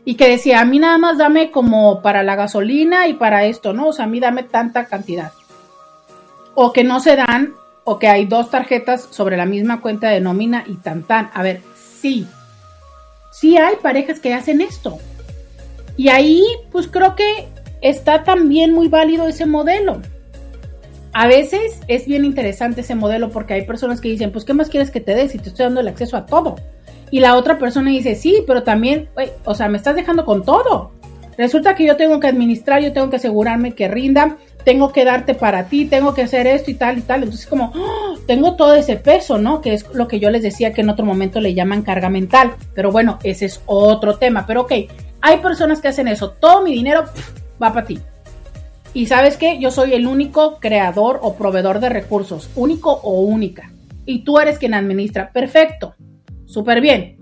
y 0.08 0.16
que 0.16 0.30
decía, 0.30 0.62
a 0.62 0.66
mí 0.66 0.80
nada 0.80 0.98
más 0.98 1.18
dame 1.18 1.52
como 1.52 2.02
para 2.02 2.24
la 2.24 2.38
gasolina 2.38 3.10
y 3.10 3.16
para 3.16 3.44
esto, 3.44 3.74
¿no? 3.74 3.88
O 3.88 3.91
sea, 3.91 4.06
a 4.06 4.08
mí 4.08 4.22
dame 4.22 4.44
tanta 4.44 4.86
cantidad. 4.86 5.34
O 6.56 6.72
que 6.72 6.86
no 6.86 7.02
se 7.02 7.18
dan, 7.18 7.56
o 7.84 7.99
que 7.99 8.08
hay 8.08 8.26
dos 8.26 8.49
tarjetas 8.49 9.10
sobre 9.12 9.36
la 9.36 9.45
misma 9.45 9.82
cuenta 9.82 10.08
de 10.08 10.22
nómina 10.22 10.64
y 10.66 10.76
tan 10.76 11.04
tan. 11.04 11.30
A 11.34 11.44
ver, 11.44 11.62
sí, 11.76 12.26
sí 13.34 13.58
hay 13.58 13.76
parejas 13.76 14.22
que 14.22 14.34
hacen 14.34 14.62
esto. 14.62 14.98
Y 15.98 16.08
ahí, 16.08 16.41
pues 16.72 16.88
creo 16.88 17.18
que 17.18 17.49
está 17.82 18.24
también 18.24 18.74
muy 18.74 18.88
válido 18.88 19.28
ese 19.28 19.45
modelo. 19.45 20.02
A 21.19 21.26
veces 21.26 21.81
es 21.88 22.06
bien 22.06 22.26
interesante 22.26 22.81
ese 22.81 22.94
modelo 22.94 23.31
porque 23.31 23.56
hay 23.56 23.64
personas 23.64 23.99
que 24.02 24.07
dicen, 24.07 24.31
pues, 24.31 24.45
¿qué 24.45 24.53
más 24.53 24.69
quieres 24.69 24.91
que 24.91 25.02
te 25.02 25.15
dé 25.15 25.27
si 25.27 25.39
te 25.39 25.49
estoy 25.49 25.64
dando 25.64 25.81
el 25.81 25.88
acceso 25.88 26.15
a 26.15 26.27
todo? 26.27 26.57
Y 27.10 27.22
la 27.22 27.35
otra 27.35 27.57
persona 27.57 27.89
dice, 27.89 28.14
sí, 28.14 28.44
pero 28.45 28.61
también, 28.61 29.10
o 29.44 29.56
sea, 29.56 29.68
me 29.68 29.77
estás 29.77 29.95
dejando 29.95 30.26
con 30.26 30.44
todo. 30.44 30.91
Resulta 31.35 31.73
que 31.73 31.88
yo 31.88 31.95
tengo 31.95 32.19
que 32.19 32.27
administrar, 32.27 32.84
yo 32.84 32.94
tengo 32.94 33.10
que 33.10 33.15
asegurarme 33.15 33.73
que 33.73 33.88
rinda, 33.88 34.38
tengo 34.64 34.91
que 34.91 35.06
darte 35.06 35.34
para 35.34 35.69
ti, 35.69 35.85
tengo 35.85 36.14
que 36.14 36.22
hacer 36.22 36.45
esto 36.45 36.69
y 36.69 36.76
tal 36.76 36.99
y 36.99 37.02
tal. 37.02 37.23
Entonces, 37.23 37.48
como, 37.48 37.73
¡oh! 37.76 38.19
tengo 38.27 38.56
todo 38.56 38.76
ese 38.76 38.98
peso, 38.98 39.39
¿no? 39.39 39.60
Que 39.60 39.73
es 39.73 39.91
lo 39.95 40.07
que 40.07 40.19
yo 40.19 40.30
les 40.30 40.44
decía 40.44 40.72
que 40.72 40.81
en 40.81 40.91
otro 40.91 41.03
momento 41.03 41.41
le 41.41 41.56
llaman 41.56 41.81
carga 41.81 42.11
mental. 42.11 42.53
Pero 42.76 42.91
bueno, 42.91 43.18
ese 43.23 43.45
es 43.45 43.60
otro 43.65 44.19
tema. 44.19 44.45
Pero 44.45 44.61
ok, 44.61 44.73
hay 45.22 45.38
personas 45.38 45.81
que 45.81 45.88
hacen 45.88 46.10
eso. 46.10 46.30
Todo 46.39 46.61
mi 46.61 46.73
dinero 46.73 47.06
va 47.60 47.73
para 47.73 47.88
ti. 47.88 47.99
Y 48.93 49.07
sabes 49.07 49.38
qué? 49.38 49.59
Yo 49.59 49.72
soy 49.72 49.93
el 49.93 50.07
único 50.07 50.59
creador 50.59 51.19
o 51.22 51.35
proveedor 51.35 51.80
de 51.80 51.89
recursos, 51.89 52.49
único 52.55 52.91
o 52.91 53.22
única. 53.22 53.72
Y 54.05 54.23
tú 54.23 54.39
eres 54.39 54.57
quien 54.57 54.73
administra. 54.73 55.31
Perfecto 55.31 55.95
súper 56.47 56.81
bien. 56.81 57.18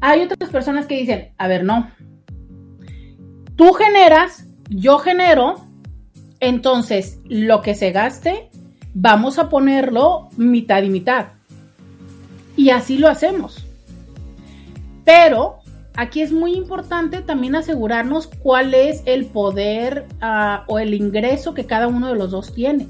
Hay 0.00 0.22
otras 0.22 0.50
personas 0.50 0.86
que 0.86 0.96
dicen, 0.96 1.32
a 1.38 1.48
ver, 1.48 1.64
no. 1.64 1.90
Tú 3.56 3.72
generas, 3.72 4.46
yo 4.68 4.98
genero, 4.98 5.66
entonces 6.40 7.20
lo 7.24 7.62
que 7.62 7.74
se 7.74 7.92
gaste, 7.92 8.50
vamos 8.94 9.38
a 9.38 9.48
ponerlo 9.48 10.28
mitad 10.36 10.82
y 10.82 10.90
mitad. 10.90 11.28
Y 12.56 12.70
así 12.70 12.98
lo 12.98 13.08
hacemos. 13.08 13.64
Pero 15.04 15.58
aquí 15.96 16.22
es 16.22 16.32
muy 16.32 16.54
importante 16.54 17.20
también 17.20 17.54
asegurarnos 17.54 18.26
cuál 18.26 18.74
es 18.74 19.02
el 19.06 19.26
poder 19.26 20.06
ah, 20.20 20.64
o 20.66 20.78
el 20.78 20.94
ingreso 20.94 21.54
que 21.54 21.66
cada 21.66 21.88
uno 21.88 22.08
de 22.08 22.16
los 22.16 22.30
dos 22.30 22.54
tiene. 22.54 22.88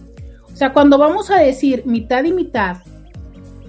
O 0.52 0.56
sea, 0.56 0.72
cuando 0.72 0.98
vamos 0.98 1.30
a 1.30 1.38
decir 1.38 1.84
mitad 1.86 2.24
y 2.24 2.32
mitad, 2.32 2.78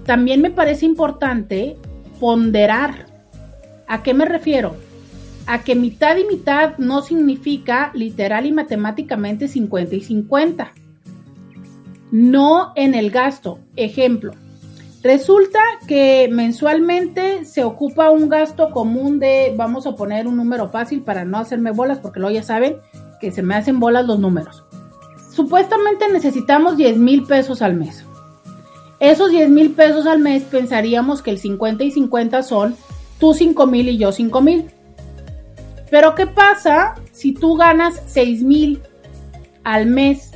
también 0.04 0.42
me 0.42 0.50
parece 0.50 0.86
importante 0.86 1.76
ponderar. 2.20 3.06
¿A 3.86 4.02
qué 4.02 4.14
me 4.14 4.26
refiero? 4.26 4.76
A 5.46 5.62
que 5.62 5.74
mitad 5.74 6.16
y 6.16 6.24
mitad 6.24 6.76
no 6.78 7.02
significa 7.02 7.90
literal 7.94 8.46
y 8.46 8.52
matemáticamente 8.52 9.48
50 9.48 9.94
y 9.94 10.00
50. 10.00 10.72
No 12.12 12.72
en 12.76 12.94
el 12.94 13.10
gasto. 13.10 13.58
Ejemplo, 13.76 14.32
resulta 15.04 15.60
que 15.86 16.28
mensualmente 16.32 17.44
se 17.44 17.62
ocupa 17.62 18.10
un 18.10 18.30
gasto 18.30 18.70
común 18.70 19.20
de, 19.20 19.52
vamos 19.54 19.86
a 19.86 19.94
poner 19.94 20.26
un 20.26 20.36
número 20.36 20.70
fácil 20.70 21.02
para 21.02 21.26
no 21.26 21.38
hacerme 21.38 21.70
bolas, 21.72 21.98
porque 21.98 22.18
luego 22.18 22.34
ya 22.34 22.42
saben 22.42 22.78
que 23.20 23.30
se 23.30 23.42
me 23.42 23.54
hacen 23.54 23.78
bolas 23.78 24.06
los 24.06 24.18
números. 24.18 24.64
Supuestamente 25.30 26.08
necesitamos 26.10 26.78
10 26.78 26.96
mil 26.96 27.24
pesos 27.24 27.60
al 27.60 27.74
mes. 27.74 28.04
Esos 28.98 29.30
10 29.30 29.50
mil 29.50 29.72
pesos 29.72 30.06
al 30.06 30.20
mes 30.20 30.44
pensaríamos 30.44 31.20
que 31.20 31.30
el 31.30 31.38
50 31.38 31.84
y 31.84 31.90
50 31.90 32.42
son 32.42 32.74
tú 33.18 33.34
5 33.34 33.66
mil 33.66 33.88
y 33.90 33.98
yo 33.98 34.10
5 34.10 34.40
mil. 34.40 34.70
Pero 35.90 36.14
¿qué 36.14 36.26
pasa 36.26 36.94
si 37.12 37.34
tú 37.34 37.56
ganas 37.56 38.00
6 38.06 38.42
mil 38.42 38.80
al 39.64 39.86
mes? 39.86 40.30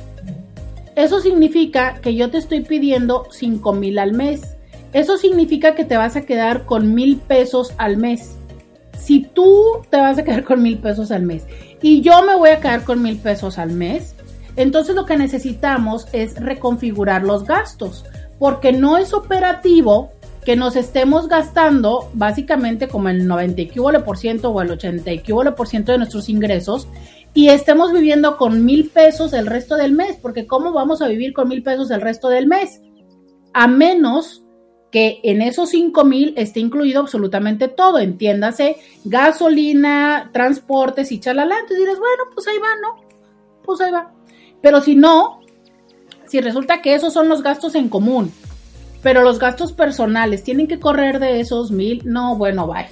Eso 0.95 1.21
significa 1.21 1.95
que 2.01 2.13
yo 2.13 2.29
te 2.29 2.37
estoy 2.37 2.61
pidiendo 2.61 3.25
5 3.31 3.73
mil 3.73 3.97
al 3.97 4.13
mes. 4.13 4.58
Eso 4.93 5.17
significa 5.17 5.75
que 5.75 5.85
te 5.85 5.97
vas 5.97 6.15
a 6.15 6.21
quedar 6.21 6.65
con 6.65 6.93
mil 6.93 7.17
pesos 7.17 7.73
al 7.77 7.97
mes. 7.97 8.35
Si 8.97 9.21
tú 9.21 9.81
te 9.89 9.97
vas 9.97 10.17
a 10.17 10.23
quedar 10.23 10.43
con 10.43 10.61
mil 10.61 10.79
pesos 10.79 11.11
al 11.11 11.23
mes 11.23 11.45
y 11.81 12.01
yo 12.01 12.23
me 12.23 12.35
voy 12.35 12.49
a 12.49 12.59
quedar 12.59 12.83
con 12.83 13.01
mil 13.01 13.17
pesos 13.17 13.57
al 13.57 13.71
mes, 13.71 14.15
Entonces 14.55 14.93
lo 14.93 15.05
que 15.05 15.15
necesitamos 15.15 16.07
es 16.11 16.35
reconfigurar 16.35 17.23
los 17.23 17.45
gastos, 17.45 18.03
porque 18.39 18.73
no 18.73 18.97
es 18.97 19.13
operativo 19.13 20.11
que 20.43 20.57
nos 20.57 20.75
estemos 20.75 21.29
gastando 21.29 22.09
básicamente 22.13 22.87
como 22.89 23.07
el 23.07 23.25
90 23.25 24.03
por 24.03 24.17
ciento 24.17 24.49
o 24.49 24.61
el 24.61 24.71
80 24.71 25.11
por 25.55 25.67
ciento 25.67 25.91
de 25.91 25.99
nuestros 25.99 26.27
ingresos 26.27 26.87
y 27.33 27.49
estemos 27.49 27.93
viviendo 27.93 28.35
con 28.35 28.65
mil 28.65 28.89
pesos 28.89 29.33
el 29.33 29.47
resto 29.47 29.75
del 29.75 29.93
mes, 29.93 30.17
porque 30.21 30.47
¿cómo 30.47 30.73
vamos 30.73 31.01
a 31.01 31.07
vivir 31.07 31.31
con 31.33 31.47
mil 31.47 31.63
pesos 31.63 31.91
el 31.91 32.01
resto 32.01 32.27
del 32.29 32.47
mes? 32.47 32.81
A 33.53 33.67
menos 33.67 34.43
que 34.91 35.19
en 35.23 35.41
esos 35.41 35.69
cinco 35.69 36.03
mil 36.03 36.33
esté 36.35 36.59
incluido 36.59 37.01
absolutamente 37.01 37.67
todo, 37.67 37.99
entiéndase, 37.99 38.77
gasolina, 39.05 40.29
transportes 40.33 41.11
y 41.11 41.19
chalala. 41.19 41.55
Entonces 41.55 41.79
dirás, 41.79 41.99
bueno, 41.99 42.23
pues 42.33 42.47
ahí 42.47 42.57
va, 42.57 42.75
¿no? 42.81 43.03
Pues 43.63 43.81
ahí 43.81 43.91
va. 43.91 44.11
Pero 44.61 44.81
si 44.81 44.95
no, 44.95 45.41
si 46.25 46.41
resulta 46.41 46.81
que 46.81 46.95
esos 46.95 47.13
son 47.13 47.29
los 47.29 47.43
gastos 47.43 47.75
en 47.75 47.89
común, 47.89 48.31
pero 49.03 49.21
los 49.21 49.39
gastos 49.39 49.73
personales 49.73 50.43
tienen 50.43 50.67
que 50.67 50.79
correr 50.79 51.19
de 51.19 51.39
esos 51.39 51.71
mil, 51.71 52.01
no, 52.05 52.35
bueno, 52.35 52.67
bye. 52.67 52.87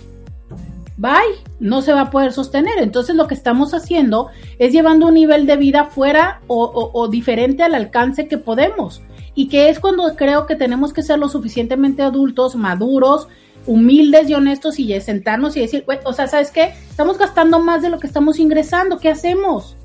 Bye, 1.00 1.44
no 1.60 1.84
se 1.84 1.94
va 1.94 2.02
a 2.02 2.10
poder 2.10 2.34
sostener. 2.34 2.80
Entonces 2.80 3.16
lo 3.16 3.28
que 3.28 3.36
estamos 3.36 3.76
haciendo 3.76 4.30
es 4.58 4.72
llevando 4.72 5.08
un 5.08 5.14
nivel 5.14 5.46
de 5.46 5.56
vida 5.56 5.86
fuera 5.86 6.42
o 6.48 7.08
diferente 7.08 7.62
al 7.62 7.76
alcance 7.76 8.28
que 8.28 8.40
podemos 8.40 9.04
y 9.38 9.50
que 9.50 9.70
es 9.70 9.80
cuando 9.80 10.16
creo 10.16 10.48
que 10.48 10.56
tenemos 10.56 10.94
que 10.94 11.04
ser 11.04 11.20
lo 11.20 11.30
suficientemente 11.30 12.02
adultos, 12.02 12.56
maduros, 12.56 13.28
humildes 13.68 14.28
y 14.32 14.34
honestos 14.34 14.80
y 14.80 15.00
sentarnos 15.00 15.56
y 15.56 15.60
decir, 15.60 15.86
o 16.06 16.12
sea, 16.14 16.28
¿sabes 16.28 16.50
qué? 16.50 16.74
Estamos 16.90 17.20
gastando 17.20 17.60
más 17.60 17.84
de 17.84 17.92
lo 17.92 18.00
que 18.00 18.08
estamos 18.08 18.40
ingresando, 18.40 18.98
¿qué 18.98 19.10
hacemos? 19.10 19.78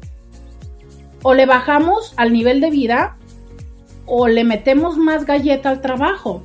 O 1.22 1.34
le 1.34 1.44
bajamos 1.44 2.14
al 2.16 2.32
nivel 2.32 2.62
de 2.62 2.70
vida 2.70 3.18
o 4.06 4.26
le 4.26 4.42
metemos 4.42 4.96
más 4.96 5.26
galleta 5.26 5.68
al 5.68 5.82
trabajo. 5.82 6.42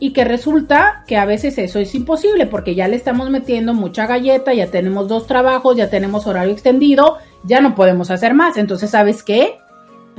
Y 0.00 0.12
que 0.12 0.24
resulta 0.24 1.04
que 1.06 1.18
a 1.18 1.26
veces 1.26 1.56
eso 1.56 1.78
es 1.78 1.94
imposible 1.94 2.46
porque 2.46 2.74
ya 2.74 2.88
le 2.88 2.96
estamos 2.96 3.30
metiendo 3.30 3.74
mucha 3.74 4.08
galleta, 4.08 4.52
ya 4.52 4.66
tenemos 4.66 5.06
dos 5.06 5.28
trabajos, 5.28 5.76
ya 5.76 5.88
tenemos 5.88 6.26
horario 6.26 6.52
extendido, 6.52 7.18
ya 7.44 7.60
no 7.60 7.76
podemos 7.76 8.10
hacer 8.10 8.34
más. 8.34 8.56
Entonces, 8.56 8.90
¿sabes 8.90 9.22
qué? 9.22 9.59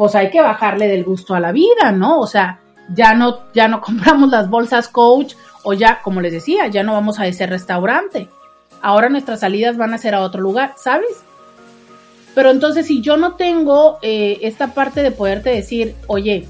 Pues 0.02 0.16
hay 0.16 0.32
que 0.32 0.42
bajarle 0.42 0.88
del 0.88 1.04
gusto 1.04 1.36
a 1.36 1.40
la 1.40 1.52
vida, 1.52 1.92
¿no? 1.92 2.20
O 2.22 2.26
sea, 2.26 2.60
ya 2.92 3.14
no, 3.14 3.42
ya 3.54 3.68
no 3.68 3.82
compramos 3.82 4.32
las 4.32 4.50
bolsas 4.50 4.88
coach 4.88 5.36
o 5.62 5.74
ya, 5.74 6.02
como 6.02 6.22
les 6.22 6.34
decía, 6.34 6.66
ya 6.70 6.82
no 6.82 6.94
vamos 6.94 7.20
a 7.20 7.28
ese 7.28 7.46
restaurante. 7.46 8.28
Ahora 8.82 9.10
nuestras 9.10 9.42
salidas 9.42 9.78
van 9.78 9.94
a 9.94 10.00
ser 10.00 10.16
a 10.16 10.22
otro 10.22 10.42
lugar, 10.42 10.74
¿sabes? 10.76 11.22
Pero 12.34 12.50
entonces 12.50 12.88
si 12.88 13.04
yo 13.04 13.16
no 13.16 13.36
tengo 13.36 14.00
eh, 14.02 14.40
esta 14.42 14.74
parte 14.74 15.04
de 15.04 15.12
poderte 15.12 15.52
decir, 15.52 15.94
oye, 16.08 16.48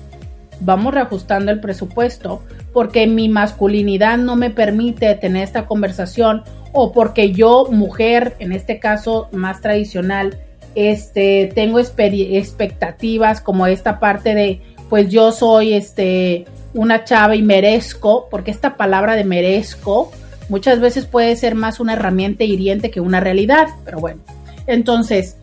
vamos 0.62 0.94
reajustando 0.94 1.52
el 1.52 1.60
presupuesto 1.60 2.44
porque 2.72 3.06
mi 3.06 3.28
masculinidad 3.28 4.18
no 4.18 4.38
me 4.38 4.50
permite 4.50 5.14
tener 5.16 5.44
esta 5.44 5.66
conversación 5.66 6.44
o 6.72 6.94
porque 6.94 7.34
yo, 7.34 7.68
mujer, 7.70 8.38
en 8.40 8.54
este 8.54 8.80
caso 8.80 9.28
más 9.34 9.60
tradicional, 9.60 10.40
este, 10.76 11.52
tengo 11.54 11.80
expectativas 11.80 13.42
como 13.42 13.68
esta 13.68 14.00
parte 14.00 14.34
de, 14.34 14.62
pues 14.90 15.10
yo 15.10 15.32
soy 15.32 15.74
este, 15.74 16.46
una 16.74 17.04
chava 17.04 17.36
y 17.36 17.42
merezco, 17.42 18.28
porque 18.30 18.52
esta 18.52 18.78
palabra 18.78 19.16
de 19.16 19.24
merezco 19.24 20.12
muchas 20.50 20.80
veces 20.80 21.06
puede 21.06 21.36
ser 21.36 21.56
más 21.56 21.80
una 21.80 21.94
herramienta 21.94 22.44
hiriente 22.44 22.92
que 22.92 23.02
una 23.02 23.20
realidad, 23.20 23.68
pero 23.86 24.00
bueno. 24.00 24.22
Entonces, 24.68 25.38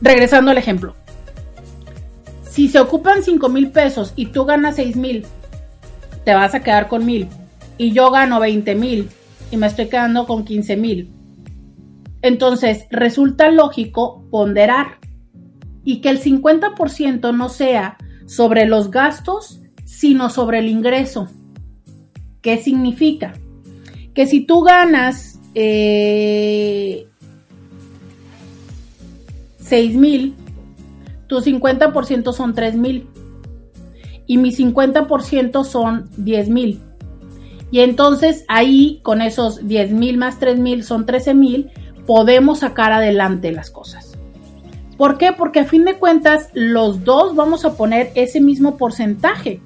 regresando 0.00 0.50
al 0.50 0.58
ejemplo, 0.58 0.94
si 2.50 2.68
se 2.68 2.78
ocupan 2.78 3.22
5 3.22 3.48
mil 3.48 3.70
pesos 3.70 4.12
y 4.16 4.26
tú 4.26 4.44
ganas 4.44 4.76
6 4.76 4.96
mil, 4.96 5.26
te 6.24 6.34
vas 6.34 6.54
a 6.54 6.60
quedar 6.60 6.88
con 6.88 7.04
mil. 7.04 7.28
Y 7.76 7.92
yo 7.92 8.10
gano 8.10 8.38
20 8.38 8.74
mil 8.76 9.08
y 9.50 9.56
me 9.56 9.66
estoy 9.66 9.88
quedando 9.88 10.26
con 10.26 10.44
15 10.44 10.76
mil 10.76 11.10
entonces, 12.24 12.86
resulta 12.90 13.50
lógico 13.50 14.24
ponderar 14.30 14.96
y 15.84 16.00
que 16.00 16.08
el 16.08 16.22
50% 16.22 17.36
no 17.36 17.50
sea 17.50 17.98
sobre 18.24 18.64
los 18.64 18.90
gastos, 18.90 19.60
sino 19.84 20.30
sobre 20.30 20.60
el 20.60 20.70
ingreso. 20.70 21.28
¿Qué 22.40 22.56
significa? 22.56 23.34
Que 24.14 24.24
si 24.24 24.40
tú 24.40 24.62
ganas 24.62 25.38
eh, 25.54 27.08
6 29.58 29.94
mil, 29.94 30.34
tu 31.26 31.40
50% 31.42 32.32
son 32.32 32.54
3 32.54 32.74
mil 32.76 33.06
y 34.26 34.38
mi 34.38 34.50
50% 34.50 35.62
son 35.62 36.08
10 36.16 36.48
mil. 36.48 36.80
Y 37.70 37.80
entonces 37.80 38.46
ahí 38.48 39.00
con 39.02 39.20
esos 39.20 39.68
10 39.68 39.90
mil 39.92 40.16
más 40.16 40.38
3 40.38 40.58
mil 40.58 40.84
son 40.84 41.04
13 41.04 41.34
mil 41.34 41.70
podemos 42.06 42.60
sacar 42.60 42.92
adelante 42.92 43.52
las 43.52 43.70
cosas. 43.70 44.16
¿Por 44.96 45.18
qué? 45.18 45.32
Porque 45.32 45.60
a 45.60 45.64
fin 45.64 45.84
de 45.84 45.98
cuentas 45.98 46.50
los 46.54 47.04
dos 47.04 47.34
vamos 47.34 47.64
a 47.64 47.76
poner 47.76 48.12
ese 48.14 48.40
mismo 48.40 48.76
porcentaje. 48.76 49.60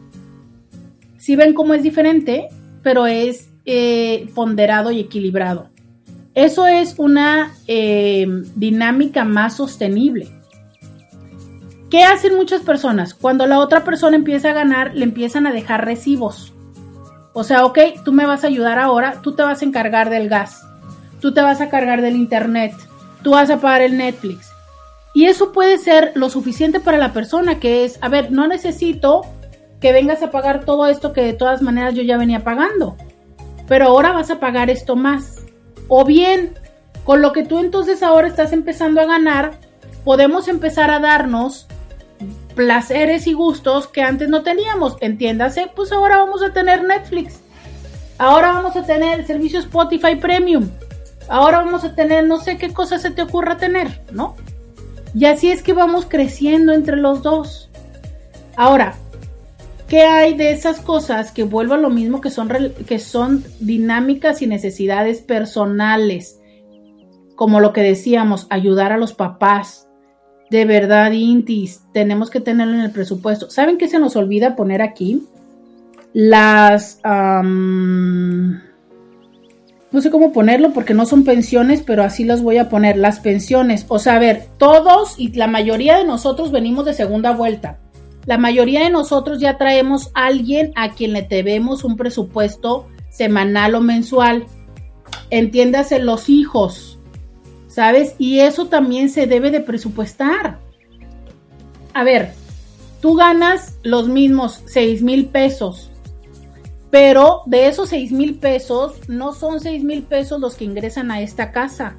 Si 1.18 1.36
ven 1.36 1.52
cómo 1.52 1.74
es 1.74 1.82
diferente, 1.82 2.48
pero 2.82 3.06
es 3.06 3.50
eh, 3.66 4.30
ponderado 4.34 4.90
y 4.90 5.00
equilibrado. 5.00 5.68
Eso 6.34 6.66
es 6.66 6.94
una 6.98 7.52
eh, 7.66 8.26
dinámica 8.54 9.24
más 9.24 9.56
sostenible. 9.56 10.28
¿Qué 11.90 12.04
hacen 12.04 12.36
muchas 12.36 12.62
personas? 12.62 13.14
Cuando 13.14 13.46
la 13.46 13.58
otra 13.58 13.82
persona 13.82 14.16
empieza 14.16 14.50
a 14.50 14.54
ganar, 14.54 14.94
le 14.94 15.04
empiezan 15.04 15.46
a 15.46 15.52
dejar 15.52 15.84
recibos. 15.84 16.52
O 17.32 17.44
sea, 17.44 17.64
ok, 17.64 17.78
tú 18.04 18.12
me 18.12 18.26
vas 18.26 18.44
a 18.44 18.46
ayudar 18.46 18.78
ahora, 18.78 19.20
tú 19.22 19.34
te 19.34 19.42
vas 19.42 19.62
a 19.62 19.64
encargar 19.64 20.10
del 20.10 20.28
gas 20.28 20.67
tú 21.20 21.32
te 21.32 21.40
vas 21.40 21.60
a 21.60 21.68
cargar 21.68 22.02
del 22.02 22.16
internet, 22.16 22.74
tú 23.22 23.32
vas 23.32 23.50
a 23.50 23.60
pagar 23.60 23.82
el 23.82 23.96
Netflix. 23.96 24.50
Y 25.14 25.26
eso 25.26 25.52
puede 25.52 25.78
ser 25.78 26.12
lo 26.14 26.30
suficiente 26.30 26.80
para 26.80 26.98
la 26.98 27.12
persona, 27.12 27.58
que 27.58 27.84
es, 27.84 27.98
a 28.02 28.08
ver, 28.08 28.30
no 28.30 28.46
necesito 28.46 29.22
que 29.80 29.92
vengas 29.92 30.22
a 30.22 30.30
pagar 30.30 30.64
todo 30.64 30.86
esto 30.86 31.12
que 31.12 31.22
de 31.22 31.32
todas 31.32 31.62
maneras 31.62 31.94
yo 31.94 32.02
ya 32.02 32.16
venía 32.16 32.44
pagando, 32.44 32.96
pero 33.66 33.86
ahora 33.86 34.12
vas 34.12 34.30
a 34.30 34.40
pagar 34.40 34.70
esto 34.70 34.96
más. 34.96 35.42
O 35.88 36.04
bien, 36.04 36.54
con 37.04 37.22
lo 37.22 37.32
que 37.32 37.44
tú 37.44 37.58
entonces 37.58 38.02
ahora 38.02 38.28
estás 38.28 38.52
empezando 38.52 39.00
a 39.00 39.06
ganar, 39.06 39.52
podemos 40.04 40.48
empezar 40.48 40.90
a 40.90 41.00
darnos 41.00 41.66
placeres 42.54 43.26
y 43.26 43.32
gustos 43.32 43.86
que 43.86 44.02
antes 44.02 44.28
no 44.28 44.42
teníamos. 44.42 44.96
Entiéndase, 45.00 45.70
pues 45.74 45.92
ahora 45.92 46.18
vamos 46.18 46.42
a 46.42 46.52
tener 46.52 46.84
Netflix. 46.84 47.40
Ahora 48.18 48.52
vamos 48.52 48.76
a 48.76 48.84
tener 48.84 49.20
el 49.20 49.26
servicio 49.26 49.60
Spotify 49.60 50.16
Premium 50.16 50.68
ahora 51.28 51.58
vamos 51.58 51.84
a 51.84 51.94
tener 51.94 52.26
no 52.26 52.38
sé 52.38 52.58
qué 52.58 52.72
cosa 52.72 52.98
se 52.98 53.10
te 53.10 53.22
ocurra 53.22 53.56
tener, 53.56 54.02
¿no? 54.12 54.36
Y 55.14 55.24
así 55.24 55.50
es 55.50 55.62
que 55.62 55.72
vamos 55.72 56.06
creciendo 56.06 56.72
entre 56.72 56.96
los 56.96 57.22
dos. 57.22 57.70
Ahora, 58.56 58.94
¿qué 59.88 60.02
hay 60.02 60.34
de 60.36 60.50
esas 60.52 60.80
cosas 60.80 61.32
que 61.32 61.44
vuelvo 61.44 61.74
a 61.74 61.78
lo 61.78 61.90
mismo 61.90 62.20
que 62.20 62.30
son, 62.30 62.48
que 62.86 62.98
son 62.98 63.44
dinámicas 63.60 64.42
y 64.42 64.46
necesidades 64.46 65.20
personales? 65.20 66.40
Como 67.36 67.60
lo 67.60 67.72
que 67.72 67.82
decíamos, 67.82 68.46
ayudar 68.50 68.92
a 68.92 68.98
los 68.98 69.14
papás. 69.14 69.88
De 70.50 70.64
verdad, 70.64 71.12
Intis, 71.12 71.82
tenemos 71.92 72.30
que 72.30 72.40
tenerlo 72.40 72.74
en 72.74 72.80
el 72.80 72.90
presupuesto. 72.90 73.50
¿Saben 73.50 73.78
qué 73.78 73.88
se 73.88 73.98
nos 73.98 74.16
olvida 74.16 74.56
poner 74.56 74.82
aquí? 74.82 75.22
Las 76.12 76.98
no 79.90 80.02
sé 80.02 80.10
cómo 80.10 80.32
ponerlo 80.32 80.72
porque 80.72 80.92
no 80.92 81.06
son 81.06 81.24
pensiones, 81.24 81.82
pero 81.82 82.02
así 82.02 82.24
las 82.24 82.42
voy 82.42 82.58
a 82.58 82.68
poner, 82.68 82.98
las 82.98 83.20
pensiones. 83.20 83.86
O 83.88 83.98
sea, 83.98 84.16
a 84.16 84.18
ver, 84.18 84.46
todos 84.58 85.18
y 85.18 85.32
la 85.32 85.46
mayoría 85.46 85.96
de 85.96 86.04
nosotros 86.04 86.52
venimos 86.52 86.84
de 86.84 86.92
segunda 86.92 87.32
vuelta. 87.32 87.78
La 88.26 88.36
mayoría 88.36 88.84
de 88.84 88.90
nosotros 88.90 89.40
ya 89.40 89.56
traemos 89.56 90.10
a 90.14 90.26
alguien 90.26 90.72
a 90.76 90.90
quien 90.90 91.14
le 91.14 91.22
debemos 91.22 91.84
un 91.84 91.96
presupuesto 91.96 92.86
semanal 93.08 93.74
o 93.74 93.80
mensual. 93.80 94.44
Entiéndase 95.30 95.98
los 96.00 96.28
hijos, 96.28 96.98
¿sabes? 97.68 98.14
Y 98.18 98.40
eso 98.40 98.66
también 98.66 99.08
se 99.08 99.26
debe 99.26 99.50
de 99.50 99.60
presupuestar. 99.60 100.58
A 101.94 102.04
ver, 102.04 102.32
tú 103.00 103.14
ganas 103.14 103.78
los 103.82 104.08
mismos 104.08 104.62
6 104.66 105.02
mil 105.02 105.26
pesos 105.26 105.90
pero 106.90 107.42
de 107.46 107.68
esos 107.68 107.90
6 107.90 108.12
mil 108.12 108.38
pesos, 108.38 109.08
no 109.08 109.32
son 109.32 109.60
6 109.60 109.84
mil 109.84 110.02
pesos 110.02 110.40
los 110.40 110.54
que 110.54 110.64
ingresan 110.64 111.10
a 111.10 111.20
esta 111.20 111.52
casa. 111.52 111.94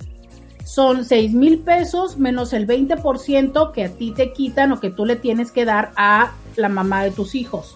Son 0.66 1.06
6 1.06 1.34
mil 1.34 1.60
pesos 1.60 2.18
menos 2.18 2.54
el 2.54 2.68
20% 2.68 3.72
que 3.72 3.86
a 3.86 3.90
ti 3.90 4.12
te 4.12 4.34
quitan 4.34 4.72
o 4.72 4.80
que 4.80 4.90
tú 4.90 5.06
le 5.06 5.16
tienes 5.16 5.52
que 5.52 5.66
dar 5.66 5.92
a 5.96 6.32
la 6.56 6.70
mamá 6.70 7.04
de 7.04 7.12
tus 7.12 7.36
hijos. 7.36 7.76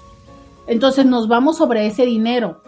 Entonces 0.68 1.06
nos 1.06 1.27
vamos 1.27 1.57
sobre 1.57 1.88
ese 1.88 2.06
dinero. 2.06 2.61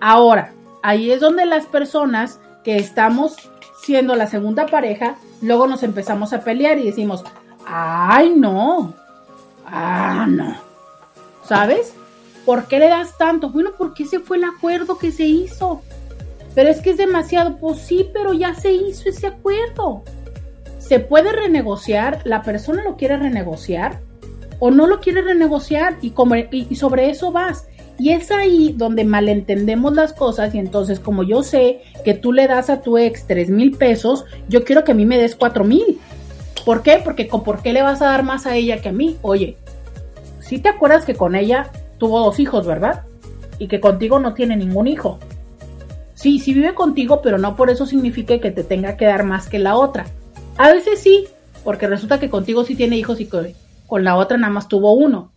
Ahora, 0.00 0.52
ahí 0.82 1.10
es 1.10 1.20
donde 1.20 1.46
las 1.46 1.66
personas 1.66 2.38
que 2.64 2.76
estamos 2.76 3.36
siendo 3.82 4.14
la 4.14 4.26
segunda 4.26 4.66
pareja, 4.66 5.16
luego 5.40 5.66
nos 5.66 5.82
empezamos 5.82 6.32
a 6.32 6.40
pelear 6.40 6.78
y 6.78 6.84
decimos, 6.84 7.24
Ay, 7.66 8.32
no. 8.36 8.94
Ah, 9.66 10.26
no. 10.28 10.54
¿Sabes? 11.42 11.94
¿Por 12.46 12.68
qué 12.68 12.78
le 12.78 12.88
das 12.88 13.18
tanto? 13.18 13.50
Bueno, 13.50 13.72
porque 13.76 14.04
ese 14.04 14.20
fue 14.20 14.36
el 14.36 14.44
acuerdo 14.44 14.96
que 14.98 15.10
se 15.10 15.24
hizo. 15.24 15.82
Pero 16.54 16.70
es 16.70 16.80
que 16.80 16.90
es 16.90 16.96
demasiado. 16.96 17.56
Pues 17.58 17.80
sí, 17.80 18.08
pero 18.14 18.32
ya 18.32 18.54
se 18.54 18.72
hizo 18.72 19.08
ese 19.08 19.26
acuerdo. 19.26 20.04
Se 20.78 21.00
puede 21.00 21.32
renegociar, 21.32 22.20
la 22.24 22.42
persona 22.42 22.84
lo 22.84 22.96
quiere 22.96 23.16
renegociar 23.16 23.98
o 24.60 24.70
no 24.70 24.86
lo 24.86 25.00
quiere 25.00 25.22
renegociar 25.22 25.98
y, 26.00 26.14
sobre 26.76 27.10
eso 27.10 27.32
vas. 27.32 27.66
Y 27.98 28.10
es 28.10 28.30
ahí 28.30 28.72
donde 28.76 29.04
malentendemos 29.04 29.94
las 29.94 30.12
cosas 30.12 30.54
y 30.54 30.58
entonces 30.58 31.00
como 31.00 31.24
yo 31.24 31.42
sé 31.42 31.80
que 32.04 32.14
tú 32.14 32.32
le 32.32 32.46
das 32.46 32.70
a 32.70 32.82
tu 32.82 32.96
ex 32.96 33.26
tres 33.26 33.50
mil 33.50 33.76
pesos, 33.76 34.24
yo 34.48 34.64
quiero 34.64 34.84
que 34.84 34.92
a 34.92 34.94
mí 34.94 35.04
me 35.04 35.18
des 35.18 35.34
cuatro 35.34 35.64
mil. 35.64 35.98
¿Por 36.64 36.82
qué? 36.82 37.00
Porque 37.02 37.24
¿por 37.24 37.62
qué 37.62 37.72
le 37.72 37.82
vas 37.82 38.00
a 38.02 38.06
dar 38.06 38.22
más 38.22 38.46
a 38.46 38.54
ella 38.54 38.80
que 38.80 38.90
a 38.90 38.92
mí? 38.92 39.16
Oye, 39.22 39.56
si 40.40 40.58
te 40.58 40.68
acuerdas 40.68 41.04
que 41.04 41.14
con 41.14 41.34
ella 41.34 41.70
tuvo 41.98 42.20
dos 42.20 42.38
hijos, 42.38 42.66
¿verdad? 42.66 43.04
Y 43.58 43.68
que 43.68 43.80
contigo 43.80 44.18
no 44.18 44.34
tiene 44.34 44.56
ningún 44.56 44.86
hijo. 44.86 45.18
Sí, 46.14 46.38
sí 46.38 46.54
vive 46.54 46.74
contigo, 46.74 47.20
pero 47.22 47.38
no 47.38 47.56
por 47.56 47.70
eso 47.70 47.86
significa 47.86 48.38
que 48.40 48.50
te 48.50 48.64
tenga 48.64 48.96
que 48.96 49.06
dar 49.06 49.24
más 49.24 49.48
que 49.48 49.58
la 49.58 49.76
otra. 49.76 50.06
A 50.56 50.72
veces 50.72 51.00
sí, 51.00 51.26
porque 51.64 51.86
resulta 51.86 52.18
que 52.18 52.30
contigo 52.30 52.64
sí 52.64 52.74
tiene 52.74 52.96
hijos 52.96 53.20
y 53.20 53.26
que 53.26 53.54
con 53.86 54.04
la 54.04 54.16
otra 54.16 54.38
nada 54.38 54.52
más 54.52 54.68
tuvo 54.68 54.92
uno 54.92 55.32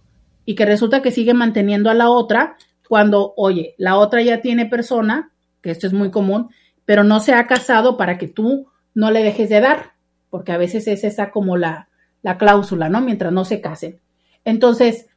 y 0.46 0.56
que 0.56 0.66
resulta 0.66 1.02
que 1.02 1.12
sigue 1.12 1.34
manteniendo 1.34 1.90
a 1.90 1.94
la 1.94 2.10
otra 2.10 2.56
cuando, 2.88 3.34
oye, 3.38 3.76
la 3.78 3.98
otra 3.98 4.22
ya 4.22 4.42
tiene 4.42 4.66
persona, 4.66 5.32
que 5.62 5.70
esto 5.70 5.86
es 5.86 5.94
muy 5.94 6.10
común, 6.10 6.50
pero 6.86 7.04
no 7.04 7.20
se 7.20 7.34
ha 7.34 7.46
casado 7.46 7.98
para 7.98 8.18
que 8.18 8.28
tú 8.28 8.68
no 8.96 9.12
le 9.12 9.22
dejes 9.22 9.50
de 9.50 9.60
dar, 9.60 9.94
porque 10.30 10.52
a 10.52 10.58
veces 10.58 10.88
es 10.88 11.04
esa 11.04 11.30
como 11.30 11.56
la, 11.56 11.90
la 12.24 12.38
cláusula, 12.38 12.90
¿no? 12.90 13.00
Mientras 13.02 13.32
no 13.32 13.46
se 13.46 13.62
casen. 13.62 14.00
Entonces, 14.44 15.08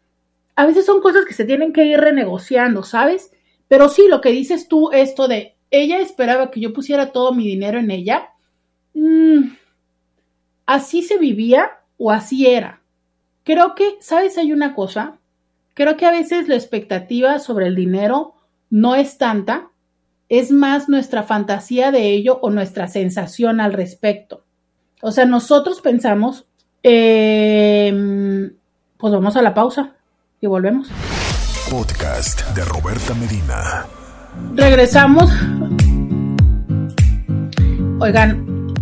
a 0.57 0.67
veces 0.67 0.85
son 0.87 1.01
cosas 1.01 1.25
que 1.25 1.35
se 1.35 1.45
tienen 1.45 1.73
que 1.73 1.85
ir 1.85 2.01
renegociando, 2.01 2.83
¿sabes? 2.83 3.33
Pero 3.69 3.89
sí, 3.89 4.07
lo 4.09 4.21
que 4.21 4.31
dices 4.31 4.69
tú, 4.69 4.91
esto 4.93 5.29
de, 5.29 5.57
ella 5.71 5.99
esperaba 5.99 6.51
que 6.51 6.61
yo 6.61 6.73
pusiera 6.73 7.13
todo 7.13 7.33
mi 7.33 7.47
dinero 7.47 7.79
en 7.79 7.91
ella, 7.91 8.31
mm, 8.95 9.55
así 10.67 11.03
se 11.03 11.19
vivía 11.19 11.71
o 11.97 12.11
así 12.11 12.47
era. 12.47 12.83
Creo 13.45 13.75
que, 13.75 13.97
¿sabes? 14.01 14.39
Hay 14.39 14.53
una 14.53 14.75
cosa, 14.75 15.19
Creo 15.75 15.97
que 15.97 16.07
a 16.07 16.11
veces 16.11 16.49
la 16.49 16.55
expectativa 16.55 17.39
sobre 17.39 17.67
el 17.67 17.75
dinero 17.75 18.35
no 18.69 18.95
es 18.95 19.17
tanta, 19.17 19.71
es 20.29 20.51
más 20.51 20.89
nuestra 20.89 21.23
fantasía 21.23 21.91
de 21.91 22.11
ello 22.11 22.39
o 22.43 22.51
nuestra 22.51 22.89
sensación 22.89 23.61
al 23.61 23.73
respecto. 23.73 24.45
O 25.01 25.13
sea, 25.13 25.25
nosotros 25.25 25.81
pensamos, 25.81 26.47
em, 26.83 28.55
pues 28.99 29.13
vamos 29.13 29.37
a 29.37 29.43
la 29.43 29.55
pausa 29.55 29.97
y 30.43 30.49
volvemos. 30.49 30.89
Podcast 31.71 32.45
de 32.57 32.65
Roberta 32.65 33.15
Medina. 33.15 33.87
Regresamos. 34.57 35.31
Oigan, 38.01 38.75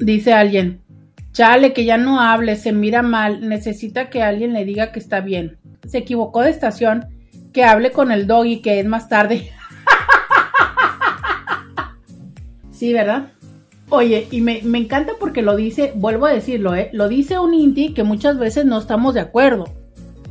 dice 0.00 0.32
alguien, 0.32 0.82
Chale, 1.30 1.72
que 1.72 1.84
ya 1.84 1.96
no 1.96 2.20
hable, 2.20 2.56
se 2.56 2.72
mira 2.72 3.02
mal, 3.02 3.48
necesita 3.48 4.10
que 4.10 4.24
alguien 4.24 4.52
le 4.52 4.64
diga 4.64 4.90
que 4.90 4.98
está 4.98 5.20
bien. 5.20 5.58
Se 5.86 5.98
equivocó 5.98 6.42
de 6.42 6.50
estación, 6.50 7.06
que 7.52 7.62
hable 7.62 7.92
con 7.92 8.10
el 8.10 8.26
doggy, 8.26 8.62
que 8.62 8.80
es 8.80 8.86
más 8.86 9.08
tarde. 9.08 9.52
sí, 12.72 12.92
¿verdad? 12.92 13.28
Oye, 13.90 14.26
y 14.32 14.40
me, 14.40 14.58
encanta 14.58 15.12
porque 15.20 15.42
lo 15.42 15.54
dice, 15.54 15.92
vuelvo 15.94 16.26
a 16.26 16.32
decirlo, 16.32 16.74
¿eh? 16.74 16.90
Lo 16.92 17.06
dice 17.06 17.38
un 17.38 17.54
Inti 17.54 17.94
que 17.94 18.02
muchas 18.02 18.40
veces 18.40 18.64
no 18.64 18.78
estamos 18.78 19.14
de 19.14 19.20
acuerdo. 19.20 19.85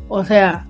O 0.07 0.23
sea, 0.23 0.67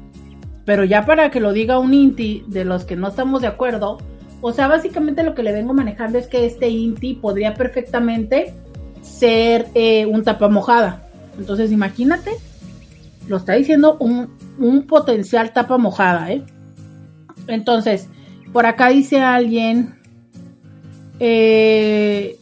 pero 0.66 0.84
ya 0.84 1.06
para 1.06 1.30
que 1.32 1.40
lo 1.40 1.53
diga 1.53 1.80
un 1.80 1.94
Inti 1.94 2.44
de 2.48 2.66
los 2.66 2.86
que 2.86 2.95
no 2.95 3.10
estamos 3.10 3.41
de 3.41 3.48
acuerdo, 3.48 3.99
o 4.41 4.52
sea, 4.52 4.68
básicamente 4.68 5.24
lo 5.24 5.36
que 5.36 5.44
le 5.44 5.53
vengo 5.53 5.74
manejando 5.74 6.18
es 6.18 6.28
que 6.28 6.45
este 6.45 6.70
Inti 6.70 7.14
podría 7.14 7.53
perfectamente 7.53 8.53
ser 9.02 9.68
eh, 9.74 10.06
un 10.06 10.24
tapa 10.24 10.49
mojada. 10.49 11.07
Entonces 11.38 11.72
imagínate, 11.72 12.32
lo 13.28 13.38
está 13.38 13.53
diciendo 13.53 13.98
un, 13.99 14.86
potencial 14.88 15.52
tapa 15.52 15.78
mojada, 15.78 16.32
¿eh? 16.32 16.44
Entonces, 17.48 18.10
por 18.53 18.66
acá 18.66 18.90
dice 18.90 19.22
alguien, 19.22 19.95
eh, 21.20 22.40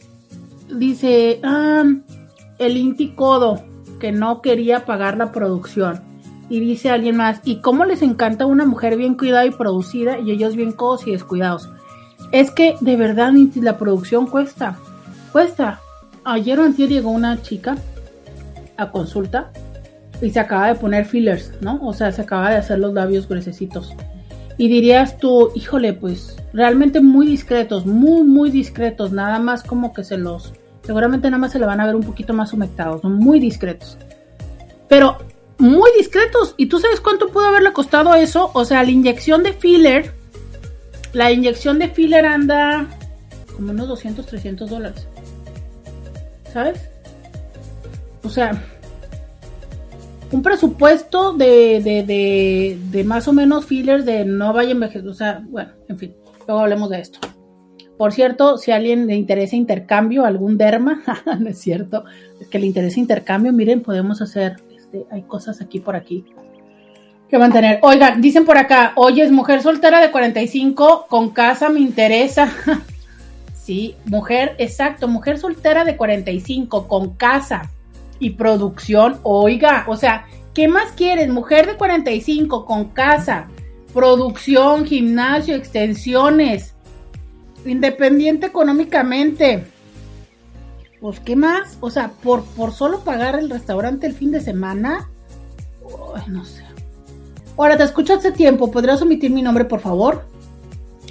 dice, 0.74 1.40
ah, 1.42 1.84
el 2.58 2.76
Inti 2.76 3.14
Codo, 3.14 3.62
que 3.98 4.12
no 4.12 4.40
quería 4.40 4.84
pagar 4.84 5.16
la 5.16 5.32
producción. 5.32 6.13
Y 6.48 6.60
dice 6.60 6.90
alguien 6.90 7.16
más, 7.16 7.40
¿y 7.44 7.56
cómo 7.56 7.84
les 7.84 8.02
encanta 8.02 8.46
una 8.46 8.66
mujer 8.66 8.96
bien 8.96 9.14
cuidada 9.14 9.46
y 9.46 9.50
producida 9.50 10.18
y 10.18 10.30
ellos 10.30 10.56
bien 10.56 10.72
codos 10.72 11.06
y 11.06 11.12
descuidados? 11.12 11.70
Es 12.32 12.50
que 12.50 12.76
de 12.80 12.96
verdad, 12.96 13.32
la 13.56 13.78
producción 13.78 14.26
cuesta, 14.26 14.76
cuesta 15.32 15.80
ayer 16.24 16.58
o 16.58 16.68
llegó 16.68 17.10
una 17.10 17.40
chica 17.42 17.76
a 18.76 18.90
consulta 18.90 19.50
y 20.20 20.30
se 20.30 20.40
acaba 20.40 20.68
de 20.68 20.74
poner 20.74 21.04
fillers, 21.04 21.52
¿no? 21.60 21.78
O 21.82 21.92
sea, 21.92 22.12
se 22.12 22.22
acaba 22.22 22.50
de 22.50 22.56
hacer 22.56 22.78
los 22.78 22.94
labios 22.94 23.28
gruesecitos. 23.28 23.94
Y 24.56 24.68
dirías 24.68 25.18
tú, 25.18 25.50
híjole, 25.54 25.92
pues 25.92 26.36
realmente 26.52 27.00
muy 27.00 27.26
discretos, 27.26 27.86
muy, 27.86 28.22
muy 28.22 28.50
discretos, 28.50 29.12
nada 29.12 29.38
más 29.38 29.64
como 29.64 29.92
que 29.92 30.04
se 30.04 30.16
los, 30.16 30.52
seguramente 30.82 31.28
nada 31.28 31.38
más 31.38 31.52
se 31.52 31.58
le 31.58 31.66
van 31.66 31.80
a 31.80 31.86
ver 31.86 31.96
un 31.96 32.04
poquito 32.04 32.32
más 32.32 32.52
humectados, 32.52 33.02
muy 33.04 33.40
discretos. 33.40 33.98
Pero 34.88 35.18
muy 35.58 35.90
discretos. 35.96 36.54
¿Y 36.56 36.66
tú 36.66 36.78
sabes 36.78 37.00
cuánto 37.00 37.28
pudo 37.28 37.46
haberle 37.46 37.72
costado 37.72 38.14
eso? 38.14 38.50
O 38.54 38.64
sea, 38.64 38.82
la 38.82 38.90
inyección 38.90 39.42
de 39.42 39.52
filler, 39.52 40.14
la 41.12 41.32
inyección 41.32 41.78
de 41.78 41.88
filler 41.88 42.26
anda 42.26 42.88
como 43.56 43.70
unos 43.70 43.88
200, 43.88 44.26
300 44.26 44.70
dólares. 44.70 45.06
¿sabes? 46.54 46.88
O 48.22 48.28
sea, 48.30 48.62
un 50.30 50.42
presupuesto 50.42 51.34
de, 51.34 51.80
de, 51.82 52.78
de, 52.90 53.04
más 53.04 53.26
o 53.28 53.32
menos 53.32 53.66
fillers 53.66 54.06
de 54.06 54.24
no 54.24 54.52
vaya 54.52 54.70
envejecer, 54.70 55.08
o 55.08 55.14
sea, 55.14 55.42
bueno, 55.48 55.72
en 55.88 55.98
fin, 55.98 56.14
luego 56.46 56.62
hablemos 56.62 56.88
de 56.90 57.00
esto. 57.00 57.18
Por 57.98 58.12
cierto, 58.12 58.56
si 58.56 58.70
a 58.70 58.76
alguien 58.76 59.06
le 59.06 59.16
interesa 59.16 59.56
intercambio, 59.56 60.24
algún 60.24 60.56
derma, 60.56 61.02
no 61.40 61.48
es 61.48 61.58
cierto, 61.58 62.04
es 62.40 62.46
que 62.46 62.60
le 62.60 62.66
interesa 62.66 63.00
intercambio, 63.00 63.52
miren, 63.52 63.82
podemos 63.82 64.22
hacer, 64.22 64.56
este, 64.94 65.06
hay 65.14 65.22
cosas 65.22 65.60
aquí 65.60 65.80
por 65.80 65.96
aquí 65.96 66.24
que 67.28 67.38
mantener. 67.38 67.78
Oigan, 67.82 68.20
dicen 68.20 68.44
por 68.44 68.58
acá, 68.58 68.92
oye, 68.96 69.22
es 69.22 69.32
mujer 69.32 69.62
soltera 69.62 70.00
de 70.00 70.10
45, 70.10 71.06
con 71.08 71.30
casa 71.30 71.68
me 71.68 71.80
interesa. 71.80 72.52
¿sí? 73.54 73.96
Mujer, 74.04 74.54
exacto, 74.58 75.08
mujer 75.08 75.38
soltera 75.38 75.84
de 75.84 75.96
45 75.96 76.86
con 76.86 77.14
casa 77.14 77.70
y 78.18 78.30
producción, 78.30 79.18
oiga, 79.22 79.84
o 79.88 79.96
sea, 79.96 80.26
¿qué 80.52 80.68
más 80.68 80.92
quieres? 80.92 81.28
Mujer 81.28 81.66
de 81.66 81.74
45 81.74 82.66
con 82.66 82.90
casa, 82.90 83.48
producción, 83.92 84.84
gimnasio, 84.84 85.56
extensiones, 85.56 86.74
independiente 87.64 88.46
económicamente. 88.46 89.64
Pues, 91.04 91.20
¿qué 91.20 91.36
más? 91.36 91.76
O 91.82 91.90
sea, 91.90 92.12
por, 92.22 92.44
por 92.44 92.72
solo 92.72 93.00
pagar 93.00 93.38
el 93.38 93.50
restaurante 93.50 94.06
el 94.06 94.14
fin 94.14 94.32
de 94.32 94.40
semana, 94.40 95.10
no 96.28 96.46
sé. 96.46 96.64
Ahora, 97.58 97.76
te 97.76 97.82
escucho 97.82 98.14
hace 98.14 98.32
tiempo, 98.32 98.70
¿podrías 98.70 99.02
omitir 99.02 99.30
mi 99.30 99.42
nombre, 99.42 99.66
por 99.66 99.80
favor? 99.80 100.24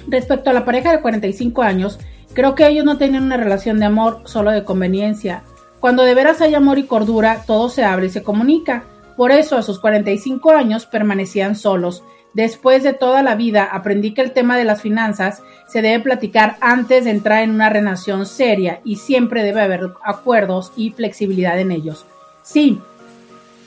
Respecto 0.08 0.50
a 0.50 0.52
la 0.52 0.64
pareja 0.64 0.90
de 0.90 1.00
45 1.00 1.62
años, 1.62 2.00
Creo 2.32 2.56
que 2.56 2.66
ellos 2.66 2.84
no 2.84 2.98
tenían 2.98 3.22
una 3.22 3.36
relación 3.36 3.78
de 3.78 3.86
amor, 3.86 4.22
solo 4.24 4.50
de 4.50 4.64
conveniencia. 4.64 5.44
Cuando 5.78 6.02
de 6.02 6.14
veras 6.14 6.40
hay 6.40 6.56
amor 6.56 6.78
y 6.78 6.86
cordura, 6.86 7.44
todo 7.46 7.68
se 7.68 7.84
abre 7.84 8.06
y 8.06 8.10
se 8.10 8.24
comunica. 8.24 8.82
Por 9.16 9.30
eso 9.30 9.56
a 9.56 9.62
sus 9.62 9.78
45 9.78 10.50
años 10.50 10.84
permanecían 10.84 11.54
solos. 11.54 12.02
Después 12.34 12.82
de 12.82 12.92
toda 12.92 13.22
la 13.22 13.36
vida 13.36 13.64
aprendí 13.64 14.12
que 14.12 14.22
el 14.22 14.32
tema 14.32 14.58
de 14.58 14.64
las 14.64 14.82
finanzas 14.82 15.42
se 15.66 15.82
debe 15.82 16.02
platicar 16.02 16.56
antes 16.60 17.04
de 17.04 17.12
entrar 17.12 17.42
en 17.42 17.50
una 17.50 17.70
relación 17.70 18.26
seria 18.26 18.80
y 18.84 18.96
siempre 18.96 19.42
debe 19.42 19.62
haber 19.62 19.90
acuerdos 20.04 20.72
y 20.76 20.90
flexibilidad 20.90 21.58
en 21.58 21.70
ellos. 21.70 22.04
Sí, 22.42 22.80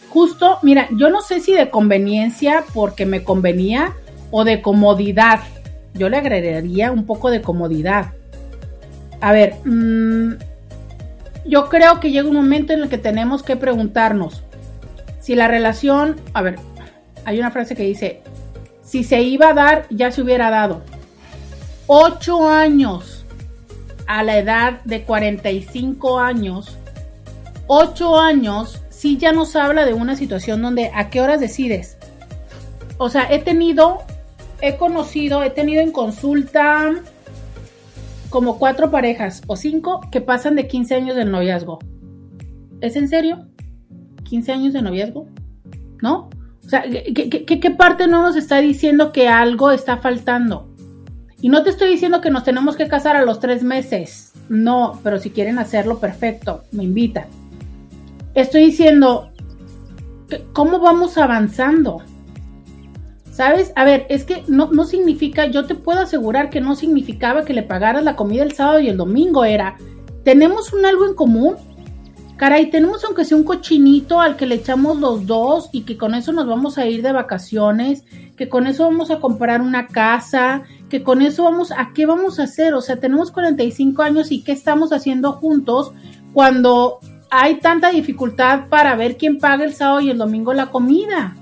justo, 0.10 0.60
mira, 0.62 0.88
yo 0.92 1.10
no 1.10 1.22
sé 1.22 1.40
si 1.40 1.54
de 1.54 1.70
conveniencia 1.70 2.64
porque 2.74 3.06
me 3.06 3.24
convenía 3.24 3.94
o 4.32 4.44
de 4.44 4.62
comodidad. 4.62 5.40
Yo 5.94 6.10
le 6.10 6.18
agregaría 6.18 6.92
un 6.92 7.06
poco 7.06 7.32
de 7.32 7.42
comodidad 7.42 8.12
a 9.22 9.32
ver, 9.32 9.56
mm, 9.66 10.34
yo 11.46 11.70
creo 11.70 12.00
que 12.00 12.12
llega 12.12 12.28
un 12.28 12.36
momento 12.36 12.74
en 12.74 12.84
el 12.84 12.90
que 12.90 12.98
tenemos 12.98 13.44
que 13.44 13.56
preguntarnos 13.56 14.44
si 15.20 15.36
la 15.36 15.48
relación, 15.48 16.18
a 16.34 16.42
ver, 16.42 16.58
hay 17.26 17.40
una 17.40 17.52
frase 17.52 17.76
que 17.76 17.84
dice, 17.84 18.22
si 18.88 19.04
se 19.04 19.22
iba 19.22 19.50
a 19.50 19.54
dar, 19.54 19.88
ya 19.90 20.12
se 20.12 20.22
hubiera 20.22 20.50
dado. 20.50 20.82
Ocho 21.86 22.50
años 22.50 23.26
a 24.08 24.24
la 24.24 24.38
edad 24.38 24.82
de 24.86 25.04
45 25.04 26.20
años 26.20 26.78
ocho 27.68 28.18
años 28.18 28.82
sí 28.90 29.18
ya 29.18 29.34
nos 29.34 29.56
habla 29.56 29.86
de 29.86 29.94
una 29.94 30.16
situación 30.16 30.62
donde 30.62 30.90
a 30.94 31.10
qué 31.10 31.22
horas 31.22 31.40
decides. 31.40 31.98
O 32.98 33.10
sea, 33.10 33.28
he 33.32 33.40
tenido, 33.40 34.00
he 34.62 34.78
conocido, 34.78 35.44
he 35.44 35.50
tenido 35.50 35.82
en 35.82 35.92
consulta 35.92 36.96
como 38.30 38.58
cuatro 38.58 38.90
parejas 38.90 39.42
o 39.48 39.56
cinco 39.56 40.02
que 40.12 40.22
pasan 40.22 40.56
de 40.56 40.68
15 40.68 40.96
años 40.96 41.16
de 41.16 41.26
noviazgo. 41.26 41.80
¿Es 42.82 42.96
en 42.96 43.08
serio? 43.08 43.48
¿15 44.24 44.50
años 44.50 44.74
de 44.74 44.82
noviazgo? 44.82 45.28
¿No? 46.02 46.30
O 46.68 46.70
sea, 46.70 46.84
¿qué, 46.84 47.72
parte 47.78 48.08
no 48.08 48.22
nos 48.22 48.36
está 48.36 48.58
diciendo 48.58 49.14
que 49.14 49.30
algo 49.30 49.72
está 49.72 50.00
faltando? 50.00 50.68
Y 51.40 51.48
no 51.48 51.64
te 51.64 51.70
estoy 51.70 51.90
diciendo 51.90 52.20
que 52.20 52.30
nos 52.30 52.44
tenemos 52.44 52.76
que 52.76 52.90
casar 52.90 53.16
a 53.16 53.24
los 53.24 53.40
tres 53.40 53.64
meses. 53.64 54.34
No, 54.50 55.00
pero 55.02 55.18
si 55.18 55.30
quieren 55.30 55.60
hacerlo, 55.60 56.00
perfecto, 56.00 56.66
me 56.74 56.84
invitan. 56.84 57.28
Estoy 58.34 58.66
diciendo, 58.66 59.32
¿cómo 60.52 60.80
vamos 60.80 61.18
avanzando? 61.18 62.02
¿Sabes? 63.32 63.72
A 63.78 63.86
ver, 63.86 64.06
es 64.10 64.26
que 64.26 64.44
no, 64.50 64.70
no 64.70 64.84
significa, 64.84 65.46
yo 65.46 65.68
te 65.68 65.76
puedo 65.76 66.02
asegurar 66.02 66.50
que 66.50 66.60
no 66.60 66.76
significaba 66.76 67.46
que 67.46 67.54
le 67.54 67.64
pagaras 67.64 68.04
la 68.04 68.18
comida 68.18 68.44
el 68.44 68.52
sábado 68.52 68.82
y 68.82 68.90
el 68.90 68.98
domingo, 68.98 69.46
era, 69.46 69.78
tenemos 70.26 70.74
un 70.74 70.86
algo 70.86 71.06
en 71.06 71.16
común, 71.16 71.56
caray, 72.38 72.70
tenemos 72.70 73.04
aunque 73.04 73.26
sea 73.26 73.36
un 73.36 73.44
cochinito 73.44 74.22
al 74.22 74.38
que 74.38 74.46
le 74.46 74.56
echamos 74.56 75.00
los 75.00 75.26
dos 75.26 75.70
y 75.72 75.82
que 75.82 75.98
con 75.98 76.14
eso 76.14 76.32
nos 76.32 76.48
vamos 76.48 76.78
a 76.78 76.86
ir 76.86 77.02
de 77.02 77.12
vacaciones, 77.12 78.04
que 78.38 78.48
con 78.48 78.68
eso 78.68 78.84
vamos 78.84 79.10
a 79.10 79.20
comprar 79.20 79.60
una 79.62 79.88
casa, 79.88 80.62
que 80.90 81.04
con 81.04 81.24
eso 81.24 81.44
vamos, 81.44 81.72
¿a 81.72 81.92
qué 81.94 82.06
vamos 82.06 82.40
a 82.40 82.44
hacer? 82.44 82.76
O 82.76 82.82
sea, 82.82 83.00
tenemos 83.00 83.32
45 83.32 84.04
años 84.04 84.32
y 84.32 84.44
¿qué 84.44 84.52
estamos 84.52 84.94
haciendo 84.94 85.34
juntos 85.34 85.92
cuando 86.32 87.00
hay 87.32 87.60
tanta 87.60 87.90
dificultad 87.90 88.70
para 88.70 88.96
ver 88.96 89.18
quién 89.18 89.40
paga 89.40 89.66
el 89.66 89.74
sábado 89.74 90.02
y 90.02 90.12
el 90.12 90.20
domingo 90.20 90.54
la 90.54 90.68
comida? 90.68 91.36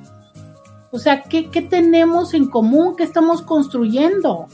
O 0.92 0.98
sea, 0.98 1.24
¿qué, 1.24 1.44
tenemos 1.44 2.34
en 2.34 2.48
común? 2.48 2.96
¿Qué 2.96 3.04
estamos 3.04 3.42
construyendo? 3.42 4.48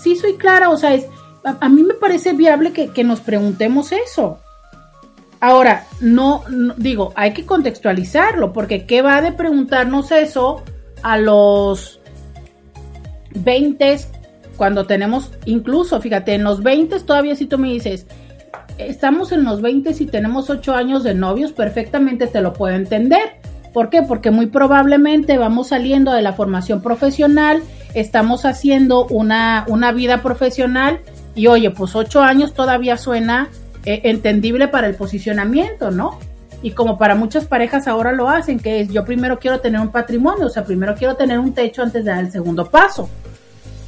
Sí 0.00 0.14
soy 0.14 0.34
clara, 0.34 0.70
o 0.70 0.76
sea, 0.76 0.94
es, 0.94 1.06
a, 1.42 1.68
mí 1.68 1.82
me 1.82 1.94
parece 1.94 2.32
viable 2.32 2.72
que 2.72 3.04
nos 3.04 3.20
preguntemos 3.20 3.90
eso. 3.90 4.38
Ahora, 5.44 5.84
no, 6.00 6.42
digo, 6.78 7.12
hay 7.16 7.34
que 7.34 7.44
contextualizarlo, 7.44 8.54
porque 8.54 8.86
¿qué 8.86 9.02
va 9.02 9.20
de 9.20 9.30
preguntarnos 9.30 10.10
eso 10.10 10.62
a 11.02 11.18
los 11.18 12.00
20 13.34 13.98
cuando 14.56 14.86
tenemos, 14.86 15.32
incluso, 15.44 16.00
fíjate, 16.00 16.32
en 16.32 16.44
los 16.44 16.62
20 16.62 16.98
todavía 17.00 17.36
si 17.36 17.44
tú 17.44 17.58
me 17.58 17.70
dices, 17.70 18.06
estamos 18.78 19.32
en 19.32 19.44
los 19.44 19.60
20 19.60 19.94
y 19.98 20.06
tenemos 20.06 20.48
8 20.48 20.74
años 20.74 21.04
de 21.04 21.12
novios, 21.12 21.52
perfectamente 21.52 22.26
te 22.26 22.40
lo 22.40 22.54
puedo 22.54 22.74
entender. 22.74 23.34
¿Por 23.74 23.90
qué? 23.90 24.00
Porque 24.00 24.30
muy 24.30 24.46
probablemente 24.46 25.36
vamos 25.36 25.68
saliendo 25.68 26.12
de 26.12 26.22
la 26.22 26.32
formación 26.32 26.80
profesional, 26.80 27.62
estamos 27.92 28.46
haciendo 28.46 29.04
una, 29.08 29.66
una 29.68 29.92
vida 29.92 30.22
profesional 30.22 31.00
y 31.34 31.48
oye, 31.48 31.70
pues 31.70 31.94
8 31.94 32.22
años 32.22 32.54
todavía 32.54 32.96
suena 32.96 33.50
eh, 33.84 34.00
entendible 34.04 34.68
para 34.68 34.86
el 34.86 34.94
posicionamiento, 34.94 35.90
¿no? 35.90 36.18
Y 36.62 36.70
como 36.70 36.96
para 36.96 37.14
muchas 37.14 37.44
parejas 37.44 37.86
ahora 37.86 38.12
lo 38.12 38.28
hacen, 38.28 38.58
que 38.58 38.80
es 38.80 38.88
yo 38.88 39.04
primero 39.04 39.38
quiero 39.38 39.60
tener 39.60 39.80
un 39.80 39.92
patrimonio, 39.92 40.46
o 40.46 40.50
sea, 40.50 40.64
primero 40.64 40.94
quiero 40.94 41.16
tener 41.16 41.38
un 41.38 41.52
techo 41.52 41.82
antes 41.82 42.04
de 42.04 42.10
dar 42.10 42.24
el 42.24 42.32
segundo 42.32 42.70
paso. 42.70 43.08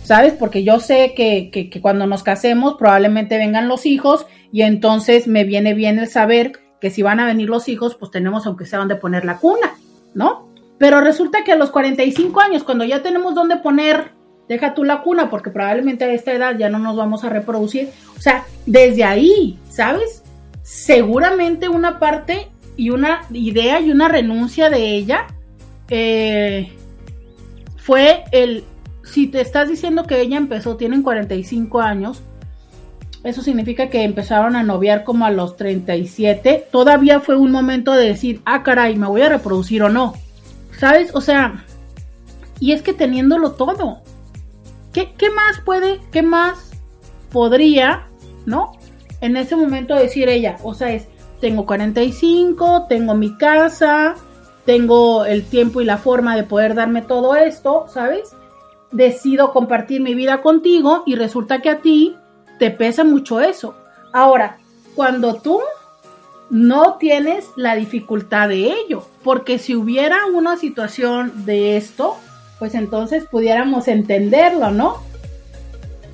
¿Sabes? 0.04 0.34
Porque 0.34 0.62
yo 0.62 0.78
sé 0.78 1.14
que, 1.16 1.50
que, 1.50 1.68
que 1.68 1.80
cuando 1.80 2.06
nos 2.06 2.22
casemos 2.22 2.76
probablemente 2.78 3.38
vengan 3.38 3.66
los 3.66 3.86
hijos 3.86 4.26
y 4.52 4.62
entonces 4.62 5.26
me 5.26 5.42
viene 5.42 5.74
bien 5.74 5.98
el 5.98 6.08
saber 6.08 6.52
que 6.80 6.90
si 6.90 7.02
van 7.02 7.18
a 7.18 7.26
venir 7.26 7.48
los 7.48 7.68
hijos, 7.68 7.96
pues 7.96 8.10
tenemos 8.10 8.46
aunque 8.46 8.66
sea 8.66 8.78
donde 8.78 8.96
poner 8.96 9.24
la 9.24 9.38
cuna, 9.38 9.74
¿no? 10.14 10.48
Pero 10.78 11.00
resulta 11.00 11.42
que 11.42 11.52
a 11.52 11.56
los 11.56 11.70
45 11.70 12.40
años, 12.40 12.62
cuando 12.62 12.84
ya 12.84 13.02
tenemos 13.02 13.34
donde 13.34 13.56
poner 13.56 14.12
deja 14.48 14.74
tú 14.74 14.84
la 14.84 15.02
cuna, 15.02 15.30
porque 15.30 15.50
probablemente 15.50 16.04
a 16.04 16.12
esta 16.12 16.32
edad 16.32 16.56
ya 16.58 16.68
no 16.68 16.78
nos 16.78 16.96
vamos 16.96 17.24
a 17.24 17.28
reproducir. 17.28 17.90
O 18.16 18.20
sea, 18.20 18.44
desde 18.64 19.04
ahí, 19.04 19.58
¿sabes? 19.68 20.22
Seguramente 20.62 21.68
una 21.68 21.98
parte 21.98 22.48
y 22.76 22.90
una 22.90 23.22
idea 23.32 23.80
y 23.80 23.90
una 23.90 24.08
renuncia 24.08 24.70
de 24.70 24.96
ella 24.96 25.26
eh, 25.88 26.72
fue 27.76 28.24
el, 28.32 28.64
si 29.04 29.28
te 29.28 29.40
estás 29.40 29.68
diciendo 29.68 30.04
que 30.04 30.20
ella 30.20 30.36
empezó, 30.36 30.76
tienen 30.76 31.02
45 31.02 31.80
años, 31.80 32.22
eso 33.24 33.42
significa 33.42 33.88
que 33.88 34.04
empezaron 34.04 34.54
a 34.54 34.62
noviar 34.62 35.04
como 35.04 35.24
a 35.24 35.30
los 35.30 35.56
37, 35.56 36.66
todavía 36.70 37.20
fue 37.20 37.36
un 37.36 37.50
momento 37.50 37.92
de 37.92 38.06
decir, 38.06 38.40
ah, 38.44 38.62
caray, 38.62 38.96
me 38.96 39.06
voy 39.06 39.22
a 39.22 39.28
reproducir 39.28 39.82
o 39.82 39.88
no. 39.88 40.14
¿Sabes? 40.78 41.14
O 41.14 41.20
sea, 41.20 41.64
y 42.60 42.72
es 42.72 42.82
que 42.82 42.92
teniéndolo 42.92 43.52
todo, 43.52 44.02
¿Qué, 45.04 45.28
más 45.28 45.60
puede, 45.60 46.00
qué 46.10 46.22
más 46.22 46.70
podría, 47.30 48.06
¿no? 48.46 48.72
En 49.20 49.36
ese 49.36 49.54
momento 49.54 49.94
decir 49.94 50.30
ella, 50.30 50.56
o 50.62 50.72
sea, 50.72 50.90
es, 50.94 51.06
tengo 51.38 51.66
45, 51.66 52.86
tengo 52.88 53.14
mi 53.14 53.36
casa, 53.36 54.14
tengo 54.64 55.26
el 55.26 55.44
tiempo 55.44 55.82
y 55.82 55.84
la 55.84 55.98
forma 55.98 56.34
de 56.34 56.44
poder 56.44 56.74
darme 56.74 57.02
todo 57.02 57.36
esto, 57.36 57.84
¿sabes? 57.92 58.34
Decido 58.90 59.52
compartir 59.52 60.00
mi 60.00 60.14
vida 60.14 60.40
contigo 60.40 61.02
y 61.04 61.14
resulta 61.14 61.60
que 61.60 61.68
a 61.68 61.82
ti 61.82 62.16
te 62.58 62.70
pesa 62.70 63.04
mucho 63.04 63.40
eso. 63.40 63.74
Ahora, 64.14 64.56
cuando 64.94 65.34
tú 65.34 65.60
no 66.48 66.94
tienes 66.94 67.44
la 67.56 67.74
dificultad 67.74 68.48
de 68.48 68.72
ello, 68.72 69.06
porque 69.22 69.58
si 69.58 69.76
hubiera 69.76 70.24
una 70.32 70.56
situación 70.56 71.44
de 71.44 71.76
esto, 71.76 72.16
pues 72.58 72.74
entonces 72.74 73.24
pudiéramos 73.30 73.88
entenderlo, 73.88 74.70
¿no? 74.70 74.98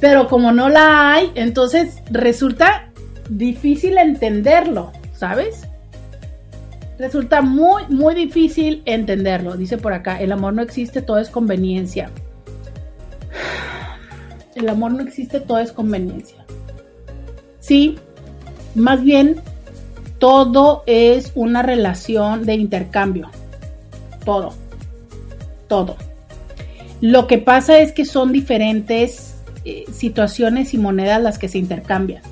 Pero 0.00 0.28
como 0.28 0.52
no 0.52 0.68
la 0.68 1.12
hay, 1.12 1.30
entonces 1.34 2.02
resulta 2.10 2.90
difícil 3.28 3.98
entenderlo, 3.98 4.92
¿sabes? 5.14 5.68
Resulta 6.98 7.42
muy, 7.42 7.84
muy 7.88 8.14
difícil 8.14 8.82
entenderlo. 8.84 9.56
Dice 9.56 9.78
por 9.78 9.92
acá, 9.92 10.20
el 10.20 10.32
amor 10.32 10.54
no 10.54 10.62
existe, 10.62 11.02
todo 11.02 11.18
es 11.18 11.30
conveniencia. 11.30 12.10
El 14.54 14.68
amor 14.68 14.92
no 14.92 15.00
existe, 15.00 15.40
todo 15.40 15.60
es 15.60 15.72
conveniencia. 15.72 16.44
Sí, 17.58 17.98
más 18.74 19.02
bien, 19.02 19.40
todo 20.18 20.82
es 20.86 21.32
una 21.34 21.62
relación 21.62 22.44
de 22.44 22.54
intercambio. 22.54 23.30
Todo. 24.24 24.52
Todo. 25.68 25.96
Lo 27.02 27.26
que 27.26 27.38
pasa 27.38 27.80
es 27.80 27.90
que 27.90 28.04
son 28.04 28.30
diferentes 28.30 29.34
eh, 29.64 29.86
situaciones 29.92 30.72
y 30.72 30.78
monedas 30.78 31.20
las 31.20 31.36
que 31.36 31.48
se 31.48 31.58
intercambian. 31.58 32.22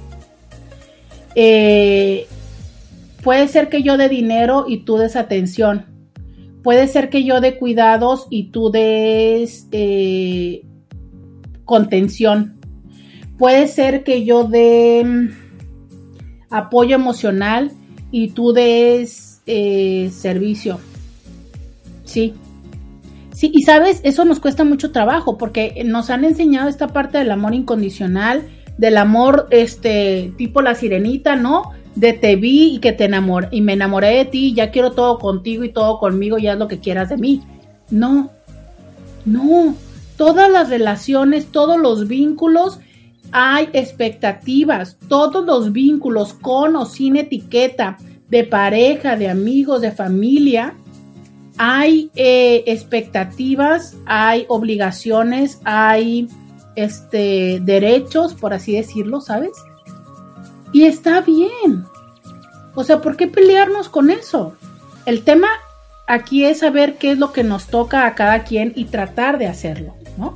Eh, 1.35 2.29
puede 3.25 3.49
ser 3.49 3.69
que 3.69 3.83
yo 3.83 3.97
dé 3.97 4.09
dinero 4.09 4.67
y 4.69 4.85
tú 4.85 4.97
des 4.97 5.17
atención. 5.17 5.87
Puede 6.63 6.87
ser 6.87 7.11
que 7.11 7.25
yo 7.25 7.41
dé 7.41 7.59
cuidados 7.59 8.29
y 8.31 8.53
tú 8.53 8.71
des 8.71 9.67
eh, 9.73 10.63
contención. 11.65 12.61
Puede 13.39 13.67
ser 13.67 14.05
que 14.05 14.25
yo 14.25 14.45
dé 14.45 15.03
mm, 15.05 15.31
apoyo 16.49 16.95
emocional 16.95 17.73
y 18.13 18.29
tú 18.29 18.53
des 18.53 19.27
servicio. 20.13 20.79
Sí, 22.05 22.35
Sí, 23.41 23.51
y 23.55 23.63
sabes, 23.63 24.03
eso 24.05 24.27
nos 24.27 24.39
cuesta 24.39 24.65
mucho 24.65 24.93
trabajo 24.93 25.39
porque 25.39 25.83
nos 25.87 26.11
han 26.11 26.25
enseñado 26.25 26.69
esta 26.69 26.89
parte 26.89 27.17
del 27.17 27.31
amor 27.31 27.55
incondicional, 27.55 28.43
del 28.77 28.99
amor 28.99 29.47
este 29.51 30.35
tipo 30.37 30.61
la 30.61 30.75
sirenita, 30.75 31.37
¿no? 31.37 31.71
De 31.95 32.13
te 32.13 32.37
vi 32.37 32.75
y 32.75 32.79
que 32.81 32.93
te 32.93 33.07
enamoré 33.07 33.49
y 33.51 33.63
me 33.63 33.73
enamoré 33.73 34.09
de 34.09 34.27
ti, 34.27 34.53
ya 34.53 34.71
quiero 34.71 34.93
todo 34.93 35.19
contigo 35.19 35.65
y 35.65 35.73
todo 35.73 35.99
conmigo, 35.99 36.37
ya 36.37 36.53
es 36.53 36.59
lo 36.59 36.69
que 36.69 36.81
quieras 36.81 37.09
de 37.09 37.17
mí. 37.17 37.41
No. 37.89 38.31
No, 39.25 39.75
todas 40.19 40.53
las 40.53 40.69
relaciones, 40.69 41.47
todos 41.47 41.81
los 41.81 42.09
vínculos 42.09 42.79
hay 43.33 43.71
expectativas, 43.73 44.99
todos 45.09 45.47
los 45.47 45.73
vínculos 45.73 46.35
con 46.35 46.77
o 46.77 46.85
sin 46.85 47.17
etiqueta 47.17 47.97
de 48.29 48.45
pareja, 48.45 49.17
de 49.17 49.31
amigos, 49.31 49.81
de 49.81 49.93
familia, 49.93 50.75
hay 51.59 52.11
eh, 52.15 52.65
expectativas, 52.67 53.97
hay 54.07 54.47
obligaciones, 54.49 55.61
hay 55.65 56.29
este, 56.77 57.61
derechos, 57.63 58.35
por 58.35 58.55
así 58.55 58.75
decirlo, 58.75 59.21
¿sabes? 59.21 59.53
Y 60.73 60.85
está 60.85 61.21
bien. 61.21 61.85
O 62.75 62.85
sea, 62.85 63.01
¿por 63.01 63.17
qué 63.17 63.27
pelearnos 63.27 63.89
con 63.89 64.11
eso? 64.11 64.55
El 65.07 65.23
tema 65.23 65.49
aquí 66.07 66.45
es 66.45 66.59
saber 66.59 66.97
qué 66.99 67.13
es 67.13 67.19
lo 67.19 67.33
que 67.33 67.45
nos 67.45 67.67
toca 67.67 68.07
a 68.07 68.15
cada 68.15 68.45
quien 68.45 68.73
y 68.77 68.87
tratar 68.87 69.39
de 69.39 69.47
hacerlo, 69.47 69.95
¿no? 70.17 70.35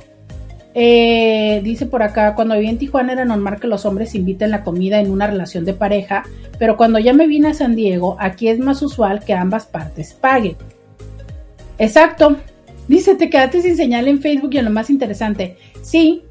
Eh, 0.77 1.61
dice 1.63 1.85
por 1.85 2.03
acá, 2.03 2.35
cuando 2.35 2.55
viví 2.55 2.67
en 2.67 2.77
Tijuana 2.77 3.13
era 3.13 3.23
normal 3.23 3.61
que 3.61 3.67
los 3.67 3.85
hombres 3.85 4.13
inviten 4.13 4.51
la 4.51 4.63
comida 4.65 4.99
en 4.99 5.09
una 5.09 5.25
relación 5.25 5.63
de 5.63 5.73
pareja, 5.73 6.23
pero 6.59 6.75
cuando 6.75 6.99
ya 6.99 7.13
me 7.13 7.27
vine 7.27 7.47
a 7.49 7.53
San 7.53 7.75
Diego, 7.75 8.17
aquí 8.19 8.49
es 8.49 8.59
más 8.59 8.81
usual 8.81 9.23
que 9.23 9.33
ambas 9.33 9.65
partes 9.65 10.13
paguen. 10.13 10.57
Exacto. 11.77 12.37
Dice, 12.87 13.15
te 13.15 13.29
quedaste 13.29 13.61
sin 13.61 13.75
señal 13.75 14.07
en 14.07 14.21
Facebook 14.21 14.53
y 14.53 14.57
en 14.59 14.65
lo 14.65 14.71
más 14.71 14.89
interesante. 14.89 15.57
Sí, 15.81 16.23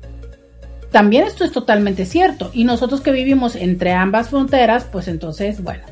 también 0.91 1.25
esto 1.25 1.45
es 1.45 1.51
totalmente 1.51 2.07
cierto. 2.07 2.51
Y 2.55 2.65
nosotros 2.65 3.01
que 3.01 3.11
vivimos 3.11 3.57
entre 3.57 3.93
ambas 3.93 4.29
fronteras, 4.29 4.85
pues 4.85 5.09
entonces, 5.09 5.63
bueno. 5.63 5.83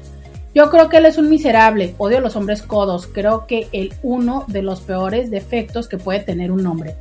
Yo 0.55 0.71
creo 0.71 0.89
que 0.89 0.99
él 0.99 1.07
es 1.07 1.17
un 1.19 1.31
miserable, 1.31 1.95
odio 1.99 2.19
a 2.19 2.21
los 2.21 2.37
hombres 2.37 2.61
codos, 2.63 3.07
creo 3.07 3.47
que 3.47 3.69
el 3.73 3.95
uno 4.03 4.45
de 4.49 4.61
los 4.61 4.83
peores 4.83 5.31
defectos 5.31 5.89
que 5.89 5.97
puede 5.97 6.21
tener 6.21 6.53
un 6.53 6.67
hombre. 6.67 6.95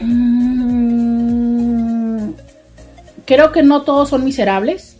Mm, 0.00 1.16
creo 3.24 3.50
que 3.50 3.62
no 3.62 3.80
todos 3.82 4.10
son 4.10 4.24
miserables. 4.24 4.98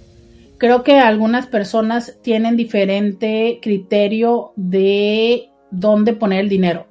Creo 0.59 0.85
que 0.85 0.98
algunas 0.98 1.47
personas 1.47 2.16
tienen 2.23 2.56
diferente 2.56 3.59
criterio 3.60 4.52
de 4.56 5.51
dónde 5.70 6.12
poner 6.12 6.40
el 6.40 6.48
dinero. 6.48 6.86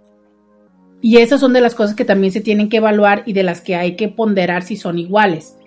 Y 1.01 1.17
esas 1.17 1.39
son 1.39 1.53
de 1.53 1.61
las 1.61 1.75
cosas 1.75 1.95
que 1.95 2.05
también 2.05 2.33
se 2.33 2.41
tienen 2.41 2.69
que 2.69 2.77
evaluar 2.77 3.23
y 3.25 3.33
de 3.33 3.43
las 3.43 3.61
que 3.61 3.75
hay 3.75 3.95
que 3.95 4.07
ponderar 4.07 4.63
si 4.63 4.75
son 4.75 4.97
iguales. 4.97 5.57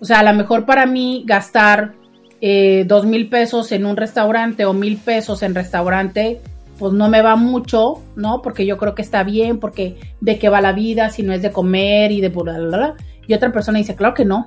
O 0.00 0.04
sea, 0.04 0.20
a 0.20 0.22
lo 0.22 0.32
mejor 0.32 0.64
para 0.64 0.86
mí 0.86 1.24
gastar 1.26 1.94
eh, 2.40 2.84
dos 2.86 3.04
mil 3.06 3.28
pesos 3.28 3.72
en 3.72 3.86
un 3.86 3.96
restaurante 3.96 4.64
o 4.64 4.72
mil 4.72 4.96
pesos 4.98 5.42
en 5.42 5.54
restaurante 5.54 6.40
pues 6.78 6.92
no 6.92 7.08
me 7.08 7.22
va 7.22 7.36
mucho, 7.36 8.02
¿no? 8.16 8.42
Porque 8.42 8.66
yo 8.66 8.76
creo 8.76 8.94
que 8.94 9.02
está 9.02 9.24
bien, 9.24 9.58
porque 9.58 9.96
de 10.20 10.38
qué 10.38 10.48
va 10.48 10.60
la 10.60 10.72
vida, 10.72 11.10
si 11.10 11.22
no 11.22 11.32
es 11.32 11.42
de 11.42 11.52
comer 11.52 12.12
y 12.12 12.20
de 12.20 12.28
bla, 12.28 12.58
bla, 12.58 12.76
bla. 12.76 12.94
Y 13.26 13.34
otra 13.34 13.52
persona 13.52 13.78
dice, 13.78 13.96
claro 13.96 14.14
que 14.14 14.24
no. 14.24 14.46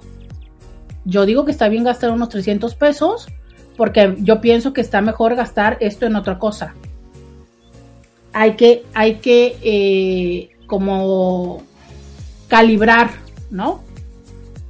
Yo 1.06 1.26
digo 1.26 1.46
que 1.46 1.52
está 1.52 1.70
bien 1.70 1.84
gastar 1.84 2.12
unos 2.12 2.30
300 2.30 2.76
pesos, 2.76 3.28
porque 3.78 4.16
yo 4.20 4.42
pienso 4.42 4.74
que 4.74 4.82
está 4.82 5.02
mejor 5.02 5.36
gastar 5.36 5.78
esto 5.80 6.06
en 6.06 6.16
otra 6.16 6.38
cosa. 6.38 6.76
Hay 8.34 8.56
que, 8.56 8.86
hay 8.94 9.16
que, 9.16 9.58
eh, 9.62 10.50
como 10.68 11.64
calibrar, 12.48 13.12
¿no? 13.50 13.82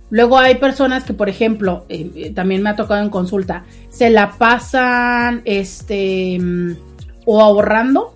Luego 0.09 0.39
hay 0.39 0.55
personas 0.55 1.03
que, 1.03 1.13
por 1.13 1.29
ejemplo, 1.29 1.85
eh, 1.89 2.09
eh, 2.15 2.31
también 2.31 2.63
me 2.63 2.69
ha 2.69 2.75
tocado 2.75 3.01
en 3.01 3.09
consulta, 3.09 3.65
se 3.89 4.09
la 4.09 4.31
pasan, 4.31 5.41
este, 5.45 6.39
o 7.25 7.41
ahorrando, 7.41 8.13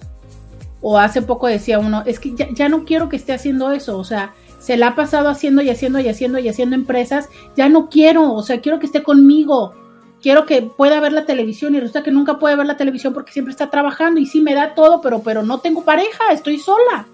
o 0.82 0.98
hace 0.98 1.22
poco 1.22 1.48
decía 1.48 1.80
uno, 1.80 2.04
es 2.06 2.20
que 2.20 2.34
ya, 2.36 2.68
no 2.68 2.84
quiero 2.84 3.10
que 3.10 3.16
esté 3.16 3.34
haciendo 3.34 3.72
eso, 3.72 3.98
o 3.98 4.04
sea, 4.04 4.34
se 4.60 4.76
la 4.76 4.88
ha 4.88 4.96
pasado 4.96 5.30
haciendo 5.30 5.62
y 5.62 5.70
haciendo 5.70 6.00
y 6.00 6.10
haciendo 6.10 6.40
y 6.40 6.50
haciendo 6.50 6.76
empresas, 6.76 7.30
ya 7.56 7.70
no 7.70 7.90
quiero, 7.90 8.34
o 8.34 8.42
sea, 8.42 8.60
quiero 8.60 8.80
que 8.80 8.88
esté 8.88 9.04
conmigo, 9.04 9.76
quiero 10.24 10.48
que 10.48 10.64
pueda 10.64 11.00
ver 11.00 11.12
la 11.12 11.26
televisión 11.26 11.76
y 11.76 11.80
resulta 11.80 12.02
que 12.02 12.12
nunca 12.12 12.40
puede 12.40 12.56
ver 12.56 12.66
la 12.66 12.78
televisión 12.78 13.14
porque 13.14 13.34
siempre 13.34 13.52
está 13.52 13.70
trabajando 13.70 14.20
y 14.20 14.26
sí 14.26 14.42
me 14.42 14.56
da 14.56 14.74
todo, 14.74 15.02
pero, 15.02 15.22
pero 15.22 15.44
no 15.44 15.60
tengo 15.60 15.84
pareja, 15.84 16.32
estoy 16.32 16.58
sola. 16.58 17.06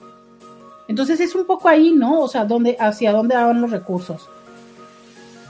Entonces 0.88 1.20
es 1.20 1.36
un 1.36 1.46
poco 1.46 1.68
ahí, 1.68 1.92
¿no? 1.92 2.22
O 2.22 2.28
sea, 2.28 2.46
¿dónde, 2.46 2.78
hacia 2.80 3.12
dónde 3.12 3.36
van 3.36 3.60
los 3.60 3.72
recursos. 3.72 4.30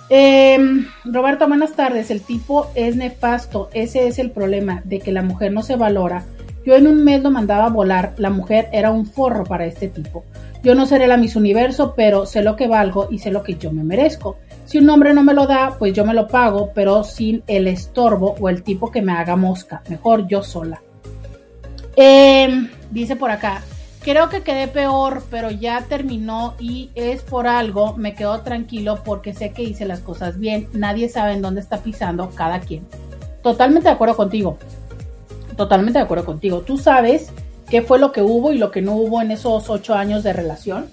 Em, 0.10 0.88
Roberto, 1.06 1.48
buenas 1.48 1.73
tardes. 1.73 2.10
El 2.10 2.22
tipo 2.22 2.72
es 2.73 2.95
nefasto. 2.95 3.69
Ese 3.73 4.07
es 4.07 4.18
el 4.18 4.31
problema, 4.31 4.81
de 4.86 4.99
que 4.99 5.11
la 5.11 5.22
mujer 5.22 5.53
no 5.53 5.61
se 5.61 5.76
valora 5.76 6.26
yo 6.65 6.76
en 6.76 6.88
un 6.88 7.03
mes 7.03 7.23
lo 7.23 7.31
mandaba 7.31 7.65
a 7.65 7.69
volar, 7.69 8.14
la 8.18 8.30
mujer 8.30 8.69
era 8.72 8.91
un 8.91 9.06
forro 9.06 9.44
para 9.44 9.65
este 9.65 9.88
tipo. 9.88 10.26
Yo 10.61 10.76
no 10.76 10.86
seré 10.86 11.07
la 11.07 11.18
Miss 11.18 11.36
Universo, 11.36 11.94
pero 11.95 12.26
sé 12.26 12.44
lo 12.44 12.56
que 12.56 12.68
valgo 12.68 13.07
y 13.10 13.19
sé 13.19 13.31
lo 13.31 13.44
que 13.44 13.56
yo 13.56 13.72
me 13.72 13.84
merezco. 13.84 14.38
Si 14.70 14.78
un 14.78 14.90
hombre 14.91 15.16
no 15.16 15.24
me 15.24 15.34
lo 15.34 15.48
da, 15.48 15.76
pues 15.80 15.94
yo 15.94 16.06
me 16.06 16.14
lo 16.14 16.28
pago, 16.28 16.72
pero 16.76 17.04
sin 17.04 17.41
el 17.48 17.66
estorbo 17.68 18.36
o 18.40 18.50
el 18.50 18.62
tipo 18.62 18.91
que 18.91 19.02
me 19.02 19.14
haga 19.14 19.36
mosca. 19.36 19.82
Mejor 19.90 20.28
yo 20.28 20.44
sola. 20.44 20.80
Em, 21.96 22.70
dice 22.91 23.16
por 23.16 23.32
acá, 23.32 23.64
creo 24.04 24.30
que 24.30 24.44
quedé 24.44 24.68
peor, 24.68 25.24
pero 25.32 25.50
ya 25.50 25.82
terminó 25.90 26.54
y 26.60 26.91
es 26.94 27.24
por 27.24 27.48
algo, 27.48 27.96
me 27.98 28.14
quedo 28.14 28.41
tranquilo 28.41 29.02
porque 29.04 29.34
sé 29.34 29.54
que 29.54 29.64
hice 29.64 29.86
las 29.86 30.02
cosas 30.02 30.38
bien. 30.38 30.68
Nadie 30.74 31.10
sabe 31.10 31.34
en 31.34 31.41
dónde 31.41 31.62
está 31.62 31.80
pisando 31.80 32.30
cada 32.30 32.60
quien. 32.60 32.86
Totalmente 33.41 33.90
de 33.90 33.96
acuerdo 33.96 34.16
contigo 34.16 34.60
totalmente 35.60 36.00
de 36.00 36.06
acuerdo 36.06 36.24
contigo. 36.24 36.62
Tú 36.62 36.78
sabes 36.78 37.34
qué 37.70 37.82
fue 37.82 38.00
lo 38.00 38.14
que 38.14 38.22
hubo 38.22 38.54
y 38.54 38.58
lo 38.58 38.72
que 38.72 38.82
no 38.82 38.94
hubo 38.94 39.22
en 39.22 39.30
esos 39.32 39.70
ocho 39.70 39.94
años 39.94 40.24
de 40.24 40.32
relación. 40.32 40.86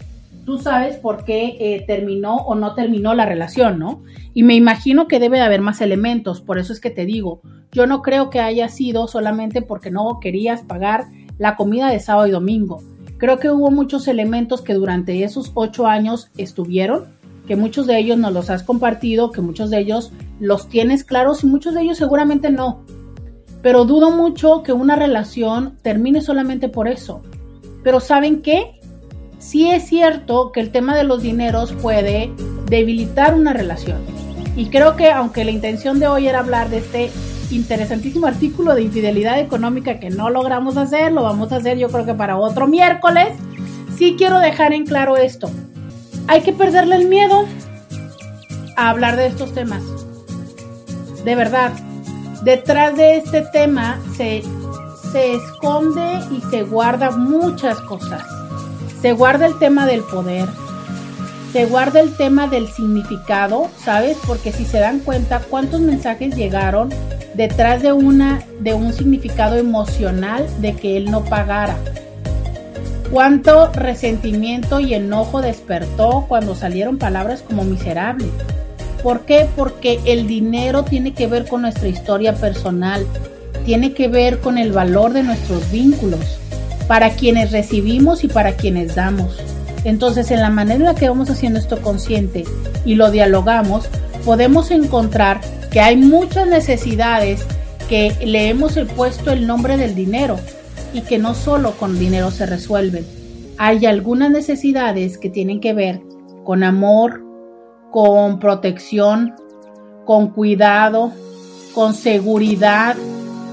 Tú 0.47 0.57
sabes 0.59 0.97
por 0.97 1.25
qué 1.25 1.57
eh, 1.61 1.85
terminó 1.87 2.37
o 2.37 2.55
no 2.55 2.75
terminó 2.75 3.13
la 3.13 3.27
relación, 3.27 3.79
¿no? 3.79 4.03
Y 4.33 4.45
me 4.45 4.55
imagino 4.55 5.09
que 5.09 5.21
debe 5.21 5.37
de 5.37 5.45
haber 5.45 5.61
más 5.61 5.83
elementos, 5.83 6.41
por 6.41 6.59
eso 6.59 6.73
es 6.73 6.81
que 6.81 6.89
te 6.91 7.05
digo, 7.05 7.43
yo 7.73 7.87
no 7.87 8.01
creo 8.01 8.31
que 8.31 8.41
haya 8.41 8.69
sido 8.69 9.09
solamente 9.09 9.61
porque 9.61 9.91
no 9.91 10.19
querías 10.21 10.63
pagar 10.63 11.07
la 11.37 11.57
comida 11.57 11.91
de 11.91 12.01
sábado 12.01 12.29
y 12.29 12.31
domingo. 12.31 12.83
Creo 13.19 13.39
que 13.39 13.51
hubo 13.51 13.71
muchos 13.71 14.09
elementos 14.09 14.63
que 14.63 14.73
durante 14.73 15.23
esos 15.23 15.53
ocho 15.55 15.87
años 15.87 16.31
estuvieron, 16.39 17.05
que 17.47 17.57
muchos 17.57 17.87
de 17.87 17.99
ellos 17.99 18.17
nos 18.17 18.33
los 18.33 18.49
has 18.49 18.63
compartido, 18.63 19.33
que 19.33 19.43
muchos 19.43 19.69
de 19.69 19.81
ellos 19.81 20.13
los 20.41 20.69
tienes 20.69 21.05
claros 21.05 21.45
y 21.45 21.47
muchos 21.47 21.75
de 21.75 21.83
ellos 21.83 21.99
seguramente 21.99 22.51
no 22.51 22.85
pero 23.67 23.85
dudo 23.85 24.13
mucho 24.13 24.63
que 24.63 24.73
una 24.73 24.95
relación 24.95 25.77
termine 25.83 26.21
solamente 26.21 26.69
por 26.69 26.87
eso. 26.87 27.23
Pero 27.83 27.99
¿saben 27.99 28.41
qué? 28.41 28.76
Sí 29.39 29.71
es 29.71 29.87
cierto 29.87 30.51
que 30.53 30.61
el 30.61 30.71
tema 30.71 30.97
de 30.97 31.05
los 31.05 31.23
dineros 31.23 31.73
puede 31.73 32.33
debilitar 32.67 33.35
una 33.35 33.53
relación. 33.53 34.01
Y 34.57 34.67
creo 34.67 34.97
que 34.97 35.11
aunque 35.11 35.45
la 35.45 35.51
intención 35.51 35.99
de 35.99 36.09
hoy 36.09 36.27
era 36.27 36.39
hablar 36.39 36.71
de 36.71 36.79
este 36.79 37.11
interesantísimo 37.51 38.27
artículo 38.27 38.75
de 38.75 38.83
infidelidad 38.83 39.39
económica 39.39 40.01
que 40.01 40.11
no 40.11 40.31
logramos 40.31 40.77
hacer, 40.77 41.13
lo 41.13 41.23
vamos 41.23 41.53
a 41.53 41.57
hacer 41.57 41.79
yo 41.79 41.89
creo 41.89 42.07
que 42.07 42.15
para 42.15 42.39
otro 42.39 42.67
miércoles, 42.67 43.29
sí 43.97 44.17
quiero 44.17 44.39
dejar 44.39 44.73
en 44.73 44.87
claro 44.87 45.17
esto. 45.17 45.51
Hay 46.29 46.41
que 46.41 46.53
perderle 46.53 46.97
el 46.97 47.09
miedo 47.09 47.45
a 48.77 48.91
hablar 48.91 49.17
de 49.17 49.27
estos 49.27 49.53
temas. 49.53 49.83
De 51.25 51.35
verdad, 51.35 51.73
detrás 52.43 52.97
de 52.97 53.19
este 53.19 53.43
tema 53.53 54.01
se, 54.17 54.43
se 55.13 55.35
esconde 55.35 56.21
y 56.31 56.41
se 56.51 56.63
guarda 56.63 57.11
muchas 57.11 57.81
cosas. 57.83 58.36
Se 59.01 59.13
guarda 59.13 59.47
el 59.47 59.59
tema 59.59 59.87
del 59.87 60.03
poder, 60.03 60.49
se 61.53 61.65
guarda 61.65 62.01
el 62.01 62.15
tema 62.17 62.49
del 62.49 62.69
significado, 62.69 63.69
¿sabes? 63.83 64.19
Porque 64.27 64.53
si 64.53 64.65
se 64.65 64.79
dan 64.79 65.01
cuenta 65.01 65.41
cuántos 65.41 65.81
mensajes 65.81 66.37
llegaron 66.37 66.91
detrás 67.35 67.83
de 67.83 67.93
una 67.93 68.43
de 68.61 68.75
un 68.75 68.93
significado 68.93 69.57
emocional 69.57 70.47
de 70.61 70.75
que 70.75 70.97
él 70.97 71.11
no 71.11 71.25
pagara. 71.25 71.77
Cuánto 73.11 73.73
resentimiento 73.73 74.81
y 74.81 74.95
enojo 74.95 75.41
despertó 75.41 76.27
cuando 76.29 76.55
salieron 76.55 76.99
palabras 76.99 77.43
como 77.43 77.65
miserable. 77.65 78.27
¿Por 79.03 79.21
qué? 79.21 79.47
Porque 79.55 80.01
el 80.05 80.27
dinero 80.27 80.83
tiene 80.85 81.15
que 81.15 81.27
ver 81.27 81.47
con 81.47 81.63
nuestra 81.63 81.89
historia 81.89 82.35
personal, 82.35 83.07
tiene 83.65 83.95
que 83.95 84.09
ver 84.09 84.41
con 84.41 84.59
el 84.59 84.73
valor 84.73 85.13
de 85.13 85.23
nuestros 85.23 85.71
vínculos, 85.71 86.39
para 86.87 87.11
quienes 87.11 87.53
recibimos 87.53 88.25
y 88.25 88.29
para 88.29 88.57
quienes 88.57 88.95
damos. 88.95 89.39
Entonces, 89.85 90.31
en 90.31 90.41
la 90.41 90.51
manera 90.51 90.77
en 90.77 90.85
la 90.85 90.95
que 90.95 91.09
vamos 91.09 91.31
haciendo 91.31 91.59
esto 91.59 91.81
consciente 91.81 92.45
y 92.85 92.97
lo 92.97 93.11
dialogamos, 93.11 93.89
podemos 94.25 94.71
encontrar 94.71 95.41
que 95.71 95.81
hay 95.81 95.97
muchas 95.97 96.49
necesidades 96.49 97.45
que 97.89 98.13
le 98.25 98.49
hemos 98.49 98.79
puesto 98.97 99.31
el 99.31 99.47
nombre 99.47 99.77
del 99.77 99.95
dinero 99.95 100.39
y 100.93 101.03
que 101.03 101.19
no 101.19 101.35
solo 101.35 101.73
con 101.73 101.99
dinero 101.99 102.31
se 102.31 102.47
resuelven. 102.47 103.07
Hay 103.59 103.87
algunas 103.87 104.31
necesidades 104.31 105.19
que 105.19 105.31
tienen 105.31 105.61
que 105.61 105.73
ver 105.73 106.01
con 106.45 106.65
amor, 106.65 107.23
con 107.91 108.39
protección, 108.39 109.35
con 110.05 110.31
cuidado, 110.31 111.13
con 111.75 111.95
seguridad, 111.95 112.97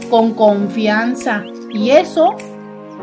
con 0.10 0.34
confianza. 0.34 1.44
Y 1.74 1.92
eso, 1.92 2.36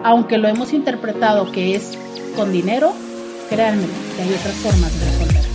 aunque 0.04 0.38
lo 0.38 0.48
hemos 0.48 0.72
interpretado 0.72 1.50
que 1.52 1.74
es 1.74 1.98
con 2.36 2.52
dinero, 2.52 2.92
créanme 3.48 3.86
que 4.16 4.22
hay 4.22 4.34
otras 4.34 4.54
formas 4.56 4.98
de 4.98 5.06
resolverlo. 5.06 5.50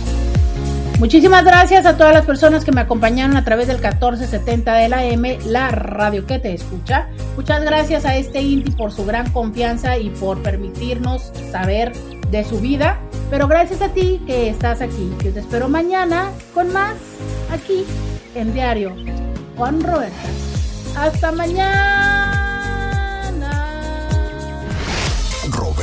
Muchísimas 0.98 1.44
gracias 1.44 1.84
a 1.84 1.98
todas 1.98 2.14
las 2.14 2.24
personas 2.24 2.64
que 2.64 2.72
me 2.72 2.80
acompañaron 2.80 3.36
a 3.36 3.44
través 3.44 3.66
del 3.66 3.76
1470 3.76 4.74
de 4.74 4.88
la 4.88 5.04
M, 5.04 5.38
la 5.44 5.68
radio 5.68 6.26
que 6.26 6.38
te 6.38 6.54
escucha. 6.54 7.08
Muchas 7.36 7.62
gracias 7.62 8.06
a 8.06 8.16
este 8.16 8.40
Inti 8.40 8.70
por 8.70 8.92
su 8.92 9.04
gran 9.04 9.30
confianza 9.30 9.98
y 9.98 10.08
por 10.08 10.42
permitirnos 10.42 11.32
saber 11.52 11.92
de 12.30 12.44
su 12.44 12.60
vida. 12.60 12.98
Pero 13.28 13.46
gracias 13.46 13.82
a 13.82 13.90
ti 13.90 14.22
que 14.26 14.48
estás 14.48 14.80
aquí. 14.80 15.12
Yo 15.22 15.32
te 15.32 15.40
espero 15.40 15.68
mañana 15.68 16.30
con 16.54 16.72
más 16.72 16.94
aquí 17.52 17.84
en 18.34 18.54
Diario 18.54 18.94
con 19.56 19.82
Roberta. 19.82 20.16
Hasta 20.96 21.30
mañana. 21.30 22.35